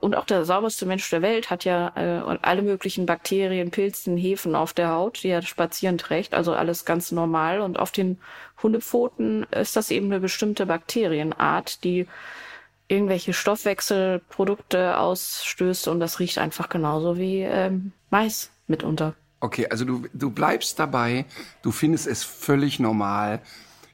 und 0.00 0.14
auch 0.14 0.24
der 0.24 0.44
sauberste 0.44 0.86
Mensch 0.86 1.08
der 1.10 1.22
Welt 1.22 1.50
hat 1.50 1.64
ja 1.64 1.92
äh, 1.96 2.38
alle 2.42 2.62
möglichen 2.62 3.06
Bakterien, 3.06 3.70
Pilzen, 3.70 4.16
Hefen 4.16 4.54
auf 4.54 4.72
der 4.72 4.90
Haut, 4.90 5.22
die 5.22 5.28
er 5.28 5.42
spazieren 5.42 5.98
trägt, 5.98 6.34
also 6.34 6.54
alles 6.54 6.84
ganz 6.84 7.12
normal. 7.12 7.60
Und 7.60 7.78
auf 7.78 7.90
den 7.90 8.18
Hundepfoten 8.62 9.44
ist 9.44 9.76
das 9.76 9.90
eben 9.90 10.06
eine 10.06 10.20
bestimmte 10.20 10.66
Bakterienart, 10.66 11.84
die 11.84 12.06
irgendwelche 12.88 13.32
Stoffwechselprodukte 13.32 14.98
ausstößt 14.98 15.88
und 15.88 16.00
das 16.00 16.20
riecht 16.20 16.38
einfach 16.38 16.68
genauso 16.68 17.18
wie 17.18 17.40
ähm, 17.40 17.92
Mais 18.10 18.50
mitunter. 18.68 19.14
Okay, 19.40 19.66
also 19.68 19.84
du, 19.84 20.06
du 20.12 20.30
bleibst 20.30 20.78
dabei, 20.78 21.26
du 21.62 21.72
findest 21.72 22.06
es 22.06 22.24
völlig 22.24 22.78
normal, 22.78 23.40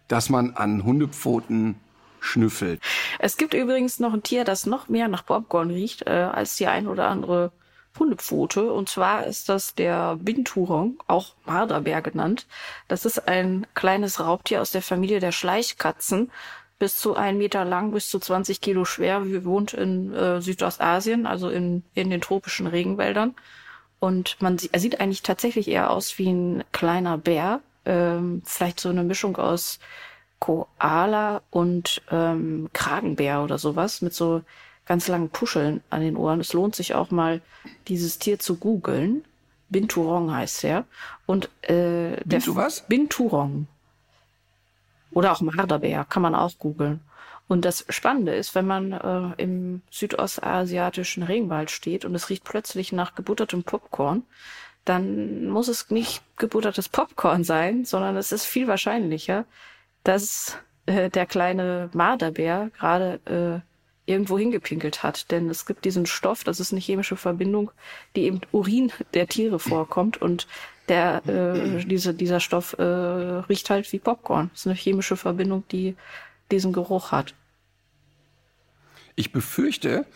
dass 0.09 0.29
man 0.29 0.53
an 0.53 0.85
Hundepfoten 0.85 1.77
schnüffelt. 2.23 2.81
Es 3.19 3.37
gibt 3.37 3.53
übrigens 3.55 3.99
noch 4.01 4.15
ein 4.15 4.23
Tier, 4.23 4.45
das 4.45 4.67
noch 4.67 4.89
mehr 4.89 5.09
nach 5.09 5.27
Popcorn 5.27 5.71
riecht 5.71 6.07
äh, 6.07 6.11
als 6.11 6.57
die 6.57 6.67
ein 6.67 6.87
oder 6.87 7.09
andere 7.09 7.53
Hundepfote. 7.99 8.73
Und 8.73 8.89
zwar 8.89 9.27
ist 9.27 9.49
das 9.49 9.75
der 9.75 10.17
Binturong, 10.17 11.03
auch 11.07 11.35
Marderbär 11.45 12.01
genannt. 12.03 12.47
Das 12.89 13.05
ist 13.05 13.29
ein 13.29 13.67
kleines 13.75 14.21
Raubtier 14.21 14.63
aus 14.63 14.71
der 14.71 14.83
Familie 14.83 15.21
der 15.21 15.33
Schleichkatzen. 15.33 16.31
Bis 16.79 16.99
zu 16.99 17.15
ein 17.15 17.39
Meter 17.39 17.65
lang, 17.65 17.93
bis 17.93 18.09
zu 18.09 18.19
20 18.19 18.61
Kilo 18.61 18.85
schwer, 18.85 19.23
wohnt 19.45 19.73
in 19.73 20.13
äh, 20.15 20.41
Südostasien, 20.41 21.27
also 21.27 21.49
in, 21.49 21.85
in 21.95 22.11
den 22.11 22.21
tropischen 22.21 22.67
Regenwäldern. 22.67 23.35
Und 24.01 24.37
man 24.41 24.59
sieht, 24.59 24.75
er 24.75 24.81
sieht 24.81 25.01
eigentlich 25.01 25.23
tatsächlich 25.23 25.69
eher 25.69 25.91
aus 25.91 26.19
wie 26.19 26.29
ein 26.29 26.65
kleiner 26.73 27.19
Bär. 27.19 27.61
Ähm, 27.85 28.43
vielleicht 28.45 28.81
so 28.81 28.89
eine 28.89 29.05
Mischung 29.05 29.37
aus 29.37 29.79
Koala 30.43 31.41
und 31.51 32.03
ähm, 32.11 32.69
Kragenbär 32.73 33.45
oder 33.45 33.59
sowas 33.59 34.03
mit 34.03 34.13
so 34.13 34.43
ganz 34.87 35.07
langen 35.07 35.31
Puscheln 35.31 35.85
an 35.89 36.01
den 36.01 36.17
Ohren. 36.17 36.41
Es 36.41 36.53
lohnt 36.53 36.75
sich 36.75 36.97
auch 36.97 37.13
mal, 37.13 37.41
dieses 37.87 38.19
Tier 38.19 38.41
zu 38.41 38.57
googeln. 38.57 39.25
Binturong 39.69 40.35
heißt 40.35 40.65
er. 40.65 40.85
Und 41.27 41.49
äh, 41.63 42.17
Bintu 42.25 42.57
was? 42.57 42.81
Binturong. 42.89 43.69
Oder 45.13 45.31
auch 45.31 45.43
Marderbär, 45.43 46.05
kann 46.09 46.23
man 46.23 46.35
auch 46.35 46.59
googeln. 46.59 46.99
Und 47.47 47.65
das 47.65 47.85
Spannende 47.89 48.35
ist, 48.35 48.57
wenn 48.57 48.67
man 48.67 48.91
äh, 48.91 49.41
im 49.41 49.83
südostasiatischen 49.93 51.23
Regenwald 51.23 51.71
steht 51.71 52.05
und 52.05 52.17
es 52.17 52.31
riecht 52.31 52.43
plötzlich 52.43 52.91
nach 52.91 53.15
gebuttertem 53.15 53.63
Popcorn, 53.63 54.25
dann 54.85 55.47
muss 55.47 55.69
es 55.69 55.89
nicht 55.91 56.21
gebuttertes 56.37 56.89
Popcorn 56.89 57.45
sein, 57.45 57.85
sondern 57.85 58.17
es 58.17 58.33
ist 58.33 58.45
viel 58.45 58.67
wahrscheinlicher, 58.67 59.45
dass 60.05 60.59
äh, 60.87 61.11
der 61.11 61.27
kleine 61.27 61.91
Marderbär 61.93 62.71
gerade 62.79 63.63
äh, 63.65 64.11
irgendwo 64.11 64.39
hingepinkelt 64.39 65.03
hat. 65.03 65.31
Denn 65.31 65.49
es 65.49 65.67
gibt 65.67 65.85
diesen 65.85 66.07
Stoff, 66.07 66.45
das 66.45 66.61
ist 66.61 66.73
eine 66.73 66.81
chemische 66.81 67.17
Verbindung, 67.17 67.71
die 68.17 68.25
eben 68.25 68.41
Urin 68.51 68.93
der 69.15 69.29
Tiere 69.29 69.59
vorkommt 69.59 70.21
und 70.21 70.47
der 70.89 71.23
äh, 71.27 71.85
diese, 71.85 72.13
dieser 72.13 72.41
Stoff 72.41 72.75
äh, 72.79 72.83
riecht 72.83 73.71
halt 73.71 73.91
wie 73.93 73.99
Popcorn. 73.99 74.51
Das 74.53 74.63
ist 74.63 74.67
eine 74.67 74.77
chemische 74.77 75.17
Verbindung, 75.17 75.65
die 75.71 75.97
diesen 76.51 76.73
Geruch 76.73 77.13
hat. 77.13 77.35
Ich 79.15 79.31
befürchte, 79.31 80.07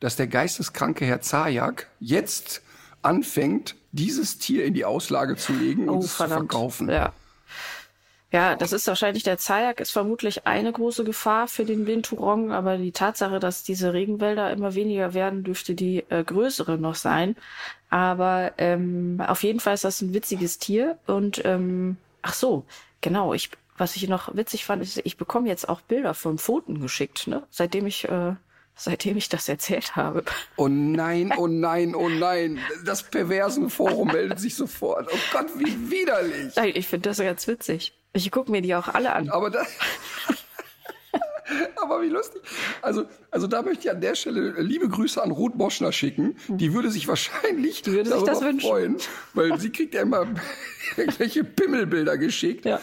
dass 0.00 0.16
der 0.16 0.26
geisteskranke 0.26 1.04
Herr 1.04 1.20
Zajak 1.20 1.88
jetzt 2.00 2.62
anfängt, 3.02 3.76
dieses 3.92 4.38
Tier 4.38 4.64
in 4.64 4.74
die 4.74 4.84
Auslage 4.84 5.36
zu 5.36 5.52
legen 5.52 5.88
und 5.88 5.98
oh, 5.98 6.00
es 6.00 6.14
verdammt. 6.14 6.50
zu 6.50 6.56
verkaufen. 6.56 6.88
Ja. 6.88 7.12
Ja, 8.32 8.56
das 8.56 8.72
ist 8.72 8.86
wahrscheinlich, 8.88 9.22
der 9.22 9.38
Zajak 9.38 9.80
ist 9.80 9.92
vermutlich 9.92 10.46
eine 10.46 10.72
große 10.72 11.04
Gefahr 11.04 11.46
für 11.46 11.64
den 11.64 11.84
Binturong, 11.84 12.50
aber 12.50 12.76
die 12.76 12.92
Tatsache, 12.92 13.38
dass 13.38 13.62
diese 13.62 13.92
Regenwälder 13.92 14.50
immer 14.50 14.74
weniger 14.74 15.14
werden, 15.14 15.44
dürfte 15.44 15.74
die 15.74 16.04
äh, 16.08 16.24
größere 16.24 16.76
noch 16.76 16.96
sein. 16.96 17.36
Aber 17.88 18.52
ähm, 18.58 19.22
auf 19.24 19.44
jeden 19.44 19.60
Fall 19.60 19.74
ist 19.74 19.84
das 19.84 20.02
ein 20.02 20.12
witziges 20.12 20.58
Tier 20.58 20.98
und 21.06 21.44
ähm, 21.44 21.98
ach 22.22 22.34
so, 22.34 22.64
genau, 23.00 23.32
ich 23.32 23.50
was 23.78 23.96
ich 23.96 24.08
noch 24.08 24.34
witzig 24.34 24.64
fand, 24.64 24.82
ist, 24.82 25.00
ich 25.04 25.16
bekomme 25.16 25.48
jetzt 25.48 25.68
auch 25.68 25.80
Bilder 25.80 26.14
von 26.14 26.38
Pfoten 26.38 26.80
geschickt, 26.80 27.26
ne? 27.26 27.42
Seitdem 27.50 27.86
ich, 27.86 28.08
äh, 28.08 28.34
seitdem 28.74 29.16
ich 29.16 29.28
das 29.28 29.48
erzählt 29.48 29.96
habe. 29.96 30.24
Oh 30.56 30.68
nein, 30.68 31.32
oh 31.36 31.46
nein, 31.46 31.94
oh 31.94 32.08
nein. 32.08 32.58
Das 32.84 33.02
perversen 33.02 33.70
Forum 33.70 34.08
meldet 34.08 34.40
sich 34.40 34.54
sofort. 34.54 35.08
Oh 35.12 35.18
Gott, 35.32 35.48
wie 35.56 35.90
widerlich. 35.90 36.56
Ich 36.76 36.88
finde 36.88 37.10
das 37.10 37.18
ganz 37.18 37.46
witzig. 37.46 37.92
Ich 38.16 38.30
gucke 38.30 38.50
mir 38.50 38.62
die 38.62 38.74
auch 38.74 38.88
alle 38.88 39.12
an. 39.12 39.28
Aber 39.28 39.50
das, 39.50 39.68
Aber 41.82 42.02
wie 42.02 42.08
lustig. 42.08 42.42
Also, 42.82 43.04
also 43.30 43.46
da 43.46 43.62
möchte 43.62 43.86
ich 43.86 43.90
an 43.90 44.00
der 44.00 44.14
Stelle 44.14 44.60
liebe 44.60 44.88
Grüße 44.88 45.22
an 45.22 45.30
Ruth 45.30 45.56
Boschner 45.56 45.92
schicken. 45.92 46.36
Die 46.48 46.74
würde 46.74 46.90
sich 46.90 47.06
wahrscheinlich 47.06 47.82
die 47.82 47.92
würde 47.92 48.10
darüber 48.10 48.34
sich 48.34 48.62
freuen, 48.62 48.96
weil 49.34 49.58
sie 49.60 49.70
kriegt 49.70 49.94
ja 49.94 50.02
immer 50.02 50.26
irgendwelche 50.96 51.44
Pimmelbilder 51.44 52.18
geschickt. 52.18 52.64
Ja. 52.64 52.80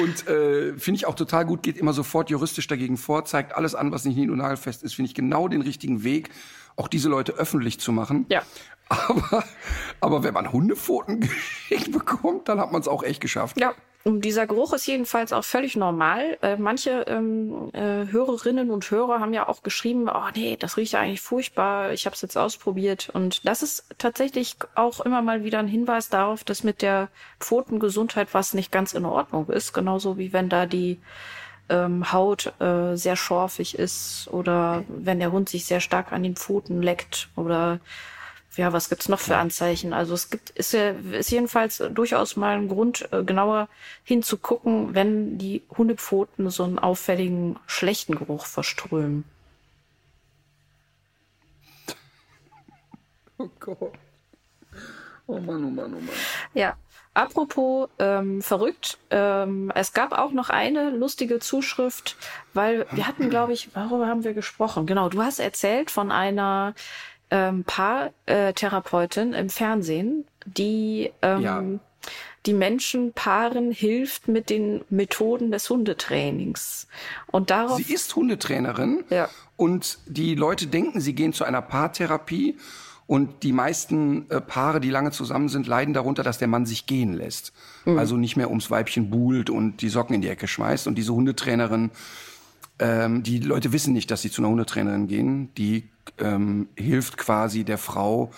Und 0.00 0.28
äh, 0.28 0.76
finde 0.76 0.96
ich 0.96 1.06
auch 1.06 1.14
total 1.14 1.44
gut, 1.44 1.62
geht 1.62 1.76
immer 1.76 1.92
sofort 1.92 2.30
juristisch 2.30 2.66
dagegen 2.66 2.96
vor, 2.96 3.24
zeigt 3.24 3.54
alles 3.54 3.74
an, 3.74 3.92
was 3.92 4.04
nicht 4.04 4.16
nied- 4.16 4.30
und 4.30 4.38
nagelfest 4.38 4.82
ist, 4.82 4.94
finde 4.94 5.08
ich 5.08 5.14
genau 5.14 5.48
den 5.48 5.62
richtigen 5.62 6.04
Weg, 6.04 6.30
auch 6.76 6.88
diese 6.88 7.08
Leute 7.08 7.32
öffentlich 7.32 7.80
zu 7.80 7.92
machen. 7.92 8.26
Ja. 8.28 8.42
Aber, 8.88 9.44
aber 10.00 10.22
wenn 10.22 10.34
man 10.34 10.52
Hundepfoten 10.52 11.20
geschickt 11.68 11.92
bekommt, 11.92 12.48
dann 12.48 12.60
hat 12.60 12.72
man 12.72 12.80
es 12.80 12.88
auch 12.88 13.02
echt 13.02 13.20
geschafft. 13.20 13.58
Ja. 13.58 13.74
Und 14.06 14.20
dieser 14.20 14.46
Geruch 14.46 14.74
ist 14.74 14.86
jedenfalls 14.86 15.32
auch 15.32 15.44
völlig 15.44 15.76
normal. 15.76 16.36
Äh, 16.42 16.56
manche 16.56 17.04
ähm, 17.08 17.70
äh, 17.72 18.06
Hörerinnen 18.12 18.70
und 18.70 18.90
Hörer 18.90 19.18
haben 19.18 19.32
ja 19.32 19.48
auch 19.48 19.62
geschrieben, 19.62 20.10
oh 20.10 20.28
nee, 20.36 20.58
das 20.58 20.76
riecht 20.76 20.92
ja 20.92 21.00
eigentlich 21.00 21.22
furchtbar, 21.22 21.92
ich 21.92 22.04
habe 22.04 22.14
es 22.14 22.20
jetzt 22.20 22.36
ausprobiert. 22.36 23.08
Und 23.14 23.46
das 23.48 23.62
ist 23.62 23.86
tatsächlich 23.96 24.56
auch 24.74 25.00
immer 25.00 25.22
mal 25.22 25.42
wieder 25.42 25.58
ein 25.58 25.68
Hinweis 25.68 26.10
darauf, 26.10 26.44
dass 26.44 26.64
mit 26.64 26.82
der 26.82 27.08
Pfotengesundheit 27.40 28.28
was 28.34 28.52
nicht 28.52 28.70
ganz 28.70 28.92
in 28.92 29.06
Ordnung 29.06 29.48
ist. 29.48 29.72
Genauso 29.72 30.18
wie 30.18 30.34
wenn 30.34 30.50
da 30.50 30.66
die 30.66 31.00
ähm, 31.70 32.12
Haut 32.12 32.52
äh, 32.60 32.96
sehr 32.96 33.16
schorfig 33.16 33.78
ist 33.78 34.28
oder 34.30 34.84
wenn 34.88 35.18
der 35.18 35.32
Hund 35.32 35.48
sich 35.48 35.64
sehr 35.64 35.80
stark 35.80 36.12
an 36.12 36.22
den 36.22 36.36
Pfoten 36.36 36.82
leckt 36.82 37.30
oder 37.36 37.80
ja, 38.56 38.72
was 38.72 38.88
gibt's 38.88 39.08
noch 39.08 39.20
für 39.20 39.36
Anzeichen? 39.36 39.92
Also 39.92 40.14
es 40.14 40.30
gibt, 40.30 40.50
ist 40.50 40.72
ja, 40.72 40.90
ist 40.90 41.30
jedenfalls 41.30 41.82
durchaus 41.92 42.36
mal 42.36 42.56
ein 42.56 42.68
Grund, 42.68 43.08
äh, 43.12 43.24
genauer 43.24 43.68
hinzugucken, 44.04 44.94
wenn 44.94 45.38
die 45.38 45.62
Hundepfoten 45.76 46.50
so 46.50 46.64
einen 46.64 46.78
auffälligen, 46.78 47.58
schlechten 47.66 48.16
Geruch 48.16 48.46
verströmen. 48.46 49.24
Oh 53.36 53.50
Gott. 53.58 53.92
Oh 55.26 55.40
Mann, 55.40 55.64
oh 55.64 55.70
Mann, 55.70 55.92
oh 55.92 56.00
Mann. 56.00 56.08
Ja. 56.54 56.76
Apropos 57.14 57.88
ähm, 58.00 58.42
verrückt, 58.42 58.98
ähm, 59.10 59.70
es 59.74 59.92
gab 59.92 60.12
auch 60.12 60.32
noch 60.32 60.50
eine 60.50 60.90
lustige 60.90 61.38
Zuschrift, 61.38 62.16
weil 62.54 62.86
wir 62.90 63.06
hatten, 63.06 63.30
glaube 63.30 63.52
ich, 63.52 63.74
worüber 63.74 64.08
haben 64.08 64.24
wir 64.24 64.34
gesprochen? 64.34 64.84
Genau, 64.86 65.08
du 65.08 65.22
hast 65.22 65.38
erzählt 65.38 65.92
von 65.92 66.10
einer 66.10 66.74
ähm, 67.34 67.64
Paartherapeutin 67.64 69.32
im 69.32 69.50
Fernsehen, 69.50 70.24
die 70.46 71.10
ähm, 71.20 71.42
ja. 71.42 71.62
die 72.46 72.54
Menschen 72.54 73.12
Paaren 73.12 73.72
hilft 73.72 74.28
mit 74.28 74.50
den 74.50 74.82
Methoden 74.88 75.50
des 75.50 75.68
Hundetrainings. 75.68 76.86
Und 77.26 77.50
darauf 77.50 77.78
sie 77.78 77.92
ist 77.92 78.14
Hundetrainerin 78.14 79.02
ja. 79.10 79.28
und 79.56 79.98
die 80.06 80.36
Leute 80.36 80.68
denken, 80.68 81.00
sie 81.00 81.14
gehen 81.14 81.32
zu 81.32 81.42
einer 81.42 81.60
Paartherapie 81.60 82.56
und 83.08 83.42
die 83.42 83.52
meisten 83.52 84.30
äh, 84.30 84.40
Paare, 84.40 84.78
die 84.78 84.90
lange 84.90 85.10
zusammen 85.10 85.48
sind, 85.48 85.66
leiden 85.66 85.92
darunter, 85.92 86.22
dass 86.22 86.38
der 86.38 86.48
Mann 86.48 86.66
sich 86.66 86.86
gehen 86.86 87.14
lässt. 87.14 87.52
Mhm. 87.84 87.98
Also 87.98 88.16
nicht 88.16 88.36
mehr 88.36 88.48
ums 88.48 88.70
Weibchen 88.70 89.10
buhlt 89.10 89.50
und 89.50 89.82
die 89.82 89.88
Socken 89.88 90.14
in 90.14 90.22
die 90.22 90.28
Ecke 90.28 90.46
schmeißt. 90.46 90.86
Und 90.86 90.94
diese 90.94 91.12
Hundetrainerin 91.12 91.90
ähm, 92.78 93.22
die 93.22 93.38
Leute 93.38 93.72
wissen 93.72 93.92
nicht, 93.92 94.10
dass 94.10 94.22
sie 94.22 94.30
zu 94.30 94.42
einer 94.42 94.50
Hundetrainerin 94.50 95.06
gehen. 95.06 95.54
Die 95.54 95.88
ähm, 96.18 96.68
hilft 96.76 97.16
quasi 97.16 97.64
der 97.64 97.78
Frau, 97.78 98.30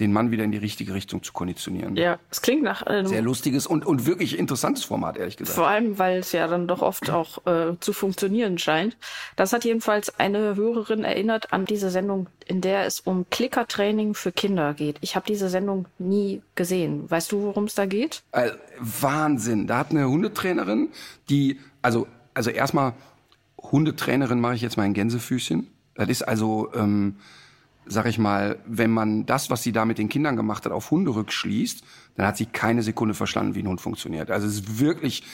den 0.00 0.12
Mann 0.12 0.30
wieder 0.30 0.44
in 0.44 0.50
die 0.50 0.58
richtige 0.58 0.94
Richtung 0.94 1.22
zu 1.22 1.32
konditionieren. 1.32 1.94
Ja, 1.96 2.18
es 2.30 2.40
klingt 2.40 2.62
nach 2.62 2.82
einem 2.82 3.06
sehr 3.06 3.20
lustiges 3.20 3.66
und 3.66 3.84
und 3.84 4.06
wirklich 4.06 4.38
interessantes 4.38 4.84
Format, 4.84 5.18
ehrlich 5.18 5.36
gesagt. 5.36 5.56
Vor 5.56 5.66
allem, 5.66 5.98
weil 5.98 6.20
es 6.20 6.32
ja 6.32 6.48
dann 6.48 6.66
doch 6.66 6.80
oft 6.80 7.10
auch 7.10 7.46
äh, 7.46 7.78
zu 7.80 7.92
funktionieren 7.92 8.56
scheint. 8.56 8.96
Das 9.36 9.52
hat 9.52 9.64
jedenfalls 9.64 10.18
eine 10.18 10.56
Hörerin 10.56 11.04
erinnert 11.04 11.52
an 11.52 11.66
diese 11.66 11.90
Sendung, 11.90 12.28
in 12.46 12.62
der 12.62 12.86
es 12.86 13.00
um 13.00 13.26
Klickertraining 13.28 14.14
für 14.14 14.32
Kinder 14.32 14.72
geht. 14.72 14.96
Ich 15.02 15.16
habe 15.16 15.26
diese 15.26 15.50
Sendung 15.50 15.86
nie 15.98 16.40
gesehen. 16.54 17.10
Weißt 17.10 17.30
du, 17.30 17.42
worum 17.42 17.64
es 17.64 17.74
da 17.74 17.84
geht? 17.84 18.22
Äh, 18.32 18.52
Wahnsinn. 18.78 19.66
Da 19.66 19.78
hat 19.78 19.90
eine 19.90 20.08
Hundetrainerin, 20.08 20.88
die 21.28 21.60
also 21.82 22.06
also 22.34 22.50
erstmal 22.50 22.94
Hundetrainerin 23.58 24.40
mache 24.40 24.54
ich 24.54 24.62
jetzt 24.62 24.76
mal 24.76 24.84
ein 24.84 24.94
Gänsefüßchen. 24.94 25.66
Das 26.00 26.08
ist 26.08 26.22
also, 26.22 26.70
ähm, 26.74 27.16
sag 27.84 28.06
ich 28.06 28.18
mal, 28.18 28.58
wenn 28.66 28.90
man 28.90 29.26
das, 29.26 29.50
was 29.50 29.62
sie 29.62 29.70
da 29.70 29.84
mit 29.84 29.98
den 29.98 30.08
Kindern 30.08 30.34
gemacht 30.34 30.64
hat, 30.64 30.72
auf 30.72 30.90
Hunde 30.90 31.14
rückschließt, 31.14 31.84
dann 32.16 32.26
hat 32.26 32.38
sie 32.38 32.46
keine 32.46 32.82
Sekunde 32.82 33.12
verstanden, 33.12 33.54
wie 33.54 33.62
ein 33.62 33.68
Hund 33.68 33.82
funktioniert. 33.82 34.30
Also 34.30 34.46
es 34.46 34.54
ist 34.54 34.80
wirklich 34.80 35.24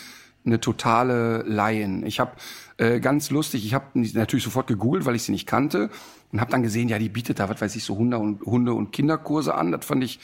eine 0.44 0.58
totale 0.58 1.42
Laien. 1.42 2.04
Ich 2.04 2.18
habe 2.18 2.32
äh, 2.78 2.98
ganz 2.98 3.30
lustig, 3.30 3.64
ich 3.64 3.74
habe 3.74 3.86
natürlich 3.94 4.42
sofort 4.42 4.66
gegoogelt, 4.66 5.04
weil 5.04 5.14
ich 5.14 5.22
sie 5.22 5.30
nicht 5.30 5.46
kannte 5.46 5.88
und 6.32 6.40
habe 6.40 6.50
dann 6.50 6.64
gesehen, 6.64 6.88
ja, 6.88 6.98
die 6.98 7.10
bietet 7.10 7.38
da, 7.38 7.48
was 7.48 7.60
weiß 7.60 7.76
ich, 7.76 7.84
so 7.84 7.96
Hunde 7.96 8.18
und 8.18 8.42
Hunde 8.42 8.74
und 8.74 8.90
Kinderkurse 8.90 9.54
an. 9.54 9.70
Das 9.70 9.84
fand 9.84 10.02
ich 10.02 10.18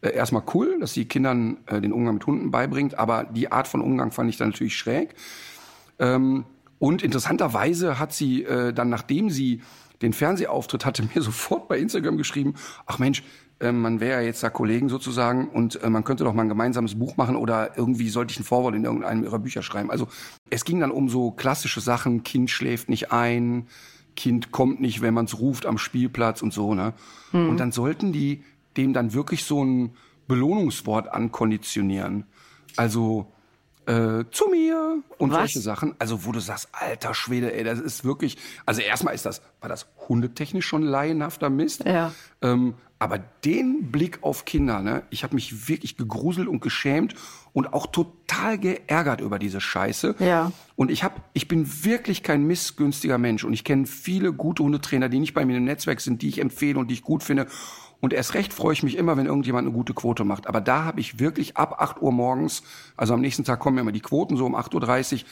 äh, 0.00 0.10
erstmal 0.10 0.44
cool, 0.54 0.78
dass 0.78 0.92
sie 0.92 1.06
Kindern 1.06 1.56
äh, 1.66 1.80
den 1.80 1.92
Umgang 1.92 2.14
mit 2.14 2.26
Hunden 2.26 2.52
beibringt, 2.52 2.96
aber 2.96 3.24
die 3.24 3.50
Art 3.50 3.66
von 3.66 3.80
Umgang 3.80 4.12
fand 4.12 4.30
ich 4.30 4.36
dann 4.36 4.50
natürlich 4.50 4.76
schräg. 4.76 5.16
Ähm, 5.98 6.44
und 6.78 7.02
interessanterweise 7.02 7.98
hat 7.98 8.12
sie 8.12 8.44
äh, 8.44 8.72
dann, 8.72 8.88
nachdem 8.88 9.30
sie 9.30 9.62
den 10.02 10.12
Fernsehauftritt 10.12 10.84
hatte, 10.84 11.02
mir 11.14 11.22
sofort 11.22 11.68
bei 11.68 11.78
Instagram 11.78 12.16
geschrieben, 12.16 12.54
ach 12.86 12.98
Mensch, 12.98 13.22
äh, 13.60 13.72
man 13.72 14.00
wäre 14.00 14.20
ja 14.20 14.26
jetzt 14.26 14.42
da 14.42 14.50
Kollegen 14.50 14.88
sozusagen 14.88 15.48
und 15.48 15.82
äh, 15.82 15.90
man 15.90 16.04
könnte 16.04 16.24
doch 16.24 16.34
mal 16.34 16.42
ein 16.42 16.48
gemeinsames 16.48 16.98
Buch 16.98 17.16
machen 17.16 17.36
oder 17.36 17.76
irgendwie 17.76 18.08
sollte 18.08 18.32
ich 18.32 18.40
ein 18.40 18.44
Vorwort 18.44 18.74
in 18.74 18.84
irgendeinem 18.84 19.24
ihrer 19.24 19.38
Bücher 19.38 19.62
schreiben. 19.62 19.90
Also 19.90 20.08
es 20.50 20.64
ging 20.64 20.80
dann 20.80 20.90
um 20.90 21.08
so 21.08 21.30
klassische 21.30 21.80
Sachen, 21.80 22.22
Kind 22.22 22.50
schläft 22.50 22.88
nicht 22.88 23.12
ein, 23.12 23.66
Kind 24.16 24.50
kommt 24.50 24.80
nicht, 24.80 25.00
wenn 25.00 25.14
man 25.14 25.26
es 25.26 25.38
ruft 25.38 25.64
am 25.64 25.78
Spielplatz 25.78 26.42
und 26.42 26.52
so, 26.52 26.74
ne? 26.74 26.92
Mhm. 27.32 27.50
Und 27.50 27.60
dann 27.60 27.72
sollten 27.72 28.12
die 28.12 28.42
dem 28.76 28.92
dann 28.92 29.12
wirklich 29.12 29.44
so 29.44 29.64
ein 29.64 29.90
Belohnungswort 30.26 31.08
ankonditionieren. 31.08 32.24
Also 32.76 33.32
äh, 33.88 34.24
zu 34.30 34.48
mir 34.48 35.02
und 35.16 35.30
Was? 35.30 35.38
solche 35.38 35.60
Sachen. 35.60 35.94
Also 35.98 36.26
wo 36.26 36.32
du 36.32 36.40
sagst, 36.40 36.68
alter 36.72 37.14
Schwede, 37.14 37.54
ey, 37.54 37.64
das 37.64 37.80
ist 37.80 38.04
wirklich. 38.04 38.36
Also 38.66 38.82
erstmal 38.82 39.14
ist 39.14 39.24
das, 39.24 39.40
war 39.60 39.68
das 39.70 39.86
hundetechnisch 40.08 40.66
schon 40.66 40.82
laienhafter 40.82 41.48
Mist. 41.48 41.84
Ja. 41.84 42.12
Ähm, 42.42 42.74
aber 42.98 43.18
den 43.18 43.90
Blick 43.90 44.18
auf 44.22 44.44
Kinder, 44.44 44.82
ne, 44.82 45.04
ich 45.10 45.22
habe 45.22 45.36
mich 45.36 45.68
wirklich 45.68 45.96
gegruselt 45.96 46.48
und 46.48 46.60
geschämt 46.60 47.14
und 47.52 47.72
auch 47.72 47.86
total 47.86 48.58
geärgert 48.58 49.20
über 49.20 49.38
diese 49.38 49.60
Scheiße. 49.60 50.16
Ja. 50.18 50.52
Und 50.74 50.90
ich 50.90 51.04
hab, 51.04 51.22
ich 51.32 51.48
bin 51.48 51.84
wirklich 51.84 52.22
kein 52.22 52.44
missgünstiger 52.44 53.16
Mensch 53.16 53.44
und 53.44 53.52
ich 53.52 53.64
kenne 53.64 53.86
viele 53.86 54.32
gute 54.32 54.64
Hundetrainer, 54.64 55.08
die 55.08 55.20
nicht 55.20 55.32
bei 55.32 55.46
mir 55.46 55.56
im 55.56 55.64
Netzwerk 55.64 56.00
sind, 56.00 56.22
die 56.22 56.28
ich 56.28 56.40
empfehle 56.40 56.78
und 56.78 56.88
die 56.88 56.94
ich 56.94 57.02
gut 57.02 57.22
finde. 57.22 57.46
Und 58.00 58.12
erst 58.12 58.34
recht 58.34 58.52
freue 58.52 58.72
ich 58.72 58.82
mich 58.82 58.96
immer, 58.96 59.16
wenn 59.16 59.26
irgendjemand 59.26 59.66
eine 59.66 59.74
gute 59.74 59.92
Quote 59.92 60.24
macht. 60.24 60.46
Aber 60.46 60.60
da 60.60 60.84
habe 60.84 61.00
ich 61.00 61.18
wirklich 61.18 61.56
ab 61.56 61.76
8 61.80 62.00
Uhr 62.00 62.12
morgens, 62.12 62.62
also 62.96 63.14
am 63.14 63.20
nächsten 63.20 63.44
Tag 63.44 63.58
kommen 63.58 63.76
ja 63.76 63.82
immer 63.82 63.92
die 63.92 64.00
Quoten 64.00 64.36
so 64.36 64.46
um 64.46 64.54
8.30 64.54 65.14
Uhr, 65.14 65.28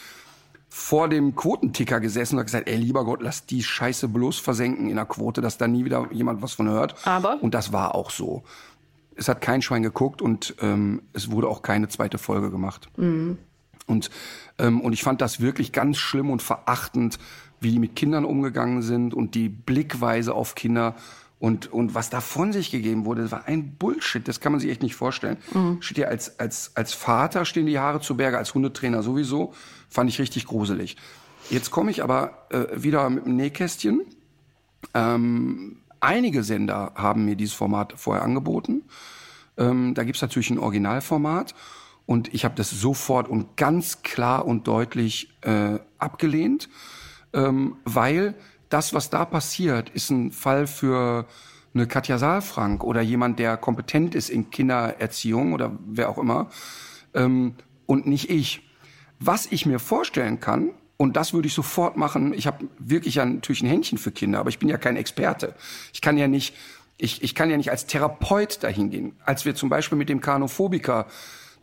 vor 0.69 1.09
dem 1.09 1.37
Quotenticker 1.37 2.01
gesessen 2.01 2.39
und 2.39 2.45
gesagt, 2.45 2.69
ey, 2.69 2.77
lieber 2.77 3.05
Gott, 3.05 3.23
lass 3.23 3.47
die 3.47 3.63
Scheiße 3.63 4.09
bloß 4.09 4.41
versenken 4.41 4.89
in 4.91 4.97
der 4.97 5.05
Quote, 5.05 5.41
dass 5.41 5.59
da 5.59 5.69
nie 5.69 5.85
wieder 5.85 6.09
jemand 6.11 6.43
was 6.43 6.55
von 6.55 6.69
hört. 6.69 7.07
Aber? 7.07 7.41
Und 7.41 7.55
das 7.55 7.73
war 7.73 7.95
auch 7.95 8.11
so. 8.11 8.43
Es 9.15 9.29
hat 9.29 9.41
kein 9.41 9.63
Schwein 9.63 9.83
geguckt 9.83 10.21
und 10.21 10.57
ähm, 10.61 11.03
es 11.13 11.31
wurde 11.31 11.49
auch 11.49 11.63
keine 11.63 11.89
zweite 11.89 12.19
Folge 12.19 12.51
gemacht. 12.51 12.89
Mhm. 12.97 13.39
Und, 13.87 14.11
ähm, 14.59 14.81
und 14.81 14.93
ich 14.93 15.03
fand 15.03 15.21
das 15.21 15.41
wirklich 15.41 15.73
ganz 15.73 15.99
schlimm 15.99 16.31
und 16.31 16.43
verachtend, 16.43 17.19
wie 17.61 17.71
die 17.71 17.79
mit 17.79 17.97
Kindern 17.97 18.25
umgegangen 18.25 18.83
sind 18.83 19.15
und 19.15 19.35
die 19.35 19.49
Blickweise 19.49 20.35
auf 20.35 20.55
Kinder 20.55 20.97
und, 21.39 21.71
und 21.71 21.95
was 21.95 22.09
da 22.09 22.21
von 22.21 22.53
sich 22.53 22.71
gegeben 22.71 23.05
wurde, 23.05 23.31
war 23.31 23.47
ein 23.47 23.77
Bullshit. 23.77 24.27
Das 24.27 24.41
kann 24.41 24.53
man 24.53 24.61
sich 24.61 24.71
echt 24.71 24.83
nicht 24.83 24.95
vorstellen. 24.95 25.37
Mhm. 25.53 25.83
Steht 25.83 25.99
ja 25.99 26.09
als, 26.09 26.41
als, 26.41 26.73
als 26.75 26.95
Vater 26.95 27.45
stehen 27.45 27.67
die 27.67 27.79
Haare 27.79 28.01
zu 28.01 28.17
Berge, 28.17 28.39
als 28.39 28.55
Hundetrainer 28.55 29.03
sowieso. 29.03 29.53
Fand 29.91 30.09
ich 30.09 30.19
richtig 30.19 30.47
gruselig. 30.47 30.97
Jetzt 31.51 31.71
komme 31.71 31.91
ich 31.91 32.03
aber 32.03 32.47
äh, 32.51 32.83
wieder 32.83 33.09
mit 33.11 33.27
dem 33.27 33.37
Nähkästchen. 33.37 34.03
Ähm, 34.95 35.83
einige 36.01 36.43
Sender 36.43 36.93
haben 36.95 37.27
mir 37.27 37.37
dieses 37.37 37.55
Format 37.55 37.95
vorher 37.97 38.25
angeboten. 38.25 38.85
Ähm, 39.59 39.95
da 39.95 40.05
gibt's 40.05 40.23
natürlich 40.23 40.51
ein 40.51 40.59
Originalformat. 40.59 41.55
Und 42.07 42.33
ich 42.33 42.45
habe 42.45 42.55
das 42.55 42.71
sofort 42.71 43.29
und 43.29 43.57
ganz 43.57 44.03
klar 44.03 44.47
und 44.47 44.69
deutlich 44.69 45.37
äh, 45.43 45.79
abgelehnt, 45.99 46.69
ähm, 47.33 47.77
weil 47.85 48.35
das, 48.69 48.95
was 48.95 49.11
da 49.11 49.25
passiert, 49.25 49.91
ist 49.91 50.11
ein 50.11 50.33
Fall 50.33 50.67
für 50.67 51.27
eine 51.75 51.87
Katja 51.87 52.19
Saalfrank 52.19 52.83
oder 52.83 53.01
jemand, 53.01 53.39
der 53.39 53.57
kompetent 53.57 54.15
ist 54.15 54.31
in 54.31 54.51
Kindererziehung 54.51 55.53
oder 55.53 55.79
wer 55.87 56.09
auch 56.09 56.19
immer, 56.19 56.51
ähm, 57.15 57.55
und 57.87 58.07
nicht 58.07 58.31
ich. 58.31 58.63
Was 59.19 59.47
ich 59.47 59.67
mir 59.67 59.79
vorstellen 59.79 60.41
kann, 60.41 60.71
und 60.97 61.17
das 61.17 61.33
würde 61.33 61.47
ich 61.47 61.55
sofort 61.55 61.97
machen, 61.97 62.33
ich 62.33 62.47
habe 62.47 62.69
wirklich 62.79 63.17
ja 63.17 63.25
natürlich 63.25 63.63
ein 63.63 63.69
Händchen 63.69 63.99
für 63.99 64.11
Kinder, 64.11 64.41
aber 64.41 64.49
ich 64.49 64.59
bin 64.59 64.69
ja 64.69 64.79
kein 64.79 64.97
Experte. 64.97 65.55
Ich 65.93 66.01
kann 66.01 66.17
ja 66.17 66.27
nicht, 66.27 66.55
ich, 66.97 67.23
ich 67.23 67.35
kann 67.35 67.51
ja 67.51 67.57
nicht 67.57 67.71
als 67.71 67.87
Therapeut 67.87 68.63
dahin 68.63 68.91
gehen. 68.91 69.17
Als 69.25 69.45
wir 69.45 69.55
zum 69.55 69.69
Beispiel 69.69 69.99
mit 69.99 70.09
dem 70.09 70.21
Kanophobiker 70.21 71.07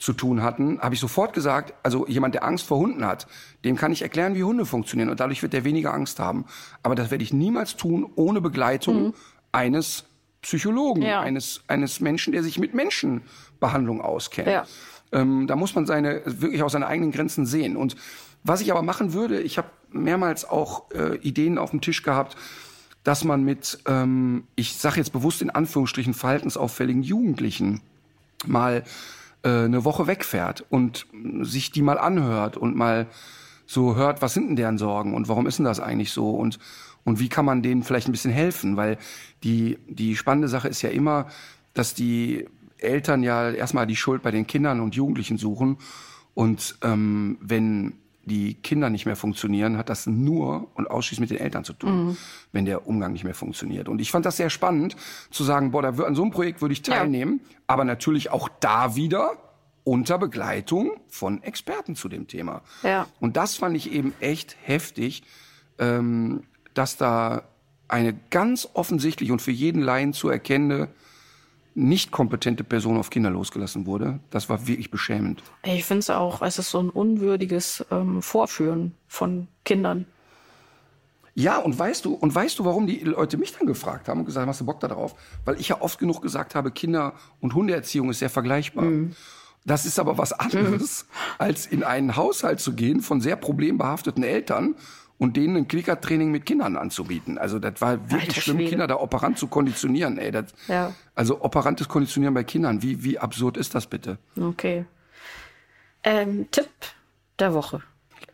zu 0.03 0.11
tun 0.11 0.43
hatten, 0.43 0.81
habe 0.81 0.95
ich 0.95 0.99
sofort 0.99 1.31
gesagt, 1.31 1.73
also 1.81 2.05
jemand, 2.07 2.35
der 2.35 2.43
Angst 2.43 2.67
vor 2.67 2.77
Hunden 2.77 3.05
hat, 3.05 3.25
dem 3.63 3.77
kann 3.77 3.93
ich 3.93 4.01
erklären, 4.01 4.35
wie 4.35 4.43
Hunde 4.43 4.65
funktionieren 4.65 5.09
und 5.09 5.21
dadurch 5.21 5.41
wird 5.41 5.53
er 5.53 5.63
weniger 5.63 5.93
Angst 5.93 6.19
haben. 6.19 6.43
Aber 6.83 6.93
das 6.93 7.09
werde 7.09 7.23
ich 7.23 7.31
niemals 7.31 7.77
tun 7.77 8.05
ohne 8.15 8.41
Begleitung 8.41 9.01
mhm. 9.01 9.13
eines 9.53 10.03
Psychologen, 10.41 11.03
ja. 11.03 11.21
eines, 11.21 11.61
eines 11.69 12.01
Menschen, 12.01 12.33
der 12.33 12.43
sich 12.43 12.59
mit 12.59 12.73
Menschenbehandlung 12.73 14.01
auskennt. 14.01 14.49
Ja. 14.49 14.65
Ähm, 15.13 15.47
da 15.47 15.55
muss 15.55 15.73
man 15.73 15.85
seine, 15.85 16.21
wirklich 16.25 16.63
auch 16.63 16.69
seine 16.69 16.87
eigenen 16.87 17.13
Grenzen 17.13 17.45
sehen. 17.45 17.77
Und 17.77 17.95
was 18.43 18.59
ich 18.59 18.73
aber 18.73 18.81
machen 18.81 19.13
würde, 19.13 19.39
ich 19.39 19.57
habe 19.57 19.69
mehrmals 19.89 20.43
auch 20.43 20.91
äh, 20.91 21.15
Ideen 21.19 21.57
auf 21.57 21.69
dem 21.69 21.79
Tisch 21.79 22.03
gehabt, 22.03 22.35
dass 23.05 23.23
man 23.23 23.45
mit, 23.45 23.79
ähm, 23.85 24.43
ich 24.55 24.75
sage 24.75 24.97
jetzt 24.97 25.13
bewusst 25.13 25.41
in 25.41 25.49
Anführungsstrichen, 25.49 26.13
verhaltensauffälligen 26.13 27.03
Jugendlichen 27.03 27.79
mal 28.45 28.83
äh, 29.43 29.65
eine 29.65 29.85
Woche 29.85 30.07
wegfährt 30.07 30.65
und 30.69 31.05
sich 31.41 31.71
die 31.71 31.81
mal 31.81 31.97
anhört 31.97 32.57
und 32.57 32.75
mal 32.75 33.07
so 33.65 33.95
hört, 33.95 34.21
was 34.21 34.33
sind 34.33 34.47
denn 34.47 34.55
deren 34.55 34.77
Sorgen 34.77 35.13
und 35.13 35.27
warum 35.27 35.47
ist 35.47 35.57
denn 35.57 35.65
das 35.65 35.79
eigentlich 35.79 36.11
so 36.11 36.31
und 36.31 36.59
und 37.05 37.19
wie 37.19 37.27
kann 37.27 37.43
man 37.43 37.61
denen 37.61 37.83
vielleicht 37.83 38.07
ein 38.07 38.13
bisschen 38.13 38.31
helfen, 38.31 38.77
weil 38.77 38.97
die 39.43 39.77
die 39.87 40.15
spannende 40.15 40.47
Sache 40.47 40.67
ist 40.67 40.81
ja 40.81 40.89
immer, 40.89 41.27
dass 41.73 41.93
die 41.93 42.45
Eltern 42.77 43.23
ja 43.23 43.51
erstmal 43.51 43.87
die 43.87 43.95
Schuld 43.95 44.23
bei 44.23 44.31
den 44.31 44.47
Kindern 44.47 44.79
und 44.79 44.95
Jugendlichen 44.95 45.37
suchen 45.37 45.77
und 46.33 46.77
ähm, 46.81 47.37
wenn 47.41 47.93
die 48.25 48.53
Kinder 48.55 48.89
nicht 48.89 49.05
mehr 49.05 49.15
funktionieren, 49.15 49.77
hat 49.77 49.89
das 49.89 50.07
nur 50.07 50.69
und 50.75 50.89
ausschließlich 50.89 51.19
mit 51.19 51.29
den 51.29 51.43
Eltern 51.43 51.63
zu 51.63 51.73
tun, 51.73 52.07
mhm. 52.07 52.17
wenn 52.51 52.65
der 52.65 52.87
Umgang 52.87 53.13
nicht 53.13 53.23
mehr 53.23 53.35
funktioniert. 53.35 53.89
Und 53.89 53.99
ich 53.99 54.11
fand 54.11 54.25
das 54.25 54.37
sehr 54.37 54.49
spannend 54.49 54.95
zu 55.29 55.43
sagen, 55.43 55.71
boah, 55.71 55.81
da, 55.81 55.89
an 55.89 56.15
so 56.15 56.21
einem 56.21 56.31
Projekt 56.31 56.61
würde 56.61 56.73
ich 56.73 56.81
teilnehmen, 56.81 57.41
ja. 57.43 57.57
aber 57.67 57.83
natürlich 57.83 58.31
auch 58.31 58.49
da 58.59 58.95
wieder 58.95 59.37
unter 59.83 60.17
Begleitung 60.17 60.91
von 61.09 61.43
Experten 61.43 61.95
zu 61.95 62.07
dem 62.07 62.27
Thema. 62.27 62.61
Ja. 62.83 63.07
Und 63.19 63.35
das 63.35 63.57
fand 63.57 63.75
ich 63.75 63.91
eben 63.91 64.13
echt 64.21 64.55
heftig, 64.63 65.23
ähm, 65.77 66.43
dass 66.73 66.95
da 66.95 67.43
eine 67.89 68.13
ganz 68.29 68.69
offensichtlich 68.73 69.31
und 69.31 69.41
für 69.41 69.51
jeden 69.51 69.81
Laien 69.81 70.13
zu 70.13 70.29
erkennende 70.29 70.89
nicht 71.75 72.11
kompetente 72.11 72.63
Person 72.63 72.97
auf 72.97 73.09
Kinder 73.09 73.29
losgelassen 73.29 73.85
wurde. 73.85 74.19
Das 74.29 74.49
war 74.49 74.67
wirklich 74.67 74.91
beschämend. 74.91 75.43
Ich 75.63 75.85
finde 75.85 75.99
es 75.99 76.09
auch, 76.09 76.41
es 76.41 76.59
ist 76.59 76.69
so 76.69 76.79
ein 76.79 76.89
unwürdiges 76.89 77.85
ähm, 77.91 78.21
Vorführen 78.21 78.93
von 79.07 79.47
Kindern. 79.65 80.05
Ja, 81.35 81.57
und 81.57 81.77
weißt 81.77 82.05
du, 82.05 82.13
und 82.13 82.33
weißt 82.33 82.59
du, 82.59 82.65
warum 82.65 82.85
die 82.85 82.99
Leute 82.99 83.37
mich 83.37 83.53
dann 83.53 83.65
gefragt 83.65 84.07
haben 84.07 84.19
und 84.19 84.25
gesagt 84.25 84.43
haben, 84.43 84.49
hast 84.49 84.61
du 84.61 84.65
Bock 84.65 84.79
da 84.81 84.87
drauf? 84.87 85.15
Weil 85.45 85.59
ich 85.59 85.69
ja 85.69 85.81
oft 85.81 85.97
genug 85.97 86.21
gesagt 86.21 86.53
habe, 86.53 86.69
Kinder- 86.69 87.13
und 87.41 87.55
Hundeerziehung 87.55 88.11
ist 88.11 88.19
sehr 88.19 88.29
vergleichbar. 88.29 88.85
Mhm. 88.85 89.15
Das 89.65 89.85
ist 89.85 89.97
aber 89.97 90.17
was 90.17 90.33
anderes, 90.33 91.05
mhm. 91.05 91.35
als 91.39 91.65
in 91.65 91.83
einen 91.83 92.15
Haushalt 92.15 92.59
zu 92.59 92.73
gehen 92.73 93.01
von 93.01 93.21
sehr 93.21 93.35
problembehafteten 93.35 94.23
Eltern 94.23 94.75
und 95.17 95.37
denen 95.37 95.55
ein 95.55 95.67
Klickertraining 95.67 96.31
mit 96.31 96.45
Kindern 96.45 96.75
anzubieten. 96.75 97.37
Also 97.37 97.59
das 97.59 97.79
war 97.81 97.99
wirklich 98.11 98.29
Alter 98.29 98.41
schlimm, 98.41 98.57
Schwede. 98.57 98.69
Kinder 98.69 98.87
da 98.87 98.95
operant 98.95 99.37
zu 99.37 99.47
konditionieren. 99.47 100.17
Ey, 100.17 100.31
das, 100.31 100.53
ja. 100.67 100.93
Also 101.15 101.41
operantes 101.41 101.87
Konditionieren 101.87 102.33
bei 102.33 102.43
Kindern, 102.43 102.81
wie, 102.81 103.03
wie 103.03 103.19
absurd 103.19 103.57
ist 103.57 103.75
das 103.75 103.87
bitte? 103.87 104.17
Okay. 104.39 104.85
Ähm, 106.03 106.47
Tipp 106.51 106.69
der 107.39 107.53
Woche. 107.53 107.81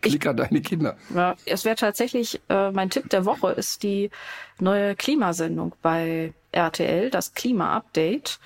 Klicker 0.02 0.32
ich, 0.32 0.38
deine 0.38 0.62
Kinder. 0.62 0.98
Ja, 1.14 1.36
es 1.46 1.66
wäre 1.66 1.76
tatsächlich, 1.76 2.42
äh, 2.50 2.72
mein 2.72 2.90
Tipp 2.90 3.10
der 3.10 3.26
Woche 3.26 3.52
ist 3.52 3.84
die 3.84 4.10
neue 4.60 4.96
Klimasendung 4.96 5.76
bei 5.82 6.34
RTL, 6.52 7.10
das 7.10 7.34
Klima-Update. 7.34 8.40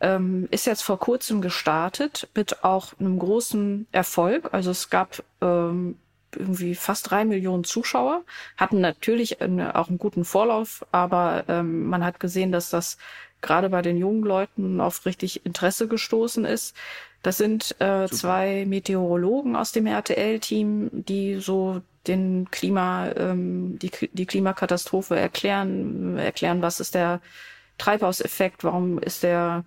Ähm, 0.00 0.46
ist 0.52 0.66
jetzt 0.66 0.82
vor 0.82 0.98
kurzem 0.98 1.40
gestartet 1.40 2.28
mit 2.34 2.62
auch 2.62 2.92
einem 3.00 3.18
großen 3.18 3.88
Erfolg. 3.90 4.50
Also 4.52 4.70
es 4.70 4.90
gab 4.90 5.24
ähm, 5.40 5.96
irgendwie 6.36 6.74
fast 6.74 7.10
drei 7.10 7.24
Millionen 7.24 7.64
Zuschauer, 7.64 8.22
hatten 8.56 8.80
natürlich 8.80 9.40
auch 9.40 9.88
einen 9.88 9.98
guten 9.98 10.24
Vorlauf, 10.24 10.84
aber 10.92 11.44
ähm, 11.48 11.86
man 11.86 12.04
hat 12.04 12.20
gesehen, 12.20 12.52
dass 12.52 12.70
das 12.70 12.98
gerade 13.40 13.68
bei 13.68 13.82
den 13.82 13.96
jungen 13.96 14.22
Leuten 14.22 14.80
auf 14.80 15.06
richtig 15.06 15.44
Interesse 15.46 15.88
gestoßen 15.88 16.44
ist. 16.44 16.76
Das 17.22 17.36
sind 17.36 17.76
äh, 17.80 18.06
zwei 18.08 18.64
Meteorologen 18.66 19.56
aus 19.56 19.72
dem 19.72 19.86
RTL-Team, 19.86 20.90
die 20.92 21.36
so 21.36 21.82
den 22.06 22.48
Klima, 22.50 23.10
ähm, 23.16 23.78
die, 23.78 23.90
die 24.12 24.26
Klimakatastrophe 24.26 25.16
erklären, 25.16 26.16
erklären, 26.16 26.62
was 26.62 26.80
ist 26.80 26.94
der 26.94 27.20
Treibhauseffekt, 27.76 28.64
warum 28.64 28.98
ist 28.98 29.22
der 29.22 29.64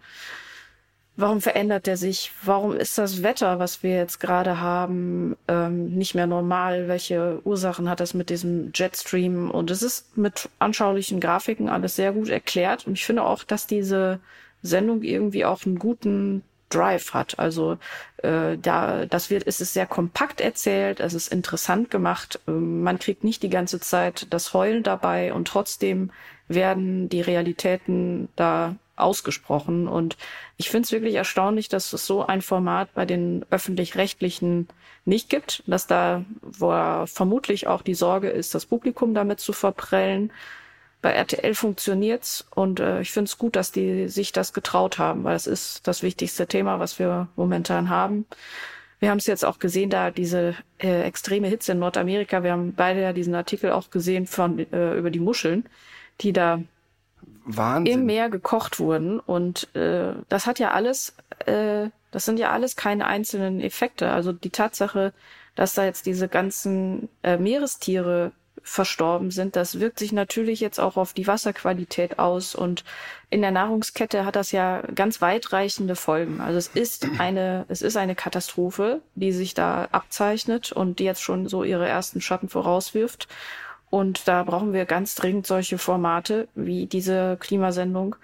Warum 1.18 1.41
verändert 1.41 1.88
er 1.88 1.97
sich? 1.97 2.32
Warum 2.43 2.76
ist 2.76 2.97
das 2.97 3.22
Wetter, 3.22 3.59
was 3.59 3.84
wir 3.84 3.95
jetzt 3.95 4.20
gerade 4.20 4.59
haben, 4.59 5.36
ähm, 5.47 5.89
nicht 5.95 6.16
mehr 6.16 6.26
normal? 6.26 6.88
Welche 6.88 7.41
Ursachen 7.43 7.89
hat 7.89 7.99
das 7.99 8.14
mit 8.14 8.30
diesem 8.30 8.72
Jetstream? 8.74 9.51
Und 9.51 9.70
es 9.72 9.84
ist 9.84 10.18
mit 10.18 10.49
anschaulichen 10.59 11.20
Grafiken 11.20 11.70
alles 11.70 11.95
sehr 11.95 12.14
gut 12.14 12.30
erklärt. 12.30 12.88
Und 12.88 12.93
ich 12.93 13.05
finde 13.05 13.24
auch, 13.24 13.43
dass 13.43 13.68
diese 13.68 14.20
Sendung 14.64 15.03
irgendwie 15.03 15.45
auch 15.45 15.66
einen 15.66 15.80
guten 15.80 16.43
Drive 16.72 17.14
hat. 17.14 17.38
Also 17.38 17.78
äh, 18.18 18.57
da, 18.57 19.05
das 19.05 19.30
wird, 19.30 19.45
es 19.45 19.62
ist 19.62 19.74
sehr 19.74 19.86
kompakt 19.86 20.41
erzählt, 20.41 20.99
es 20.99 21.14
ist 21.14 21.32
interessant 21.32 21.91
gemacht. 21.91 22.39
Ähm, 22.47 22.82
man 22.82 22.99
kriegt 22.99 23.24
nicht 23.24 23.43
die 23.43 23.49
ganze 23.49 23.80
Zeit 23.80 24.28
das 24.32 24.53
Heulen 24.53 24.84
dabei 24.84 25.34
und 25.34 25.47
trotzdem 25.47 26.12
werden 26.47 27.09
die 27.09 27.22
Realitäten 27.22 28.30
da 28.36 28.76
ausgesprochen. 29.02 29.88
Und 29.88 30.18
ich 30.58 30.70
finde 30.70 30.86
es 30.86 30.91
wirklich 30.91 31.16
erstaunlich, 31.16 31.70
dass 31.70 31.93
es 31.93 32.06
so 32.06 32.26
ein 32.26 32.41
Format 32.41 32.93
bei 32.93 33.06
den 33.06 33.45
öffentlich-rechtlichen 33.49 34.68
nicht 35.06 35.30
gibt, 35.30 35.64
dass 35.66 35.88
da, 35.88 36.24
wo 36.41 36.70
vermutlich 37.08 37.68
auch 37.68 37.82
die 37.82 37.95
Sorge 37.95 38.30
ist, 38.30 38.54
das 38.54 38.66
Publikum 38.66 39.14
damit 39.14 39.39
zu 39.39 39.54
verprellen. 39.54 40.32
Bei 41.02 41.12
RTL 41.14 41.56
funktioniert's 41.56 42.45
und 42.54 42.80
äh, 42.80 43.02
ich 43.02 43.10
finde 43.10 43.28
es 43.28 43.39
gut, 43.39 43.56
dass 43.56 43.72
die 43.72 44.08
sich 44.08 44.34
das 44.34 44.54
getraut 44.54 44.99
haben, 44.99 45.24
weil 45.24 45.36
es 45.36 45.47
ist 45.47 45.88
das 45.88 46.04
wichtigste 46.04 46.45
Thema, 46.45 46.80
was 46.80 46.99
wir 46.99 47.28
momentan 47.36 47.89
haben. 47.89 48.28
Wir 48.99 49.10
haben 49.10 49.18
es 49.18 49.26
jetzt 49.26 49.43
auch 49.43 49.58
gesehen, 49.58 49.89
da 49.89 50.12
diese 50.12 50.54
äh, 50.78 51.02
extreme 51.02 51.47
Hitze 51.47 51.72
in 51.72 51.80
Nordamerika. 51.80 52.43
Wir 52.43 52.52
haben 52.52 52.76
beide 52.76 53.02
ja 53.02 53.14
diesen 53.14 53.34
Artikel 53.34 53.72
auch 53.72 53.89
gesehen 53.89 54.28
von 54.28 54.60
äh, 54.60 54.93
über 54.93 55.10
die 55.10 55.20
Muscheln, 55.20 55.66
die 56.22 56.34
da 56.34 56.62
Wahnsinn. 57.45 57.99
im 57.99 58.05
Meer 58.05 58.30
gekocht 58.30 58.80
wurden. 58.80 59.19
Und 59.19 59.74
äh, 59.76 60.13
das 60.30 60.45
hat 60.45 60.59
ja 60.59 60.72
alles, 60.72 61.15
äh, 61.45 61.89
das 62.11 62.26
sind 62.26 62.39
ja 62.39 62.51
alles 62.51 62.76
keine 62.76 63.05
einzelnen 63.07 63.59
Effekte. 63.61 64.11
Also 64.11 64.32
die 64.32 64.49
Tatsache, 64.49 65.13
dass 65.55 65.74
da 65.74 65.86
jetzt 65.86 66.05
diese 66.05 66.28
ganzen 66.28 67.09
äh, 67.24 67.38
Meerestiere 67.38 68.32
verstorben 68.63 69.32
sind, 69.32 69.55
das 69.55 69.80
wirkt 69.80 69.97
sich 69.97 70.11
natürlich 70.11 70.59
jetzt 70.59 70.80
auch 70.80 70.95
auf 70.95 71.13
die 71.13 71.26
Wasserqualität 71.26 72.19
aus 72.19 72.53
und 72.53 72.84
in 73.32 73.41
der 73.41 73.49
Nahrungskette 73.49 74.24
hat 74.24 74.36
das 74.36 74.51
ja 74.51 74.82
ganz 74.93 75.19
weitreichende 75.19 75.95
Folgen. 75.95 76.41
Also 76.41 76.57
es 76.57 76.67
ist 76.67 77.07
eine, 77.17 77.65
es 77.69 77.82
ist 77.82 77.97
eine 77.97 78.13
Katastrophe, 78.13 79.01
die 79.15 79.32
sich 79.32 79.53
da 79.53 79.88
abzeichnet 79.91 80.72
und 80.72 80.99
die 80.99 81.05
jetzt 81.05 81.24
schon 81.24 81.47
so 81.47 81.63
ihre 81.63 81.88
ersten 81.88 82.22
Schatten 82.22 82.49
vorauswirft. 82.49 83.28
Und 83.92 84.28
da 84.28 84.42
brauchen 84.44 84.74
wir 84.74 84.86
ganz 84.86 85.16
dringend 85.16 85.46
solche 85.46 85.78
Formate 85.78 86.48
wie 86.56 86.88
diese 86.88 87.38
Klimasendung, 87.39 88.16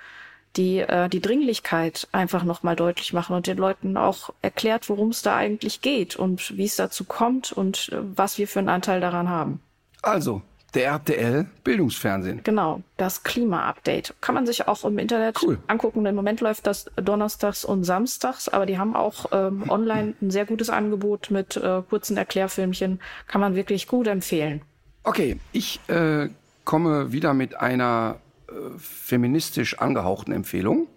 die 0.55 0.80
äh, 0.80 1.09
die 1.09 1.20
Dringlichkeit 1.20 2.07
einfach 2.13 2.43
nochmal 2.45 2.78
deutlich 2.78 3.13
machen 3.13 3.36
und 3.36 3.47
den 3.47 3.57
Leuten 3.57 3.97
auch 3.97 4.32
erklärt, 4.41 4.89
worum 4.89 5.09
es 5.09 5.22
da 5.22 5.36
eigentlich 5.36 5.82
geht 5.82 6.15
und 6.15 6.57
wie 6.57 6.65
es 6.65 6.78
dazu 6.78 7.03
kommt 7.03 7.51
und 7.51 7.89
äh, 7.91 7.97
was 8.15 8.38
wir 8.38 8.47
für 8.47 8.59
einen 8.59 8.70
Anteil 8.70 9.01
daran 9.01 9.28
haben. 9.28 9.59
Also, 10.01 10.41
der 10.74 10.86
RTL 10.91 11.47
Bildungsfernsehen. 11.65 12.41
Genau, 12.43 12.82
das 12.95 13.24
Klima-Update. 13.24 14.15
Kann 14.22 14.36
man 14.36 14.45
sich 14.45 14.70
auch 14.70 14.86
im 14.86 14.97
Internet 14.99 15.38
cool. 15.43 15.59
angucken. 15.68 16.05
Im 16.05 16.15
Moment 16.15 16.39
läuft 16.39 16.65
das 16.65 16.86
donnerstags 16.95 17.65
und 17.65 17.84
samstags, 17.84 18.47
aber 18.47 18.65
die 18.65 18.78
haben 18.78 18.95
auch 18.95 19.26
ähm, 19.34 19.70
online 19.70 20.13
ein 20.22 20.32
sehr 20.32 20.45
gutes 20.45 20.70
Angebot 20.70 21.30
mit 21.30 21.57
äh, 21.57 21.82
kurzen 21.89 22.15
Erklärfilmchen. 22.15 23.01
Kann 23.28 23.41
man 23.41 23.55
wirklich 23.55 23.88
gut 23.88 24.07
empfehlen. 24.07 24.61
Okay, 25.08 25.39
ich 25.53 25.80
äh, 25.88 26.28
komme 26.66 27.14
wieder 27.14 27.34
mit 27.34 27.55
einer 27.55 28.18
äh, 28.49 28.51
feministisch 28.78 29.80
angehauchten 29.80 30.34
Empfehlung. 30.34 30.88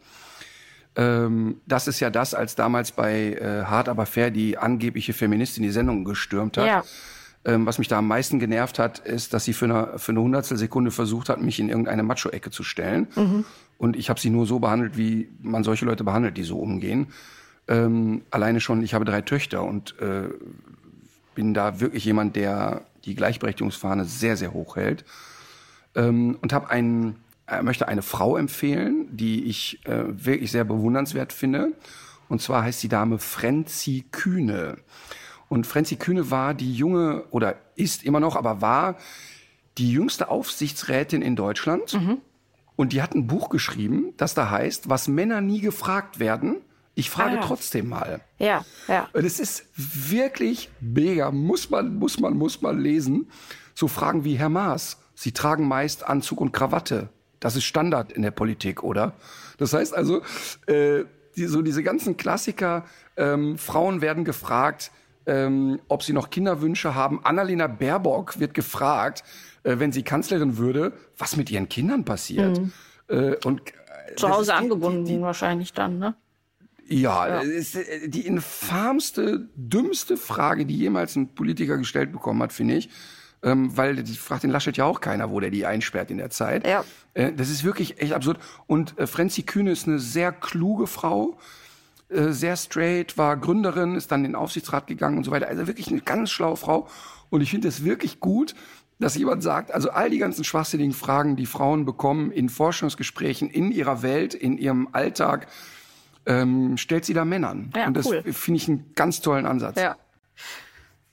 Ähm, 0.96 1.60
das 1.66 1.86
ist 1.86 2.00
ja 2.00 2.10
das, 2.10 2.34
als 2.34 2.56
damals 2.56 2.90
bei 2.90 3.34
äh, 3.34 3.66
Hart 3.66 3.88
aber 3.88 4.06
fair 4.06 4.32
die 4.32 4.58
angebliche 4.58 5.12
Feministin 5.12 5.62
die 5.62 5.70
Sendung 5.70 6.04
gestürmt 6.04 6.56
hat. 6.56 6.66
Ja. 6.66 6.82
Ähm, 7.44 7.66
was 7.66 7.78
mich 7.78 7.86
da 7.86 7.98
am 7.98 8.08
meisten 8.08 8.40
genervt 8.40 8.80
hat, 8.80 8.98
ist, 8.98 9.32
dass 9.32 9.44
sie 9.44 9.52
für 9.52 9.66
eine, 9.66 9.96
für 10.00 10.10
eine 10.10 10.22
Hundertstelsekunde 10.22 10.90
versucht 10.90 11.28
hat, 11.28 11.40
mich 11.40 11.60
in 11.60 11.68
irgendeine 11.68 12.02
Macho-Ecke 12.02 12.50
zu 12.50 12.64
stellen. 12.64 13.06
Mhm. 13.14 13.44
Und 13.78 13.94
ich 13.94 14.10
habe 14.10 14.18
sie 14.18 14.30
nur 14.30 14.44
so 14.44 14.58
behandelt, 14.58 14.98
wie 14.98 15.28
man 15.40 15.62
solche 15.62 15.84
Leute 15.84 16.02
behandelt, 16.02 16.36
die 16.36 16.42
so 16.42 16.58
umgehen. 16.58 17.12
Ähm, 17.68 18.22
alleine 18.32 18.58
schon, 18.58 18.82
ich 18.82 18.92
habe 18.92 19.04
drei 19.04 19.20
Töchter 19.20 19.62
und 19.62 19.94
äh, 20.00 20.24
bin 21.36 21.54
da 21.54 21.78
wirklich 21.78 22.04
jemand, 22.04 22.34
der 22.34 22.82
die 23.04 23.14
Gleichberechtigungsfahne 23.14 24.04
sehr, 24.04 24.36
sehr 24.36 24.52
hoch 24.52 24.76
hält. 24.76 25.04
Ähm, 25.94 26.38
und 26.40 26.52
habe 26.52 26.70
einen, 26.70 27.16
äh, 27.46 27.62
möchte 27.62 27.88
eine 27.88 28.02
Frau 28.02 28.36
empfehlen, 28.36 29.08
die 29.10 29.44
ich 29.44 29.84
äh, 29.86 30.04
wirklich 30.06 30.50
sehr 30.52 30.64
bewundernswert 30.64 31.32
finde 31.32 31.72
Und 32.28 32.40
zwar 32.40 32.62
heißt 32.62 32.82
die 32.82 32.88
Dame 32.88 33.18
Frenzi 33.18 34.04
Kühne. 34.12 34.78
Und 35.48 35.66
Frenzi 35.66 35.96
Kühne 35.96 36.30
war 36.30 36.54
die 36.54 36.72
junge, 36.72 37.24
oder 37.30 37.56
ist 37.74 38.04
immer 38.04 38.20
noch, 38.20 38.36
aber 38.36 38.60
war 38.60 38.96
die 39.78 39.90
jüngste 39.90 40.28
Aufsichtsrätin 40.28 41.22
in 41.22 41.34
Deutschland. 41.34 41.94
Mhm. 41.94 42.18
Und 42.76 42.92
die 42.92 43.02
hat 43.02 43.14
ein 43.14 43.26
Buch 43.26 43.50
geschrieben, 43.50 44.14
das 44.16 44.34
da 44.34 44.48
heißt, 44.48 44.88
was 44.88 45.08
Männer 45.08 45.40
nie 45.40 45.60
gefragt 45.60 46.20
werden. 46.20 46.62
Ich 46.94 47.10
frage 47.10 47.38
ah, 47.38 47.44
trotzdem 47.44 47.88
mal. 47.88 48.20
Ja, 48.38 48.64
ja. 48.88 49.08
Und 49.12 49.24
es 49.24 49.40
ist 49.40 49.64
wirklich 49.74 50.70
mega. 50.80 51.30
Muss 51.30 51.70
man, 51.70 51.96
muss 51.96 52.20
man, 52.20 52.36
muss 52.36 52.62
man 52.62 52.80
lesen. 52.80 53.30
So 53.74 53.88
Fragen 53.88 54.24
wie 54.24 54.34
Herr 54.34 54.48
Maas. 54.48 54.98
Sie 55.14 55.32
tragen 55.32 55.68
meist 55.68 56.04
Anzug 56.04 56.40
und 56.40 56.52
Krawatte. 56.52 57.10
Das 57.38 57.56
ist 57.56 57.64
Standard 57.64 58.12
in 58.12 58.22
der 58.22 58.30
Politik, 58.30 58.82
oder? 58.82 59.14
Das 59.58 59.72
heißt 59.72 59.94
also, 59.94 60.22
äh, 60.66 61.04
die, 61.36 61.46
so 61.46 61.62
diese 61.62 61.82
ganzen 61.82 62.16
Klassiker, 62.16 62.84
ähm, 63.16 63.56
Frauen 63.58 64.00
werden 64.00 64.24
gefragt, 64.24 64.90
ähm, 65.26 65.80
ob 65.88 66.02
sie 66.02 66.12
noch 66.12 66.30
Kinderwünsche 66.30 66.94
haben. 66.94 67.24
Annalena 67.24 67.66
Baerbock 67.66 68.40
wird 68.40 68.54
gefragt, 68.54 69.24
äh, 69.62 69.78
wenn 69.78 69.92
sie 69.92 70.02
Kanzlerin 70.02 70.56
würde, 70.56 70.92
was 71.16 71.36
mit 71.36 71.50
ihren 71.50 71.68
Kindern 71.68 72.04
passiert. 72.04 72.58
Mhm. 72.58 72.72
Äh, 73.08 73.36
und 73.44 73.60
äh, 73.60 74.14
zu 74.16 74.28
Hause 74.28 74.54
angebunden 74.54 75.04
die, 75.04 75.16
die, 75.16 75.22
wahrscheinlich 75.22 75.72
dann, 75.72 75.98
ne? 75.98 76.14
Ja, 76.90 77.28
ja. 77.28 77.40
ist 77.40 77.76
äh, 77.76 78.08
die 78.08 78.26
infamste, 78.26 79.48
dümmste 79.54 80.16
Frage, 80.16 80.66
die 80.66 80.76
jemals 80.76 81.14
ein 81.14 81.34
Politiker 81.34 81.78
gestellt 81.78 82.12
bekommen 82.12 82.42
hat, 82.42 82.52
finde 82.52 82.74
ich. 82.74 82.90
Ähm, 83.42 83.74
weil 83.74 84.02
die 84.02 84.16
fragt 84.16 84.42
den 84.42 84.50
Laschet 84.50 84.76
ja 84.76 84.84
auch 84.84 85.00
keiner, 85.00 85.30
wo 85.30 85.40
der 85.40 85.50
die 85.50 85.64
einsperrt 85.64 86.10
in 86.10 86.18
der 86.18 86.30
Zeit. 86.30 86.66
Ja. 86.66 86.84
Äh, 87.14 87.32
das 87.32 87.48
ist 87.48 87.64
wirklich 87.64 88.02
echt 88.02 88.12
absurd. 88.12 88.38
Und 88.66 88.98
äh, 88.98 89.06
Frenzi 89.06 89.44
Kühne 89.44 89.70
ist 89.70 89.86
eine 89.86 89.98
sehr 89.98 90.32
kluge 90.32 90.86
Frau, 90.86 91.38
äh, 92.10 92.32
sehr 92.32 92.56
straight, 92.56 93.16
war 93.16 93.36
Gründerin, 93.36 93.94
ist 93.94 94.10
dann 94.10 94.24
in 94.24 94.32
den 94.32 94.34
Aufsichtsrat 94.34 94.88
gegangen 94.88 95.16
und 95.16 95.24
so 95.24 95.30
weiter. 95.30 95.48
Also 95.48 95.68
wirklich 95.68 95.88
eine 95.88 96.00
ganz 96.00 96.30
schlaue 96.30 96.56
Frau. 96.56 96.88
Und 97.30 97.40
ich 97.40 97.50
finde 97.50 97.68
es 97.68 97.84
wirklich 97.84 98.18
gut, 98.18 98.54
dass 98.98 99.14
jemand 99.14 99.42
sagt, 99.42 99.72
also 99.72 99.90
all 99.90 100.10
die 100.10 100.18
ganzen 100.18 100.44
schwachsinnigen 100.44 100.92
Fragen, 100.92 101.36
die 101.36 101.46
Frauen 101.46 101.84
bekommen 101.84 102.32
in 102.32 102.48
Forschungsgesprächen, 102.48 103.48
in 103.48 103.70
ihrer 103.70 104.02
Welt, 104.02 104.34
in 104.34 104.58
ihrem 104.58 104.88
Alltag, 104.92 105.46
ähm, 106.26 106.76
stellt 106.76 107.04
sie 107.04 107.14
da 107.14 107.24
Männern. 107.24 107.72
Ja, 107.74 107.86
und 107.86 107.96
das 107.96 108.06
cool. 108.06 108.22
finde 108.32 108.56
ich 108.58 108.68
einen 108.68 108.92
ganz 108.94 109.20
tollen 109.20 109.46
Ansatz. 109.46 109.80
Ja. 109.80 109.96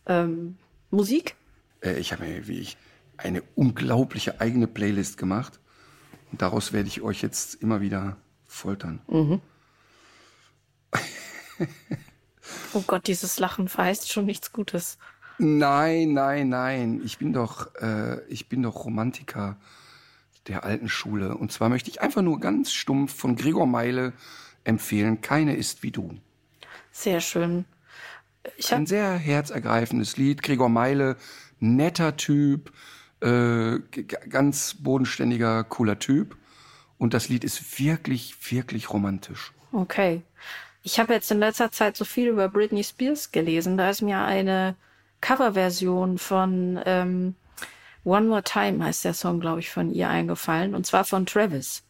Ähm, 0.06 0.58
Musik? 0.90 1.36
Äh, 1.82 2.00
ich 2.00 2.12
habe 2.12 2.26
mir 2.26 2.48
wie 2.48 2.60
ich 2.60 2.78
eine 3.18 3.42
unglaubliche 3.56 4.40
eigene 4.42 4.68
Playlist 4.68 5.18
gemacht. 5.18 5.60
Und 6.32 6.42
daraus 6.42 6.74
werde 6.74 6.88
ich 6.88 7.02
euch 7.02 7.22
jetzt 7.22 7.56
immer 7.56 7.82
wieder 7.82 8.18
foltern. 8.46 9.02
Mhm. 9.08 9.42
oh 12.74 12.84
Gott, 12.86 13.08
dieses 13.08 13.40
Lachen 13.40 13.68
verheißt 13.68 14.12
schon 14.12 14.26
nichts 14.26 14.52
Gutes. 14.52 14.98
Nein, 15.40 16.14
nein, 16.14 16.50
nein. 16.50 17.02
Ich 17.04 17.18
bin 17.18 17.34
doch, 17.34 17.74
äh, 17.76 18.24
ich 18.28 18.50
bin 18.50 18.64
doch 18.64 18.86
Romantiker 18.86 19.58
der 20.48 20.64
alten 20.64 20.90
Schule. 20.90 21.36
Und 21.36 21.52
zwar 21.52 21.70
möchte 21.70 21.90
ich 21.90 22.02
einfach 22.02 22.22
nur 22.22 22.40
ganz 22.40 22.72
stumpf 22.72 23.14
von 23.14 23.36
Gregor 23.36 23.68
Meile 23.68 24.14
empfehlen. 24.68 25.22
Keine 25.22 25.56
ist 25.56 25.84
wie 25.84 25.92
du. 25.92 26.18
Sehr 26.92 27.22
schön. 27.22 27.66
Ich 28.58 28.74
Ein 28.74 28.86
sehr 28.86 29.14
herzergreifendes 29.14 30.18
Lied. 30.18 30.42
Gregor 30.42 30.70
Meile, 30.70 31.18
netter 31.60 32.18
Typ, 32.18 32.72
äh, 33.22 33.80
ganz 34.30 34.76
bodenständiger, 34.80 35.64
cooler 35.64 36.00
Typ. 36.00 36.38
Und 36.98 37.14
das 37.14 37.30
Lied 37.30 37.44
ist 37.44 37.80
wirklich, 37.80 38.36
wirklich 38.52 38.92
romantisch. 38.92 39.54
Okay. 39.72 40.22
Ich 40.84 41.00
habe 41.00 41.14
jetzt 41.14 41.32
in 41.32 41.40
letzter 41.40 41.72
Zeit 41.72 41.98
so 41.98 42.06
viel 42.06 42.30
über 42.30 42.48
Britney 42.50 42.84
Spears 42.84 43.32
gelesen. 43.32 43.78
Da 43.78 43.90
ist 43.90 44.02
mir 44.02 44.20
eine 44.20 44.76
Coverversion 45.22 46.18
von 46.18 46.80
ähm, 46.86 47.36
One 48.04 48.28
More 48.28 48.44
Time 48.44 48.84
heißt 48.84 49.04
der 49.04 49.14
Song, 49.14 49.42
glaube 49.42 49.60
ich, 49.60 49.70
von 49.70 49.92
ihr 49.92 50.10
eingefallen. 50.10 50.74
Und 50.74 50.86
zwar 50.86 51.04
von 51.04 51.26
Travis. 51.26 51.84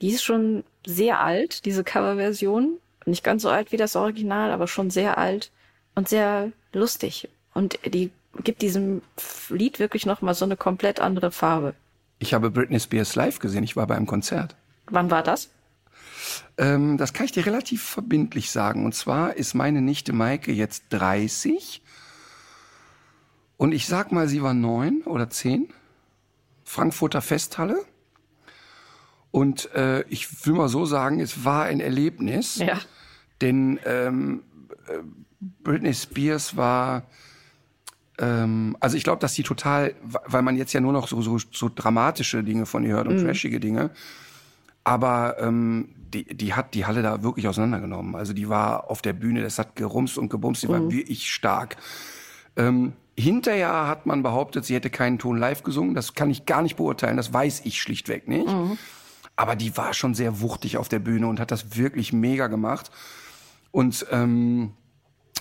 Die 0.00 0.10
ist 0.10 0.22
schon 0.22 0.62
sehr 0.86 1.20
alt, 1.20 1.66
diese 1.66 1.84
Coverversion. 1.84 2.78
Nicht 3.04 3.22
ganz 3.22 3.42
so 3.42 3.50
alt 3.50 3.70
wie 3.70 3.76
das 3.76 3.94
Original, 3.94 4.50
aber 4.50 4.66
schon 4.66 4.90
sehr 4.90 5.18
alt 5.18 5.52
und 5.94 6.08
sehr 6.08 6.52
lustig. 6.72 7.28
Und 7.52 7.78
die 7.84 8.10
gibt 8.42 8.62
diesem 8.62 9.02
Lied 9.48 9.78
wirklich 9.78 10.06
nochmal 10.06 10.34
so 10.34 10.44
eine 10.44 10.56
komplett 10.56 11.00
andere 11.00 11.30
Farbe. 11.30 11.74
Ich 12.18 12.32
habe 12.32 12.50
Britney 12.50 12.80
Spears 12.80 13.14
live 13.14 13.38
gesehen. 13.38 13.62
Ich 13.64 13.76
war 13.76 13.86
bei 13.86 13.96
einem 13.96 14.06
Konzert. 14.06 14.56
Wann 14.86 15.10
war 15.10 15.22
das? 15.22 15.50
Ähm, 16.58 16.96
das 16.96 17.12
kann 17.12 17.26
ich 17.26 17.32
dir 17.32 17.46
relativ 17.46 17.82
verbindlich 17.82 18.50
sagen. 18.50 18.84
Und 18.84 18.94
zwar 18.94 19.36
ist 19.36 19.54
meine 19.54 19.82
Nichte 19.82 20.12
Maike 20.12 20.52
jetzt 20.52 20.84
30 20.90 21.82
und 23.56 23.72
ich 23.72 23.86
sag 23.86 24.12
mal, 24.12 24.28
sie 24.28 24.42
war 24.42 24.54
neun 24.54 25.02
oder 25.04 25.30
zehn. 25.30 25.68
Frankfurter 26.64 27.22
Festhalle. 27.22 27.84
Und 29.36 29.70
äh, 29.74 30.00
ich 30.08 30.46
will 30.46 30.54
mal 30.54 30.70
so 30.70 30.86
sagen, 30.86 31.20
es 31.20 31.44
war 31.44 31.64
ein 31.64 31.80
Erlebnis. 31.80 32.56
Ja. 32.56 32.80
Denn 33.42 33.78
ähm, 33.84 34.44
äh, 34.88 35.00
Britney 35.62 35.92
Spears 35.92 36.56
war, 36.56 37.02
ähm, 38.16 38.78
also 38.80 38.96
ich 38.96 39.04
glaube, 39.04 39.20
dass 39.20 39.34
sie 39.34 39.42
total, 39.42 39.94
weil 40.24 40.40
man 40.40 40.56
jetzt 40.56 40.72
ja 40.72 40.80
nur 40.80 40.94
noch 40.94 41.06
so, 41.06 41.20
so, 41.20 41.36
so 41.52 41.70
dramatische 41.74 42.42
Dinge 42.42 42.64
von 42.64 42.82
ihr 42.82 42.94
hört 42.94 43.08
und 43.08 43.16
mhm. 43.20 43.26
trashige 43.26 43.60
Dinge, 43.60 43.90
aber 44.84 45.36
ähm, 45.38 45.90
die, 46.14 46.24
die 46.24 46.54
hat 46.54 46.72
die 46.72 46.86
Halle 46.86 47.02
da 47.02 47.22
wirklich 47.22 47.46
auseinandergenommen. 47.46 48.14
Also 48.14 48.32
die 48.32 48.48
war 48.48 48.90
auf 48.90 49.02
der 49.02 49.12
Bühne, 49.12 49.42
das 49.42 49.58
hat 49.58 49.76
gerumst 49.76 50.16
und 50.16 50.30
gebumst, 50.30 50.62
die 50.62 50.68
mhm. 50.68 50.72
war 50.72 50.90
wirklich 50.90 51.30
stark. 51.30 51.76
Ähm, 52.56 52.94
Hinterher 53.18 53.86
hat 53.86 54.06
man 54.06 54.22
behauptet, 54.22 54.64
sie 54.64 54.74
hätte 54.74 54.88
keinen 54.90 55.18
Ton 55.18 55.36
live 55.36 55.62
gesungen. 55.62 55.94
Das 55.94 56.14
kann 56.14 56.30
ich 56.30 56.44
gar 56.46 56.62
nicht 56.62 56.76
beurteilen. 56.76 57.16
Das 57.18 57.32
weiß 57.32 57.62
ich 57.64 57.80
schlichtweg 57.82 58.28
nicht. 58.28 58.48
Mhm. 58.48 58.78
Aber 59.36 59.54
die 59.54 59.76
war 59.76 59.92
schon 59.92 60.14
sehr 60.14 60.40
wuchtig 60.40 60.78
auf 60.78 60.88
der 60.88 60.98
Bühne 60.98 61.26
und 61.26 61.38
hat 61.38 61.50
das 61.50 61.76
wirklich 61.76 62.12
mega 62.12 62.46
gemacht. 62.46 62.90
Und 63.70 64.06
ähm, 64.10 64.72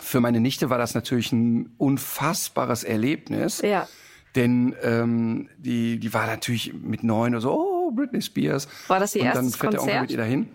für 0.01 0.19
meine 0.19 0.41
Nichte 0.41 0.69
war 0.69 0.77
das 0.77 0.93
natürlich 0.93 1.31
ein 1.31 1.73
unfassbares 1.77 2.83
Erlebnis. 2.83 3.61
Ja. 3.61 3.87
Denn 4.35 4.75
ähm, 4.83 5.49
die, 5.57 5.97
die 5.97 6.13
war 6.13 6.27
natürlich 6.27 6.73
mit 6.73 7.03
neun 7.03 7.33
oder 7.33 7.41
so, 7.41 7.53
oh, 7.53 7.91
Britney 7.91 8.21
Spears. 8.21 8.67
War 8.87 8.99
das 8.99 9.15
ihr 9.15 9.21
und 9.21 9.27
erstes 9.27 9.51
dann 9.53 9.59
fährt 9.59 9.77
Konzert? 9.77 9.87
der 9.87 9.93
Onkel 9.93 10.01
mit 10.01 10.11
ihr 10.11 10.17
dahin. 10.17 10.49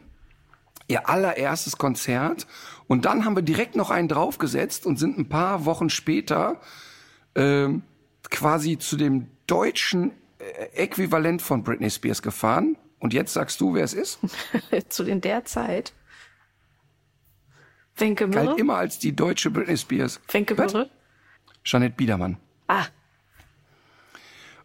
Ihr 0.89 1.09
allererstes 1.09 1.79
Konzert. 1.79 2.47
Und 2.87 3.07
dann 3.07 3.25
haben 3.25 3.37
wir 3.37 3.43
direkt 3.43 3.77
noch 3.77 3.91
einen 3.91 4.09
draufgesetzt 4.09 4.85
und 4.85 4.99
sind 4.99 5.19
ein 5.19 5.29
paar 5.29 5.65
Wochen 5.65 5.89
später 5.89 6.61
ähm, 7.35 7.83
quasi 8.29 8.77
zu 8.79 8.97
dem 8.97 9.29
deutschen 9.47 10.13
äh, 10.39 10.83
Äquivalent 10.83 11.41
von 11.41 11.63
Britney 11.63 11.91
Spears 11.91 12.21
gefahren. 12.21 12.77
Und 13.01 13.13
jetzt 13.13 13.33
sagst 13.33 13.61
du, 13.61 13.75
wer 13.75 13.83
es 13.83 13.95
ist? 13.95 14.21
zu 14.89 15.05
in 15.05 15.21
der 15.21 15.45
Zeit. 15.45 15.93
Wenke 17.97 18.27
Mürre? 18.27 18.47
Galt 18.47 18.61
immer 18.61 18.77
als 18.77 18.99
die 18.99 19.17
deutsche 19.17 19.51
Britney 19.51 19.77
Spears. 19.77 20.21
Wenke 20.31 20.55
Mürre? 20.55 20.89
Jeanette 21.65 21.97
Biedermann. 21.97 22.37
Ah. 22.69 22.87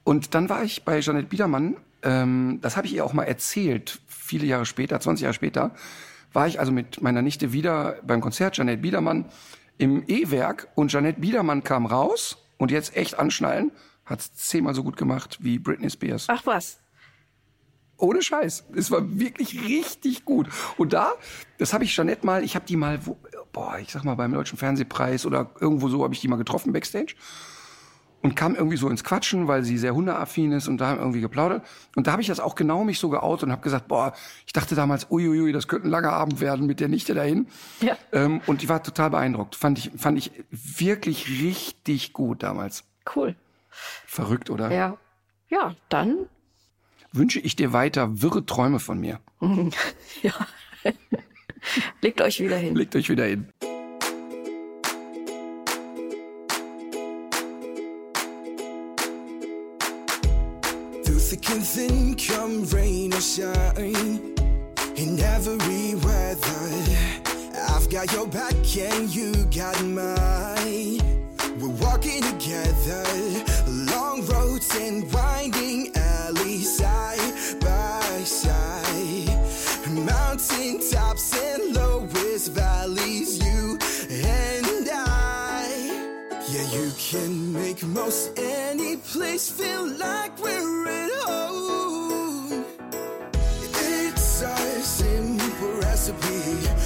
Und 0.03 0.35
dann 0.35 0.49
war 0.49 0.63
ich 0.63 0.83
bei 0.83 0.99
Jeanette 0.99 1.27
Biedermann, 1.27 1.77
ähm, 2.03 2.59
das 2.61 2.77
habe 2.77 2.87
ich 2.87 2.93
ihr 2.93 3.03
auch 3.03 3.13
mal 3.13 3.23
erzählt, 3.23 3.99
viele 4.07 4.45
Jahre 4.45 4.65
später, 4.65 4.99
20 4.99 5.23
Jahre 5.23 5.33
später, 5.33 5.71
war 6.31 6.47
ich 6.47 6.59
also 6.59 6.71
mit 6.71 7.01
meiner 7.01 7.21
Nichte 7.21 7.53
wieder 7.53 7.99
beim 8.03 8.21
Konzert 8.21 8.55
Jeanette 8.55 8.81
Biedermann 8.81 9.25
im 9.77 10.03
E-Werk 10.07 10.67
und 10.75 10.91
Jeanette 10.91 11.19
Biedermann 11.19 11.63
kam 11.63 11.85
raus 11.85 12.37
und 12.57 12.71
jetzt 12.71 12.95
echt 12.95 13.17
anschnallen, 13.17 13.71
hat's 14.05 14.33
zehnmal 14.35 14.75
so 14.75 14.83
gut 14.83 14.97
gemacht 14.97 15.39
wie 15.41 15.57
Britney 15.57 15.89
Spears. 15.89 16.27
Ach 16.29 16.45
was. 16.45 16.79
Ohne 17.97 18.21
Scheiß. 18.21 18.65
Es 18.75 18.91
war 18.91 19.19
wirklich 19.19 19.63
richtig 19.67 20.25
gut. 20.25 20.47
Und 20.77 20.93
da, 20.93 21.13
das 21.57 21.73
habe 21.73 21.83
ich 21.83 21.95
Jeanette 21.95 22.25
mal, 22.25 22.43
ich 22.43 22.55
habe 22.55 22.65
die 22.65 22.75
mal, 22.75 23.05
wo, 23.05 23.17
boah, 23.53 23.77
ich 23.79 23.91
sag 23.91 24.03
mal 24.03 24.15
beim 24.15 24.33
Deutschen 24.33 24.57
Fernsehpreis 24.57 25.25
oder 25.25 25.51
irgendwo 25.59 25.87
so 25.87 26.03
habe 26.03 26.13
ich 26.13 26.19
die 26.19 26.27
mal 26.27 26.35
getroffen 26.35 26.73
backstage 26.73 27.15
und 28.25 28.35
kam 28.35 28.55
irgendwie 28.55 28.75
so 28.75 28.89
ins 28.89 29.03
Quatschen, 29.03 29.47
weil 29.47 29.63
sie 29.63 29.77
sehr 29.77 29.93
hundeaffin 29.93 30.51
ist 30.51 30.67
und 30.67 30.79
da 30.79 30.87
haben 30.87 30.99
irgendwie 30.99 31.21
geplaudert. 31.21 31.63
Und 31.95 32.07
da 32.07 32.11
habe 32.11 32.23
ich 32.23 32.27
das 32.27 32.39
auch 32.39 32.55
genau 32.55 32.83
mich 32.83 32.97
so 32.97 33.09
geoutet 33.09 33.43
und 33.43 33.51
habe 33.51 33.61
gesagt, 33.61 33.87
boah, 33.87 34.13
ich 34.47 34.51
dachte 34.51 34.73
damals, 34.73 35.07
uiuiui, 35.11 35.51
das 35.51 35.67
könnte 35.67 35.87
ein 35.87 35.91
langer 35.91 36.11
Abend 36.11 36.41
werden 36.41 36.65
mit 36.65 36.79
der 36.79 36.87
Nichte 36.87 37.13
dahin. 37.13 37.47
Ja. 37.81 37.95
Ähm, 38.11 38.41
und 38.47 38.63
die 38.63 38.67
war 38.67 38.81
total 38.81 39.11
beeindruckt. 39.11 39.55
Fand 39.55 39.77
ich, 39.77 39.91
fand 39.95 40.17
ich 40.17 40.31
wirklich 40.49 41.29
richtig 41.43 42.13
gut 42.13 42.41
damals. 42.41 42.83
Cool. 43.15 43.35
Verrückt, 43.69 44.49
oder? 44.49 44.71
Ja. 44.71 44.97
Ja, 45.47 45.75
dann 45.89 46.25
wünsche 47.15 47.39
ich 47.39 47.55
dir 47.55 47.73
weiter 47.73 48.21
wirre 48.21 48.45
Träume 48.45 48.79
von 48.79 48.99
mir. 48.99 49.19
ja. 50.21 50.33
Legt 52.01 52.21
euch 52.21 52.39
wieder 52.39 52.57
hin. 52.57 52.75
Legt 52.75 52.95
euch 52.95 53.09
wieder 53.09 53.25
hin. 53.25 53.47
thick 61.25 61.49
and 61.49 61.65
thin, 61.65 62.15
come 62.15 62.65
rain 62.65 63.11
or 63.11 63.21
shine. 63.21 64.35
In 64.95 65.19
every 65.19 65.95
weather, 65.95 66.69
I've 67.69 67.89
got 67.89 68.13
your 68.13 68.27
back 68.27 68.53
and 68.77 69.09
you 69.09 69.33
got 69.45 69.83
mine. 69.83 71.01
We're 71.59 71.69
walking 71.81 72.21
together, 72.21 73.03
long 73.67 74.25
roads 74.27 74.75
and 74.75 75.11
winding 75.11 75.91
alleys, 75.95 76.04
side 76.33 77.59
by 77.61 78.23
side. 78.23 79.39
Mountain 79.91 80.79
tops 80.89 81.37
and 81.37 81.75
lowest 81.75 82.51
valleys, 82.51 83.37
you 83.45 83.77
and 84.09 84.89
I. 84.91 85.67
Yeah, 86.49 86.67
you 86.71 86.91
can 86.97 87.53
make 87.53 87.83
most 87.83 88.31
any 88.39 88.97
place 88.97 89.51
feel 89.51 89.87
like 89.87 90.37
we're 90.39 90.87
at 90.87 91.11
home. 91.25 92.65
It's 93.73 94.41
a 94.41 94.57
simple 94.81 95.73
recipe. 95.79 96.84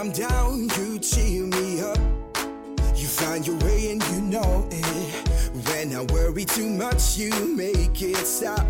I'm 0.00 0.12
down, 0.12 0.70
you 0.78 0.98
cheer 0.98 1.44
me 1.44 1.82
up. 1.82 1.98
You 2.96 3.06
find 3.06 3.46
your 3.46 3.58
way 3.58 3.92
and 3.92 4.02
you 4.08 4.22
know 4.22 4.66
it. 4.70 5.66
When 5.68 5.94
I 5.94 6.00
worry 6.10 6.46
too 6.46 6.70
much, 6.70 7.18
you 7.18 7.30
make 7.54 8.00
it 8.00 8.16
stop. 8.16 8.66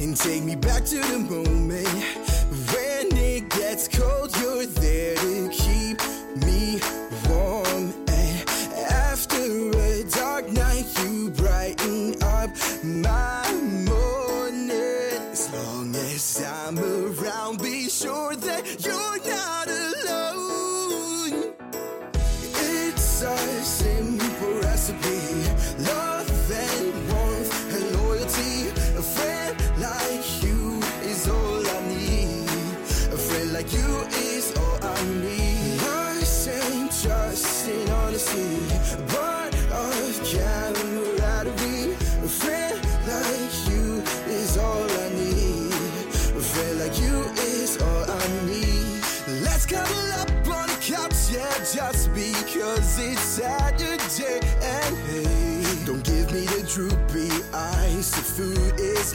And 0.00 0.16
take 0.16 0.42
me 0.42 0.56
back 0.56 0.86
to 0.86 0.98
the 0.98 1.18
moment 1.18 1.86
when 2.72 3.18
it 3.18 3.50
gets 3.50 3.86
cold. 3.86 4.34
You're 4.40 4.64
there 4.64 5.14
to 5.16 5.50
keep 5.52 6.00
me 6.42 6.80
warm. 7.28 7.92
And 8.08 8.48
after 8.90 9.44
a 9.44 10.04
dark 10.04 10.48
night, 10.48 10.86
you 11.02 11.32
brighten 11.32 12.14
up 12.22 12.48
my 12.82 13.52
morning. 13.84 14.70
As 14.70 15.52
long 15.52 15.94
as 15.94 16.42
I'm 16.42 16.78
around, 16.78 17.60
be 17.62 17.90
sure 17.90 18.34
that 18.36 18.86
you're 18.86 19.18
not 19.28 19.79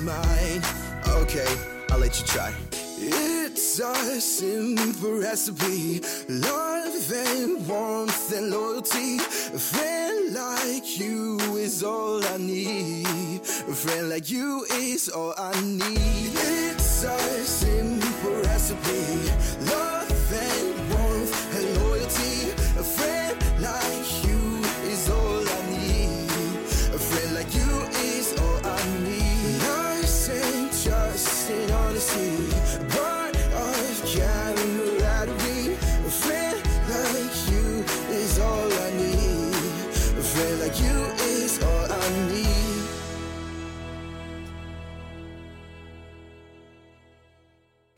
mine. 0.06 0.62
Okay, 1.08 1.48
I'll 1.90 2.00
let 2.00 2.20
you 2.20 2.26
try. 2.28 2.54
It's 2.98 3.80
a 3.80 4.22
simple 4.22 5.20
recipe, 5.20 6.02
love 6.30 7.12
and 7.12 7.68
warmth 7.68 8.32
and 8.32 8.52
loyalty. 8.52 9.18
A 9.18 9.60
friend 9.60 10.34
like 10.34 10.98
you 11.00 11.40
is 11.58 11.84
all 11.84 12.24
I 12.24 12.38
need. 12.38 13.42
A 13.42 13.74
friend 13.74 14.10
like 14.10 14.30
you 14.30 14.66
is 14.72 15.10
all 15.10 15.34
I 15.38 15.60
need. 15.62 16.32
It's 16.36 17.04
a 17.04 17.18
simple 17.44 18.36
recipe, 18.44 19.32
love 19.72 19.95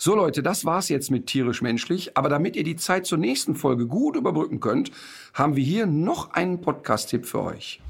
So 0.07 0.15
Leute, 0.15 0.41
das 0.41 0.63
war's 0.63 0.88
jetzt 0.88 1.11
mit 1.11 1.25
tierisch 1.25 1.61
menschlich. 1.61 2.15
Aber 2.15 2.29
damit 2.29 2.55
ihr 2.55 2.63
die 2.63 2.77
Zeit 2.77 3.05
zur 3.05 3.17
nächsten 3.17 3.55
Folge 3.55 3.88
gut 3.88 4.15
überbrücken 4.15 4.61
könnt, 4.61 4.89
haben 5.34 5.57
wir 5.57 5.63
hier 5.65 5.85
noch 5.85 6.31
einen 6.31 6.61
Podcast-Tipp 6.61 7.25
für 7.25 7.43
euch. 7.43 7.81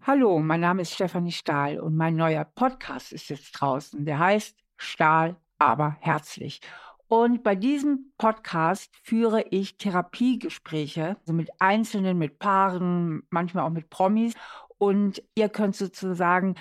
Hallo, 0.00 0.38
mein 0.38 0.60
Name 0.60 0.80
ist 0.80 0.94
Stefanie 0.94 1.32
Stahl 1.32 1.78
und 1.78 1.94
mein 1.94 2.16
neuer 2.16 2.46
Podcast 2.46 3.12
ist 3.12 3.28
jetzt 3.28 3.52
draußen. 3.52 4.06
Der 4.06 4.18
heißt 4.18 4.56
Stahl, 4.78 5.36
aber 5.58 5.98
herzlich. 6.00 6.62
Und 7.06 7.42
bei 7.42 7.54
diesem 7.54 8.14
Podcast 8.16 8.90
führe 9.02 9.44
ich 9.50 9.76
Therapiegespräche, 9.76 11.18
also 11.20 11.34
mit 11.34 11.50
Einzelnen, 11.58 12.16
mit 12.16 12.38
Paaren, 12.38 13.24
manchmal 13.28 13.64
auch 13.64 13.70
mit 13.72 13.90
Promis. 13.90 14.32
Und 14.78 15.22
ihr 15.34 15.50
könnt 15.50 15.76
sozusagen 15.76 16.54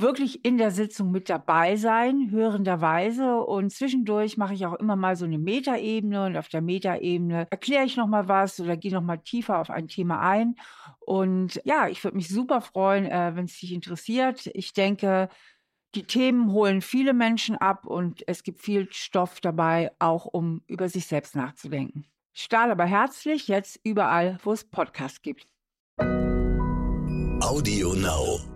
wirklich 0.00 0.44
in 0.44 0.58
der 0.58 0.70
Sitzung 0.70 1.10
mit 1.10 1.28
dabei 1.28 1.76
sein, 1.76 2.30
hörenderweise. 2.30 3.36
Und 3.36 3.70
zwischendurch 3.72 4.36
mache 4.36 4.54
ich 4.54 4.66
auch 4.66 4.74
immer 4.74 4.96
mal 4.96 5.16
so 5.16 5.24
eine 5.24 5.38
Metaebene 5.38 6.26
und 6.26 6.36
auf 6.36 6.48
der 6.48 6.62
Metaebene 6.62 7.46
erkläre 7.50 7.84
ich 7.84 7.96
nochmal 7.96 8.28
was 8.28 8.60
oder 8.60 8.76
gehe 8.76 8.92
nochmal 8.92 9.18
tiefer 9.18 9.58
auf 9.58 9.70
ein 9.70 9.88
Thema 9.88 10.20
ein. 10.20 10.56
Und 11.00 11.60
ja, 11.64 11.88
ich 11.88 12.02
würde 12.04 12.16
mich 12.16 12.28
super 12.28 12.60
freuen, 12.60 13.06
äh, 13.06 13.32
wenn 13.34 13.46
es 13.46 13.58
dich 13.58 13.72
interessiert. 13.72 14.50
Ich 14.54 14.72
denke, 14.72 15.28
die 15.94 16.04
Themen 16.04 16.52
holen 16.52 16.82
viele 16.82 17.14
Menschen 17.14 17.56
ab 17.56 17.86
und 17.86 18.22
es 18.28 18.42
gibt 18.42 18.60
viel 18.60 18.88
Stoff 18.90 19.40
dabei, 19.40 19.92
auch 19.98 20.26
um 20.26 20.62
über 20.66 20.88
sich 20.88 21.06
selbst 21.06 21.34
nachzudenken. 21.34 22.04
Stahl 22.34 22.70
aber 22.70 22.84
herzlich, 22.84 23.48
jetzt 23.48 23.80
überall, 23.82 24.38
wo 24.42 24.52
es 24.52 24.64
Podcasts 24.64 25.22
gibt. 25.22 25.48
Audio 27.40 27.94
Now. 27.94 28.55